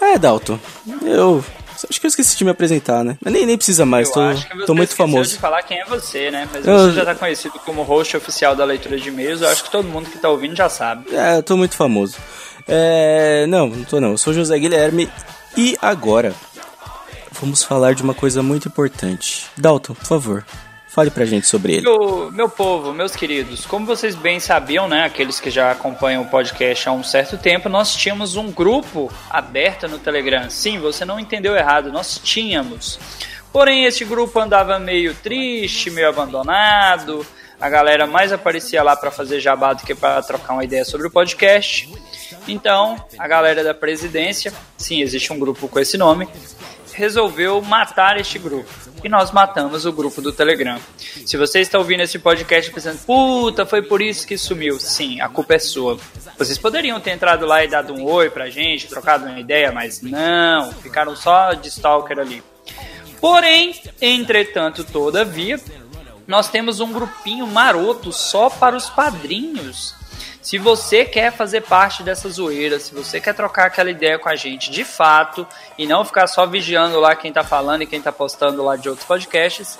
É, 0.01 0.19
Dalton, 0.19 0.59
eu 1.03 1.45
acho 1.89 2.01
que 2.01 2.07
eu 2.07 2.09
esqueci 2.09 2.37
de 2.37 2.45
me 2.45 2.51
apresentar, 2.51 3.05
né? 3.05 3.17
Mas 3.23 3.33
nem, 3.33 3.47
nem 3.47 3.57
precisa 3.57 3.87
mais, 3.87 4.09
Eu 4.09 4.15
tô, 4.15 4.21
acho 4.21 4.49
que 4.49 4.57
você 4.57 4.67
tô 4.67 4.75
muito 4.75 4.95
famoso. 4.97 5.31
de 5.33 5.39
falar 5.39 5.63
quem 5.63 5.81
é 5.81 5.85
você, 5.85 6.31
né? 6.31 6.49
Mas 6.53 6.67
Eu- 6.67 6.89
você 6.91 6.97
já 6.97 7.05
tá 7.05 7.15
conhecido 7.15 7.55
como 7.65 7.83
host 7.83 8.17
oficial 8.17 8.57
da 8.57 8.65
leitura 8.65 8.99
de 8.99 9.09
e-mails. 9.09 9.41
Eu 9.43 9.49
acho 9.49 9.65
que 9.65 9.71
todo 9.71 9.87
mundo 9.89 10.11
que 10.11 10.19
tá 10.19 10.29
ouvindo 10.29 10.57
já 10.57 10.69
sabe. 10.69 11.15
É, 11.15 11.37
eu 11.37 11.43
tô 11.43 11.57
muito 11.57 11.77
famoso. 11.77 12.17
É, 12.67 13.47
não, 13.47 13.69
não 13.69 13.85
tô 13.85 14.01
não. 14.01 14.13
Eu 14.13 14.19
sou 14.19 14.33
José 14.33 14.59
Guilherme 14.59 15.09
e 15.57 15.77
agora 15.81 16.35
vamos 17.41 17.63
falar 17.63 17.95
de 17.95 18.03
uma 18.03 18.15
coisa 18.15 18.43
muito 18.43 18.69
importante. 18.69 19.47
Dalton, 19.57 19.95
por 19.95 20.07
favor, 20.07 20.47
fale 20.89 21.11
pra 21.11 21.25
gente 21.25 21.47
sobre 21.47 21.75
ele. 21.75 21.83
Meu, 21.83 22.31
meu 22.31 22.49
povo, 22.49 22.93
meus 22.93 23.17
queridos, 23.17 23.67
como 23.67 23.87
vocês 23.87 24.15
bem 24.15 24.39
sabiam, 24.39 24.87
né, 24.87 25.05
aqueles 25.05 25.41
que 25.41 25.51
já 25.51 25.71
acompanham 25.71 26.23
o 26.23 26.29
podcast 26.29 26.89
há 26.89 26.93
um 26.93 27.03
certo 27.03 27.37
tempo, 27.37 27.69
nós 27.69 27.97
tínhamos 27.97 28.37
um 28.37 28.51
grupo 28.51 29.11
aberto 29.29 29.89
no 29.89 29.99
Telegram. 29.99 30.49
Sim, 30.51 30.79
você 30.79 31.05
não 31.05 31.19
entendeu 31.19 31.57
errado, 31.57 31.91
nós 31.91 32.21
tínhamos. 32.23 32.99
Porém, 33.53 33.85
esse 33.85 34.05
grupo 34.05 34.39
andava 34.39 34.79
meio 34.79 35.15
triste, 35.15 35.91
meio 35.91 36.09
abandonado. 36.09 37.27
A 37.63 37.69
galera 37.69 38.09
mais 38.09 38.33
aparecia 38.33 38.83
lá 38.83 38.97
para 38.97 39.13
fazer 39.13 39.39
jabá 39.39 39.73
do 39.73 39.85
que 39.85 39.95
para 39.95 40.21
trocar 40.21 40.55
uma 40.55 40.65
ideia 40.65 40.85
sobre 40.85 41.07
o 41.07 41.11
podcast. 41.13 41.89
Então, 42.49 42.97
a 43.17 43.29
galera 43.29 43.63
da 43.63 43.73
presidência, 43.73 44.53
sim, 44.77 45.01
existe 45.01 45.33
um 45.33 45.39
grupo 45.39 45.69
com 45.69 45.79
esse 45.79 45.97
nome, 45.97 46.29
resolveu 46.93 47.63
matar 47.63 48.19
este 48.19 48.37
grupo. 48.37 48.69
E 49.05 49.09
nós 49.09 49.31
matamos 49.31 49.87
o 49.87 49.93
grupo 49.93 50.21
do 50.21 50.33
Telegram. 50.33 50.77
Se 51.25 51.37
você 51.37 51.61
está 51.61 51.79
ouvindo 51.79 52.01
esse 52.01 52.19
podcast 52.19 52.69
pensando, 52.73 52.99
puta, 53.07 53.65
foi 53.65 53.81
por 53.81 54.03
isso 54.03 54.27
que 54.27 54.37
sumiu. 54.37 54.81
Sim, 54.81 55.21
a 55.21 55.29
culpa 55.29 55.55
é 55.55 55.61
sua. 55.61 55.97
Vocês 56.37 56.59
poderiam 56.59 56.99
ter 56.99 57.13
entrado 57.13 57.47
lá 57.47 57.63
e 57.63 57.69
dado 57.69 57.95
um 57.95 58.05
oi 58.05 58.29
pra 58.29 58.51
gente, 58.51 58.89
trocado 58.89 59.27
uma 59.27 59.39
ideia, 59.39 59.71
mas 59.71 60.03
não, 60.03 60.73
ficaram 60.73 61.15
só 61.15 61.53
de 61.53 61.69
stalker 61.69 62.19
ali. 62.19 62.43
Porém, 63.21 63.81
entretanto, 64.01 64.83
todavia, 64.83 65.61
nós 66.33 66.49
temos 66.49 66.81
um 66.81 66.91
grupinho 66.91 67.47
maroto 67.47 68.11
só 68.11 68.49
para 68.49 68.75
os 68.75 68.89
padrinhos. 68.89 69.95
Se 70.41 70.57
você 70.57 71.05
quer 71.05 71.31
fazer 71.31 71.61
parte 71.61 72.03
dessa 72.03 72.27
zoeira, 72.31 72.81
se 72.81 72.95
você 72.95 73.21
quer 73.21 73.35
trocar 73.35 73.67
aquela 73.67 73.91
ideia 73.91 74.19
com 74.19 74.31
a 74.31 74.35
gente 74.35 74.71
de 74.71 74.83
fato 74.83 75.47
e 75.77 75.87
não 75.87 76.07
ficar 76.07 76.27
só 76.27 76.47
vigiando 76.47 76.99
lá 76.99 77.15
quem 77.15 77.31
tá 77.31 77.45
falando 77.45 77.83
e 77.83 77.87
quem 77.87 78.01
tá 78.01 78.11
postando 78.11 78.65
lá 78.65 78.77
de 78.77 78.89
outros 78.89 79.07
podcasts, 79.07 79.79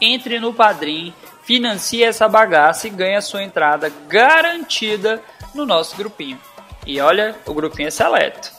entre 0.00 0.40
no 0.40 0.52
Padrim, 0.52 1.14
financie 1.44 2.02
essa 2.02 2.28
bagaça 2.28 2.88
e 2.88 2.90
ganhe 2.90 3.14
a 3.14 3.22
sua 3.22 3.44
entrada 3.44 3.92
garantida 4.08 5.22
no 5.54 5.64
nosso 5.64 5.94
grupinho. 5.94 6.40
E 6.84 7.00
olha, 7.00 7.36
o 7.46 7.54
grupinho 7.54 7.86
é 7.86 7.92
seleto. 7.92 8.50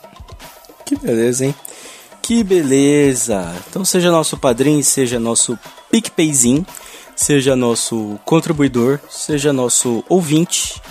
Que 0.85 0.95
beleza, 0.95 1.47
hein? 1.47 1.55
Que 2.21 2.45
beleza! 2.45 3.53
Então 3.69 3.83
seja 3.83 4.09
nosso 4.09 4.37
padrinho, 4.37 4.81
seja 4.81 5.19
nosso 5.19 5.59
PicPayzinho, 5.91 6.65
seja 7.15 7.55
nosso 7.55 8.19
contribuidor, 8.25 8.99
seja 9.09 9.53
nosso 9.53 10.03
ouvinte. 10.09 10.81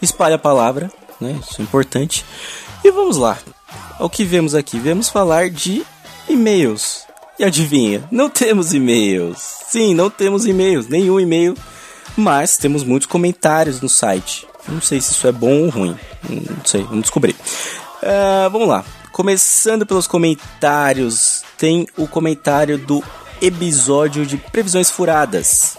Espalhe 0.00 0.34
a 0.34 0.38
palavra, 0.38 0.90
né? 1.20 1.38
Isso 1.40 1.60
é 1.60 1.64
importante. 1.64 2.24
E 2.84 2.90
vamos 2.90 3.16
lá. 3.16 3.38
Ao 3.98 4.10
que 4.10 4.24
vemos 4.24 4.54
aqui? 4.54 4.78
Vamos 4.78 5.08
falar 5.08 5.50
de 5.50 5.84
e-mails. 6.28 7.06
E 7.38 7.44
adivinha? 7.44 8.04
Não 8.10 8.28
temos 8.28 8.72
e-mails. 8.72 9.38
Sim, 9.68 9.94
não 9.94 10.10
temos 10.10 10.46
e-mails. 10.46 10.88
Nenhum 10.88 11.18
e-mail. 11.18 11.56
Mas 12.16 12.56
temos 12.56 12.84
muitos 12.84 13.06
comentários 13.06 13.80
no 13.80 13.88
site. 13.88 14.46
Não 14.68 14.80
sei 14.80 15.00
se 15.00 15.12
isso 15.12 15.26
é 15.26 15.32
bom 15.32 15.64
ou 15.64 15.68
ruim. 15.70 15.96
Não 16.28 16.64
sei, 16.64 16.82
vamos 16.82 17.02
descobrir. 17.02 17.34
Ah, 18.02 18.48
vamos 18.50 18.68
lá. 18.68 18.84
Começando 19.12 19.86
pelos 19.86 20.06
comentários, 20.06 21.42
tem 21.58 21.86
o 21.96 22.06
comentário 22.06 22.78
do 22.78 23.02
episódio 23.42 24.24
de 24.24 24.36
Previsões 24.36 24.88
Furadas, 24.88 25.76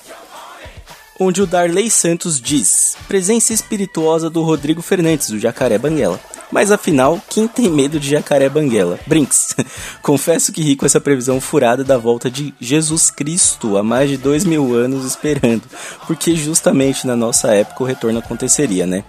onde 1.17 1.41
o 1.41 1.47
Darley 1.47 1.89
Santos 1.89 2.39
diz: 2.41 2.97
Presença 3.07 3.53
espirituosa 3.53 4.29
do 4.29 4.43
Rodrigo 4.43 4.81
Fernandes, 4.81 5.29
do 5.29 5.39
Jacaré 5.39 5.77
Banguela. 5.77 6.19
Mas 6.51 6.71
afinal, 6.71 7.21
quem 7.29 7.47
tem 7.47 7.69
medo 7.69 8.01
de 8.01 8.09
Jacaré 8.09 8.49
Banguela? 8.49 8.99
Brinks. 9.07 9.55
Confesso 10.03 10.51
que 10.51 10.61
ri 10.61 10.75
com 10.75 10.85
essa 10.85 10.99
previsão 10.99 11.39
furada 11.39 11.85
da 11.85 11.97
volta 11.97 12.29
de 12.29 12.53
Jesus 12.59 13.09
Cristo 13.09 13.77
há 13.77 13.81
mais 13.81 14.09
de 14.09 14.17
dois 14.17 14.43
mil 14.43 14.75
anos 14.75 15.05
esperando, 15.05 15.63
porque 16.05 16.35
justamente 16.35 17.07
na 17.07 17.15
nossa 17.15 17.55
época 17.55 17.81
o 17.81 17.87
retorno 17.87 18.19
aconteceria, 18.19 18.85
né? 18.85 19.05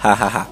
Hahaha. 0.00 0.48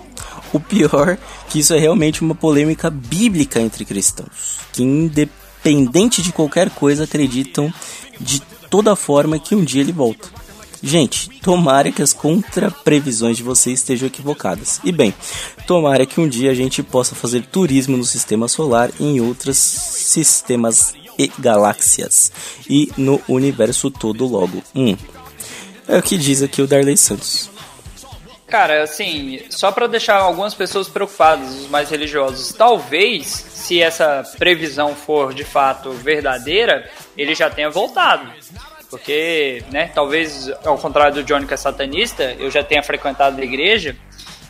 O 0.53 0.61
pior 0.61 1.18
que 1.49 1.59
isso 1.59 1.74
é 1.74 1.80
realmente 1.80 2.22
uma 2.22 2.35
polêmica 2.35 2.89
bíblica 2.89 3.61
entre 3.61 3.85
cristãos, 3.85 4.61
que 4.72 4.85
independente 5.64 6.22
de 6.22 6.32
qualquer 6.32 6.70
coisa 6.70 7.04
acreditam 7.04 7.72
de 8.20 8.40
toda 8.70 8.94
forma 8.94 9.38
que 9.38 9.54
um 9.54 9.64
dia 9.64 9.80
ele 9.80 9.92
volta. 9.92 10.28
Gente, 10.82 11.30
tomara 11.40 11.90
que 11.90 12.02
as 12.02 12.12
contraprevisões 12.12 13.38
de 13.38 13.42
vocês 13.42 13.78
estejam 13.78 14.06
equivocadas. 14.06 14.80
E 14.84 14.92
bem, 14.92 15.14
tomara 15.66 16.04
que 16.04 16.20
um 16.20 16.28
dia 16.28 16.50
a 16.50 16.54
gente 16.54 16.82
possa 16.82 17.14
fazer 17.14 17.46
turismo 17.46 17.96
no 17.96 18.04
sistema 18.04 18.49
solar 18.49 18.91
e 19.00 19.04
em 19.04 19.20
outros 19.20 19.57
sistemas 19.57 20.92
e 21.18 21.30
galáxias 21.38 22.30
e 22.68 22.92
no 22.99 23.20
universo 23.26 23.91
todo 23.91 24.26
logo. 24.26 24.62
Hum. 24.74 24.95
É 25.88 25.99
o 25.99 26.03
que 26.03 26.18
diz 26.18 26.42
aqui 26.42 26.61
o 26.61 26.66
Darley 26.66 26.96
Santos. 26.96 27.54
Cara, 28.55 28.85
assim, 28.85 29.41
só 29.51 29.72
pra 29.72 29.89
deixar 29.89 30.14
algumas 30.14 30.55
pessoas 30.55 30.89
preocupadas, 30.89 31.49
os 31.57 31.67
mais 31.67 31.91
religiosos, 31.91 32.53
talvez, 32.53 33.26
se 33.26 33.83
essa 33.83 34.22
previsão 34.39 34.95
for 34.95 35.35
de 35.35 35.43
fato 35.43 35.91
verdadeira, 35.91 36.89
ele 37.18 37.35
já 37.35 37.51
tenha 37.51 37.68
voltado. 37.68 38.31
Porque, 38.89 39.64
né, 39.72 39.91
talvez, 39.93 40.49
ao 40.64 40.79
contrário 40.79 41.17
do 41.17 41.25
Johnny 41.25 41.49
que 41.49 41.55
é 41.55 41.57
satanista, 41.57 42.33
eu 42.39 42.49
já 42.49 42.63
tenha 42.63 42.81
frequentado 42.81 43.41
a 43.41 43.45
igreja, 43.45 43.97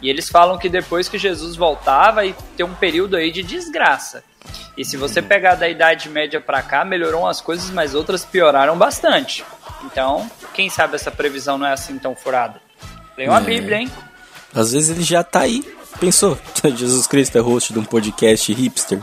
e 0.02 0.10
eles 0.10 0.28
falam 0.28 0.58
que 0.58 0.68
depois 0.68 1.08
que 1.08 1.16
Jesus 1.16 1.56
voltar, 1.56 2.10
vai 2.10 2.36
ter 2.58 2.64
um 2.64 2.74
período 2.74 3.16
aí 3.16 3.32
de 3.32 3.42
desgraça. 3.42 4.22
E 4.76 4.84
se 4.84 4.98
você 4.98 5.22
pegar 5.22 5.54
da 5.54 5.66
Idade 5.66 6.10
Média 6.10 6.42
pra 6.42 6.60
cá, 6.60 6.84
melhorou 6.84 7.26
as 7.26 7.40
coisas, 7.40 7.70
mas 7.70 7.94
outras 7.94 8.22
pioraram 8.22 8.76
bastante. 8.76 9.42
Então, 9.82 10.30
quem 10.52 10.68
sabe 10.68 10.94
essa 10.94 11.10
previsão 11.10 11.56
não 11.56 11.66
é 11.66 11.72
assim 11.72 11.98
tão 11.98 12.14
furada? 12.14 12.62
Leia 13.16 13.30
uma 13.30 13.38
É. 13.40 13.44
Bíblia, 13.44 13.78
hein? 13.78 13.90
Às 14.54 14.72
vezes 14.72 14.90
ele 14.90 15.02
já 15.02 15.22
tá 15.22 15.40
aí. 15.40 15.64
Pensou? 16.00 16.38
Jesus 16.76 17.06
Cristo 17.06 17.38
é 17.38 17.40
host 17.40 17.72
de 17.72 17.78
um 17.78 17.84
podcast 17.84 18.52
hipster. 18.52 19.00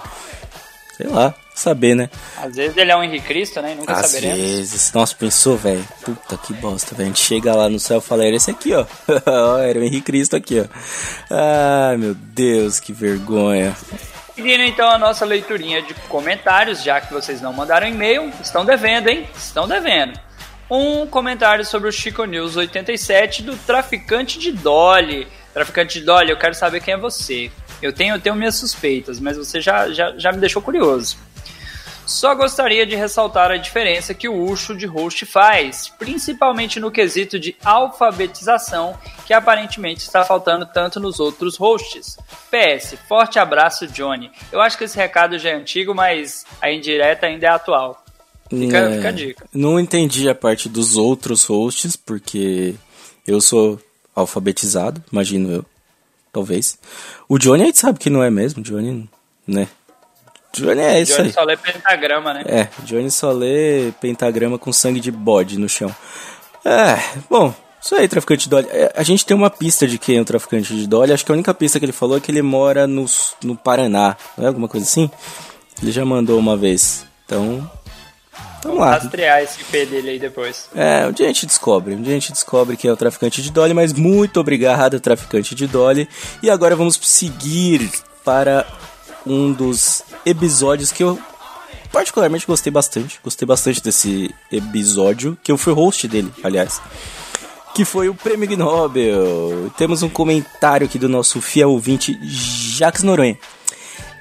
Sei 0.97 1.07
lá, 1.07 1.33
saber, 1.55 1.95
né? 1.95 2.09
Às 2.37 2.55
vezes 2.55 2.77
ele 2.77 2.91
é 2.91 2.95
um 2.95 3.03
Henrique 3.03 3.25
Cristo, 3.25 3.61
né? 3.61 3.73
Nunca 3.75 3.93
Às 3.93 4.07
saberemos. 4.07 4.37
vezes. 4.37 4.91
Nossa, 4.93 5.15
pensou, 5.15 5.57
velho? 5.57 5.85
Puta 6.03 6.37
que 6.37 6.53
bosta, 6.53 6.93
velho. 6.93 7.05
A 7.05 7.07
gente 7.13 7.21
chega 7.23 7.55
lá 7.55 7.69
no 7.69 7.79
céu 7.79 7.97
e 7.99 8.01
fala, 8.01 8.25
era 8.25 8.35
esse 8.35 8.51
aqui, 8.51 8.73
ó. 8.73 8.85
Ó, 9.25 9.57
era 9.57 9.79
o 9.79 9.83
Henrique 9.83 10.01
Cristo 10.01 10.35
aqui, 10.35 10.59
ó. 10.59 10.65
Ai, 11.29 11.97
meu 11.97 12.13
Deus, 12.13 12.79
que 12.79 12.93
vergonha. 12.93 13.75
Seguindo 14.35 14.63
então 14.63 14.89
a 14.89 14.97
nossa 14.97 15.25
leiturinha 15.25 15.81
de 15.81 15.93
comentários, 16.07 16.83
já 16.83 16.99
que 17.01 17.13
vocês 17.13 17.41
não 17.41 17.51
mandaram 17.53 17.87
e-mail, 17.87 18.31
estão 18.41 18.63
devendo, 18.65 19.07
hein? 19.09 19.27
Estão 19.35 19.67
devendo. 19.67 20.19
Um 20.73 21.05
comentário 21.05 21.65
sobre 21.65 21.89
o 21.89 21.91
Chico 21.91 22.23
News 22.23 22.55
87 22.55 23.43
do 23.43 23.57
Traficante 23.57 24.39
de 24.39 24.53
Dolly. 24.53 25.27
Traficante 25.53 25.99
de 25.99 26.05
Dolly, 26.05 26.29
eu 26.29 26.37
quero 26.37 26.55
saber 26.55 26.79
quem 26.79 26.93
é 26.93 26.97
você. 26.97 27.51
Eu 27.81 27.91
tenho, 27.91 28.15
eu 28.15 28.21
tenho 28.21 28.37
minhas 28.37 28.55
suspeitas, 28.55 29.19
mas 29.19 29.35
você 29.35 29.59
já, 29.59 29.91
já, 29.91 30.17
já 30.17 30.31
me 30.31 30.37
deixou 30.37 30.61
curioso. 30.61 31.17
Só 32.05 32.33
gostaria 32.33 32.85
de 32.85 32.95
ressaltar 32.95 33.51
a 33.51 33.57
diferença 33.57 34.13
que 34.13 34.29
o 34.29 34.45
Ucho 34.45 34.73
de 34.73 34.85
host 34.85 35.25
faz, 35.25 35.89
principalmente 35.99 36.79
no 36.79 36.89
quesito 36.89 37.37
de 37.37 37.53
alfabetização, 37.65 38.97
que 39.27 39.33
aparentemente 39.33 40.03
está 40.03 40.23
faltando 40.23 40.65
tanto 40.65 41.01
nos 41.01 41.19
outros 41.19 41.57
hosts. 41.57 42.17
PS, 42.49 42.95
forte 43.09 43.37
abraço, 43.37 43.87
Johnny. 43.87 44.31
Eu 44.53 44.61
acho 44.61 44.77
que 44.77 44.85
esse 44.85 44.95
recado 44.95 45.37
já 45.37 45.49
é 45.49 45.53
antigo, 45.53 45.93
mas 45.93 46.45
a 46.61 46.71
indireta 46.71 47.25
ainda 47.25 47.47
é 47.47 47.49
atual. 47.49 48.00
Fica, 48.51 48.77
É, 48.77 48.95
fica 48.95 49.07
a 49.07 49.11
dica. 49.11 49.45
Não 49.53 49.79
entendi 49.79 50.29
a 50.29 50.35
parte 50.35 50.67
dos 50.69 50.97
outros 50.97 51.43
hosts, 51.45 51.95
porque 51.95 52.75
eu 53.25 53.39
sou 53.41 53.79
alfabetizado, 54.15 55.03
imagino 55.11 55.51
eu. 55.51 55.65
Talvez. 56.33 56.77
O 57.27 57.37
Johnny 57.37 57.63
a 57.63 57.65
gente 57.65 57.79
sabe 57.79 57.99
que 57.99 58.09
não 58.09 58.23
é 58.23 58.29
mesmo, 58.29 58.61
Johnny, 58.63 59.09
né? 59.47 59.67
Johnny 60.53 60.81
é 60.81 61.01
isso 61.01 61.15
Johnny 61.15 61.27
aí. 61.27 61.33
só 61.33 61.43
lê 61.43 61.57
pentagrama, 61.57 62.33
né? 62.33 62.43
É, 62.45 62.67
Johnny 62.83 63.09
só 63.11 63.31
lê 63.31 63.91
pentagrama 63.99 64.57
com 64.59 64.71
sangue 64.73 64.99
de 64.99 65.11
bode 65.11 65.57
no 65.57 65.67
chão. 65.67 65.93
É, 66.63 66.97
bom, 67.29 67.53
isso 67.81 67.95
aí, 67.95 68.07
traficante 68.07 68.43
de 68.43 68.49
Dolly. 68.49 68.67
É, 68.69 68.93
A 68.95 69.03
gente 69.03 69.25
tem 69.25 69.35
uma 69.35 69.49
pista 69.49 69.87
de 69.87 69.97
quem 69.97 70.17
é 70.17 70.21
o 70.21 70.25
traficante 70.25 70.73
de 70.75 70.87
Dolly. 70.87 71.11
Acho 71.13 71.25
que 71.25 71.31
a 71.31 71.35
única 71.35 71.53
pista 71.53 71.79
que 71.79 71.85
ele 71.85 71.91
falou 71.91 72.17
é 72.17 72.19
que 72.19 72.31
ele 72.31 72.41
mora 72.41 72.85
no, 72.85 73.05
no 73.43 73.55
Paraná. 73.55 74.15
Não 74.37 74.45
é 74.45 74.47
alguma 74.47 74.67
coisa 74.67 74.85
assim? 74.85 75.09
Ele 75.81 75.91
já 75.91 76.05
mandou 76.05 76.37
uma 76.37 76.55
vez. 76.55 77.05
Então, 77.25 77.69
vamos 78.63 78.79
lá. 78.79 78.91
Rastrear 78.91 79.41
esse 79.41 79.61
IP 79.61 79.85
dele 79.85 80.09
aí 80.11 80.19
depois. 80.19 80.69
É, 80.75 81.07
um 81.07 81.11
dia 81.11 81.25
a 81.25 81.29
gente 81.29 81.45
descobre. 81.45 81.95
Um 81.95 82.01
dia 82.01 82.11
a 82.11 82.19
gente 82.19 82.31
descobre 82.31 82.77
quem 82.77 82.89
é 82.89 82.93
o 82.93 82.97
traficante 82.97 83.41
de 83.41 83.51
Dolly. 83.51 83.73
Mas 83.73 83.93
muito 83.93 84.39
obrigado, 84.39 84.99
traficante 84.99 85.55
de 85.55 85.67
Dolly. 85.67 86.07
E 86.41 86.49
agora 86.49 86.75
vamos 86.75 86.99
seguir 87.01 87.89
para 88.23 88.65
um 89.25 89.51
dos 89.51 90.03
episódios 90.25 90.91
que 90.91 91.03
eu 91.03 91.19
particularmente 91.91 92.47
gostei 92.47 92.71
bastante. 92.71 93.19
Gostei 93.23 93.45
bastante 93.45 93.81
desse 93.81 94.33
episódio, 94.51 95.37
que 95.43 95.51
eu 95.51 95.57
fui 95.57 95.73
host 95.73 96.07
dele, 96.07 96.31
aliás. 96.43 96.81
Que 97.73 97.85
foi 97.85 98.09
o 98.09 98.15
Prêmio 98.15 98.57
Nobel. 98.57 99.71
Temos 99.77 100.03
um 100.03 100.09
comentário 100.09 100.85
aqui 100.85 100.99
do 100.99 101.07
nosso 101.07 101.39
fiel 101.41 101.71
ouvinte, 101.71 102.19
Jacques 102.23 103.03
Noronha. 103.03 103.37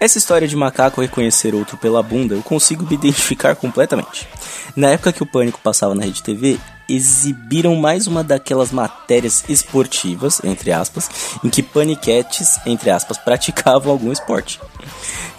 Essa 0.00 0.16
história 0.16 0.48
de 0.48 0.56
macaco 0.56 1.02
reconhecer 1.02 1.54
outro 1.54 1.76
pela 1.76 2.02
bunda, 2.02 2.34
eu 2.34 2.42
consigo 2.42 2.86
me 2.86 2.94
identificar 2.94 3.54
completamente. 3.54 4.26
Na 4.74 4.88
época 4.88 5.12
que 5.12 5.22
o 5.22 5.26
Pânico 5.26 5.60
passava 5.62 5.94
na 5.94 6.04
Rede 6.04 6.22
TV, 6.22 6.58
exibiram 6.94 7.76
mais 7.76 8.06
uma 8.06 8.22
daquelas 8.22 8.72
matérias 8.72 9.44
esportivas, 9.48 10.40
entre 10.44 10.72
aspas, 10.72 11.08
em 11.42 11.48
que 11.48 11.62
paniquetes, 11.62 12.58
entre 12.66 12.90
aspas, 12.90 13.18
praticavam 13.24 13.92
algum 13.92 14.12
esporte. 14.12 14.60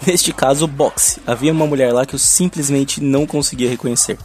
Neste 0.06 0.32
caso, 0.32 0.66
boxe. 0.66 1.20
Havia 1.26 1.52
uma 1.52 1.66
mulher 1.66 1.92
lá 1.92 2.04
que 2.04 2.14
eu 2.14 2.18
simplesmente 2.18 3.00
não 3.00 3.24
conseguia 3.24 3.70
reconhecer. 3.70 4.18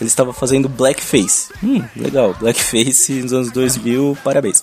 Ele 0.00 0.08
estava 0.08 0.32
fazendo 0.32 0.68
blackface. 0.68 1.52
Hum, 1.62 1.82
legal. 1.96 2.34
Blackface 2.38 3.12
nos 3.14 3.32
anos 3.32 3.50
2000, 3.50 4.16
parabéns. 4.22 4.62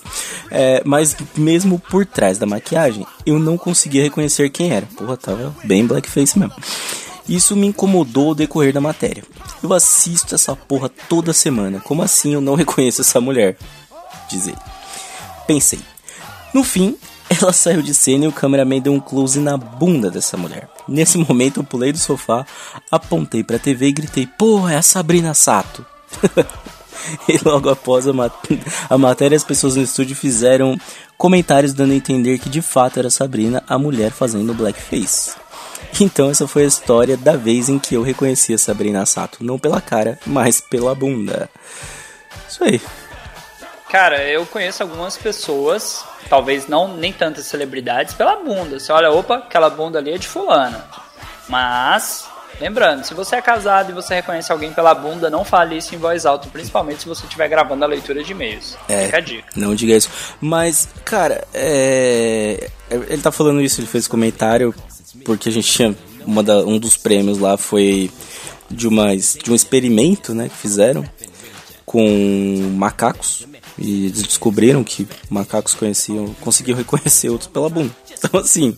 É, 0.50 0.82
mas 0.84 1.16
mesmo 1.36 1.78
por 1.78 2.06
trás 2.06 2.38
da 2.38 2.46
maquiagem, 2.46 3.06
eu 3.26 3.38
não 3.38 3.58
conseguia 3.58 4.02
reconhecer 4.02 4.48
quem 4.48 4.72
era. 4.72 4.86
Porra, 4.96 5.16
tava 5.16 5.54
bem 5.64 5.86
blackface 5.86 6.38
mesmo. 6.38 6.54
Isso 7.28 7.56
me 7.56 7.66
incomodou 7.66 8.28
ao 8.28 8.34
decorrer 8.34 8.72
da 8.72 8.80
matéria. 8.80 9.24
Eu 9.62 9.72
assisto 9.72 10.34
essa 10.34 10.54
porra 10.54 10.90
toda 11.08 11.32
semana. 11.32 11.80
Como 11.80 12.02
assim 12.02 12.34
eu 12.34 12.40
não 12.40 12.54
reconheço 12.56 13.00
essa 13.00 13.20
mulher? 13.20 13.56
Diz 14.28 14.46
ele. 14.46 14.58
Pensei. 15.46 15.80
No 16.52 16.62
fim, 16.62 16.96
ela 17.28 17.52
saiu 17.52 17.82
de 17.82 17.94
cena 17.94 18.24
e 18.24 18.28
o 18.28 18.32
cameraman 18.32 18.80
deu 18.80 18.92
um 18.92 19.00
close 19.00 19.38
na 19.40 19.56
bunda 19.56 20.10
dessa 20.10 20.36
mulher. 20.36 20.68
Nesse 20.86 21.18
momento 21.18 21.60
eu 21.60 21.64
pulei 21.64 21.92
do 21.92 21.98
sofá, 21.98 22.46
apontei 22.90 23.42
pra 23.42 23.58
TV 23.58 23.88
e 23.88 23.92
gritei: 23.92 24.26
Porra, 24.26 24.74
é 24.74 24.76
a 24.76 24.82
Sabrina 24.82 25.34
Sato. 25.34 25.84
e 27.28 27.38
logo 27.44 27.68
após 27.68 28.06
a, 28.06 28.12
mat 28.12 28.32
a 28.88 28.98
matéria, 28.98 29.36
as 29.36 29.44
pessoas 29.44 29.76
no 29.76 29.82
estúdio 29.82 30.14
fizeram 30.14 30.78
comentários 31.16 31.72
dando 31.72 31.92
a 31.92 31.96
entender 31.96 32.38
que 32.38 32.48
de 32.48 32.60
fato 32.60 32.98
era 32.98 33.10
Sabrina, 33.10 33.62
a 33.66 33.78
mulher 33.78 34.10
fazendo 34.10 34.54
blackface. 34.54 35.43
Então 36.00 36.30
essa 36.30 36.48
foi 36.48 36.64
a 36.64 36.66
história 36.66 37.16
da 37.16 37.36
vez 37.36 37.68
em 37.68 37.78
que 37.78 37.94
eu 37.94 38.02
reconheci 38.02 38.52
a 38.52 38.58
Sabrina 38.58 39.06
Sato, 39.06 39.44
não 39.44 39.58
pela 39.58 39.80
cara, 39.80 40.18
mas 40.26 40.60
pela 40.60 40.94
bunda. 40.94 41.48
Isso 42.48 42.64
aí. 42.64 42.80
Cara, 43.90 44.24
eu 44.24 44.44
conheço 44.46 44.82
algumas 44.82 45.16
pessoas, 45.16 46.04
talvez 46.28 46.66
não 46.66 46.96
nem 46.96 47.12
tantas 47.12 47.46
celebridades, 47.46 48.12
pela 48.12 48.34
bunda. 48.34 48.80
Você 48.80 48.90
olha, 48.90 49.10
opa, 49.12 49.36
aquela 49.36 49.70
bunda 49.70 50.00
ali 50.00 50.12
é 50.12 50.18
de 50.18 50.26
fulana. 50.26 50.84
Mas, 51.48 52.26
lembrando, 52.60 53.04
se 53.04 53.14
você 53.14 53.36
é 53.36 53.42
casado 53.42 53.90
e 53.90 53.94
você 53.94 54.16
reconhece 54.16 54.50
alguém 54.50 54.72
pela 54.72 54.92
bunda, 54.94 55.30
não 55.30 55.44
fale 55.44 55.76
isso 55.76 55.94
em 55.94 55.98
voz 55.98 56.26
alta, 56.26 56.48
principalmente 56.48 57.02
se 57.02 57.08
você 57.08 57.24
estiver 57.24 57.46
gravando 57.48 57.84
a 57.84 57.86
leitura 57.86 58.24
de 58.24 58.32
e-mails. 58.32 58.76
É, 58.88 59.04
Fica 59.06 59.18
a 59.18 59.20
dica. 59.20 59.48
não 59.54 59.76
diga 59.76 59.94
isso. 59.94 60.10
Mas, 60.40 60.88
cara, 61.04 61.46
é... 61.54 62.68
ele 62.90 63.22
tá 63.22 63.30
falando 63.30 63.60
isso, 63.60 63.80
ele 63.80 63.86
fez 63.86 64.08
comentário 64.08 64.74
porque 65.24 65.48
a 65.48 65.52
gente 65.52 65.70
tinha 65.70 65.96
uma 66.26 66.42
da- 66.42 66.64
um 66.64 66.78
dos 66.78 66.96
prêmios 66.96 67.38
lá 67.38 67.56
foi 67.56 68.10
de 68.70 68.88
uma 68.88 69.14
de 69.16 69.50
um 69.50 69.54
experimento, 69.54 70.34
né, 70.34 70.48
que 70.48 70.56
fizeram 70.56 71.04
com 71.84 72.72
macacos 72.76 73.46
e 73.78 74.06
eles 74.06 74.22
descobriram 74.22 74.82
que 74.82 75.06
macacos 75.28 75.74
conheciam, 75.74 76.34
conseguiam 76.40 76.76
reconhecer 76.78 77.28
outros 77.28 77.50
pela 77.50 77.68
bunda. 77.68 77.94
Então 78.26 78.40
assim, 78.40 78.74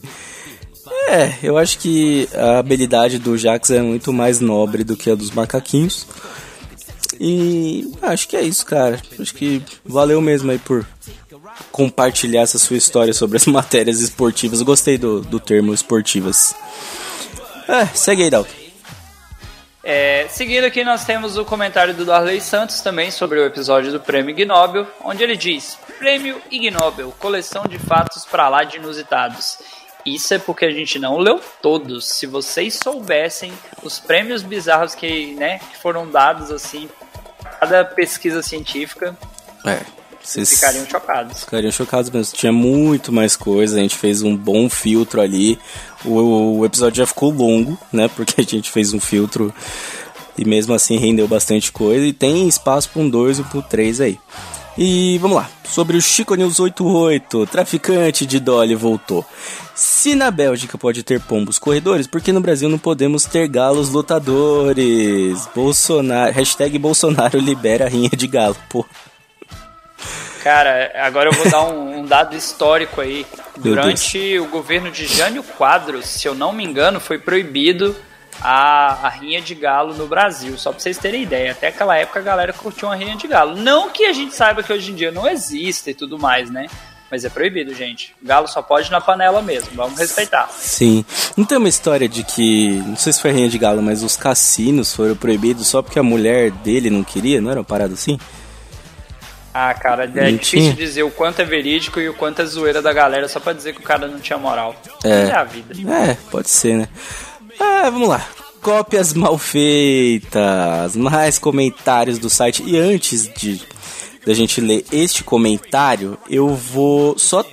é, 1.08 1.34
eu 1.40 1.56
acho 1.56 1.78
que 1.78 2.28
a 2.34 2.58
habilidade 2.58 3.16
do 3.20 3.38
Jax 3.38 3.70
é 3.70 3.80
muito 3.80 4.12
mais 4.12 4.40
nobre 4.40 4.82
do 4.82 4.96
que 4.96 5.08
a 5.08 5.14
dos 5.14 5.30
macaquinhos. 5.30 6.04
E 7.20 7.88
acho 8.02 8.28
que 8.28 8.36
é 8.36 8.42
isso, 8.42 8.66
cara. 8.66 9.00
Acho 9.18 9.32
que 9.34 9.62
valeu 9.84 10.20
mesmo 10.20 10.50
aí 10.50 10.58
por 10.58 10.84
compartilhar 11.70 12.42
essa 12.42 12.58
sua 12.58 12.76
história 12.76 13.12
sobre 13.12 13.36
as 13.36 13.46
matérias 13.46 14.00
esportivas. 14.00 14.62
Gostei 14.62 14.98
do, 14.98 15.20
do 15.20 15.40
termo 15.40 15.72
esportivas. 15.72 16.54
É, 17.68 17.86
segue 17.86 18.22
aí, 18.22 18.30
Dalton. 18.30 18.66
É, 19.88 20.26
seguindo 20.28 20.64
aqui, 20.64 20.82
nós 20.82 21.04
temos 21.04 21.36
o 21.38 21.44
comentário 21.44 21.94
do 21.94 22.04
Darley 22.04 22.40
Santos 22.40 22.80
também 22.80 23.12
sobre 23.12 23.38
o 23.38 23.44
episódio 23.44 23.92
do 23.92 24.00
Prêmio 24.00 24.30
Ig 24.30 24.44
Nobel, 24.44 24.84
onde 25.04 25.22
ele 25.22 25.36
diz: 25.36 25.78
Prêmio 25.98 26.42
Ig 26.50 26.72
Nobel, 26.72 27.14
coleção 27.20 27.64
de 27.68 27.78
fatos 27.78 28.24
pra 28.24 28.48
lá 28.48 28.64
de 28.64 28.78
inusitados. 28.78 29.58
Isso 30.04 30.34
é 30.34 30.38
porque 30.38 30.64
a 30.64 30.70
gente 30.70 30.98
não 30.98 31.18
leu 31.18 31.40
todos. 31.62 32.06
Se 32.06 32.26
vocês 32.26 32.80
soubessem 32.82 33.52
os 33.82 33.98
prêmios 33.98 34.42
bizarros 34.42 34.94
que, 34.94 35.34
né, 35.34 35.58
que 35.58 35.76
foram 35.78 36.08
dados 36.08 36.50
assim, 36.50 36.88
cada 37.60 37.84
pesquisa 37.84 38.42
científica, 38.42 39.16
É, 39.64 39.80
vocês 40.26 40.50
ficariam 40.50 40.84
chocados. 40.84 41.40
ficariam 41.40 41.70
chocados 41.70 42.10
mesmo. 42.10 42.36
Tinha 42.36 42.52
muito 42.52 43.12
mais 43.12 43.36
coisa, 43.36 43.76
a 43.76 43.80
gente 43.80 43.94
fez 43.94 44.22
um 44.22 44.36
bom 44.36 44.68
filtro 44.68 45.20
ali. 45.20 45.56
O, 46.04 46.58
o 46.58 46.66
episódio 46.66 46.98
já 46.98 47.06
ficou 47.06 47.30
longo, 47.30 47.78
né? 47.92 48.08
Porque 48.08 48.40
a 48.40 48.44
gente 48.44 48.70
fez 48.70 48.92
um 48.92 48.98
filtro 48.98 49.54
e 50.36 50.44
mesmo 50.44 50.74
assim 50.74 50.98
rendeu 50.98 51.28
bastante 51.28 51.70
coisa. 51.70 52.04
E 52.04 52.12
tem 52.12 52.48
espaço 52.48 52.90
para 52.90 53.02
um 53.02 53.08
2 53.08 53.38
e 53.38 53.42
para 53.44 53.58
um 53.58 53.62
3 53.62 54.00
aí. 54.00 54.18
E 54.76 55.16
vamos 55.18 55.36
lá, 55.36 55.48
sobre 55.64 55.96
o 55.96 56.02
Chico 56.02 56.34
News 56.34 56.60
88, 56.60 57.46
traficante 57.46 58.26
de 58.26 58.38
Dolly 58.38 58.74
voltou. 58.74 59.24
Se 59.74 60.14
na 60.14 60.30
Bélgica 60.30 60.76
pode 60.76 61.02
ter 61.02 61.20
pombos 61.20 61.58
corredores, 61.58 62.06
por 62.06 62.20
que 62.20 62.32
no 62.32 62.42
Brasil 62.42 62.68
não 62.68 62.78
podemos 62.78 63.24
ter 63.24 63.48
galos 63.48 63.90
lutadores? 63.90 65.48
Bolsonaro, 65.54 66.32
hashtag 66.32 66.78
Bolsonaro 66.78 67.38
libera 67.38 67.86
a 67.86 67.88
rinha 67.88 68.10
de 68.10 68.26
galo, 68.26 68.56
pô. 68.68 68.84
Cara, 70.46 70.92
agora 70.94 71.28
eu 71.28 71.32
vou 71.32 71.50
dar 71.50 71.64
um, 71.64 71.98
um 71.98 72.04
dado 72.06 72.36
histórico 72.36 73.00
aí. 73.00 73.26
Durante 73.56 74.38
o 74.38 74.46
governo 74.46 74.92
de 74.92 75.04
Jânio 75.04 75.42
Quadros, 75.42 76.06
se 76.06 76.28
eu 76.28 76.36
não 76.36 76.52
me 76.52 76.62
engano, 76.62 77.00
foi 77.00 77.18
proibido 77.18 77.96
a, 78.40 79.08
a 79.08 79.08
rinha 79.08 79.42
de 79.42 79.56
galo 79.56 79.92
no 79.94 80.06
Brasil. 80.06 80.56
Só 80.56 80.70
pra 80.70 80.78
vocês 80.78 80.98
terem 80.98 81.24
ideia. 81.24 81.50
Até 81.50 81.66
aquela 81.66 81.96
época 81.96 82.20
a 82.20 82.22
galera 82.22 82.52
curtiu 82.52 82.86
uma 82.86 82.94
rinha 82.94 83.16
de 83.16 83.26
galo. 83.26 83.56
Não 83.56 83.90
que 83.90 84.04
a 84.04 84.12
gente 84.12 84.36
saiba 84.36 84.62
que 84.62 84.72
hoje 84.72 84.92
em 84.92 84.94
dia 84.94 85.10
não 85.10 85.28
existe 85.28 85.90
e 85.90 85.94
tudo 85.94 86.16
mais, 86.16 86.48
né? 86.48 86.68
Mas 87.10 87.24
é 87.24 87.28
proibido, 87.28 87.74
gente. 87.74 88.14
Galo 88.22 88.46
só 88.46 88.62
pode 88.62 88.88
na 88.88 89.00
panela 89.00 89.42
mesmo. 89.42 89.70
Vamos 89.74 89.98
respeitar. 89.98 90.48
Sim. 90.52 91.04
Não 91.36 91.44
tem 91.44 91.58
uma 91.58 91.68
história 91.68 92.08
de 92.08 92.22
que, 92.22 92.80
não 92.86 92.96
sei 92.96 93.12
se 93.12 93.20
foi 93.20 93.32
rinha 93.32 93.48
de 93.48 93.58
galo, 93.58 93.82
mas 93.82 94.04
os 94.04 94.16
cassinos 94.16 94.94
foram 94.94 95.16
proibidos 95.16 95.66
só 95.66 95.82
porque 95.82 95.98
a 95.98 96.04
mulher 96.04 96.52
dele 96.52 96.88
não 96.88 97.02
queria? 97.02 97.40
Não 97.40 97.50
era 97.50 97.58
uma 97.58 97.66
parada 97.66 97.94
assim? 97.94 98.16
Ah, 99.58 99.72
cara, 99.72 100.04
é 100.04 100.30
difícil 100.32 100.74
dizer 100.74 101.02
o 101.02 101.10
quanto 101.10 101.40
é 101.40 101.44
verídico 101.44 101.98
e 101.98 102.08
o 102.10 102.12
quanto 102.14 102.42
é 102.42 102.44
zoeira 102.44 102.82
da 102.82 102.92
galera 102.92 103.26
só 103.26 103.40
pra 103.40 103.54
dizer 103.54 103.72
que 103.74 103.80
o 103.80 103.82
cara 103.82 104.06
não 104.06 104.18
tinha 104.20 104.38
moral. 104.38 104.76
É. 105.02 105.28
É 105.28 105.34
a 105.34 105.44
vida. 105.44 105.74
É, 105.90 106.14
pode 106.30 106.50
ser, 106.50 106.76
né? 106.76 106.88
Ah, 107.58 107.88
vamos 107.90 108.06
lá. 108.08 108.22
Cópias 108.60 109.14
mal 109.14 109.38
feitas, 109.38 110.94
mais 110.96 111.38
comentários 111.38 112.18
do 112.18 112.28
site. 112.28 112.62
E 112.66 112.76
antes 112.76 113.28
de 113.34 113.60
da 114.26 114.34
gente 114.34 114.60
ler 114.60 114.84
este 114.92 115.22
comentário, 115.24 116.18
eu 116.28 116.48
vou 116.48 117.16
só 117.18 117.44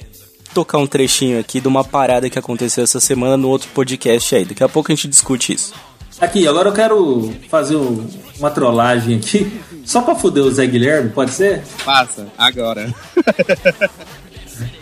tocar 0.54 0.80
um 0.80 0.88
trechinho 0.88 1.40
aqui 1.40 1.62
de 1.62 1.68
uma 1.68 1.84
parada 1.84 2.30
que 2.30 2.38
aconteceu 2.40 2.84
essa 2.84 3.00
semana 3.00 3.38
no 3.38 3.48
outro 3.48 3.70
podcast 3.74 4.36
aí. 4.36 4.44
Daqui 4.44 4.64
a 4.64 4.68
pouco 4.68 4.92
a 4.92 4.96
gente 4.96 5.08
discute 5.08 5.54
isso. 5.54 5.74
Aqui, 6.20 6.48
agora 6.48 6.70
eu 6.70 6.74
quero 6.74 7.34
fazer 7.50 7.76
um- 7.76 8.08
uma 8.40 8.50
trollagem 8.50 9.18
aqui, 9.18 9.52
só 9.86 10.02
pra 10.02 10.16
foder 10.16 10.44
o 10.44 10.52
Zé 10.52 10.66
Guilherme, 10.66 11.10
pode 11.10 11.32
ser? 11.32 11.64
Passa, 11.84 12.28
agora. 12.38 12.94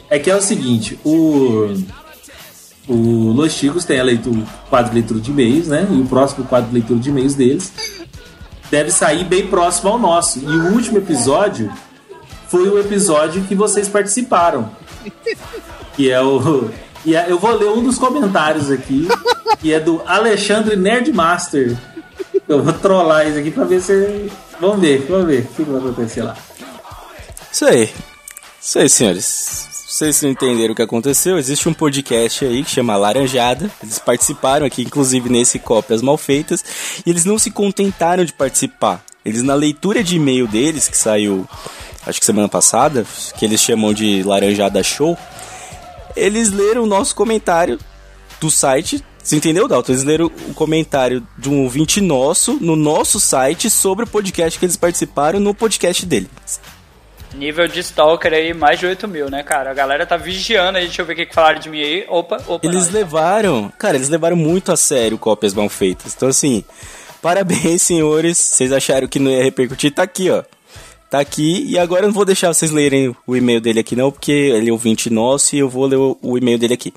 É 0.10 0.20
que 0.20 0.30
é 0.30 0.36
o 0.36 0.42
seguinte, 0.42 1.00
o. 1.04 1.74
O 2.88 3.32
Los 3.32 3.54
Chicos 3.54 3.86
tem 3.86 4.00
a 4.00 4.04
leitura, 4.04 4.40
o 4.40 4.70
quadro 4.70 4.90
de 4.90 4.96
leitura 4.96 5.20
de 5.20 5.32
e-mails, 5.32 5.68
né? 5.68 5.88
E 5.90 6.02
o 6.02 6.06
próximo 6.06 6.46
quadro 6.46 6.68
de 6.70 6.74
leitura 6.74 7.00
de 7.00 7.10
e-mails 7.10 7.36
deles 7.36 7.72
deve 8.70 8.92
sair 8.92 9.24
bem 9.24 9.48
próximo 9.48 9.90
ao 9.92 10.00
nosso. 10.00 10.40
E 10.40 10.46
o 10.46 10.74
último 10.74 10.98
episódio 10.98 11.72
foi 12.50 12.68
o 12.68 12.80
episódio 12.80 13.44
que 13.44 13.56
vocês 13.56 13.88
participaram. 13.88 14.70
Que 15.96 16.10
é 16.12 16.22
o. 16.22 16.70
E 17.06 17.16
é- 17.16 17.28
eu 17.32 17.40
vou 17.40 17.56
ler 17.56 17.70
um 17.70 17.84
dos 17.84 17.98
comentários 17.98 18.70
aqui, 18.70 19.08
que 19.62 19.72
é 19.74 19.80
do 19.80 20.02
Alexandre 20.06 20.76
Nerdmaster. 20.76 21.78
Eu 22.48 22.62
vou 22.64 22.74
trollar 22.74 23.28
isso 23.28 23.38
aqui 23.38 23.52
pra 23.52 23.64
ver 23.64 23.80
se. 23.82 24.30
Vamos 24.62 24.80
ver, 24.80 25.08
vamos 25.10 25.26
ver 25.26 25.42
o 25.42 25.54
que 25.56 25.64
vai 25.64 25.82
acontecer 25.82 26.22
lá. 26.22 26.38
Isso 27.52 27.66
aí. 27.66 27.90
Isso 28.62 28.78
aí, 28.78 28.88
senhores. 28.88 29.68
Vocês 29.88 30.22
não 30.22 30.30
entenderam 30.30 30.74
o 30.74 30.76
que 30.76 30.84
aconteceu? 30.84 31.40
Existe 31.40 31.68
um 31.68 31.74
podcast 31.74 32.46
aí 32.46 32.64
que 32.64 32.70
chama 32.70 32.96
Laranjada. 32.96 33.72
Eles 33.82 33.98
participaram 33.98 34.64
aqui, 34.64 34.84
inclusive, 34.84 35.30
nesse 35.30 35.58
Cópias 35.58 36.04
Mal 36.04 36.16
Feitas. 36.16 36.64
E 37.04 37.10
eles 37.10 37.26
não 37.26 37.40
se 37.40 37.50
contentaram 37.50 38.24
de 38.24 38.34
participar. 38.34 39.04
Eles, 39.26 39.42
na 39.42 39.56
leitura 39.56 40.04
de 40.04 40.18
e-mail 40.18 40.48
deles, 40.48 40.88
que 40.88 40.98
saiu, 40.98 41.50
acho 42.06 42.20
que 42.20 42.26
semana 42.26 42.48
passada, 42.48 43.04
que 43.40 43.44
eles 43.44 43.60
chamam 43.60 43.96
de 43.96 44.22
Laranjada 44.22 44.84
Show, 44.84 45.18
eles 46.16 46.52
leram 46.52 46.84
o 46.84 46.88
nosso 46.88 47.16
comentário 47.16 47.80
do 48.40 48.52
site. 48.52 49.04
Você 49.24 49.36
entendeu, 49.36 49.68
Dalton? 49.68 49.92
Eles 49.92 50.04
leram 50.04 50.32
o 50.48 50.54
comentário 50.54 51.26
de 51.38 51.50
um 51.50 51.64
ouvinte 51.64 52.02
nosso 52.02 52.58
no 52.60 52.76
nosso 52.76 53.20
site 53.20 53.70
sobre 53.70 54.06
o 54.06 54.08
podcast 54.08 54.58
que 54.58 54.66
eles 54.66 54.78
participaram 54.78 55.40
no 55.40 55.54
podcast 55.54 56.06
dele. 56.06 56.30
Nível 57.36 57.68
de 57.68 57.80
stalker 57.80 58.34
aí, 58.34 58.54
mais 58.54 58.80
de 58.80 58.86
8 58.86 59.08
mil, 59.08 59.30
né, 59.30 59.42
cara? 59.42 59.72
A 59.72 59.74
galera 59.74 60.06
tá 60.06 60.18
vigiando 60.18 60.78
aí, 60.78 60.86
deixa 60.86 61.02
eu 61.02 61.06
ver 61.06 61.14
o 61.14 61.16
que, 61.16 61.26
que 61.28 61.34
falaram 61.34 61.60
de 61.60 61.70
mim 61.70 61.82
aí. 61.82 62.06
Opa, 62.10 62.42
opa. 62.46 62.68
Eles 62.68 62.90
levaram, 62.90 63.72
cara, 63.78 63.96
eles 63.96 64.10
levaram 64.10 64.36
muito 64.36 64.72
a 64.72 64.76
sério 64.76 65.18
cópias 65.18 65.54
mal 65.54 65.70
feitas. 65.70 66.14
Então, 66.14 66.28
assim, 66.28 66.64
parabéns, 67.22 67.82
senhores. 67.84 68.38
Vocês 68.38 68.74
acharam 68.74 69.08
que 69.08 69.20
não 69.20 69.32
ia 69.32 69.44
repercutir? 69.44 69.94
Tá 69.94 70.04
aqui, 70.04 70.30
ó. 70.30 70.44
Tá 71.10 71.20
aqui. 71.20 71.66
E 71.68 71.80
agora 71.80 72.04
eu 72.04 72.08
não 72.08 72.14
vou 72.14 72.26
deixar 72.26 72.54
vocês 72.54 72.72
lerem 72.72 73.16
o 73.26 73.36
e-mail 73.36 73.62
dele 73.62 73.80
aqui, 73.80 73.96
não, 73.96 74.12
porque 74.12 74.32
ele 74.32 74.70
é 74.70 74.72
ouvinte 74.72 75.10
nosso 75.10 75.56
e 75.56 75.60
eu 75.60 75.70
vou 75.70 75.86
ler 75.86 75.98
o, 75.98 76.18
o 76.22 76.38
e-mail 76.38 76.58
dele 76.58 76.74
aqui. 76.74 76.94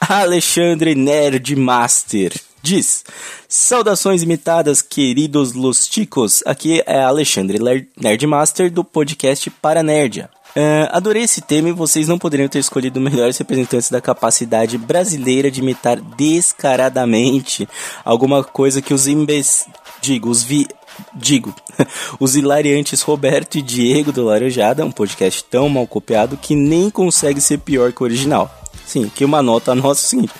Alexandre 0.00 0.94
Nerdmaster 0.94 2.32
diz: 2.62 3.04
Saudações 3.48 4.22
imitadas, 4.22 4.82
queridos 4.82 5.52
Lusticos. 5.52 6.42
Aqui 6.46 6.82
é 6.86 7.02
Alexandre 7.02 7.58
Nerdmaster 7.96 8.70
do 8.70 8.82
podcast 8.82 9.48
Paranerdia. 9.50 10.30
É, 10.56 10.88
adorei 10.92 11.24
esse 11.24 11.40
tema 11.40 11.68
e 11.68 11.72
vocês 11.72 12.06
não 12.06 12.18
poderiam 12.18 12.48
ter 12.48 12.60
escolhido 12.60 13.00
melhores 13.00 13.36
representantes 13.36 13.90
da 13.90 14.00
capacidade 14.00 14.78
brasileira 14.78 15.50
de 15.50 15.60
imitar 15.60 16.00
descaradamente 16.00 17.68
alguma 18.04 18.44
coisa 18.44 18.80
que 18.80 18.94
os 18.94 19.08
imbecil. 19.08 19.72
Digo, 20.00 20.30
os 20.30 20.42
vi. 20.42 20.66
Digo, 21.12 21.52
os 22.20 22.36
hilariantes 22.36 23.02
Roberto 23.02 23.58
e 23.58 23.62
Diego 23.62 24.12
do 24.12 24.24
Laranjada, 24.24 24.84
um 24.84 24.92
podcast 24.92 25.42
tão 25.44 25.68
mal 25.68 25.88
copiado 25.88 26.36
que 26.36 26.54
nem 26.54 26.88
consegue 26.88 27.40
ser 27.40 27.58
pior 27.58 27.92
que 27.92 28.00
o 28.00 28.04
original. 28.04 28.63
Sim, 28.86 29.10
que 29.14 29.24
uma 29.24 29.42
nota 29.42 29.74
nossa 29.76 30.02
é 30.02 30.06
o 30.06 30.08
seguinte. 30.08 30.32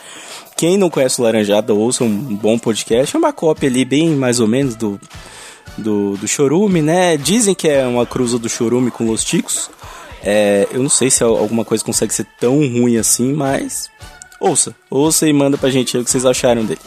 Quem 0.57 0.79
não 0.79 0.89
conhece 0.89 1.21
o 1.21 1.25
Laranjada, 1.25 1.75
ouça 1.75 2.05
um 2.05 2.37
bom 2.37 2.59
podcast. 2.59 3.15
É 3.15 3.19
uma 3.19 3.33
cópia 3.33 3.69
ali, 3.69 3.85
bem 3.85 4.11
mais 4.11 4.39
ou 4.39 4.47
menos, 4.47 4.77
do, 4.77 5.01
do, 5.77 6.17
do 6.17 6.29
Chorume, 6.29 6.81
né? 6.81 7.17
Dizem 7.17 7.55
que 7.55 7.69
é 7.69 7.85
uma 7.85 8.07
cruza 8.07 8.39
do 8.39 8.49
Chorume 8.49 8.91
com 8.91 9.07
Los 9.07 9.25
Ticos. 9.25 9.69
É, 10.23 10.67
eu 10.71 10.83
não 10.83 10.89
sei 10.89 11.11
se 11.11 11.23
alguma 11.23 11.65
coisa 11.65 11.85
consegue 11.85 12.15
ser 12.15 12.27
tão 12.39 12.57
ruim 12.59 12.97
assim, 12.97 13.33
mas 13.35 13.91
ouça. 14.41 14.75
Ouça 14.89 15.29
e 15.29 15.33
manda 15.33 15.59
pra 15.59 15.71
gente 15.71 15.99
o 15.99 16.05
que 16.05 16.11
vocês 16.11 16.25
acharam 16.25 16.65
dele. 16.65 16.81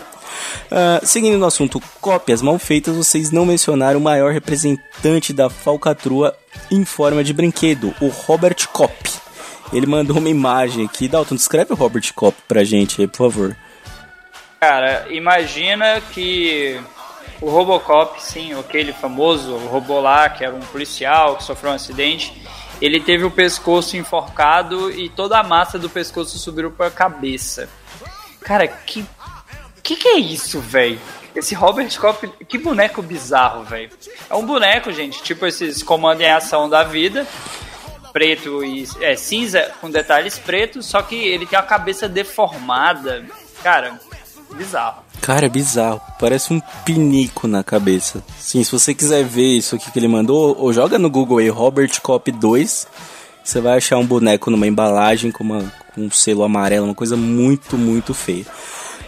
Ah, 0.71 0.99
seguindo 1.03 1.37
no 1.37 1.45
assunto 1.45 1.81
cópias 2.01 2.41
mal 2.41 2.57
feitas, 2.59 2.95
vocês 2.95 3.31
não 3.31 3.45
mencionaram 3.45 3.99
o 3.99 4.03
maior 4.03 4.31
representante 4.31 5.33
da 5.33 5.49
falcatrua 5.49 6.35
em 6.71 6.83
forma 6.83 7.23
de 7.23 7.33
brinquedo, 7.33 7.93
o 8.01 8.07
Robert 8.07 8.67
Kopp. 8.71 9.26
Ele 9.73 9.85
mandou 9.85 10.17
uma 10.17 10.29
imagem 10.29 10.85
aqui. 10.85 11.07
Dalton, 11.07 11.35
descreve 11.35 11.73
o 11.73 11.75
Robert 11.75 12.13
Kopp 12.13 12.37
pra 12.47 12.63
gente 12.63 13.01
aí, 13.01 13.07
por 13.07 13.17
favor. 13.17 13.57
Cara, 14.59 15.05
imagina 15.09 16.01
que 16.13 16.79
o 17.39 17.49
Robocop, 17.49 18.21
sim, 18.21 18.57
aquele 18.57 18.91
famoso 18.91 19.55
robô 19.57 19.99
lá, 19.99 20.29
que 20.29 20.43
era 20.43 20.55
um 20.55 20.59
policial 20.59 21.35
que 21.35 21.43
sofreu 21.43 21.71
um 21.71 21.75
acidente, 21.75 22.33
ele 22.81 22.99
teve 22.99 23.23
o 23.23 23.31
pescoço 23.31 23.97
enforcado 23.97 24.91
e 24.91 25.09
toda 25.09 25.37
a 25.37 25.43
massa 25.43 25.77
do 25.77 25.89
pescoço 25.89 26.37
subiu 26.39 26.71
pra 26.71 26.89
cabeça. 26.89 27.69
Cara, 28.41 28.67
que. 28.67 29.05
Que 29.83 29.95
que 29.95 30.07
é 30.09 30.17
isso, 30.17 30.59
velho? 30.59 30.99
Esse 31.33 31.55
Robert 31.55 31.97
Kopp, 31.97 32.27
que 32.45 32.57
boneco 32.57 33.01
bizarro, 33.01 33.63
velho. 33.63 33.89
É 34.29 34.35
um 34.35 34.45
boneco, 34.45 34.91
gente, 34.91 35.23
tipo 35.23 35.45
esses 35.45 35.81
comando 35.81 36.19
em 36.21 36.29
ação 36.29 36.67
da 36.67 36.83
vida, 36.83 37.25
preto 38.11 38.63
e 38.63 38.87
é, 39.01 39.15
cinza 39.15 39.71
com 39.81 39.89
detalhes 39.89 40.37
pretos, 40.39 40.85
só 40.85 41.01
que 41.01 41.15
ele 41.15 41.45
tem 41.45 41.57
a 41.57 41.63
cabeça 41.63 42.07
deformada. 42.07 43.25
Cara, 43.63 43.99
bizarro. 44.55 45.03
Cara, 45.21 45.45
é 45.45 45.49
bizarro. 45.49 46.01
Parece 46.19 46.53
um 46.53 46.59
pinico 46.85 47.47
na 47.47 47.63
cabeça. 47.63 48.23
Sim, 48.39 48.63
se 48.63 48.71
você 48.71 48.93
quiser 48.93 49.23
ver 49.23 49.57
isso 49.57 49.75
aqui 49.75 49.91
que 49.91 49.99
ele 49.99 50.07
mandou, 50.07 50.55
ou 50.57 50.71
joga 50.71 50.97
no 50.97 51.09
Google 51.09 51.39
aí 51.39 51.49
Robert 51.49 52.01
Cop 52.01 52.31
2. 52.31 52.87
Você 53.43 53.61
vai 53.61 53.77
achar 53.77 53.97
um 53.97 54.05
boneco 54.05 54.51
numa 54.51 54.67
embalagem 54.67 55.31
com, 55.31 55.43
uma, 55.43 55.73
com 55.95 56.01
um 56.01 56.11
selo 56.11 56.43
amarelo, 56.43 56.85
uma 56.85 56.93
coisa 56.93 57.15
muito, 57.15 57.77
muito 57.77 58.13
feia. 58.13 58.45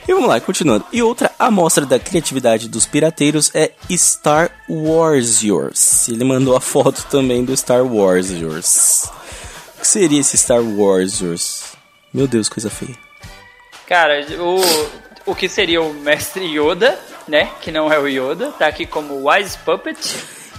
E 0.09 0.11
vamos 0.11 0.27
lá, 0.27 0.41
continuando. 0.41 0.85
E 0.91 1.03
outra 1.03 1.29
amostra 1.37 1.85
da 1.85 1.99
criatividade 1.99 2.67
dos 2.67 2.87
pirateiros 2.87 3.51
é 3.53 3.73
Star 3.91 4.49
Wars 4.67 5.43
Yours. 5.43 6.09
Ele 6.09 6.23
mandou 6.23 6.57
a 6.57 6.59
foto 6.59 7.05
também 7.11 7.45
do 7.45 7.55
Star 7.55 7.85
Wars 7.85 8.31
Yours. 8.31 9.07
O 9.77 9.81
que 9.81 9.87
seria 9.87 10.19
esse 10.19 10.35
Star 10.35 10.63
Wars 10.63 11.19
Yours? 11.19 11.61
Meu 12.11 12.27
Deus, 12.27 12.49
coisa 12.49 12.71
feia. 12.71 12.97
Cara, 13.87 14.25
o, 14.39 15.31
o 15.31 15.35
que 15.35 15.47
seria 15.47 15.79
o 15.79 15.93
mestre 15.93 16.43
Yoda, 16.43 16.97
né? 17.27 17.51
Que 17.61 17.71
não 17.71 17.93
é 17.93 17.99
o 17.99 18.07
Yoda, 18.07 18.51
tá 18.53 18.65
aqui 18.65 18.87
como 18.87 19.29
Wise 19.29 19.59
Puppet. 19.59 19.99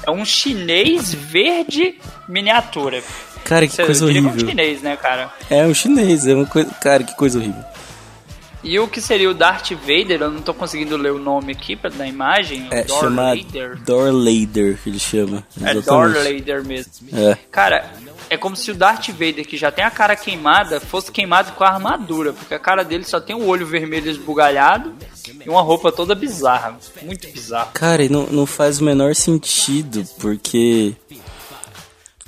É 0.06 0.12
um 0.12 0.24
chinês 0.24 1.12
verde 1.12 1.98
miniatura. 2.28 3.02
Cara, 3.42 3.66
que 3.66 3.74
Você 3.74 3.84
coisa 3.84 4.06
que 4.06 4.16
é 4.16 4.20
horrível. 4.20 4.30
um 4.30 4.48
chinês, 4.48 4.80
né, 4.80 4.96
cara? 4.96 5.34
É 5.50 5.66
um 5.66 5.74
chinês, 5.74 6.24
é 6.24 6.36
uma 6.36 6.46
coisa. 6.46 6.70
Cara, 6.80 7.02
que 7.02 7.16
coisa 7.16 7.40
horrível. 7.40 7.64
E 8.62 8.78
o 8.78 8.86
que 8.86 9.00
seria 9.00 9.30
o 9.30 9.34
Darth 9.34 9.70
Vader, 9.70 10.20
eu 10.20 10.30
não 10.30 10.42
tô 10.42 10.52
conseguindo 10.52 10.96
ler 10.96 11.12
o 11.12 11.18
nome 11.18 11.52
aqui 11.52 11.76
pra, 11.76 11.88
da 11.88 12.06
imagem. 12.06 12.68
É, 12.70 12.82
o 12.82 12.86
Darth 12.86 13.00
chama 13.00 13.34
Vader. 13.34 13.78
Darth 13.82 14.82
que 14.82 14.90
ele 14.90 14.98
chama. 14.98 15.44
É 15.62 15.70
Exatamente. 15.70 16.14
Darth 16.14 16.32
Vader 16.32 16.64
mesmo. 16.64 16.92
É. 17.12 17.38
Cara, 17.50 17.90
é 18.28 18.36
como 18.36 18.54
se 18.54 18.70
o 18.70 18.74
Darth 18.74 19.08
Vader, 19.08 19.46
que 19.46 19.56
já 19.56 19.72
tem 19.72 19.84
a 19.84 19.90
cara 19.90 20.14
queimada, 20.14 20.78
fosse 20.78 21.10
queimado 21.10 21.52
com 21.52 21.64
a 21.64 21.68
armadura, 21.68 22.32
porque 22.32 22.54
a 22.54 22.58
cara 22.58 22.84
dele 22.84 23.04
só 23.04 23.20
tem 23.20 23.34
o 23.34 23.46
olho 23.46 23.66
vermelho 23.66 24.08
esbugalhado 24.08 24.94
e 25.44 25.48
uma 25.48 25.62
roupa 25.62 25.90
toda 25.90 26.14
bizarra. 26.14 26.78
Muito 27.02 27.28
bizarro. 27.32 27.70
Cara, 27.74 28.04
e 28.04 28.08
não, 28.08 28.26
não 28.26 28.46
faz 28.46 28.80
o 28.80 28.84
menor 28.84 29.14
sentido, 29.14 30.06
porque. 30.20 30.94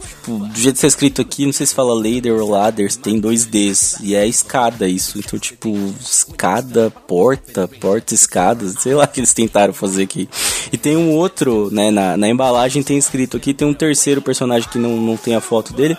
Tipo, 0.06 0.38
do 0.38 0.58
jeito 0.58 0.76
que 0.76 0.80
tá 0.82 0.86
escrito 0.86 1.20
aqui, 1.20 1.44
não 1.44 1.52
sei 1.52 1.66
se 1.66 1.74
fala 1.74 1.94
ladder 1.94 2.34
ou 2.34 2.50
ladders, 2.50 2.96
tem 2.96 3.18
dois 3.18 3.44
Ds. 3.44 3.98
E 4.00 4.14
é 4.14 4.26
escada 4.26 4.88
isso. 4.88 5.18
Então, 5.18 5.38
tipo, 5.38 5.74
escada, 6.00 6.90
porta, 6.90 7.66
porta, 7.66 8.14
escada, 8.14 8.68
sei 8.68 8.94
lá 8.94 9.04
o 9.04 9.08
que 9.08 9.20
eles 9.20 9.32
tentaram 9.32 9.72
fazer 9.72 10.04
aqui. 10.04 10.28
E 10.72 10.78
tem 10.78 10.96
um 10.96 11.10
outro, 11.10 11.70
né, 11.72 11.90
na, 11.90 12.16
na 12.16 12.28
embalagem 12.28 12.82
tem 12.82 12.96
escrito 12.96 13.36
aqui, 13.36 13.52
tem 13.52 13.66
um 13.66 13.74
terceiro 13.74 14.22
personagem 14.22 14.68
que 14.68 14.78
não, 14.78 14.96
não 14.96 15.16
tem 15.16 15.34
a 15.34 15.40
foto 15.40 15.72
dele, 15.72 15.96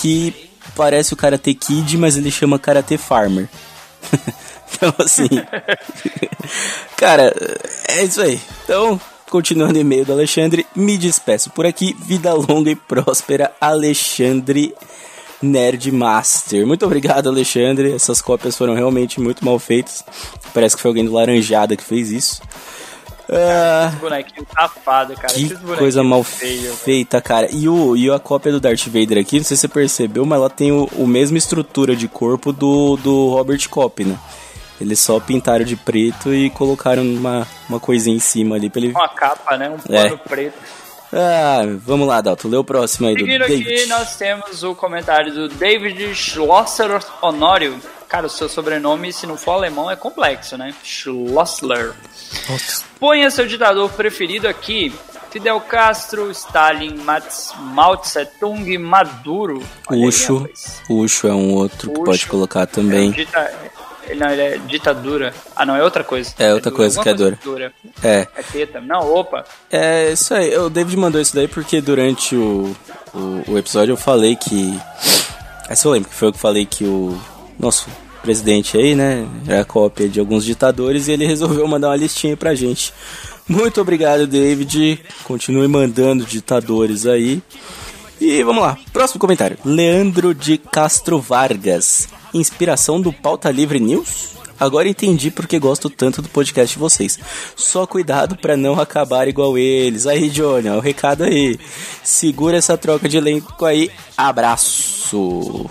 que 0.00 0.50
parece 0.74 1.12
o 1.12 1.16
Karate 1.16 1.54
Kid, 1.54 1.96
mas 1.98 2.16
ele 2.16 2.30
chama 2.30 2.58
Karate 2.58 2.96
Farmer. 2.96 3.48
então, 4.74 4.94
assim. 4.98 5.28
Cara, 6.96 7.34
é 7.88 8.04
isso 8.04 8.20
aí. 8.20 8.40
Então, 8.64 9.00
continuando 9.32 9.78
o 9.78 9.80
e-mail 9.80 10.04
do 10.04 10.12
Alexandre, 10.12 10.66
me 10.76 10.98
despeço 10.98 11.48
por 11.48 11.64
aqui. 11.64 11.96
Vida 11.98 12.34
longa 12.34 12.70
e 12.70 12.76
próspera, 12.76 13.50
Alexandre 13.58 14.74
Nerdmaster. 15.40 16.66
Muito 16.66 16.84
obrigado, 16.84 17.30
Alexandre. 17.30 17.94
Essas 17.94 18.20
cópias 18.20 18.58
foram 18.58 18.74
realmente 18.74 19.18
muito 19.22 19.42
mal 19.42 19.58
feitas. 19.58 20.04
Parece 20.52 20.76
que 20.76 20.82
foi 20.82 20.90
alguém 20.90 21.06
do 21.06 21.14
Laranjada 21.14 21.74
que 21.74 21.82
fez 21.82 22.10
isso. 22.10 22.42
Ah, 23.30 23.90
bonequinho 23.98 24.46
safado, 24.54 25.14
cara. 25.14 25.32
que 25.32 25.48
coisa 25.78 26.02
mal 26.04 26.22
feios. 26.22 26.78
feita, 26.80 27.18
cara. 27.22 27.48
E, 27.50 27.66
o, 27.66 27.96
e 27.96 28.10
a 28.10 28.18
cópia 28.18 28.52
do 28.52 28.60
Darth 28.60 28.86
Vader 28.88 29.16
aqui, 29.16 29.38
não 29.38 29.44
sei 29.44 29.56
se 29.56 29.62
você 29.62 29.68
percebeu, 29.68 30.26
mas 30.26 30.38
ela 30.38 30.50
tem 30.50 30.70
o, 30.70 30.84
o 30.94 31.06
mesma 31.06 31.38
estrutura 31.38 31.96
de 31.96 32.06
corpo 32.06 32.52
do, 32.52 32.98
do 32.98 33.30
Robert 33.30 33.66
Kopp, 33.70 34.04
né? 34.04 34.18
Eles 34.82 35.00
só 35.00 35.18
pintaram 35.20 35.64
de 35.64 35.76
preto 35.76 36.32
e 36.34 36.50
colocaram 36.50 37.02
uma, 37.02 37.46
uma 37.68 37.80
coisinha 37.80 38.16
em 38.16 38.20
cima 38.20 38.56
ali 38.56 38.68
pra 38.68 38.80
ele. 38.82 38.90
Uma 38.92 39.08
capa, 39.08 39.56
né? 39.56 39.70
Um 39.70 39.94
É. 39.94 40.02
pano 40.04 40.18
preto. 40.18 40.54
Ah, 41.14 41.62
vamos 41.84 42.08
lá, 42.08 42.20
Dalton. 42.20 42.48
Lê 42.48 42.56
o 42.56 42.64
próximo 42.64 43.06
aí 43.06 43.14
do 43.14 43.20
Seguindo 43.20 43.42
aqui, 43.42 43.58
David. 43.64 43.86
nós 43.86 44.16
temos 44.16 44.62
o 44.62 44.74
comentário 44.74 45.32
do 45.32 45.48
David 45.48 46.14
Schlosser 46.14 46.90
Honório. 47.20 47.78
Cara, 48.08 48.26
o 48.26 48.30
seu 48.30 48.48
sobrenome, 48.48 49.12
se 49.12 49.26
não 49.26 49.36
for 49.36 49.52
alemão, 49.52 49.90
é 49.90 49.96
complexo, 49.96 50.56
né? 50.58 50.74
Schlossler. 50.82 51.92
Ponha 52.98 53.30
seu 53.30 53.46
ditador 53.46 53.90
preferido 53.90 54.48
aqui. 54.48 54.92
Fidel 55.30 55.58
Castro, 55.62 56.30
Stalin, 56.30 56.94
Mats, 56.96 57.54
Mao 57.58 57.96
Tse 57.96 58.26
Tung, 58.38 58.76
Maduro. 58.76 59.62
Olha 59.88 60.00
aí, 60.02 60.06
Ucho. 60.06 60.36
rapaz. 60.38 60.82
Ucho 60.90 61.26
é 61.26 61.32
um 61.32 61.54
outro 61.54 61.90
que 61.90 62.00
pode 62.04 62.26
colocar 62.26 62.62
É, 62.62 62.66
também. 62.66 63.10
dita- 63.12 63.50
não, 64.16 64.30
ele 64.30 64.42
é 64.42 64.58
ditadura. 64.58 65.32
Ah, 65.54 65.64
não, 65.64 65.76
é 65.76 65.82
outra 65.82 66.02
coisa. 66.04 66.32
É 66.38 66.52
outra 66.52 66.70
coisa 66.70 66.98
alguma 66.98 67.02
que 67.02 67.08
é 67.08 67.24
dura. 67.24 67.38
dura. 67.42 67.72
É. 68.02 68.26
É 68.36 68.42
teta. 68.42 68.80
Não, 68.80 69.12
opa. 69.12 69.44
É 69.70 70.12
isso 70.12 70.34
aí. 70.34 70.56
O 70.56 70.68
David 70.68 70.96
mandou 70.96 71.20
isso 71.20 71.34
daí 71.34 71.48
porque 71.48 71.80
durante 71.80 72.34
o, 72.36 72.74
o, 73.14 73.52
o 73.52 73.58
episódio 73.58 73.92
eu 73.92 73.96
falei 73.96 74.36
que. 74.36 74.78
Essa 75.68 75.88
eu 75.88 75.92
lembro 75.92 76.08
que 76.08 76.14
foi 76.14 76.28
eu 76.28 76.32
que 76.32 76.38
falei 76.38 76.66
que 76.66 76.84
o 76.84 77.18
nosso 77.58 77.88
presidente 78.22 78.76
aí, 78.76 78.94
né? 78.94 79.26
Era 79.46 79.64
cópia 79.64 80.08
de 80.08 80.20
alguns 80.20 80.44
ditadores 80.44 81.08
e 81.08 81.12
ele 81.12 81.26
resolveu 81.26 81.66
mandar 81.66 81.88
uma 81.88 81.96
listinha 81.96 82.36
pra 82.36 82.54
gente. 82.54 82.92
Muito 83.48 83.80
obrigado, 83.80 84.26
David. 84.26 85.00
Continue 85.24 85.68
mandando 85.68 86.24
ditadores 86.24 87.06
aí. 87.06 87.42
E 88.20 88.42
vamos 88.44 88.62
lá, 88.62 88.78
próximo 88.92 89.18
comentário. 89.18 89.58
Leandro 89.64 90.32
de 90.32 90.56
Castro 90.56 91.18
Vargas. 91.18 92.08
Inspiração 92.34 93.00
do 93.00 93.12
Pauta 93.12 93.50
Livre 93.50 93.78
News? 93.80 94.32
Agora 94.58 94.88
entendi 94.88 95.30
porque 95.30 95.58
gosto 95.58 95.90
tanto 95.90 96.22
do 96.22 96.28
podcast 96.28 96.74
de 96.74 96.78
vocês. 96.78 97.18
Só 97.56 97.86
cuidado 97.86 98.36
pra 98.36 98.56
não 98.56 98.78
acabar 98.78 99.26
igual 99.26 99.58
eles. 99.58 100.06
Aí, 100.06 100.28
Johnny, 100.28 100.68
o 100.68 100.78
recado 100.78 101.24
aí. 101.24 101.58
Segura 102.04 102.56
essa 102.56 102.78
troca 102.78 103.08
de 103.08 103.16
elenco 103.16 103.64
aí. 103.64 103.90
Abraço. 104.16 105.68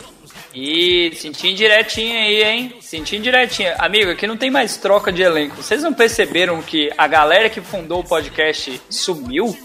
Ih, 0.53 1.15
senti 1.15 1.53
direitinho 1.53 2.13
aí, 2.13 2.43
hein? 2.43 2.75
Senti 2.81 3.17
direitinho. 3.19 3.71
Amigo, 3.77 4.11
aqui 4.11 4.27
não 4.27 4.35
tem 4.35 4.51
mais 4.51 4.75
troca 4.75 5.09
de 5.09 5.21
elenco. 5.21 5.55
Vocês 5.55 5.81
não 5.81 5.93
perceberam 5.93 6.61
que 6.61 6.91
a 6.97 7.07
galera 7.07 7.49
que 7.49 7.61
fundou 7.61 8.01
o 8.01 8.03
podcast 8.03 8.81
sumiu? 8.89 9.57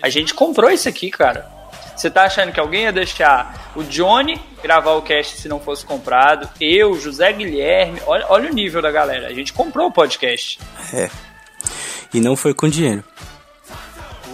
A 0.00 0.08
gente 0.08 0.32
comprou 0.32 0.70
isso 0.70 0.88
aqui, 0.88 1.10
cara. 1.10 1.59
Você 2.00 2.10
tá 2.10 2.22
achando 2.22 2.50
que 2.50 2.58
alguém 2.58 2.84
ia 2.84 2.92
deixar 2.92 3.70
o 3.76 3.82
Johnny 3.82 4.40
gravar 4.62 4.92
o 4.92 5.02
cast 5.02 5.36
se 5.36 5.46
não 5.50 5.60
fosse 5.60 5.84
comprado? 5.84 6.48
Eu, 6.58 6.98
José 6.98 7.30
Guilherme. 7.30 8.00
Olha, 8.06 8.24
olha 8.30 8.50
o 8.50 8.54
nível 8.54 8.80
da 8.80 8.90
galera. 8.90 9.26
A 9.28 9.34
gente 9.34 9.52
comprou 9.52 9.88
o 9.88 9.92
podcast. 9.92 10.58
É. 10.94 11.10
E 12.14 12.18
não 12.18 12.36
foi 12.36 12.54
com 12.54 12.70
dinheiro. 12.70 13.04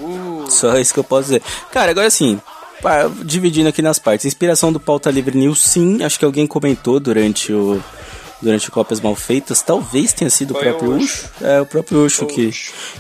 Uh, 0.01 0.45
Só 0.49 0.79
isso 0.79 0.95
que 0.95 1.01
eu 1.01 1.05
posso 1.05 1.25
dizer. 1.25 1.43
Cara, 1.73 1.91
agora 1.91 2.09
sim, 2.09 2.41
dividindo 3.25 3.69
aqui 3.69 3.83
nas 3.83 3.99
partes. 3.99 4.27
Inspiração 4.27 4.73
do 4.73 4.79
Pauta 4.79 5.11
Livre 5.11 5.37
News, 5.37 5.61
sim. 5.61 6.05
Acho 6.05 6.21
que 6.21 6.25
alguém 6.25 6.47
comentou 6.47 7.01
durante 7.01 7.53
o. 7.53 7.83
Durante 8.41 8.71
Cópias 8.71 9.01
Mal 9.01 9.15
Feitas, 9.15 9.63
talvez 9.63 10.13
tenha 10.13 10.29
sido 10.31 10.53
Foi 10.53 10.61
o 10.61 10.65
próprio 10.65 10.97
Ucho. 10.97 11.31
É, 11.41 11.61
o 11.61 11.67
próprio 11.67 12.05
Ucho 12.05 12.27
que, 12.27 12.51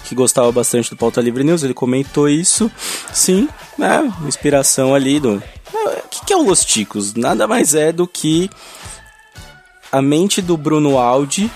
que 0.04 0.14
gostava 0.14 0.50
bastante 0.50 0.88
do 0.88 0.96
Pauta 0.96 1.20
Livre 1.20 1.44
News, 1.44 1.62
ele 1.62 1.74
comentou 1.74 2.28
isso. 2.28 2.70
Sim, 3.12 3.48
é, 3.78 4.26
inspiração 4.26 4.94
ali 4.94 5.20
do. 5.20 5.42
é, 5.74 6.02
O 6.04 6.08
que, 6.08 6.24
que 6.26 6.32
é 6.32 6.36
o 6.36 6.42
Los 6.42 6.64
Ticos? 6.64 7.14
Nada 7.14 7.46
mais 7.46 7.74
é 7.74 7.92
do 7.92 8.06
que 8.06 8.50
a 9.92 10.00
mente 10.00 10.40
do 10.40 10.56
Bruno 10.56 10.98
Aldi 10.98 11.50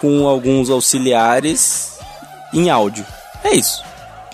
com 0.00 0.26
alguns 0.26 0.68
auxiliares 0.68 1.98
em 2.52 2.70
áudio. 2.70 3.06
É 3.44 3.54
isso. 3.54 3.82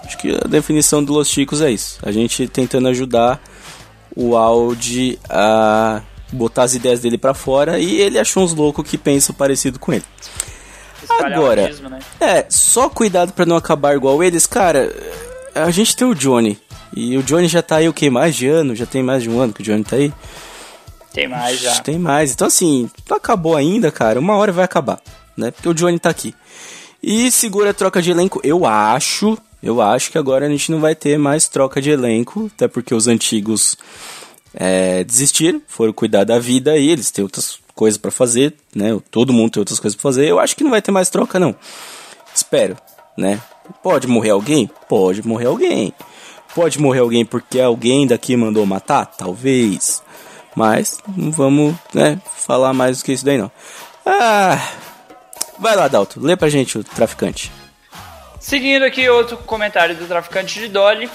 Acho 0.05 0.19
que 0.19 0.35
a 0.35 0.49
definição 0.49 1.03
do 1.03 1.13
Los 1.13 1.29
Chicos 1.29 1.61
é 1.61 1.71
isso. 1.71 1.99
A 2.03 2.11
gente 2.11 2.49
tentando 2.49 2.89
ajudar 2.89 3.41
o 4.15 4.37
Audi 4.37 5.19
a 5.29 6.03
botar 6.33 6.65
as 6.65 6.75
ideias 6.75 7.01
dele 7.01 7.19
pra 7.19 7.35
fora 7.35 7.79
e 7.79 8.01
ele 8.01 8.19
achou 8.19 8.43
uns 8.43 8.55
loucos 8.55 8.89
que 8.89 8.99
pensam 8.99 9.35
parecido 9.35 9.79
com 9.79 9.93
ele. 9.93 10.05
Agora, 11.21 11.69
né? 11.69 11.99
É, 12.21 12.47
só 12.49 12.89
cuidado 12.89 13.33
pra 13.33 13.45
não 13.45 13.57
acabar 13.57 13.95
igual 13.95 14.23
eles, 14.23 14.47
cara. 14.47 14.95
A 15.55 15.71
gente 15.71 15.95
tem 15.95 16.07
o 16.07 16.15
Johnny. 16.15 16.59
E 16.95 17.17
o 17.17 17.23
Johnny 17.23 17.49
já 17.49 17.63
tá 17.63 17.77
aí 17.77 17.89
o 17.89 17.93
que? 17.93 18.09
Mais 18.11 18.35
de 18.35 18.49
ano? 18.49 18.75
Já 18.75 18.87
tem 18.87 19.03
mais 19.03 19.23
de 19.23 19.31
um 19.31 19.41
ano 19.41 19.53
que 19.53 19.61
o 19.61 19.65
Johnny 19.65 19.85
tá 19.85 19.97
aí? 19.97 20.13
Tem 21.13 21.29
mais 21.29 21.59
já. 21.59 21.81
Tem 21.81 21.99
mais. 21.99 22.33
Então, 22.33 22.47
assim, 22.47 22.91
não 23.09 23.17
acabou 23.17 23.57
ainda, 23.57 23.91
cara. 23.91 24.19
Uma 24.19 24.37
hora 24.37 24.53
vai 24.53 24.65
acabar, 24.65 25.01
né? 25.37 25.51
Porque 25.51 25.69
o 25.69 25.75
Johnny 25.75 25.99
tá 25.99 26.11
aqui. 26.11 26.35
E 27.03 27.31
segura 27.31 27.71
a 27.71 27.75
troca 27.75 28.01
de 28.01 28.11
elenco. 28.11 28.41
Eu 28.45 28.65
acho, 28.65 29.37
eu 29.63 29.81
acho 29.81 30.11
que 30.11 30.19
agora 30.19 30.47
a 30.47 30.49
gente 30.49 30.71
não 30.71 30.81
vai 30.81 30.95
ter 30.95 31.19
mais 31.19 31.49
troca 31.49 31.81
de 31.81 31.91
elenco, 31.91 32.51
até 32.55 32.69
porque 32.69 32.95
os 32.95 33.09
antigos 33.09 33.77
é, 34.55 35.05
desistiram, 35.05 35.61
foram 35.67 35.93
cuidar 35.93 36.25
da 36.25 36.39
vida 36.39 36.77
e 36.77 36.89
eles 36.89 37.11
têm 37.11 37.23
outras 37.23 37.59
coisas 37.75 37.99
pra 37.99 38.11
fazer, 38.11 38.55
né? 38.75 38.99
Todo 39.11 39.33
mundo 39.33 39.53
tem 39.53 39.61
outras 39.61 39.81
coisas 39.81 39.97
pra 39.97 40.03
fazer. 40.03 40.27
Eu 40.27 40.39
acho 40.39 40.57
que 40.57 40.65
não 40.65 40.71
vai 40.71 40.83
ter 40.83 40.91
mais 40.91 41.09
troca, 41.09 41.39
não. 41.39 41.55
Espero, 42.35 42.77
né? 43.17 43.41
Pode 43.83 44.07
morrer 44.07 44.31
alguém? 44.31 44.71
Pode 44.89 45.27
morrer 45.27 45.47
alguém. 45.47 45.93
Pode 46.55 46.79
morrer 46.79 47.01
alguém 47.01 47.25
porque 47.25 47.61
alguém 47.61 48.07
daqui 48.07 48.37
mandou 48.37 48.67
matar? 48.67 49.07
Talvez. 49.07 50.03
Mas 50.55 50.99
não 51.17 51.31
vamos, 51.31 51.75
né, 51.95 52.21
falar 52.37 52.75
mais 52.75 52.99
do 52.99 53.05
que 53.05 53.13
isso 53.13 53.25
daí 53.25 53.39
não. 53.39 53.51
Ah, 54.05 54.59
vai 55.59 55.75
lá, 55.75 55.89
Dalton, 55.89 56.21
lê 56.21 56.37
pra 56.37 56.51
gente 56.51 56.77
o 56.77 56.85
traficante. 56.85 57.51
Seguindo 58.39 58.85
aqui 58.85 59.09
outro 59.09 59.39
comentário 59.39 59.95
do 59.95 60.07
traficante 60.07 60.59
de 60.59 60.69
Dolly. 60.69 61.09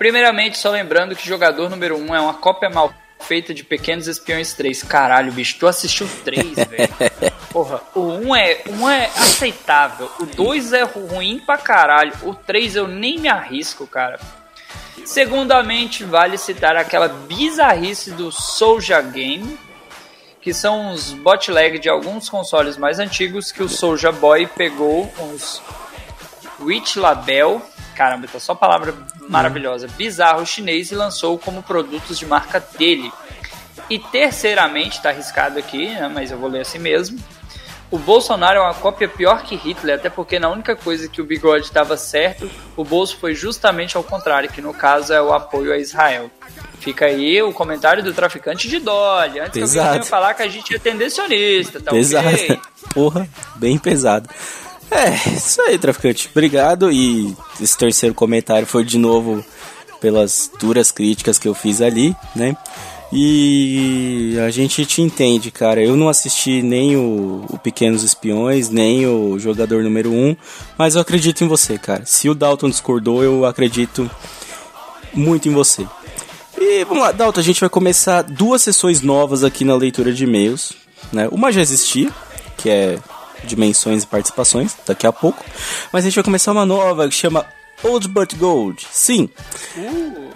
Primeiramente, 0.00 0.56
só 0.56 0.70
lembrando 0.70 1.14
que 1.14 1.28
jogador 1.28 1.68
número 1.68 1.94
1 1.94 2.06
um 2.06 2.14
é 2.14 2.20
uma 2.22 2.32
cópia 2.32 2.70
mal 2.70 2.90
feita 3.20 3.52
de 3.52 3.62
Pequenos 3.62 4.08
Espiões 4.08 4.54
3. 4.54 4.82
Caralho, 4.84 5.30
bicho, 5.30 5.58
tu 5.58 5.66
assistiu 5.66 6.08
3, 6.24 6.54
velho. 6.54 6.88
Porra, 7.52 7.82
o 7.94 8.00
1 8.00 8.26
um 8.26 8.34
é, 8.34 8.62
um 8.66 8.88
é 8.88 9.04
aceitável, 9.14 10.10
o 10.18 10.24
2 10.24 10.72
é 10.72 10.84
ruim 10.84 11.38
pra 11.44 11.58
caralho, 11.58 12.14
o 12.22 12.34
3 12.34 12.76
eu 12.76 12.88
nem 12.88 13.18
me 13.18 13.28
arrisco, 13.28 13.86
cara. 13.86 14.18
Segundamente, 15.04 16.02
vale 16.02 16.38
citar 16.38 16.78
aquela 16.78 17.08
bizarrice 17.08 18.12
do 18.12 18.32
Soulja 18.32 19.02
Game, 19.02 19.58
que 20.40 20.54
são 20.54 20.94
os 20.94 21.12
botleg 21.12 21.78
de 21.78 21.90
alguns 21.90 22.26
consoles 22.30 22.78
mais 22.78 22.98
antigos 22.98 23.52
que 23.52 23.62
o 23.62 23.68
Soulja 23.68 24.10
Boy 24.10 24.46
pegou 24.46 25.12
uns 25.18 25.60
Witch 26.58 26.96
Label, 26.96 27.60
caramba, 28.00 28.26
tá 28.26 28.40
só 28.40 28.54
palavra 28.54 28.94
maravilhosa, 29.28 29.86
bizarro 29.86 30.46
chinês 30.46 30.90
e 30.90 30.94
lançou 30.94 31.38
como 31.38 31.62
produtos 31.62 32.18
de 32.18 32.24
marca 32.24 32.58
dele. 32.78 33.12
E 33.90 33.98
terceiramente, 33.98 35.02
tá 35.02 35.10
arriscado 35.10 35.58
aqui, 35.58 35.88
né, 35.88 36.10
mas 36.10 36.30
eu 36.30 36.38
vou 36.38 36.48
ler 36.48 36.62
assim 36.62 36.78
mesmo. 36.78 37.18
O 37.90 37.98
Bolsonaro 37.98 38.58
é 38.58 38.62
uma 38.62 38.72
cópia 38.72 39.06
pior 39.06 39.42
que 39.42 39.54
Hitler, 39.54 39.96
até 39.96 40.08
porque 40.08 40.38
na 40.38 40.48
única 40.48 40.74
coisa 40.74 41.10
que 41.10 41.20
o 41.20 41.24
bigode 41.26 41.66
estava 41.66 41.94
certo, 41.98 42.50
o 42.74 42.82
bolso 42.82 43.18
foi 43.18 43.34
justamente 43.34 43.98
ao 43.98 44.02
contrário, 44.02 44.48
que 44.48 44.62
no 44.62 44.72
caso 44.72 45.12
é 45.12 45.20
o 45.20 45.34
apoio 45.34 45.70
a 45.70 45.76
Israel. 45.76 46.30
Fica 46.78 47.04
aí 47.04 47.42
o 47.42 47.52
comentário 47.52 48.02
do 48.02 48.14
traficante 48.14 48.66
de 48.66 48.78
Dolly. 48.78 49.40
Antes 49.40 49.52
que 49.52 49.60
Pesado. 49.60 49.80
alguém 49.80 50.00
venha 50.00 50.10
falar 50.10 50.32
que 50.32 50.42
a 50.42 50.48
gente 50.48 50.74
é 50.74 50.78
tendencionista, 50.78 51.80
tá 51.82 51.90
pesado. 51.90 52.28
ok? 52.28 52.60
Porra, 52.94 53.28
bem 53.56 53.76
pesado. 53.76 54.26
É, 54.90 55.30
isso 55.30 55.60
aí, 55.62 55.78
traficante. 55.78 56.28
Obrigado. 56.30 56.90
E 56.90 57.34
esse 57.60 57.76
terceiro 57.76 58.14
comentário 58.14 58.66
foi 58.66 58.84
de 58.84 58.98
novo 58.98 59.44
pelas 60.00 60.50
duras 60.58 60.90
críticas 60.90 61.38
que 61.38 61.46
eu 61.46 61.54
fiz 61.54 61.80
ali, 61.80 62.16
né? 62.34 62.56
E 63.12 64.36
a 64.46 64.50
gente 64.50 64.86
te 64.86 65.02
entende, 65.02 65.50
cara. 65.50 65.82
Eu 65.82 65.96
não 65.96 66.08
assisti 66.08 66.62
nem 66.62 66.96
o, 66.96 67.44
o 67.48 67.58
Pequenos 67.58 68.04
Espiões, 68.04 68.68
nem 68.68 69.06
o 69.06 69.38
Jogador 69.38 69.82
Número 69.82 70.12
1, 70.12 70.36
mas 70.78 70.94
eu 70.94 71.00
acredito 71.00 71.42
em 71.42 71.48
você, 71.48 71.76
cara. 71.76 72.04
Se 72.06 72.28
o 72.28 72.34
Dalton 72.34 72.70
discordou, 72.70 73.22
eu 73.22 73.44
acredito 73.44 74.08
muito 75.12 75.48
em 75.48 75.52
você. 75.52 75.86
E 76.56 76.84
vamos 76.84 77.02
lá, 77.02 77.10
Dalton, 77.10 77.40
a 77.40 77.44
gente 77.44 77.60
vai 77.60 77.68
começar 77.68 78.22
duas 78.22 78.62
sessões 78.62 79.00
novas 79.00 79.42
aqui 79.42 79.64
na 79.64 79.74
leitura 79.74 80.12
de 80.12 80.24
e-mails. 80.24 80.72
Né? 81.12 81.26
Uma 81.32 81.50
já 81.50 81.60
existia, 81.60 82.10
que 82.56 82.70
é 82.70 82.98
dimensões 83.44 84.02
e 84.02 84.06
participações, 84.06 84.76
daqui 84.86 85.06
a 85.06 85.12
pouco. 85.12 85.44
Mas 85.92 86.04
a 86.04 86.08
gente 86.08 86.14
vai 86.14 86.24
começar 86.24 86.52
uma 86.52 86.66
nova 86.66 87.08
que 87.08 87.14
chama 87.14 87.46
Old 87.82 88.08
But 88.08 88.34
Gold. 88.36 88.86
Sim. 88.90 89.28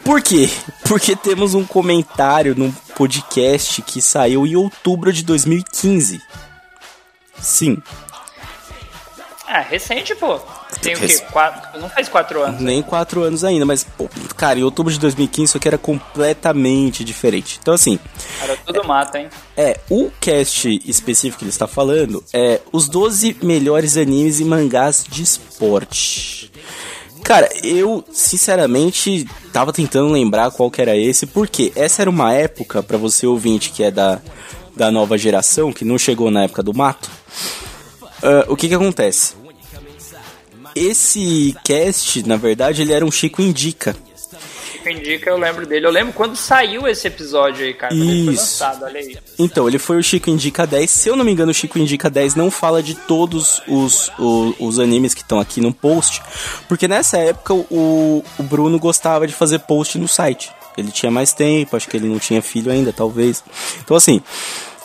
Por 0.02 0.22
quê? 0.22 0.48
Porque 0.88 1.14
temos 1.14 1.54
um 1.54 1.64
comentário 1.64 2.54
num 2.56 2.72
podcast 2.96 3.82
que 3.82 4.00
saiu 4.00 4.46
em 4.46 4.56
outubro 4.56 5.12
de 5.12 5.22
2015. 5.24 6.20
Sim. 7.38 7.82
Ah, 9.46 9.60
recente, 9.60 10.14
pô. 10.14 10.40
Tem 10.80 10.94
o 10.94 10.98
quê? 11.00 11.18
Quatro, 11.32 11.80
não 11.80 11.88
faz 11.88 12.08
quatro 12.08 12.42
anos. 12.42 12.60
Nem 12.60 12.82
quatro 12.82 13.22
anos 13.22 13.44
ainda, 13.44 13.64
mas, 13.64 13.84
pô, 13.84 14.08
cara, 14.36 14.58
em 14.58 14.62
outubro 14.62 14.92
de 14.92 14.98
2015 14.98 15.44
isso 15.50 15.56
aqui 15.56 15.68
era 15.68 15.78
completamente 15.78 17.04
diferente. 17.04 17.58
Então, 17.60 17.74
assim, 17.74 17.98
Era 18.42 18.56
tudo 18.56 18.84
mata, 18.84 19.18
hein? 19.18 19.28
é, 19.56 19.78
o 19.90 20.10
cast 20.20 20.80
específico 20.84 21.38
que 21.38 21.44
ele 21.44 21.50
está 21.50 21.66
falando 21.66 22.22
é 22.32 22.60
os 22.72 22.88
12 22.88 23.36
melhores 23.42 23.96
animes 23.96 24.40
e 24.40 24.44
mangás 24.44 25.04
de 25.08 25.22
esporte. 25.22 26.50
Cara, 27.22 27.48
eu 27.62 28.04
sinceramente 28.12 29.26
tava 29.52 29.72
tentando 29.72 30.12
lembrar 30.12 30.50
qual 30.50 30.70
que 30.70 30.82
era 30.82 30.94
esse, 30.96 31.26
porque 31.26 31.72
essa 31.74 32.02
era 32.02 32.10
uma 32.10 32.32
época, 32.34 32.82
pra 32.82 32.98
você 32.98 33.26
ouvinte 33.26 33.70
que 33.70 33.82
é 33.82 33.90
da, 33.90 34.20
da 34.76 34.90
nova 34.90 35.16
geração, 35.16 35.72
que 35.72 35.86
não 35.86 35.96
chegou 35.96 36.30
na 36.30 36.42
época 36.44 36.62
do 36.62 36.74
mato. 36.74 37.08
ah, 38.22 38.44
o 38.48 38.54
que 38.56 38.68
que 38.68 38.74
acontece? 38.74 39.34
Esse 40.74 41.54
cast, 41.64 42.26
na 42.26 42.36
verdade, 42.36 42.82
ele 42.82 42.92
era 42.92 43.04
um 43.04 43.10
Chico 43.10 43.40
Indica. 43.40 43.96
Chico 44.72 44.88
Indica, 44.88 45.30
eu 45.30 45.36
lembro 45.38 45.66
dele. 45.66 45.86
Eu 45.86 45.90
lembro 45.90 46.12
quando 46.12 46.36
saiu 46.36 46.86
esse 46.88 47.06
episódio 47.06 47.64
aí, 47.64 47.72
cara. 47.74 47.94
Quando 47.94 48.02
ele 48.10 48.24
foi 48.24 48.34
Isso. 48.34 48.42
lançado, 48.64 48.84
olha 48.84 49.00
aí. 49.00 49.16
Então, 49.38 49.68
ele 49.68 49.78
foi 49.78 49.98
o 49.98 50.02
Chico 50.02 50.30
Indica 50.30 50.66
10. 50.66 50.90
Se 50.90 51.08
eu 51.08 51.16
não 51.16 51.24
me 51.24 51.32
engano, 51.32 51.50
o 51.52 51.54
Chico 51.54 51.78
Indica 51.78 52.10
10 52.10 52.34
não 52.34 52.50
fala 52.50 52.82
de 52.82 52.94
todos 52.94 53.62
os, 53.68 54.10
o- 54.18 54.54
os, 54.58 54.78
animes 54.78 55.14
que 55.14 55.22
estão 55.22 55.38
aqui 55.40 55.60
no 55.60 55.72
post. 55.72 56.20
Porque 56.68 56.88
nessa 56.88 57.18
época 57.18 57.54
o, 57.54 58.24
o 58.38 58.42
Bruno 58.42 58.78
gostava 58.78 59.26
de 59.26 59.32
fazer 59.32 59.60
post 59.60 59.96
no 59.96 60.08
site. 60.08 60.50
Ele 60.76 60.90
tinha 60.90 61.10
mais 61.10 61.32
tempo, 61.32 61.76
acho 61.76 61.88
que 61.88 61.96
ele 61.96 62.08
não 62.08 62.18
tinha 62.18 62.42
filho 62.42 62.70
ainda, 62.72 62.92
talvez. 62.92 63.44
Então, 63.84 63.96
assim, 63.96 64.20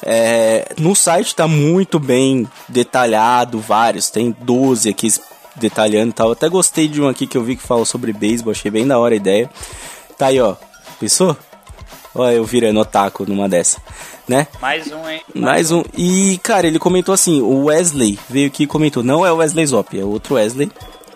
é, 0.03 0.71
no 0.77 0.95
site 0.95 1.35
tá 1.35 1.47
muito 1.47 1.99
bem 1.99 2.47
detalhado, 2.67 3.59
vários. 3.59 4.09
Tem 4.09 4.33
12 4.39 4.87
aqui 4.87 5.07
detalhando 5.59 6.09
e 6.09 6.13
tal. 6.13 6.31
Até 6.31 6.47
gostei 6.49 6.87
de 6.87 7.01
um 7.01 7.07
aqui 7.07 7.27
que 7.27 7.37
eu 7.37 7.43
vi 7.43 7.55
que 7.55 7.63
fala 7.63 7.85
sobre 7.85 8.13
beisebol, 8.13 8.51
achei 8.51 8.71
bem 8.71 8.87
da 8.87 8.97
hora 8.97 9.13
a 9.13 9.17
ideia. 9.17 9.49
Tá 10.17 10.27
aí, 10.27 10.39
ó. 10.39 10.55
Pensou? 10.99 11.35
Olha, 12.15 12.33
eu 12.33 12.43
virando 12.43 12.79
otaku 12.79 13.23
numa 13.27 13.47
dessa, 13.47 13.77
né? 14.27 14.47
Mais 14.59 14.87
um, 14.91 15.07
hein? 15.07 15.21
Mais 15.35 15.71
um. 15.71 15.83
E, 15.95 16.39
cara, 16.41 16.65
ele 16.67 16.79
comentou 16.79 17.13
assim: 17.13 17.39
o 17.41 17.65
Wesley 17.65 18.17
veio 18.29 18.47
aqui 18.47 18.63
e 18.63 18.67
comentou. 18.67 19.03
Não 19.03 19.25
é 19.25 19.31
o 19.31 19.35
Wesley 19.37 19.65
Zop, 19.67 19.97
é 19.97 20.03
outro 20.03 20.35
Wesley. 20.35 20.71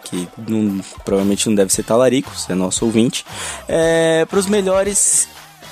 Que 0.05 0.27
não- 0.47 0.81
provavelmente 1.03 1.47
não 1.49 1.55
deve 1.55 1.73
ser 1.73 1.83
talarico, 1.83 2.35
se 2.37 2.51
é 2.51 2.55
nosso 2.55 2.85
ouvinte. 2.85 3.25
É, 3.67 4.25
pros 4.25 4.45
melhores. 4.45 5.27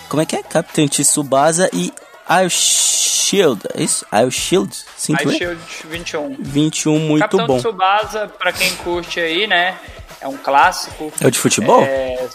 Como 0.10 0.22
é 0.22 0.26
que 0.26 0.35
é? 0.35 0.41
Capitão 0.43 0.88
Tsubasa 0.88 1.69
e 1.72 1.93
I'll 2.32 2.49
Shield. 2.49 3.62
É 3.76 3.84
isso? 3.84 4.06
I'll 4.14 4.32
Shield? 4.32 4.74
Sim, 4.95 5.16
Ice 5.16 5.38
Shield 5.38 5.62
21. 5.90 6.36
21, 6.40 6.99
muito 6.99 7.22
Capitão 7.22 7.48
bom. 7.48 7.58
Tsubasa, 7.58 8.28
pra 8.28 8.53
quem 8.53 8.74
curte 8.78 9.20
aí, 9.20 9.48
né? 9.48 9.78
É 10.22 10.28
um 10.28 10.38
clássico. 10.38 11.12
É 11.20 11.28
o 11.28 11.32
de 11.32 11.40
futebol? 11.40 11.82
É, 11.84 12.28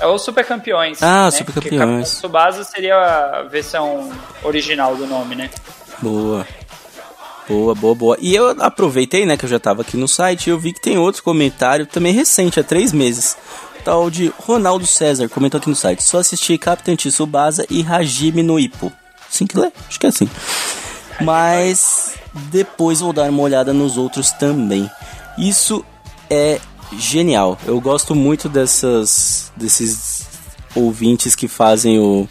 é 0.00 0.06
o 0.06 0.18
Super 0.18 0.44
Campeões. 0.44 1.02
Ah, 1.02 1.26
né? 1.26 1.30
Super 1.30 1.52
Porque 1.52 1.70
Campeões. 1.70 1.90
Capitão 1.90 2.02
Tsubasa 2.02 2.64
seria 2.64 2.96
a 2.96 3.42
versão 3.42 4.10
original 4.42 4.96
do 4.96 5.06
nome, 5.06 5.34
né? 5.36 5.50
Boa. 6.00 6.46
Boa, 7.46 7.74
boa, 7.74 7.94
boa. 7.94 8.16
E 8.20 8.34
eu 8.34 8.48
aproveitei, 8.62 9.26
né, 9.26 9.36
que 9.36 9.44
eu 9.44 9.48
já 9.48 9.60
tava 9.60 9.82
aqui 9.82 9.98
no 9.98 10.08
site 10.08 10.46
e 10.46 10.50
eu 10.50 10.58
vi 10.58 10.72
que 10.72 10.80
tem 10.80 10.96
outro 10.96 11.22
comentário, 11.22 11.86
também 11.86 12.12
recente, 12.12 12.58
há 12.58 12.64
três 12.64 12.90
meses. 12.90 13.36
Tal 13.84 14.08
de 14.08 14.32
Ronaldo 14.38 14.86
César, 14.86 15.28
comentou 15.28 15.58
aqui 15.58 15.68
no 15.68 15.76
site. 15.76 16.02
Só 16.02 16.18
assisti 16.18 16.56
Capitão 16.56 16.96
Tsubasa 16.96 17.66
e 17.68 17.84
Hajime 17.86 18.42
no 18.42 18.58
Ippo. 18.58 18.90
Sim 19.34 19.48
que 19.48 19.58
lê? 19.58 19.72
Acho 19.88 19.98
que 19.98 20.06
é 20.06 20.10
assim. 20.10 20.30
Mas 21.20 22.14
depois 22.52 23.00
vou 23.00 23.12
dar 23.12 23.28
uma 23.28 23.42
olhada 23.42 23.72
nos 23.72 23.98
outros 23.98 24.30
também. 24.30 24.88
Isso 25.36 25.84
é 26.30 26.60
genial. 26.96 27.58
Eu 27.66 27.80
gosto 27.80 28.14
muito 28.14 28.48
dessas 28.48 29.52
desses 29.56 30.28
ouvintes 30.72 31.34
que 31.34 31.48
fazem 31.48 31.98
o 31.98 32.28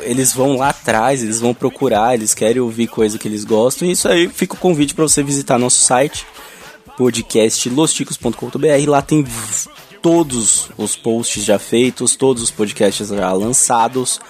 eles 0.00 0.32
vão 0.32 0.56
lá 0.56 0.70
atrás, 0.70 1.22
eles 1.22 1.40
vão 1.40 1.52
procurar, 1.52 2.14
eles 2.14 2.32
querem 2.32 2.62
ouvir 2.62 2.86
coisa 2.86 3.18
que 3.18 3.28
eles 3.28 3.44
gostam. 3.44 3.86
E 3.86 3.92
isso 3.92 4.08
aí 4.08 4.28
fica 4.28 4.54
o 4.54 4.58
convite 4.58 4.94
para 4.94 5.04
você 5.04 5.22
visitar 5.22 5.58
nosso 5.58 5.84
site, 5.84 6.26
podcast 6.96 7.68
losticos.com.br. 7.68 8.88
Lá 8.88 9.02
tem 9.02 9.22
todos 10.04 10.68
os 10.76 10.94
posts 10.94 11.42
já 11.42 11.58
feitos, 11.58 12.14
todos 12.14 12.42
os 12.42 12.50
podcasts 12.50 13.08
já 13.08 13.32
lançados 13.32 14.20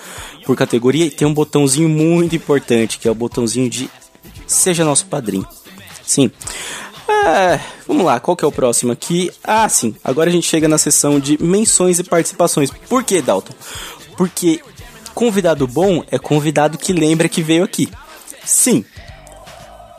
por 0.47 0.57
categoria. 0.57 1.07
E 1.07 1.11
tem 1.11 1.27
um 1.27 1.35
botãozinho 1.35 1.89
muito 1.89 2.37
importante, 2.37 2.97
que 2.97 3.09
é 3.09 3.11
o 3.11 3.15
botãozinho 3.15 3.69
de 3.69 3.91
Seja 4.47 4.85
Nosso 4.85 5.07
Padrinho. 5.07 5.45
Sim. 6.07 6.31
É, 7.27 7.59
vamos 7.89 8.05
lá, 8.05 8.21
qual 8.21 8.37
que 8.37 8.45
é 8.45 8.49
o 8.49 8.53
próximo 8.53 8.93
aqui? 8.93 9.33
Ah, 9.43 9.69
sim. 9.69 9.97
Agora 10.05 10.31
a 10.31 10.33
gente 10.33 10.47
chega 10.47 10.69
na 10.69 10.79
seção 10.79 11.19
de 11.19 11.43
menções 11.43 11.99
e 11.99 12.05
participações. 12.05 12.71
Por 12.89 13.03
que, 13.03 13.21
Dalton? 13.21 13.55
Porque 14.17 14.61
convidado 15.13 15.67
bom 15.67 16.05
é 16.09 16.21
convidado 16.21 16.79
que 16.79 16.93
lembra 16.93 17.29
que 17.29 17.43
veio 17.43 17.65
aqui. 17.65 17.89
Sim. 18.45 18.85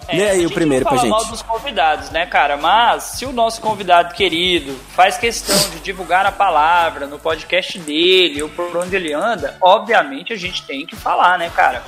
É, 0.08 0.16
Lê 0.16 0.30
aí 0.30 0.46
o 0.46 0.52
primeiro 0.52 0.86
pra 0.86 0.98
gente. 0.98 1.10
mal 1.10 1.26
dos 1.26 1.42
convidados, 1.42 2.12
né, 2.12 2.26
cara? 2.26 2.58
Mas 2.58 3.04
se 3.04 3.26
o 3.26 3.32
nosso 3.32 3.60
convidado 3.62 4.14
querido 4.14 4.76
faz 4.96 5.18
questão 5.18 5.58
de 5.72 5.80
divulgar 5.80 6.26
a 6.26 6.32
palavra 6.32 7.08
no 7.08 7.18
podcast 7.18 7.80
dele 7.80 8.44
ou 8.44 8.50
por 8.50 8.76
onde 8.78 8.96
ele 8.96 9.14
anda, 9.14 9.58
obviamente 9.62 10.32
a 10.32 10.36
gente 10.36 10.66
tem 10.66 10.86
que 10.86 10.96
falar, 10.96 11.38
né, 11.40 11.50
cara? 11.56 11.84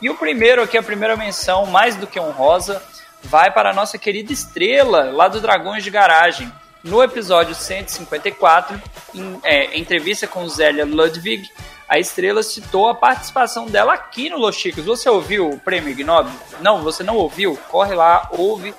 E 0.00 0.10
o 0.10 0.14
primeiro 0.14 0.62
aqui, 0.62 0.76
a 0.76 0.82
primeira 0.82 1.16
menção, 1.16 1.66
mais 1.66 1.96
do 1.96 2.06
que 2.06 2.20
honrosa, 2.20 2.82
vai 3.22 3.50
para 3.50 3.70
a 3.70 3.74
nossa 3.74 3.96
querida 3.96 4.32
estrela 4.32 5.10
lá 5.10 5.28
do 5.28 5.40
Dragões 5.40 5.82
de 5.82 5.90
Garagem. 5.90 6.52
No 6.82 7.02
episódio 7.02 7.54
154, 7.54 8.80
em 9.14 9.40
é, 9.42 9.78
entrevista 9.78 10.26
com 10.26 10.46
Zélia 10.46 10.84
Ludwig, 10.84 11.48
a 11.94 11.98
estrela 12.00 12.42
citou 12.42 12.88
a 12.88 12.94
participação 12.94 13.66
dela 13.66 13.94
aqui 13.94 14.28
no 14.28 14.36
Los 14.36 14.56
Chicos. 14.56 14.84
Você 14.84 15.08
ouviu 15.08 15.48
o 15.48 15.60
Prêmio 15.60 15.90
Ignob? 15.90 16.28
Não, 16.60 16.82
você 16.82 17.04
não 17.04 17.14
ouviu? 17.14 17.56
Corre 17.70 17.94
lá, 17.94 18.28
ouve. 18.32 18.74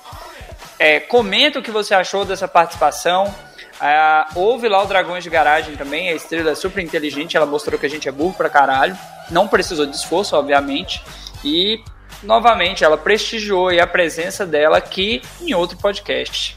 É, 0.78 1.00
comenta 1.00 1.58
o 1.58 1.62
que 1.62 1.70
você 1.70 1.94
achou 1.94 2.26
dessa 2.26 2.46
participação. 2.46 3.34
Ah, 3.80 4.28
ouve 4.34 4.68
lá 4.68 4.82
o 4.82 4.86
Dragões 4.86 5.24
de 5.24 5.30
Garagem 5.30 5.76
também. 5.76 6.10
A 6.10 6.14
estrela 6.14 6.50
é 6.50 6.54
super 6.54 6.84
inteligente, 6.84 7.38
ela 7.38 7.46
mostrou 7.46 7.80
que 7.80 7.86
a 7.86 7.88
gente 7.88 8.06
é 8.06 8.12
burro 8.12 8.34
pra 8.34 8.50
caralho. 8.50 8.98
Não 9.30 9.48
precisou 9.48 9.86
de 9.86 9.96
esforço, 9.96 10.36
obviamente. 10.36 11.02
E, 11.42 11.82
novamente, 12.22 12.84
ela 12.84 12.98
prestigiou 12.98 13.70
a 13.70 13.86
presença 13.86 14.44
dela 14.44 14.76
aqui 14.76 15.22
em 15.40 15.54
outro 15.54 15.78
podcast. 15.78 16.54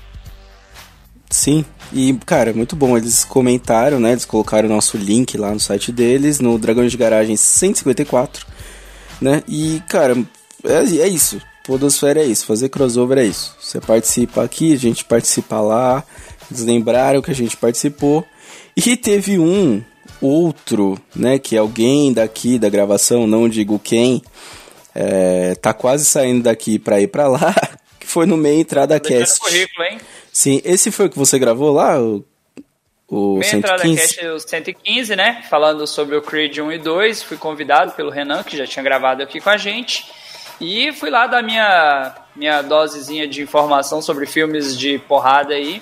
Sim, 1.29 1.63
e 1.93 2.13
cara, 2.25 2.53
muito 2.53 2.75
bom. 2.75 2.97
Eles 2.97 3.23
comentaram, 3.23 3.99
né? 3.99 4.11
Eles 4.11 4.25
colocaram 4.25 4.67
o 4.67 4.71
nosso 4.71 4.97
link 4.97 5.37
lá 5.37 5.51
no 5.51 5.59
site 5.59 5.91
deles, 5.91 6.39
no 6.39 6.57
Dragões 6.57 6.91
de 6.91 6.97
Garagem 6.97 7.35
154, 7.35 8.45
né? 9.21 9.43
E, 9.47 9.81
cara, 9.87 10.17
é, 10.63 10.97
é 11.01 11.07
isso. 11.07 11.39
Podosfera 11.63 12.21
é 12.21 12.25
isso, 12.25 12.47
fazer 12.47 12.69
crossover 12.69 13.19
é 13.19 13.25
isso. 13.25 13.55
Você 13.61 13.79
participa 13.79 14.43
aqui, 14.43 14.73
a 14.73 14.77
gente 14.77 15.05
participa 15.05 15.61
lá. 15.61 16.03
Eles 16.49 16.63
lembraram 16.63 17.21
que 17.21 17.29
a 17.29 17.35
gente 17.35 17.55
participou. 17.55 18.25
E 18.75 18.97
teve 18.97 19.37
um 19.37 19.83
outro, 20.19 20.99
né? 21.15 21.37
Que 21.37 21.55
alguém 21.55 22.11
daqui 22.11 22.57
da 22.57 22.69
gravação, 22.69 23.27
não 23.27 23.47
digo 23.47 23.77
quem, 23.77 24.23
é, 24.95 25.53
tá 25.55 25.73
quase 25.73 26.05
saindo 26.05 26.43
daqui 26.43 26.79
pra 26.79 26.99
ir 26.99 27.07
pra 27.07 27.27
lá. 27.27 27.53
Que 27.99 28.07
foi 28.07 28.25
no 28.25 28.37
meio 28.37 28.61
entrada 28.61 28.97
cast. 28.97 29.39
currículo, 29.41 29.85
hein? 29.85 29.97
Sim, 30.31 30.61
esse 30.63 30.91
foi 30.91 31.07
o 31.07 31.09
que 31.09 31.17
você 31.17 31.37
gravou 31.39 31.73
lá? 31.73 31.99
O, 31.99 32.25
o 33.07 33.37
Minha 33.37 33.55
entrada 33.55 33.81
115? 33.81 34.01
cast 34.01 34.25
é 34.25 34.31
o 34.31 34.39
115, 34.39 35.15
né? 35.15 35.43
Falando 35.49 35.85
sobre 35.87 36.15
o 36.15 36.21
Creed 36.21 36.57
1 36.59 36.71
e 36.71 36.77
2. 36.77 37.23
Fui 37.23 37.37
convidado 37.37 37.91
pelo 37.93 38.09
Renan, 38.09 38.43
que 38.43 38.57
já 38.57 38.67
tinha 38.67 38.83
gravado 38.83 39.23
aqui 39.23 39.39
com 39.41 39.49
a 39.49 39.57
gente. 39.57 40.05
E 40.61 40.91
fui 40.91 41.09
lá 41.09 41.25
dar 41.25 41.41
minha, 41.41 42.15
minha 42.35 42.61
dosezinha 42.61 43.27
de 43.27 43.41
informação 43.41 44.01
sobre 44.01 44.25
filmes 44.25 44.77
de 44.77 44.99
porrada 44.99 45.53
aí. 45.53 45.81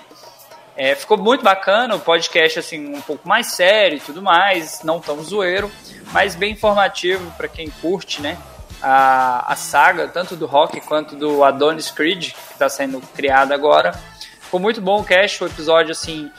É, 0.75 0.93
ficou 0.93 1.17
muito 1.17 1.43
bacana, 1.43 1.95
o 1.95 1.99
podcast 1.99 2.59
assim 2.59 2.93
um 2.93 3.01
pouco 3.01 3.27
mais 3.27 3.47
sério 3.47 3.97
e 3.97 3.99
tudo 3.99 4.21
mais, 4.21 4.83
não 4.83 4.99
tão 4.99 5.23
zoeiro, 5.23 5.71
mas 6.13 6.35
bem 6.35 6.51
informativo 6.51 7.31
para 7.35 7.47
quem 7.47 7.67
curte, 7.81 8.21
né? 8.21 8.37
A, 8.79 9.51
a 9.51 9.55
saga, 9.55 10.07
tanto 10.07 10.35
do 10.35 10.45
Rock 10.45 10.79
quanto 10.81 11.15
do 11.15 11.43
Adonis 11.43 11.89
Creed, 11.89 12.31
que 12.31 12.53
está 12.53 12.69
sendo 12.69 13.01
criado 13.15 13.53
agora. 13.53 13.99
Ficou 14.47 14.61
muito 14.61 14.79
bom 14.79 15.01
o 15.01 15.03
cast, 15.03 15.43
o 15.43 15.47
episódio 15.47 15.91
assim 15.91 16.31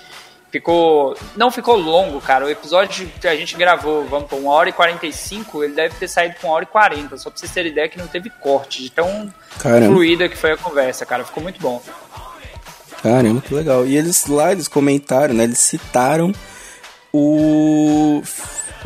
ficou. 0.50 1.14
Não 1.36 1.50
ficou 1.50 1.76
longo, 1.76 2.20
cara. 2.22 2.46
O 2.46 2.48
episódio 2.48 3.06
que 3.20 3.28
a 3.28 3.36
gente 3.36 3.54
gravou, 3.54 4.06
vamos 4.06 4.28
por 4.28 4.38
1 4.38 4.46
hora 4.46 4.68
e 4.70 4.72
45, 4.72 5.62
ele 5.62 5.74
deve 5.74 5.94
ter 5.96 6.08
saído 6.08 6.36
com 6.40 6.48
1 6.48 6.50
hora 6.50 6.64
e 6.64 6.66
40. 6.66 7.18
Só 7.18 7.28
pra 7.28 7.38
vocês 7.38 7.52
terem 7.52 7.70
ideia 7.70 7.86
que 7.86 7.98
não 7.98 8.06
teve 8.06 8.30
corte, 8.30 8.82
de 8.82 8.90
tão 8.90 9.32
Caramba. 9.58 9.92
fluida 9.92 10.26
que 10.26 10.36
foi 10.36 10.52
a 10.52 10.56
conversa, 10.56 11.04
cara. 11.04 11.22
Ficou 11.22 11.42
muito 11.42 11.60
bom. 11.60 11.82
Caramba, 13.02 13.42
que 13.42 13.54
legal. 13.54 13.86
E 13.86 13.94
eles 13.94 14.26
lá, 14.26 14.52
eles 14.52 14.68
comentaram, 14.68 15.34
né? 15.34 15.44
Eles 15.44 15.58
citaram 15.58 16.32
o, 17.12 18.22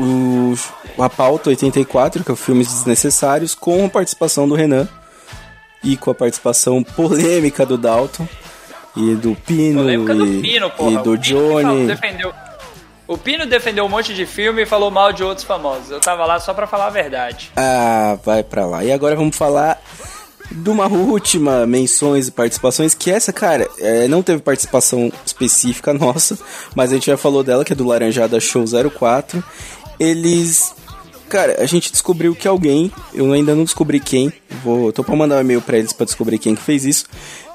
o 0.01 0.55
a 0.99 1.09
pauta 1.09 1.51
84, 1.51 2.25
que 2.25 2.31
é 2.31 2.35
o 2.35 2.37
Filmes 2.37 2.69
Desnecessários, 2.69 3.55
com 3.55 3.87
a 3.87 3.89
participação 3.89 4.49
do 4.49 4.55
Renan 4.55 4.89
e 5.83 5.97
com 5.97 6.11
a 6.11 6.15
participação 6.15 6.83
polêmica 6.83 7.65
do 7.65 7.79
Dalton. 7.79 8.27
E 8.97 9.15
do 9.15 9.35
Pino 9.35 9.81
Polêmica 9.81 10.15
do 10.15 10.27
e, 10.27 10.41
Pino, 10.43 10.71
porra. 10.71 10.91
e 10.91 10.97
O 10.97 11.03
do 11.03 11.19
Johnny. 11.19 11.87
defendeu. 11.87 12.33
O 13.09 13.19
Pino 13.19 13.47
defendeu 13.47 13.85
um 13.85 13.89
monte 13.89 14.15
de 14.15 14.25
filme 14.25 14.63
e 14.63 14.67
falou 14.67 14.91
mal 14.91 15.13
de 15.13 15.23
outros 15.23 15.45
famosos. 15.47 15.91
Eu 15.91 16.01
tava 16.01 16.25
lá 16.25 16.39
só 16.41 16.55
pra 16.55 16.67
falar 16.67 16.87
a 16.87 16.91
verdade. 16.91 17.51
Ah, 17.57 18.19
vai 18.25 18.43
pra 18.43 18.65
lá. 18.65 18.85
E 18.85 18.93
agora 18.93 19.15
vamos 19.17 19.37
falar 19.37 19.83
de 20.51 20.71
uma 20.71 20.87
última 20.87 21.67
menções 21.67 22.29
e 22.29 22.31
participações, 22.31 22.95
que 22.95 23.11
essa, 23.11 23.33
cara, 23.33 23.69
é, 23.79 24.07
não 24.07 24.23
teve 24.23 24.43
participação 24.43 25.11
específica 25.25 25.93
nossa, 25.95 26.39
mas 26.75 26.91
a 26.91 26.95
gente 26.95 27.07
já 27.07 27.17
falou 27.17 27.43
dela, 27.43 27.65
que 27.65 27.73
é 27.73 27.77
do 27.77 27.87
Laranjada 27.87 28.39
Show 28.39 28.65
04. 28.99 29.43
Eles. 29.99 30.75
Cara, 31.29 31.57
a 31.63 31.67
gente 31.67 31.91
descobriu 31.91 32.35
que 32.35 32.47
alguém, 32.47 32.93
eu 33.15 33.33
ainda 33.33 33.55
não 33.55 33.65
descobri 33.65 33.99
quem, 33.99 34.31
vou, 34.63 34.93
tô 34.93 35.03
pra 35.03 35.17
mandar 35.17 35.37
um 35.37 35.41
e-mail 35.41 35.63
pra 35.63 35.79
eles 35.79 35.91
pra 35.91 36.05
descobrir 36.05 36.39
quem 36.39 36.55
que 36.55 36.61
fez 36.61 36.85
isso, 36.85 37.07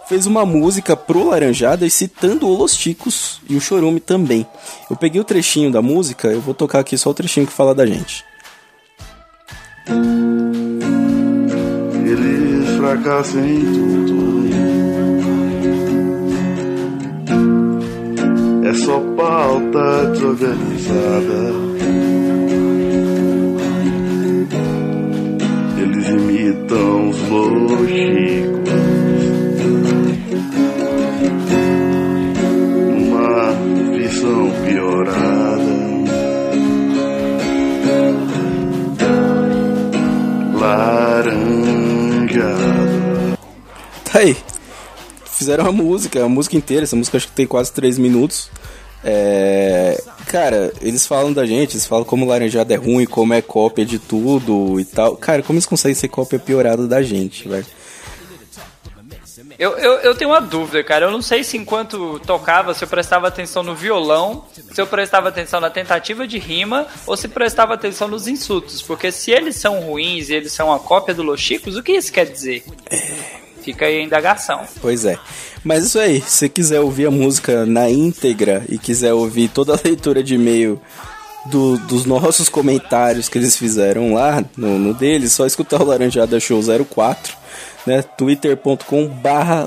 fez 0.07 0.25
uma 0.25 0.45
música 0.45 0.95
pro 0.95 1.27
Laranjada 1.27 1.85
e 1.85 1.89
citando 1.89 2.47
o 2.47 2.55
Los 2.55 2.75
Ticos 2.75 3.41
e 3.49 3.55
o 3.55 3.61
Chorume 3.61 3.99
também. 3.99 4.47
Eu 4.89 4.95
peguei 4.95 5.19
o 5.19 5.23
trechinho 5.23 5.71
da 5.71 5.81
música, 5.81 6.29
eu 6.29 6.39
vou 6.39 6.53
tocar 6.53 6.79
aqui 6.79 6.97
só 6.97 7.09
o 7.09 7.13
trechinho 7.13 7.45
que 7.45 7.53
fala 7.53 7.75
da 7.75 7.85
gente. 7.85 8.23
Eles 12.05 12.77
fracassam 12.77 13.45
em 13.45 14.05
tudo. 14.05 14.27
É 18.65 18.73
só 18.73 18.99
pauta 19.15 20.11
desorganizada. 20.11 21.67
Eles 25.77 26.07
imitam 26.09 27.09
os 27.09 27.29
lógicos. 27.29 28.96
Piorada. 35.07 35.77
Laranjada. 40.59 42.57
Tá 44.03 44.19
aí. 44.19 44.35
Fizeram 45.25 45.67
a 45.67 45.71
música, 45.71 46.23
a 46.23 46.29
música 46.29 46.57
inteira. 46.57 46.83
Essa 46.83 46.95
música 46.95 47.17
acho 47.17 47.27
que 47.27 47.33
tem 47.33 47.47
quase 47.47 47.71
3 47.71 47.97
minutos. 47.97 48.49
É. 49.03 50.01
Cara, 50.27 50.73
eles 50.81 51.05
falam 51.05 51.31
da 51.31 51.45
gente, 51.45 51.73
eles 51.73 51.85
falam 51.85 52.03
como 52.03 52.25
Laranjada 52.25 52.73
é 52.73 52.77
ruim, 52.77 53.05
como 53.05 53.33
é 53.33 53.41
cópia 53.41 53.85
de 53.85 53.97
tudo 53.99 54.77
e 54.79 54.83
tal. 54.83 55.15
Cara, 55.15 55.41
como 55.41 55.55
eles 55.57 55.65
conseguem 55.65 55.95
ser 55.95 56.09
cópia 56.09 56.37
piorada 56.37 56.85
da 56.87 57.01
gente, 57.01 57.47
velho? 57.47 57.65
Eu, 59.59 59.71
eu, 59.77 59.93
eu 60.01 60.15
tenho 60.15 60.29
uma 60.29 60.39
dúvida, 60.39 60.83
cara. 60.83 61.05
Eu 61.07 61.11
não 61.11 61.21
sei 61.21 61.43
se 61.43 61.57
enquanto 61.57 62.19
tocava, 62.19 62.73
se 62.75 62.83
eu 62.83 62.87
prestava 62.87 63.27
atenção 63.27 63.63
no 63.63 63.73
violão, 63.73 64.45
se 64.71 64.79
eu 64.79 64.85
prestava 64.85 65.29
atenção 65.29 65.59
na 65.59 65.69
tentativa 65.69 66.27
de 66.27 66.37
rima, 66.37 66.85
ou 67.07 67.17
se 67.17 67.27
prestava 67.27 67.73
atenção 67.73 68.07
nos 68.07 68.27
insultos. 68.27 68.81
Porque 68.83 69.11
se 69.11 69.31
eles 69.31 69.55
são 69.55 69.79
ruins 69.79 70.29
e 70.29 70.35
eles 70.35 70.51
são 70.53 70.71
a 70.71 70.79
cópia 70.79 71.13
do 71.15 71.23
Los 71.23 71.41
Chicos, 71.41 71.75
o 71.75 71.81
que 71.81 71.93
isso 71.93 72.13
quer 72.13 72.25
dizer? 72.27 72.63
Fica 73.63 73.85
aí 73.85 73.97
a 73.97 74.03
indagação. 74.03 74.61
Pois 74.79 75.05
é. 75.05 75.17
Mas 75.63 75.83
isso 75.85 75.99
aí, 75.99 76.21
se 76.21 76.29
você 76.29 76.49
quiser 76.49 76.79
ouvir 76.79 77.07
a 77.07 77.11
música 77.11 77.65
na 77.65 77.89
íntegra 77.89 78.63
e 78.69 78.77
quiser 78.77 79.13
ouvir 79.13 79.49
toda 79.49 79.73
a 79.73 79.79
leitura 79.83 80.23
de 80.23 80.35
e-mail 80.35 80.79
do- 81.47 81.77
dos 81.79 82.05
nossos 82.05 82.47
comentários 82.47 83.27
que 83.27 83.37
eles 83.37 83.57
fizeram 83.57 84.13
lá 84.13 84.43
no, 84.55 84.77
no 84.77 84.93
deles, 84.93 85.33
só 85.33 85.45
escutar 85.45 85.81
o 85.81 85.85
Laranjada 85.85 86.39
Show 86.39 86.61
04, 86.89 87.35
né? 87.87 88.03
twitter.com 88.03 89.07
barra. 89.07 89.65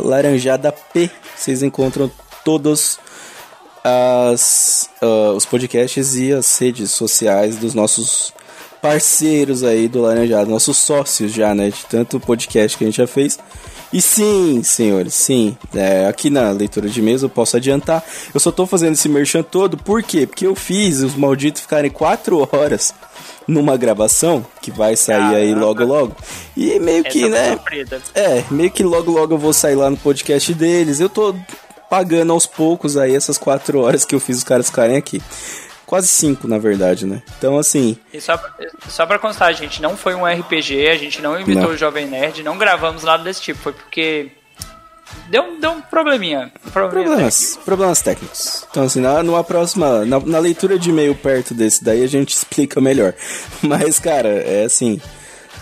Vocês 1.36 1.62
encontram 1.62 2.10
todos 2.44 2.98
as, 3.82 4.90
ah, 5.00 5.32
os 5.34 5.46
podcasts 5.46 6.14
e 6.14 6.32
as 6.32 6.58
redes 6.58 6.90
sociais 6.90 7.56
dos 7.56 7.74
nossos 7.74 8.32
parceiros 8.82 9.62
aí 9.62 9.88
do 9.88 10.00
Laranjada, 10.00 10.48
nossos 10.48 10.78
sócios 10.78 11.32
já, 11.32 11.54
né? 11.54 11.70
De 11.70 11.84
tanto 11.86 12.20
podcast 12.20 12.76
que 12.76 12.84
a 12.84 12.86
gente 12.86 12.96
já 12.96 13.06
fez. 13.06 13.38
E 13.92 14.00
sim, 14.00 14.62
senhores, 14.62 15.14
sim. 15.14 15.56
é, 15.74 16.06
aqui 16.06 16.30
na 16.30 16.50
leitura 16.52 16.88
de 16.88 17.02
mesa 17.02 17.26
eu 17.26 17.30
posso 17.30 17.56
adiantar. 17.56 18.04
Eu 18.32 18.38
só 18.38 18.52
tô 18.52 18.64
fazendo 18.64 18.92
esse 18.92 19.08
merchan 19.08 19.42
todo, 19.42 19.76
por 19.76 20.02
quê? 20.02 20.26
Porque 20.26 20.46
eu 20.46 20.54
fiz 20.54 21.00
os 21.00 21.16
malditos 21.16 21.62
ficarem 21.62 21.90
quatro 21.90 22.48
horas 22.52 22.94
numa 23.50 23.76
gravação, 23.76 24.46
que 24.62 24.70
vai 24.70 24.96
sair 24.96 25.34
aí 25.34 25.54
logo 25.54 25.84
logo. 25.84 26.16
E 26.56 26.78
meio 26.78 27.04
que, 27.04 27.20
foi 27.20 27.28
né? 27.28 27.58
É, 28.14 28.44
meio 28.50 28.70
que 28.70 28.82
logo 28.82 29.10
logo 29.10 29.34
eu 29.34 29.38
vou 29.38 29.52
sair 29.52 29.74
lá 29.74 29.90
no 29.90 29.96
podcast 29.96 30.54
deles. 30.54 31.00
Eu 31.00 31.08
tô 31.08 31.34
pagando 31.88 32.32
aos 32.32 32.46
poucos 32.46 32.96
aí 32.96 33.14
essas 33.14 33.36
quatro 33.36 33.80
horas 33.80 34.04
que 34.04 34.14
eu 34.14 34.20
fiz 34.20 34.38
os 34.38 34.44
caras 34.44 34.66
ficarem 34.66 34.96
aqui. 34.96 35.20
Quase 35.84 36.06
cinco, 36.06 36.46
na 36.46 36.56
verdade, 36.56 37.04
né? 37.04 37.20
Então, 37.36 37.58
assim, 37.58 37.98
E 38.14 38.20
só, 38.20 38.38
só 38.88 39.04
pra 39.06 39.18
constar, 39.18 39.48
a 39.48 39.52
gente 39.52 39.82
não 39.82 39.96
foi 39.96 40.14
um 40.14 40.24
RPG, 40.24 40.86
a 40.88 40.96
gente 40.96 41.20
não 41.20 41.38
imitou 41.38 41.64
Não. 41.64 41.70
o 41.70 41.76
Jovem 41.76 42.06
Nerd, 42.06 42.44
não 42.44 42.56
gravamos 42.56 43.02
nada 43.02 43.24
desse 43.24 43.42
tipo. 43.42 43.58
Foi 43.58 43.72
porque. 43.72 44.30
Deu, 45.28 45.60
deu 45.60 45.70
um 45.70 45.80
probleminha. 45.80 46.50
Probleminha 46.72 47.06
problemas, 47.06 47.58
problemas 47.64 48.02
técnicos. 48.02 48.66
Então, 48.70 48.82
assim, 48.82 49.00
na, 49.00 49.22
numa 49.22 49.44
próxima, 49.44 50.04
na, 50.04 50.18
na 50.18 50.38
leitura 50.38 50.78
de 50.78 50.90
e-mail 50.90 51.14
perto 51.14 51.54
desse 51.54 51.84
daí, 51.84 52.02
a 52.02 52.08
gente 52.08 52.34
explica 52.34 52.80
melhor. 52.80 53.14
Mas, 53.62 53.98
cara, 53.98 54.28
é 54.28 54.64
assim. 54.64 55.00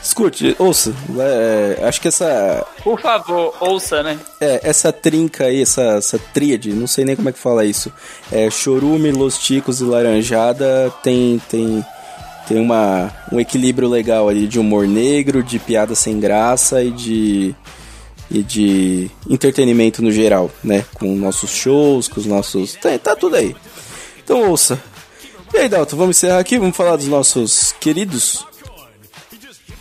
Escute, 0.02 0.54
ouça, 0.60 0.94
é, 1.18 1.84
acho 1.84 2.00
que 2.00 2.06
essa 2.06 2.64
Por 2.84 3.00
favor, 3.00 3.52
ouça, 3.58 4.00
né? 4.00 4.18
É, 4.40 4.60
essa 4.62 4.92
trinca 4.92 5.46
aí, 5.46 5.60
essa, 5.60 5.82
essa 5.82 6.18
tríade, 6.32 6.72
não 6.72 6.86
sei 6.86 7.04
nem 7.04 7.16
como 7.16 7.28
é 7.28 7.32
que 7.32 7.38
fala 7.38 7.64
isso. 7.64 7.92
É, 8.30 8.48
chorume, 8.48 9.10
Los 9.10 9.36
Ticos 9.38 9.80
e 9.80 9.84
Laranjada 9.84 10.92
tem, 11.02 11.42
tem, 11.48 11.84
tem 12.46 12.60
uma, 12.60 13.12
um 13.32 13.40
equilíbrio 13.40 13.88
legal 13.88 14.28
ali 14.28 14.46
de 14.46 14.60
humor 14.60 14.86
negro, 14.86 15.42
de 15.42 15.58
piada 15.58 15.96
sem 15.96 16.20
graça 16.20 16.82
e 16.82 16.92
de, 16.92 17.54
e 18.30 18.42
de 18.42 19.10
entretenimento 19.28 20.02
no 20.02 20.10
geral, 20.10 20.50
né? 20.62 20.84
Com 20.94 21.14
nossos 21.14 21.50
shows, 21.50 22.08
com 22.08 22.20
os 22.20 22.26
nossos. 22.26 22.74
Tá, 22.74 22.98
tá 22.98 23.16
tudo 23.16 23.36
aí. 23.36 23.54
Então 24.22 24.48
ouça. 24.50 24.80
E 25.52 25.56
aí, 25.56 25.68
Dalton, 25.68 25.96
vamos 25.96 26.16
encerrar 26.16 26.38
aqui? 26.38 26.58
Vamos 26.58 26.76
falar 26.76 26.96
dos 26.96 27.08
nossos 27.08 27.72
queridos? 27.80 28.46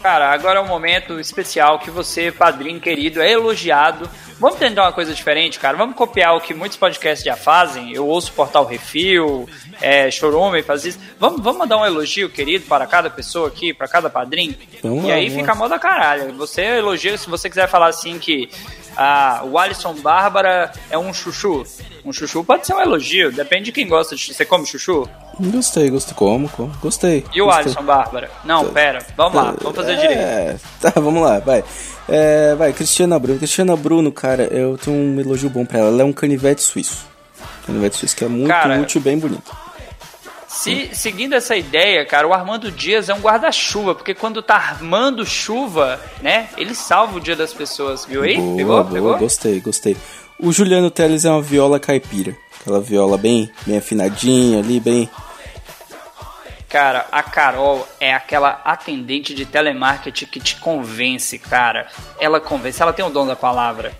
Cara, 0.08 0.32
agora 0.32 0.60
é 0.60 0.62
um 0.62 0.68
momento 0.68 1.20
especial 1.20 1.80
que 1.80 1.92
você, 1.92 2.32
padrinho 2.32 2.80
querido, 2.80 3.22
é 3.22 3.30
elogiado. 3.30 4.10
Vamos 4.40 4.58
tentar 4.58 4.84
uma 4.84 4.94
coisa 4.94 5.14
diferente, 5.14 5.60
cara. 5.60 5.76
Vamos 5.76 5.98
copiar 5.98 6.34
o 6.34 6.40
que 6.40 6.54
muitos 6.54 6.78
podcasts 6.78 7.26
já 7.26 7.36
fazem. 7.36 7.92
Eu 7.92 8.08
ouço 8.08 8.32
o 8.32 8.34
Portal 8.34 8.64
Refil, 8.64 9.50
é, 9.82 10.10
Chorume 10.10 10.64
faz 10.64 10.86
isso. 10.86 10.98
Vamos, 11.20 11.42
vamos 11.42 11.60
mandar 11.60 11.76
um 11.76 11.86
elogio, 11.86 12.30
querido, 12.30 12.68
para 12.68 12.88
cada 12.88 13.10
pessoa 13.10 13.50
aqui, 13.50 13.74
para 13.74 13.86
cada 13.86 14.10
padrinho. 14.10 14.56
Vamos 14.82 15.04
e 15.04 15.12
aí 15.12 15.28
vamos 15.28 15.42
fica 15.42 15.52
lá. 15.52 15.58
a 15.58 15.60
moda 15.60 15.78
caralho. 15.78 16.34
Você 16.36 16.62
elogia, 16.62 17.18
se 17.18 17.30
você 17.30 17.50
quiser 17.50 17.68
falar 17.68 17.88
assim 17.88 18.18
que 18.18 18.50
ah, 18.98 19.41
o 19.45 19.57
Alisson 19.60 19.94
Bárbara 19.94 20.72
é 20.90 20.98
um 20.98 21.14
chuchu. 21.14 21.64
Um 22.03 22.11
chuchu 22.11 22.44
pode 22.44 22.65
ser 22.65 22.74
um 22.74 22.82
elogio, 22.82 23.32
depende 23.32 23.65
de 23.65 23.72
quem 23.72 23.88
gosta 23.88 24.15
de 24.15 24.22
chuchu. 24.22 24.34
Você 24.34 24.45
come 24.45 24.65
chuchu? 24.65 25.07
Gostei, 25.40 25.90
gostei. 25.90 26.15
Como, 26.15 26.49
como? 26.49 26.72
Gostei. 26.82 27.24
E 27.32 27.41
o 27.41 27.45
gostei. 27.45 27.65
Alisson 27.65 27.84
Bárbara? 27.84 28.32
Não, 28.44 28.65
pera. 28.72 29.06
Vamos 29.15 29.36
lá, 29.36 29.53
vamos 29.61 29.76
fazer 29.76 29.98
direito. 29.98 30.19
É, 30.19 30.56
tá, 30.82 30.99
vamos 30.99 31.22
lá, 31.22 31.40
vai. 31.40 31.64
É, 32.10 32.56
vai, 32.56 32.74
Cristiana 32.74 33.19
Bruno. 33.19 33.38
Cristiana 33.38 33.76
Bruno, 33.76 34.11
cara, 34.11 34.45
eu 34.45 34.78
tenho 34.78 34.98
um 34.98 35.19
elogio 35.19 35.49
bom 35.49 35.65
pra 35.65 35.80
ela. 35.80 35.90
Ela 35.90 36.02
é 36.02 36.06
um 36.06 36.14
canivete 36.14 36.64
suíço. 36.64 37.06
Canivete 37.65 37.98
suíço 37.98 38.15
que 38.15 38.24
é 38.24 38.28
muito 38.28 38.48
Cara, 38.48 38.80
útil 38.80 38.99
e 38.99 39.03
bem 39.03 39.19
bonito. 39.19 39.56
Se, 40.58 40.90
seguindo 40.94 41.34
essa 41.34 41.56
ideia, 41.56 42.04
cara, 42.04 42.28
o 42.28 42.34
Armando 42.34 42.72
Dias 42.72 43.10
é 43.10 43.14
um 43.14 43.20
guarda-chuva, 43.20 43.94
porque 43.94 44.16
quando 44.16 44.42
tá 44.42 44.56
armando 44.56 45.24
chuva, 45.24 46.00
né, 46.22 46.50
ele 46.58 46.74
salva 46.74 47.18
o 47.18 47.20
dia 47.20 47.36
das 47.36 47.54
pessoas, 47.54 48.06
viu 48.06 48.24
aí? 48.24 48.38
Boa, 48.38 48.58
Pegou? 48.58 48.84
boa, 48.84 48.94
Pegou? 48.94 49.18
gostei, 49.18 49.60
gostei. 49.60 49.96
O 50.40 50.52
Juliano 50.52 50.90
Teles 50.90 51.26
é 51.26 51.30
uma 51.30 51.42
viola 51.44 51.80
caipira. 51.80 52.36
Aquela 52.60 52.82
viola 52.82 53.18
bem, 53.20 53.52
bem 53.68 53.78
afinadinha 53.78 54.60
ali, 54.60 54.80
bem. 54.80 55.08
Cara, 56.68 57.06
a 57.12 57.24
Carol 57.24 57.88
é 58.00 58.14
aquela 58.14 58.60
atendente 58.66 59.34
de 59.34 59.46
telemarketing 59.46 60.26
que 60.26 60.40
te 60.40 60.58
convence, 60.58 61.40
cara. 61.40 61.88
Ela 62.20 62.42
convence, 62.42 62.82
ela 62.82 62.92
tem 62.92 63.06
o 63.06 63.10
dom 63.10 63.26
da 63.26 63.36
palavra. 63.36 63.94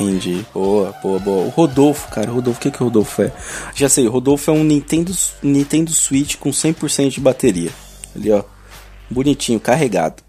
Entendi. 0.00 0.46
Boa, 0.52 0.92
boa, 1.02 1.18
boa. 1.18 1.46
O 1.46 1.48
Rodolfo, 1.48 2.08
cara, 2.10 2.30
Rodolfo, 2.30 2.58
o 2.58 2.62
que, 2.62 2.70
que 2.70 2.82
o 2.82 2.86
Rodolfo 2.86 3.22
é? 3.22 3.32
Já 3.74 3.88
sei, 3.88 4.06
o 4.06 4.10
Rodolfo 4.10 4.50
é 4.50 4.54
um 4.54 4.62
Nintendo, 4.62 5.12
Nintendo 5.42 5.90
Switch 5.92 6.36
com 6.36 6.50
100% 6.50 7.10
de 7.10 7.20
bateria. 7.20 7.70
Ali, 8.14 8.30
ó. 8.30 8.44
Bonitinho, 9.08 9.60
carregado. 9.60 10.22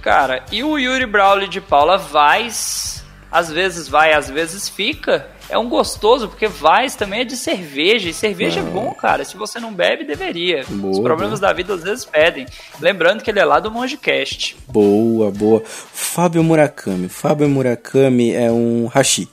Cara, 0.00 0.44
e 0.50 0.64
o 0.64 0.78
Yuri 0.78 1.06
Brawley 1.06 1.48
de 1.48 1.60
Paula 1.60 1.96
Vaz, 1.98 3.04
às 3.30 3.50
vezes 3.50 3.88
vai, 3.88 4.12
às 4.12 4.28
vezes 4.28 4.68
fica. 4.68 5.28
É 5.52 5.58
um 5.58 5.68
gostoso, 5.68 6.28
porque 6.28 6.48
Vaz 6.48 6.94
também 6.94 7.20
é 7.20 7.24
de 7.24 7.36
cerveja, 7.36 8.08
e 8.08 8.14
cerveja 8.14 8.60
é 8.60 8.62
bom, 8.62 8.90
cara. 8.94 9.22
Se 9.22 9.36
você 9.36 9.60
não 9.60 9.70
bebe, 9.70 10.02
deveria. 10.02 10.64
Boa, 10.66 10.92
Os 10.92 10.98
problemas 10.98 11.38
da 11.38 11.52
vida 11.52 11.74
às 11.74 11.82
vezes 11.82 12.06
pedem. 12.06 12.46
Lembrando 12.80 13.22
que 13.22 13.30
ele 13.30 13.38
é 13.38 13.44
lá 13.44 13.60
do 13.60 13.70
Mongecast. 13.70 14.56
Boa, 14.66 15.30
boa. 15.30 15.62
Fábio 15.66 16.42
Murakami. 16.42 17.06
Fábio 17.10 17.50
Murakami 17.50 18.32
é 18.32 18.50
um 18.50 18.86
hashi. 18.86 19.28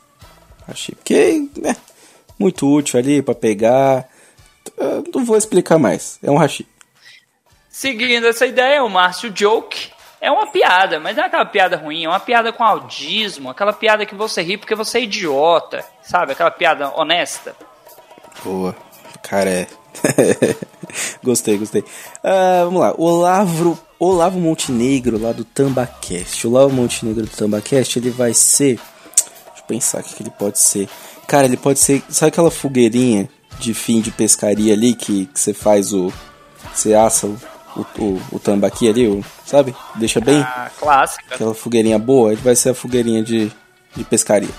hashi. 0.68 0.94
Porque 0.94 1.48
é 1.64 1.74
muito 2.38 2.68
útil 2.68 3.00
ali 3.00 3.22
pra 3.22 3.34
pegar. 3.34 4.06
Eu 4.78 5.06
não 5.16 5.24
vou 5.24 5.38
explicar 5.38 5.80
mais. 5.80 6.20
É 6.22 6.30
um 6.30 6.38
hashi. 6.38 6.68
Seguindo 7.70 8.28
essa 8.28 8.46
ideia, 8.46 8.84
o 8.84 8.90
Márcio 8.90 9.32
Joke 9.34 9.88
é 10.22 10.30
uma 10.30 10.48
piada, 10.48 11.00
mas 11.00 11.16
não 11.16 11.24
é 11.24 11.28
aquela 11.28 11.46
piada 11.46 11.78
ruim, 11.78 12.04
é 12.04 12.10
uma 12.10 12.20
piada 12.20 12.52
com 12.52 12.64
audismo, 12.64 13.50
aquela 13.50 13.74
piada 13.74 14.06
que 14.06 14.16
você 14.16 14.42
ri 14.42 14.58
porque 14.58 14.76
você 14.76 15.00
é 15.00 15.04
idiota, 15.04 15.86
sabe? 16.02 16.34
Aquela 16.34 16.52
piada 16.52 16.92
honesta. 16.96 17.56
Boa. 18.44 18.76
Cara, 19.22 19.50
é. 19.50 19.68
gostei, 21.24 21.58
gostei. 21.58 21.84
Ah, 22.24 22.62
vamos 22.66 22.82
lá. 22.82 22.94
Olavo, 22.98 23.80
Olavo 24.00 24.40
Montenegro, 24.40 25.22
lá 25.22 25.32
do 25.32 25.44
Tambacast. 25.44 26.48
O 26.48 26.52
Olavo 26.52 26.74
Montenegro 26.74 27.26
do 27.26 27.36
Tambacast, 27.36 28.00
ele 28.00 28.10
vai 28.10 28.34
ser. 28.34 28.80
Deixa 29.16 29.60
eu 29.60 29.64
pensar 29.68 30.02
o 30.02 30.04
que, 30.04 30.16
que 30.16 30.24
ele 30.24 30.32
pode 30.32 30.60
ser. 30.60 30.90
Cara, 31.28 31.46
ele 31.46 31.58
pode 31.58 31.80
ser. 31.80 32.02
Sabe 32.10 32.30
aquela 32.30 32.52
fogueirinha 32.52 33.30
de 33.60 33.74
fim 33.74 34.02
de 34.02 34.12
pescaria 34.12 34.74
ali 34.74 34.94
que, 34.96 35.26
que 35.28 35.40
você 35.40 35.54
faz 35.54 35.94
o. 35.94 36.12
Você 36.74 36.94
assa 36.94 37.28
o, 37.28 37.38
o, 37.76 37.82
o, 38.02 38.22
o 38.34 38.40
tambaqui 38.40 38.90
ali, 38.90 39.08
o, 39.08 39.24
sabe? 39.46 39.76
Deixa 39.96 40.20
bem. 40.20 40.42
Ah, 40.42 40.70
clássica. 40.78 41.36
Aquela 41.36 41.54
fogueirinha 41.54 42.00
boa, 42.00 42.32
ele 42.32 42.42
vai 42.42 42.56
ser 42.56 42.70
a 42.70 42.74
fogueirinha 42.74 43.24
de, 43.24 43.52
de 43.96 44.04
pescaria. 44.04 44.50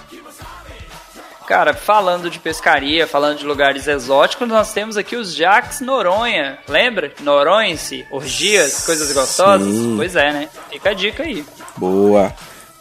Cara, 1.50 1.74
falando 1.74 2.30
de 2.30 2.38
pescaria, 2.38 3.08
falando 3.08 3.38
de 3.38 3.44
lugares 3.44 3.88
exóticos, 3.88 4.46
nós 4.46 4.72
temos 4.72 4.96
aqui 4.96 5.16
os 5.16 5.34
Jax 5.34 5.80
Noronha. 5.80 6.60
Lembra? 6.68 7.12
Noronhense, 7.22 8.06
orgias, 8.08 8.86
coisas 8.86 9.12
gostosas? 9.12 9.66
Sim. 9.66 9.94
Pois 9.96 10.14
é, 10.14 10.32
né? 10.32 10.48
Fica 10.70 10.90
a 10.90 10.94
dica 10.94 11.24
aí. 11.24 11.44
Boa. 11.76 12.32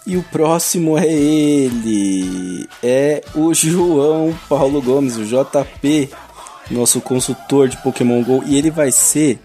E 0.06 0.18
o 0.18 0.23
próximo 0.23 0.99
é 0.99 1.07
ele. 1.07 2.69
É 2.84 3.23
o 3.34 3.51
João 3.56 4.38
Paulo 4.47 4.81
Gomes, 4.84 5.18
o 5.18 5.26
JP, 5.26 6.11
nosso 6.69 7.01
consultor 7.01 7.68
de 7.69 7.77
Pokémon 7.77 8.22
GO. 8.23 8.43
E 8.45 8.56
ele 8.56 8.69
vai 8.69 8.91
ser 8.91 9.39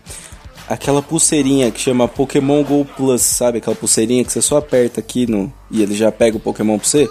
aquela 0.68 1.02
pulseirinha 1.02 1.70
que 1.70 1.80
chama 1.80 2.08
Pokémon 2.08 2.62
GO 2.62 2.84
Plus, 2.84 3.22
sabe? 3.22 3.58
Aquela 3.58 3.76
pulseirinha 3.76 4.24
que 4.24 4.32
você 4.32 4.42
só 4.42 4.58
aperta 4.58 5.00
aqui 5.00 5.26
no 5.26 5.52
e 5.70 5.82
ele 5.82 5.94
já 5.94 6.10
pega 6.10 6.36
o 6.36 6.40
Pokémon 6.40 6.78
pra 6.78 6.88
você. 6.88 7.08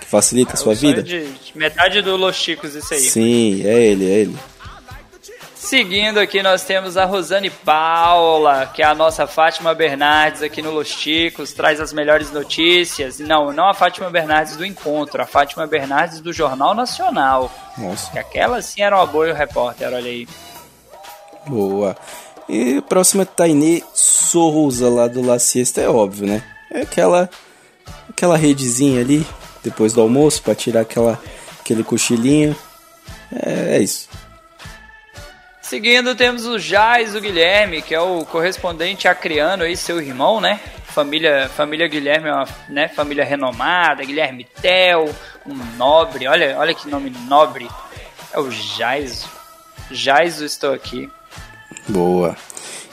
Que 0.00 0.06
facilita 0.06 0.54
a 0.54 0.56
sua 0.56 0.72
O 0.72 0.76
sonho 0.76 0.94
vida. 0.94 1.02
De, 1.02 1.26
de 1.26 1.58
metade 1.58 2.02
do 2.02 2.16
Los 2.16 2.36
Chicos, 2.36 2.74
isso 2.74 2.92
aí. 2.92 3.00
Sim, 3.00 3.62
é 3.64 3.82
ele, 3.82 4.04
é 4.04 4.18
ele. 4.18 4.36
Seguindo 5.54 6.20
aqui, 6.20 6.42
nós 6.42 6.62
temos 6.62 6.98
a 6.98 7.06
Rosane 7.06 7.48
Paula, 7.48 8.66
que 8.66 8.82
é 8.82 8.84
a 8.84 8.94
nossa 8.94 9.26
Fátima 9.26 9.74
Bernardes 9.74 10.42
aqui 10.42 10.60
no 10.60 10.70
Los 10.70 10.94
Ticos, 10.94 11.54
traz 11.54 11.80
as 11.80 11.90
melhores 11.90 12.30
notícias. 12.30 13.18
Não, 13.18 13.50
não 13.50 13.66
a 13.66 13.72
Fátima 13.72 14.10
Bernardes 14.10 14.58
do 14.58 14.66
Encontro, 14.66 15.22
a 15.22 15.26
Fátima 15.26 15.66
Bernardes 15.66 16.20
do 16.20 16.34
Jornal 16.34 16.74
Nacional. 16.74 17.50
Nossa. 17.78 18.10
Que 18.12 18.18
aquela 18.18 18.60
sim 18.60 18.82
era 18.82 18.94
uma 18.94 19.06
boa 19.06 19.32
repórter, 19.32 19.88
olha 19.88 20.10
aí. 20.10 20.28
Boa. 21.46 21.96
E 22.48 22.80
próxima 22.82 23.22
é 23.22 23.26
Tainê 23.26 23.82
Souza, 23.94 24.88
lá 24.88 25.08
do 25.08 25.22
La 25.22 25.38
Siesta, 25.38 25.80
é 25.80 25.88
óbvio, 25.88 26.26
né? 26.26 26.42
É 26.70 26.82
aquela, 26.82 27.30
aquela 28.08 28.36
redezinha 28.36 29.00
ali, 29.00 29.26
depois 29.62 29.92
do 29.92 30.00
almoço, 30.00 30.42
pra 30.42 30.54
tirar 30.54 30.82
aquela, 30.82 31.20
aquele 31.60 31.82
cochilinho. 31.82 32.54
É, 33.32 33.76
é 33.76 33.82
isso. 33.82 34.08
Seguindo, 35.62 36.14
temos 36.14 36.44
o 36.44 36.58
Jais, 36.58 37.16
o 37.16 37.20
Guilherme, 37.20 37.80
que 37.80 37.94
é 37.94 38.00
o 38.00 38.24
correspondente 38.26 39.08
acriano 39.08 39.62
aí, 39.62 39.76
seu 39.76 40.00
irmão, 40.00 40.40
né? 40.40 40.60
Família, 40.88 41.48
família 41.48 41.88
Guilherme 41.88 42.28
é 42.28 42.32
uma 42.32 42.48
né, 42.68 42.86
família 42.86 43.24
renomada, 43.24 44.04
Guilherme 44.04 44.46
Tel, 44.60 45.12
um 45.44 45.54
nobre, 45.76 46.28
olha, 46.28 46.56
olha 46.58 46.74
que 46.74 46.88
nome 46.88 47.10
nobre. 47.26 47.68
É 48.32 48.38
o 48.38 48.50
Jais. 48.50 49.26
Jais, 49.90 50.40
eu 50.40 50.46
estou 50.46 50.72
aqui. 50.72 51.10
Boa. 51.88 52.36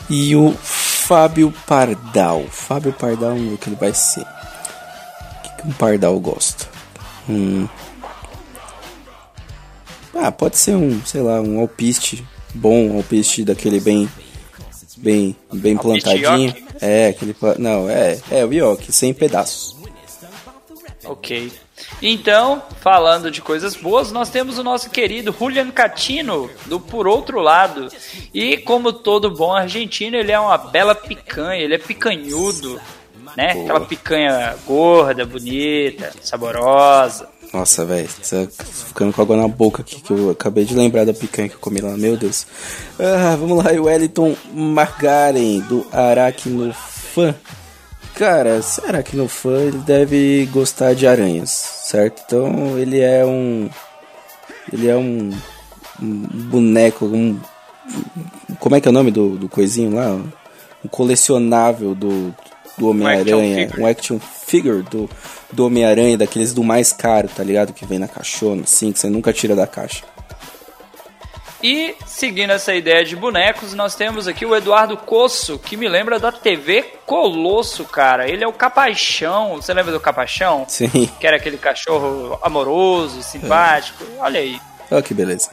E 0.09 0.35
o 0.35 0.51
Fábio 0.51 1.53
Pardal. 1.65 2.45
Fábio 2.49 2.93
Pardal, 2.93 3.31
vamos 3.31 3.49
ver 3.49 3.53
o 3.53 3.57
que 3.57 3.69
ele 3.69 3.75
vai 3.75 3.93
ser. 3.93 4.21
O 4.21 5.57
que, 5.61 5.67
um 5.67 5.71
Pardal 5.73 6.19
gosta? 6.19 6.67
Hum. 7.29 7.67
Ah, 10.13 10.31
pode 10.31 10.57
ser 10.57 10.75
um, 10.75 11.03
sei 11.05 11.21
lá, 11.21 11.41
um 11.41 11.59
alpiste 11.59 12.25
bom, 12.53 12.89
um 12.89 12.97
alpiste 12.97 13.43
daquele 13.43 13.79
bem 13.79 14.09
bem 14.97 15.35
bem 15.51 15.77
plantadinho. 15.77 16.53
É, 16.79 17.07
aquele 17.07 17.35
não, 17.57 17.89
é, 17.89 18.19
é 18.29 18.45
o 18.45 18.53
York, 18.53 18.91
sem 18.91 19.13
pedaços. 19.13 19.75
Ok. 21.05 21.51
Então, 22.01 22.63
falando 22.79 23.29
de 23.29 23.41
coisas 23.41 23.75
boas, 23.75 24.11
nós 24.11 24.29
temos 24.29 24.57
o 24.57 24.63
nosso 24.63 24.89
querido 24.89 25.35
Julian 25.37 25.69
Catino, 25.69 26.49
do 26.65 26.79
Por 26.79 27.07
Outro 27.07 27.39
Lado. 27.39 27.89
E 28.33 28.57
como 28.57 28.91
todo 28.91 29.29
bom 29.29 29.53
argentino, 29.53 30.17
ele 30.17 30.31
é 30.31 30.39
uma 30.39 30.57
bela 30.57 30.95
picanha, 30.95 31.61
ele 31.61 31.75
é 31.75 31.77
picanhudo, 31.77 32.81
né? 33.37 33.53
Boa. 33.53 33.63
Aquela 33.63 33.79
picanha 33.81 34.55
gorda, 34.65 35.25
bonita, 35.25 36.11
saborosa. 36.21 37.29
Nossa, 37.53 37.85
velho, 37.85 38.07
tô 38.07 38.47
ficando 38.87 39.11
com 39.11 39.21
água 39.21 39.35
na 39.35 39.47
boca 39.47 39.81
aqui, 39.81 39.99
que 40.01 40.11
eu 40.11 40.29
acabei 40.29 40.63
de 40.63 40.73
lembrar 40.73 41.05
da 41.05 41.13
picanha 41.13 41.49
que 41.49 41.55
eu 41.55 41.59
comi 41.59 41.81
lá, 41.81 41.97
meu 41.97 42.15
Deus. 42.15 42.47
Ah, 42.97 43.35
vamos 43.35 43.63
lá, 43.63 43.71
o 43.73 43.83
Wellington 43.83 44.35
Margaren, 44.53 45.59
do 45.59 45.85
Aracnofan. 45.91 47.35
Cara, 48.21 48.59
esse 48.59 48.79
Aracnofan, 48.85 49.63
ele 49.63 49.79
deve 49.79 50.47
gostar 50.51 50.93
de 50.93 51.07
aranhas, 51.07 51.49
certo? 51.49 52.21
Então, 52.23 52.77
ele 52.77 52.99
é 52.99 53.25
um... 53.25 53.67
Ele 54.71 54.87
é 54.87 54.95
um, 54.95 55.31
um 55.99 56.27
boneco, 56.51 57.07
um... 57.07 57.39
Como 58.59 58.75
é 58.75 58.79
que 58.79 58.87
é 58.87 58.91
o 58.91 58.93
nome 58.93 59.09
do, 59.09 59.37
do 59.37 59.49
coisinho 59.49 59.95
lá? 59.95 60.11
Um 60.85 60.87
colecionável 60.87 61.95
do, 61.95 62.31
do 62.77 62.89
Homem-Aranha. 62.89 63.71
Um 63.75 63.87
action 63.87 64.19
figure 64.19 64.83
do, 64.83 65.09
do 65.51 65.65
Homem-Aranha, 65.65 66.15
daqueles 66.15 66.53
do 66.53 66.63
mais 66.63 66.93
caro, 66.93 67.27
tá 67.27 67.43
ligado? 67.43 67.73
Que 67.73 67.87
vem 67.87 67.97
na 67.97 68.07
caixona, 68.07 68.61
assim, 68.65 68.91
que 68.91 68.99
você 68.99 69.09
nunca 69.09 69.33
tira 69.33 69.55
da 69.55 69.65
caixa. 69.65 70.03
E, 71.63 71.95
seguindo 72.07 72.51
essa 72.51 72.73
ideia 72.73 73.05
de 73.05 73.15
bonecos, 73.15 73.73
nós 73.73 73.93
temos 73.93 74.27
aqui 74.27 74.45
o 74.45 74.55
Eduardo 74.55 74.97
Coço, 74.97 75.59
que 75.59 75.77
me 75.77 75.87
lembra 75.87 76.17
da 76.17 76.31
TV 76.31 76.83
Colosso, 77.05 77.85
cara. 77.85 78.27
Ele 78.27 78.43
é 78.43 78.47
o 78.47 78.53
Capachão. 78.53 79.57
Você 79.57 79.71
lembra 79.73 79.91
do 79.91 79.99
Capachão? 79.99 80.65
Sim. 80.67 81.09
Que 81.19 81.27
era 81.27 81.37
aquele 81.37 81.57
cachorro 81.57 82.39
amoroso, 82.41 83.21
simpático. 83.21 84.03
Olha 84.17 84.39
aí. 84.39 84.59
Olha 84.89 85.01
que 85.03 85.13
beleza. 85.13 85.51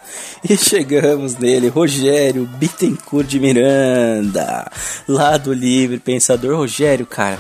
E 0.48 0.56
chegamos 0.56 1.36
nele, 1.36 1.68
Rogério 1.68 2.44
Bittencourt 2.44 3.26
de 3.26 3.38
Miranda, 3.38 4.70
lá 5.06 5.36
do 5.36 5.52
Livre 5.52 5.98
Pensador. 5.98 6.56
Rogério, 6.56 7.06
cara. 7.06 7.38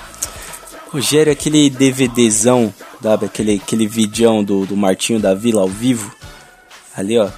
Rogério 0.92 1.30
é 1.30 1.32
aquele 1.32 1.68
DVDzão, 1.70 2.72
sabe? 3.02 3.26
Aquele, 3.26 3.60
aquele 3.62 3.86
videão 3.86 4.44
do, 4.44 4.66
do 4.66 4.76
Martinho 4.76 5.18
da 5.18 5.34
Vila 5.34 5.62
ao 5.62 5.68
vivo. 5.68 6.14
Ali, 6.94 7.18
ó. 7.18 7.28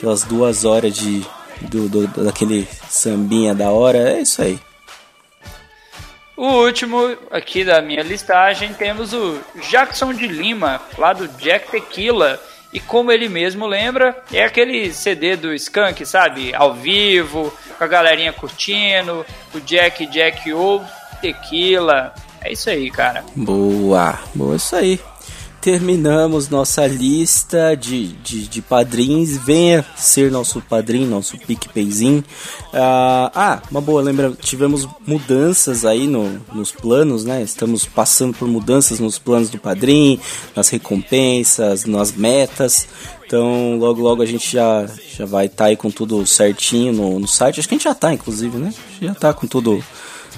Aquelas 0.00 0.24
duas 0.24 0.64
horas 0.64 0.96
de. 0.96 1.22
Do, 1.60 1.90
do, 1.90 2.06
daquele 2.24 2.66
sambinha 2.88 3.54
da 3.54 3.68
hora. 3.68 3.98
É 3.98 4.22
isso 4.22 4.40
aí. 4.40 4.58
O 6.34 6.64
último 6.64 7.18
aqui 7.30 7.62
da 7.66 7.82
minha 7.82 8.02
listagem 8.02 8.72
temos 8.72 9.12
o 9.12 9.38
Jackson 9.68 10.14
de 10.14 10.26
Lima, 10.26 10.80
lá 10.96 11.12
do 11.12 11.28
Jack 11.28 11.70
Tequila. 11.70 12.40
E 12.72 12.80
como 12.80 13.12
ele 13.12 13.28
mesmo 13.28 13.66
lembra, 13.66 14.16
é 14.32 14.42
aquele 14.42 14.90
CD 14.90 15.36
do 15.36 15.52
Skunk, 15.52 16.06
sabe? 16.06 16.54
Ao 16.54 16.72
vivo, 16.72 17.52
com 17.76 17.84
a 17.84 17.86
galerinha 17.86 18.32
curtindo, 18.32 19.26
o 19.52 19.60
Jack 19.60 20.06
Jack 20.06 20.50
ou 20.50 20.82
Tequila. 21.20 22.14
É 22.40 22.50
isso 22.50 22.70
aí, 22.70 22.90
cara. 22.90 23.22
Boa, 23.36 24.18
boa, 24.34 24.56
isso 24.56 24.74
aí. 24.74 24.98
Terminamos 25.60 26.48
nossa 26.48 26.86
lista 26.86 27.76
de, 27.76 28.08
de, 28.08 28.48
de 28.48 28.62
padrinhos. 28.62 29.36
Venha 29.36 29.84
ser 29.94 30.30
nosso 30.30 30.60
padrinho, 30.62 31.06
nosso 31.06 31.36
PicPayzinho. 31.36 32.24
Ah, 32.72 33.30
ah, 33.34 33.62
uma 33.70 33.80
boa, 33.82 34.00
lembra, 34.00 34.32
tivemos 34.40 34.88
mudanças 35.06 35.84
aí 35.84 36.06
no, 36.06 36.40
nos 36.54 36.72
planos, 36.72 37.24
né? 37.26 37.42
Estamos 37.42 37.84
passando 37.84 38.34
por 38.34 38.48
mudanças 38.48 38.98
nos 39.00 39.18
planos 39.18 39.50
do 39.50 39.58
padrinho, 39.58 40.18
nas 40.56 40.70
recompensas, 40.70 41.84
nas 41.84 42.10
metas. 42.12 42.88
Então, 43.26 43.76
logo, 43.78 44.00
logo 44.00 44.22
a 44.22 44.26
gente 44.26 44.50
já, 44.50 44.86
já 45.14 45.26
vai 45.26 45.44
estar 45.44 45.66
aí 45.66 45.76
com 45.76 45.90
tudo 45.90 46.26
certinho 46.26 46.92
no, 46.92 47.20
no 47.20 47.28
site. 47.28 47.60
Acho 47.60 47.68
que 47.68 47.74
a 47.74 47.78
gente 47.78 47.84
já 47.84 47.94
tá, 47.94 48.14
inclusive, 48.14 48.56
né? 48.56 48.72
Já 49.00 49.14
tá 49.14 49.34
com 49.34 49.46
tudo, 49.46 49.84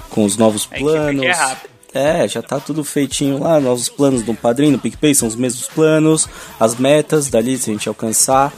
com 0.09 0.25
os 0.25 0.35
novos 0.35 0.67
É 0.69 0.79
planos. 0.79 1.23
é 1.23 1.31
rápido. 1.31 1.72
É, 1.93 2.27
já 2.27 2.41
tá 2.41 2.59
tudo 2.59 2.83
feitinho 2.83 3.43
lá, 3.43 3.59
novos 3.59 3.87
planos 3.87 4.23
do 4.23 4.33
Padrinho, 4.33 4.73
no 4.73 4.79
PicPay, 4.79 5.13
são 5.13 5.27
os 5.27 5.35
mesmos 5.35 5.67
planos, 5.67 6.27
as 6.59 6.75
metas 6.75 7.29
dali, 7.29 7.57
se 7.57 7.69
a 7.69 7.73
gente 7.73 7.87
alcançar. 7.87 8.51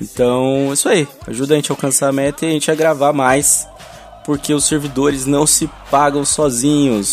Então, 0.00 0.72
isso 0.72 0.88
aí, 0.88 1.06
ajuda 1.26 1.52
a 1.52 1.56
gente 1.56 1.70
a 1.70 1.74
alcançar 1.74 2.08
a 2.08 2.12
meta 2.12 2.46
e 2.46 2.48
a 2.48 2.52
gente 2.52 2.70
a 2.70 2.74
gravar 2.74 3.12
mais, 3.12 3.68
porque 4.24 4.54
os 4.54 4.64
servidores 4.64 5.26
não 5.26 5.46
se 5.46 5.68
pagam 5.90 6.24
sozinhos. 6.24 7.08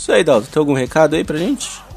Isso 0.00 0.12
aí, 0.12 0.22
Dalton, 0.22 0.48
tem 0.50 0.60
algum 0.60 0.74
recado 0.74 1.16
aí 1.16 1.24
pra 1.24 1.38
gente? 1.38 1.88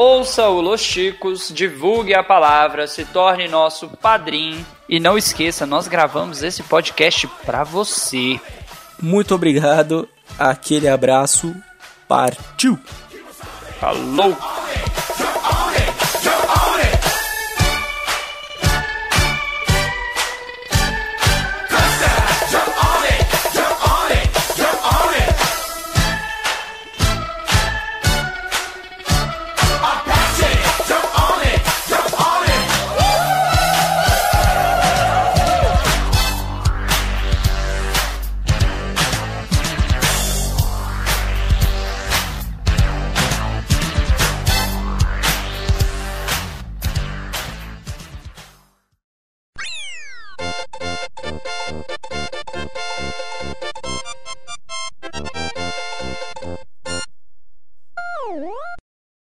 ouça 0.00 0.48
o 0.48 0.62
Los 0.62 0.80
Chicos, 0.80 1.52
divulgue 1.54 2.14
a 2.14 2.22
palavra, 2.22 2.86
se 2.86 3.04
torne 3.04 3.46
nosso 3.46 3.86
padrinho. 3.86 4.64
E 4.88 4.98
não 4.98 5.18
esqueça, 5.18 5.66
nós 5.66 5.86
gravamos 5.86 6.42
esse 6.42 6.62
podcast 6.62 7.26
pra 7.44 7.64
você. 7.64 8.40
Muito 9.00 9.34
obrigado, 9.34 10.08
aquele 10.38 10.88
abraço, 10.88 11.54
partiu! 12.10 12.76
Falou! 13.78 14.36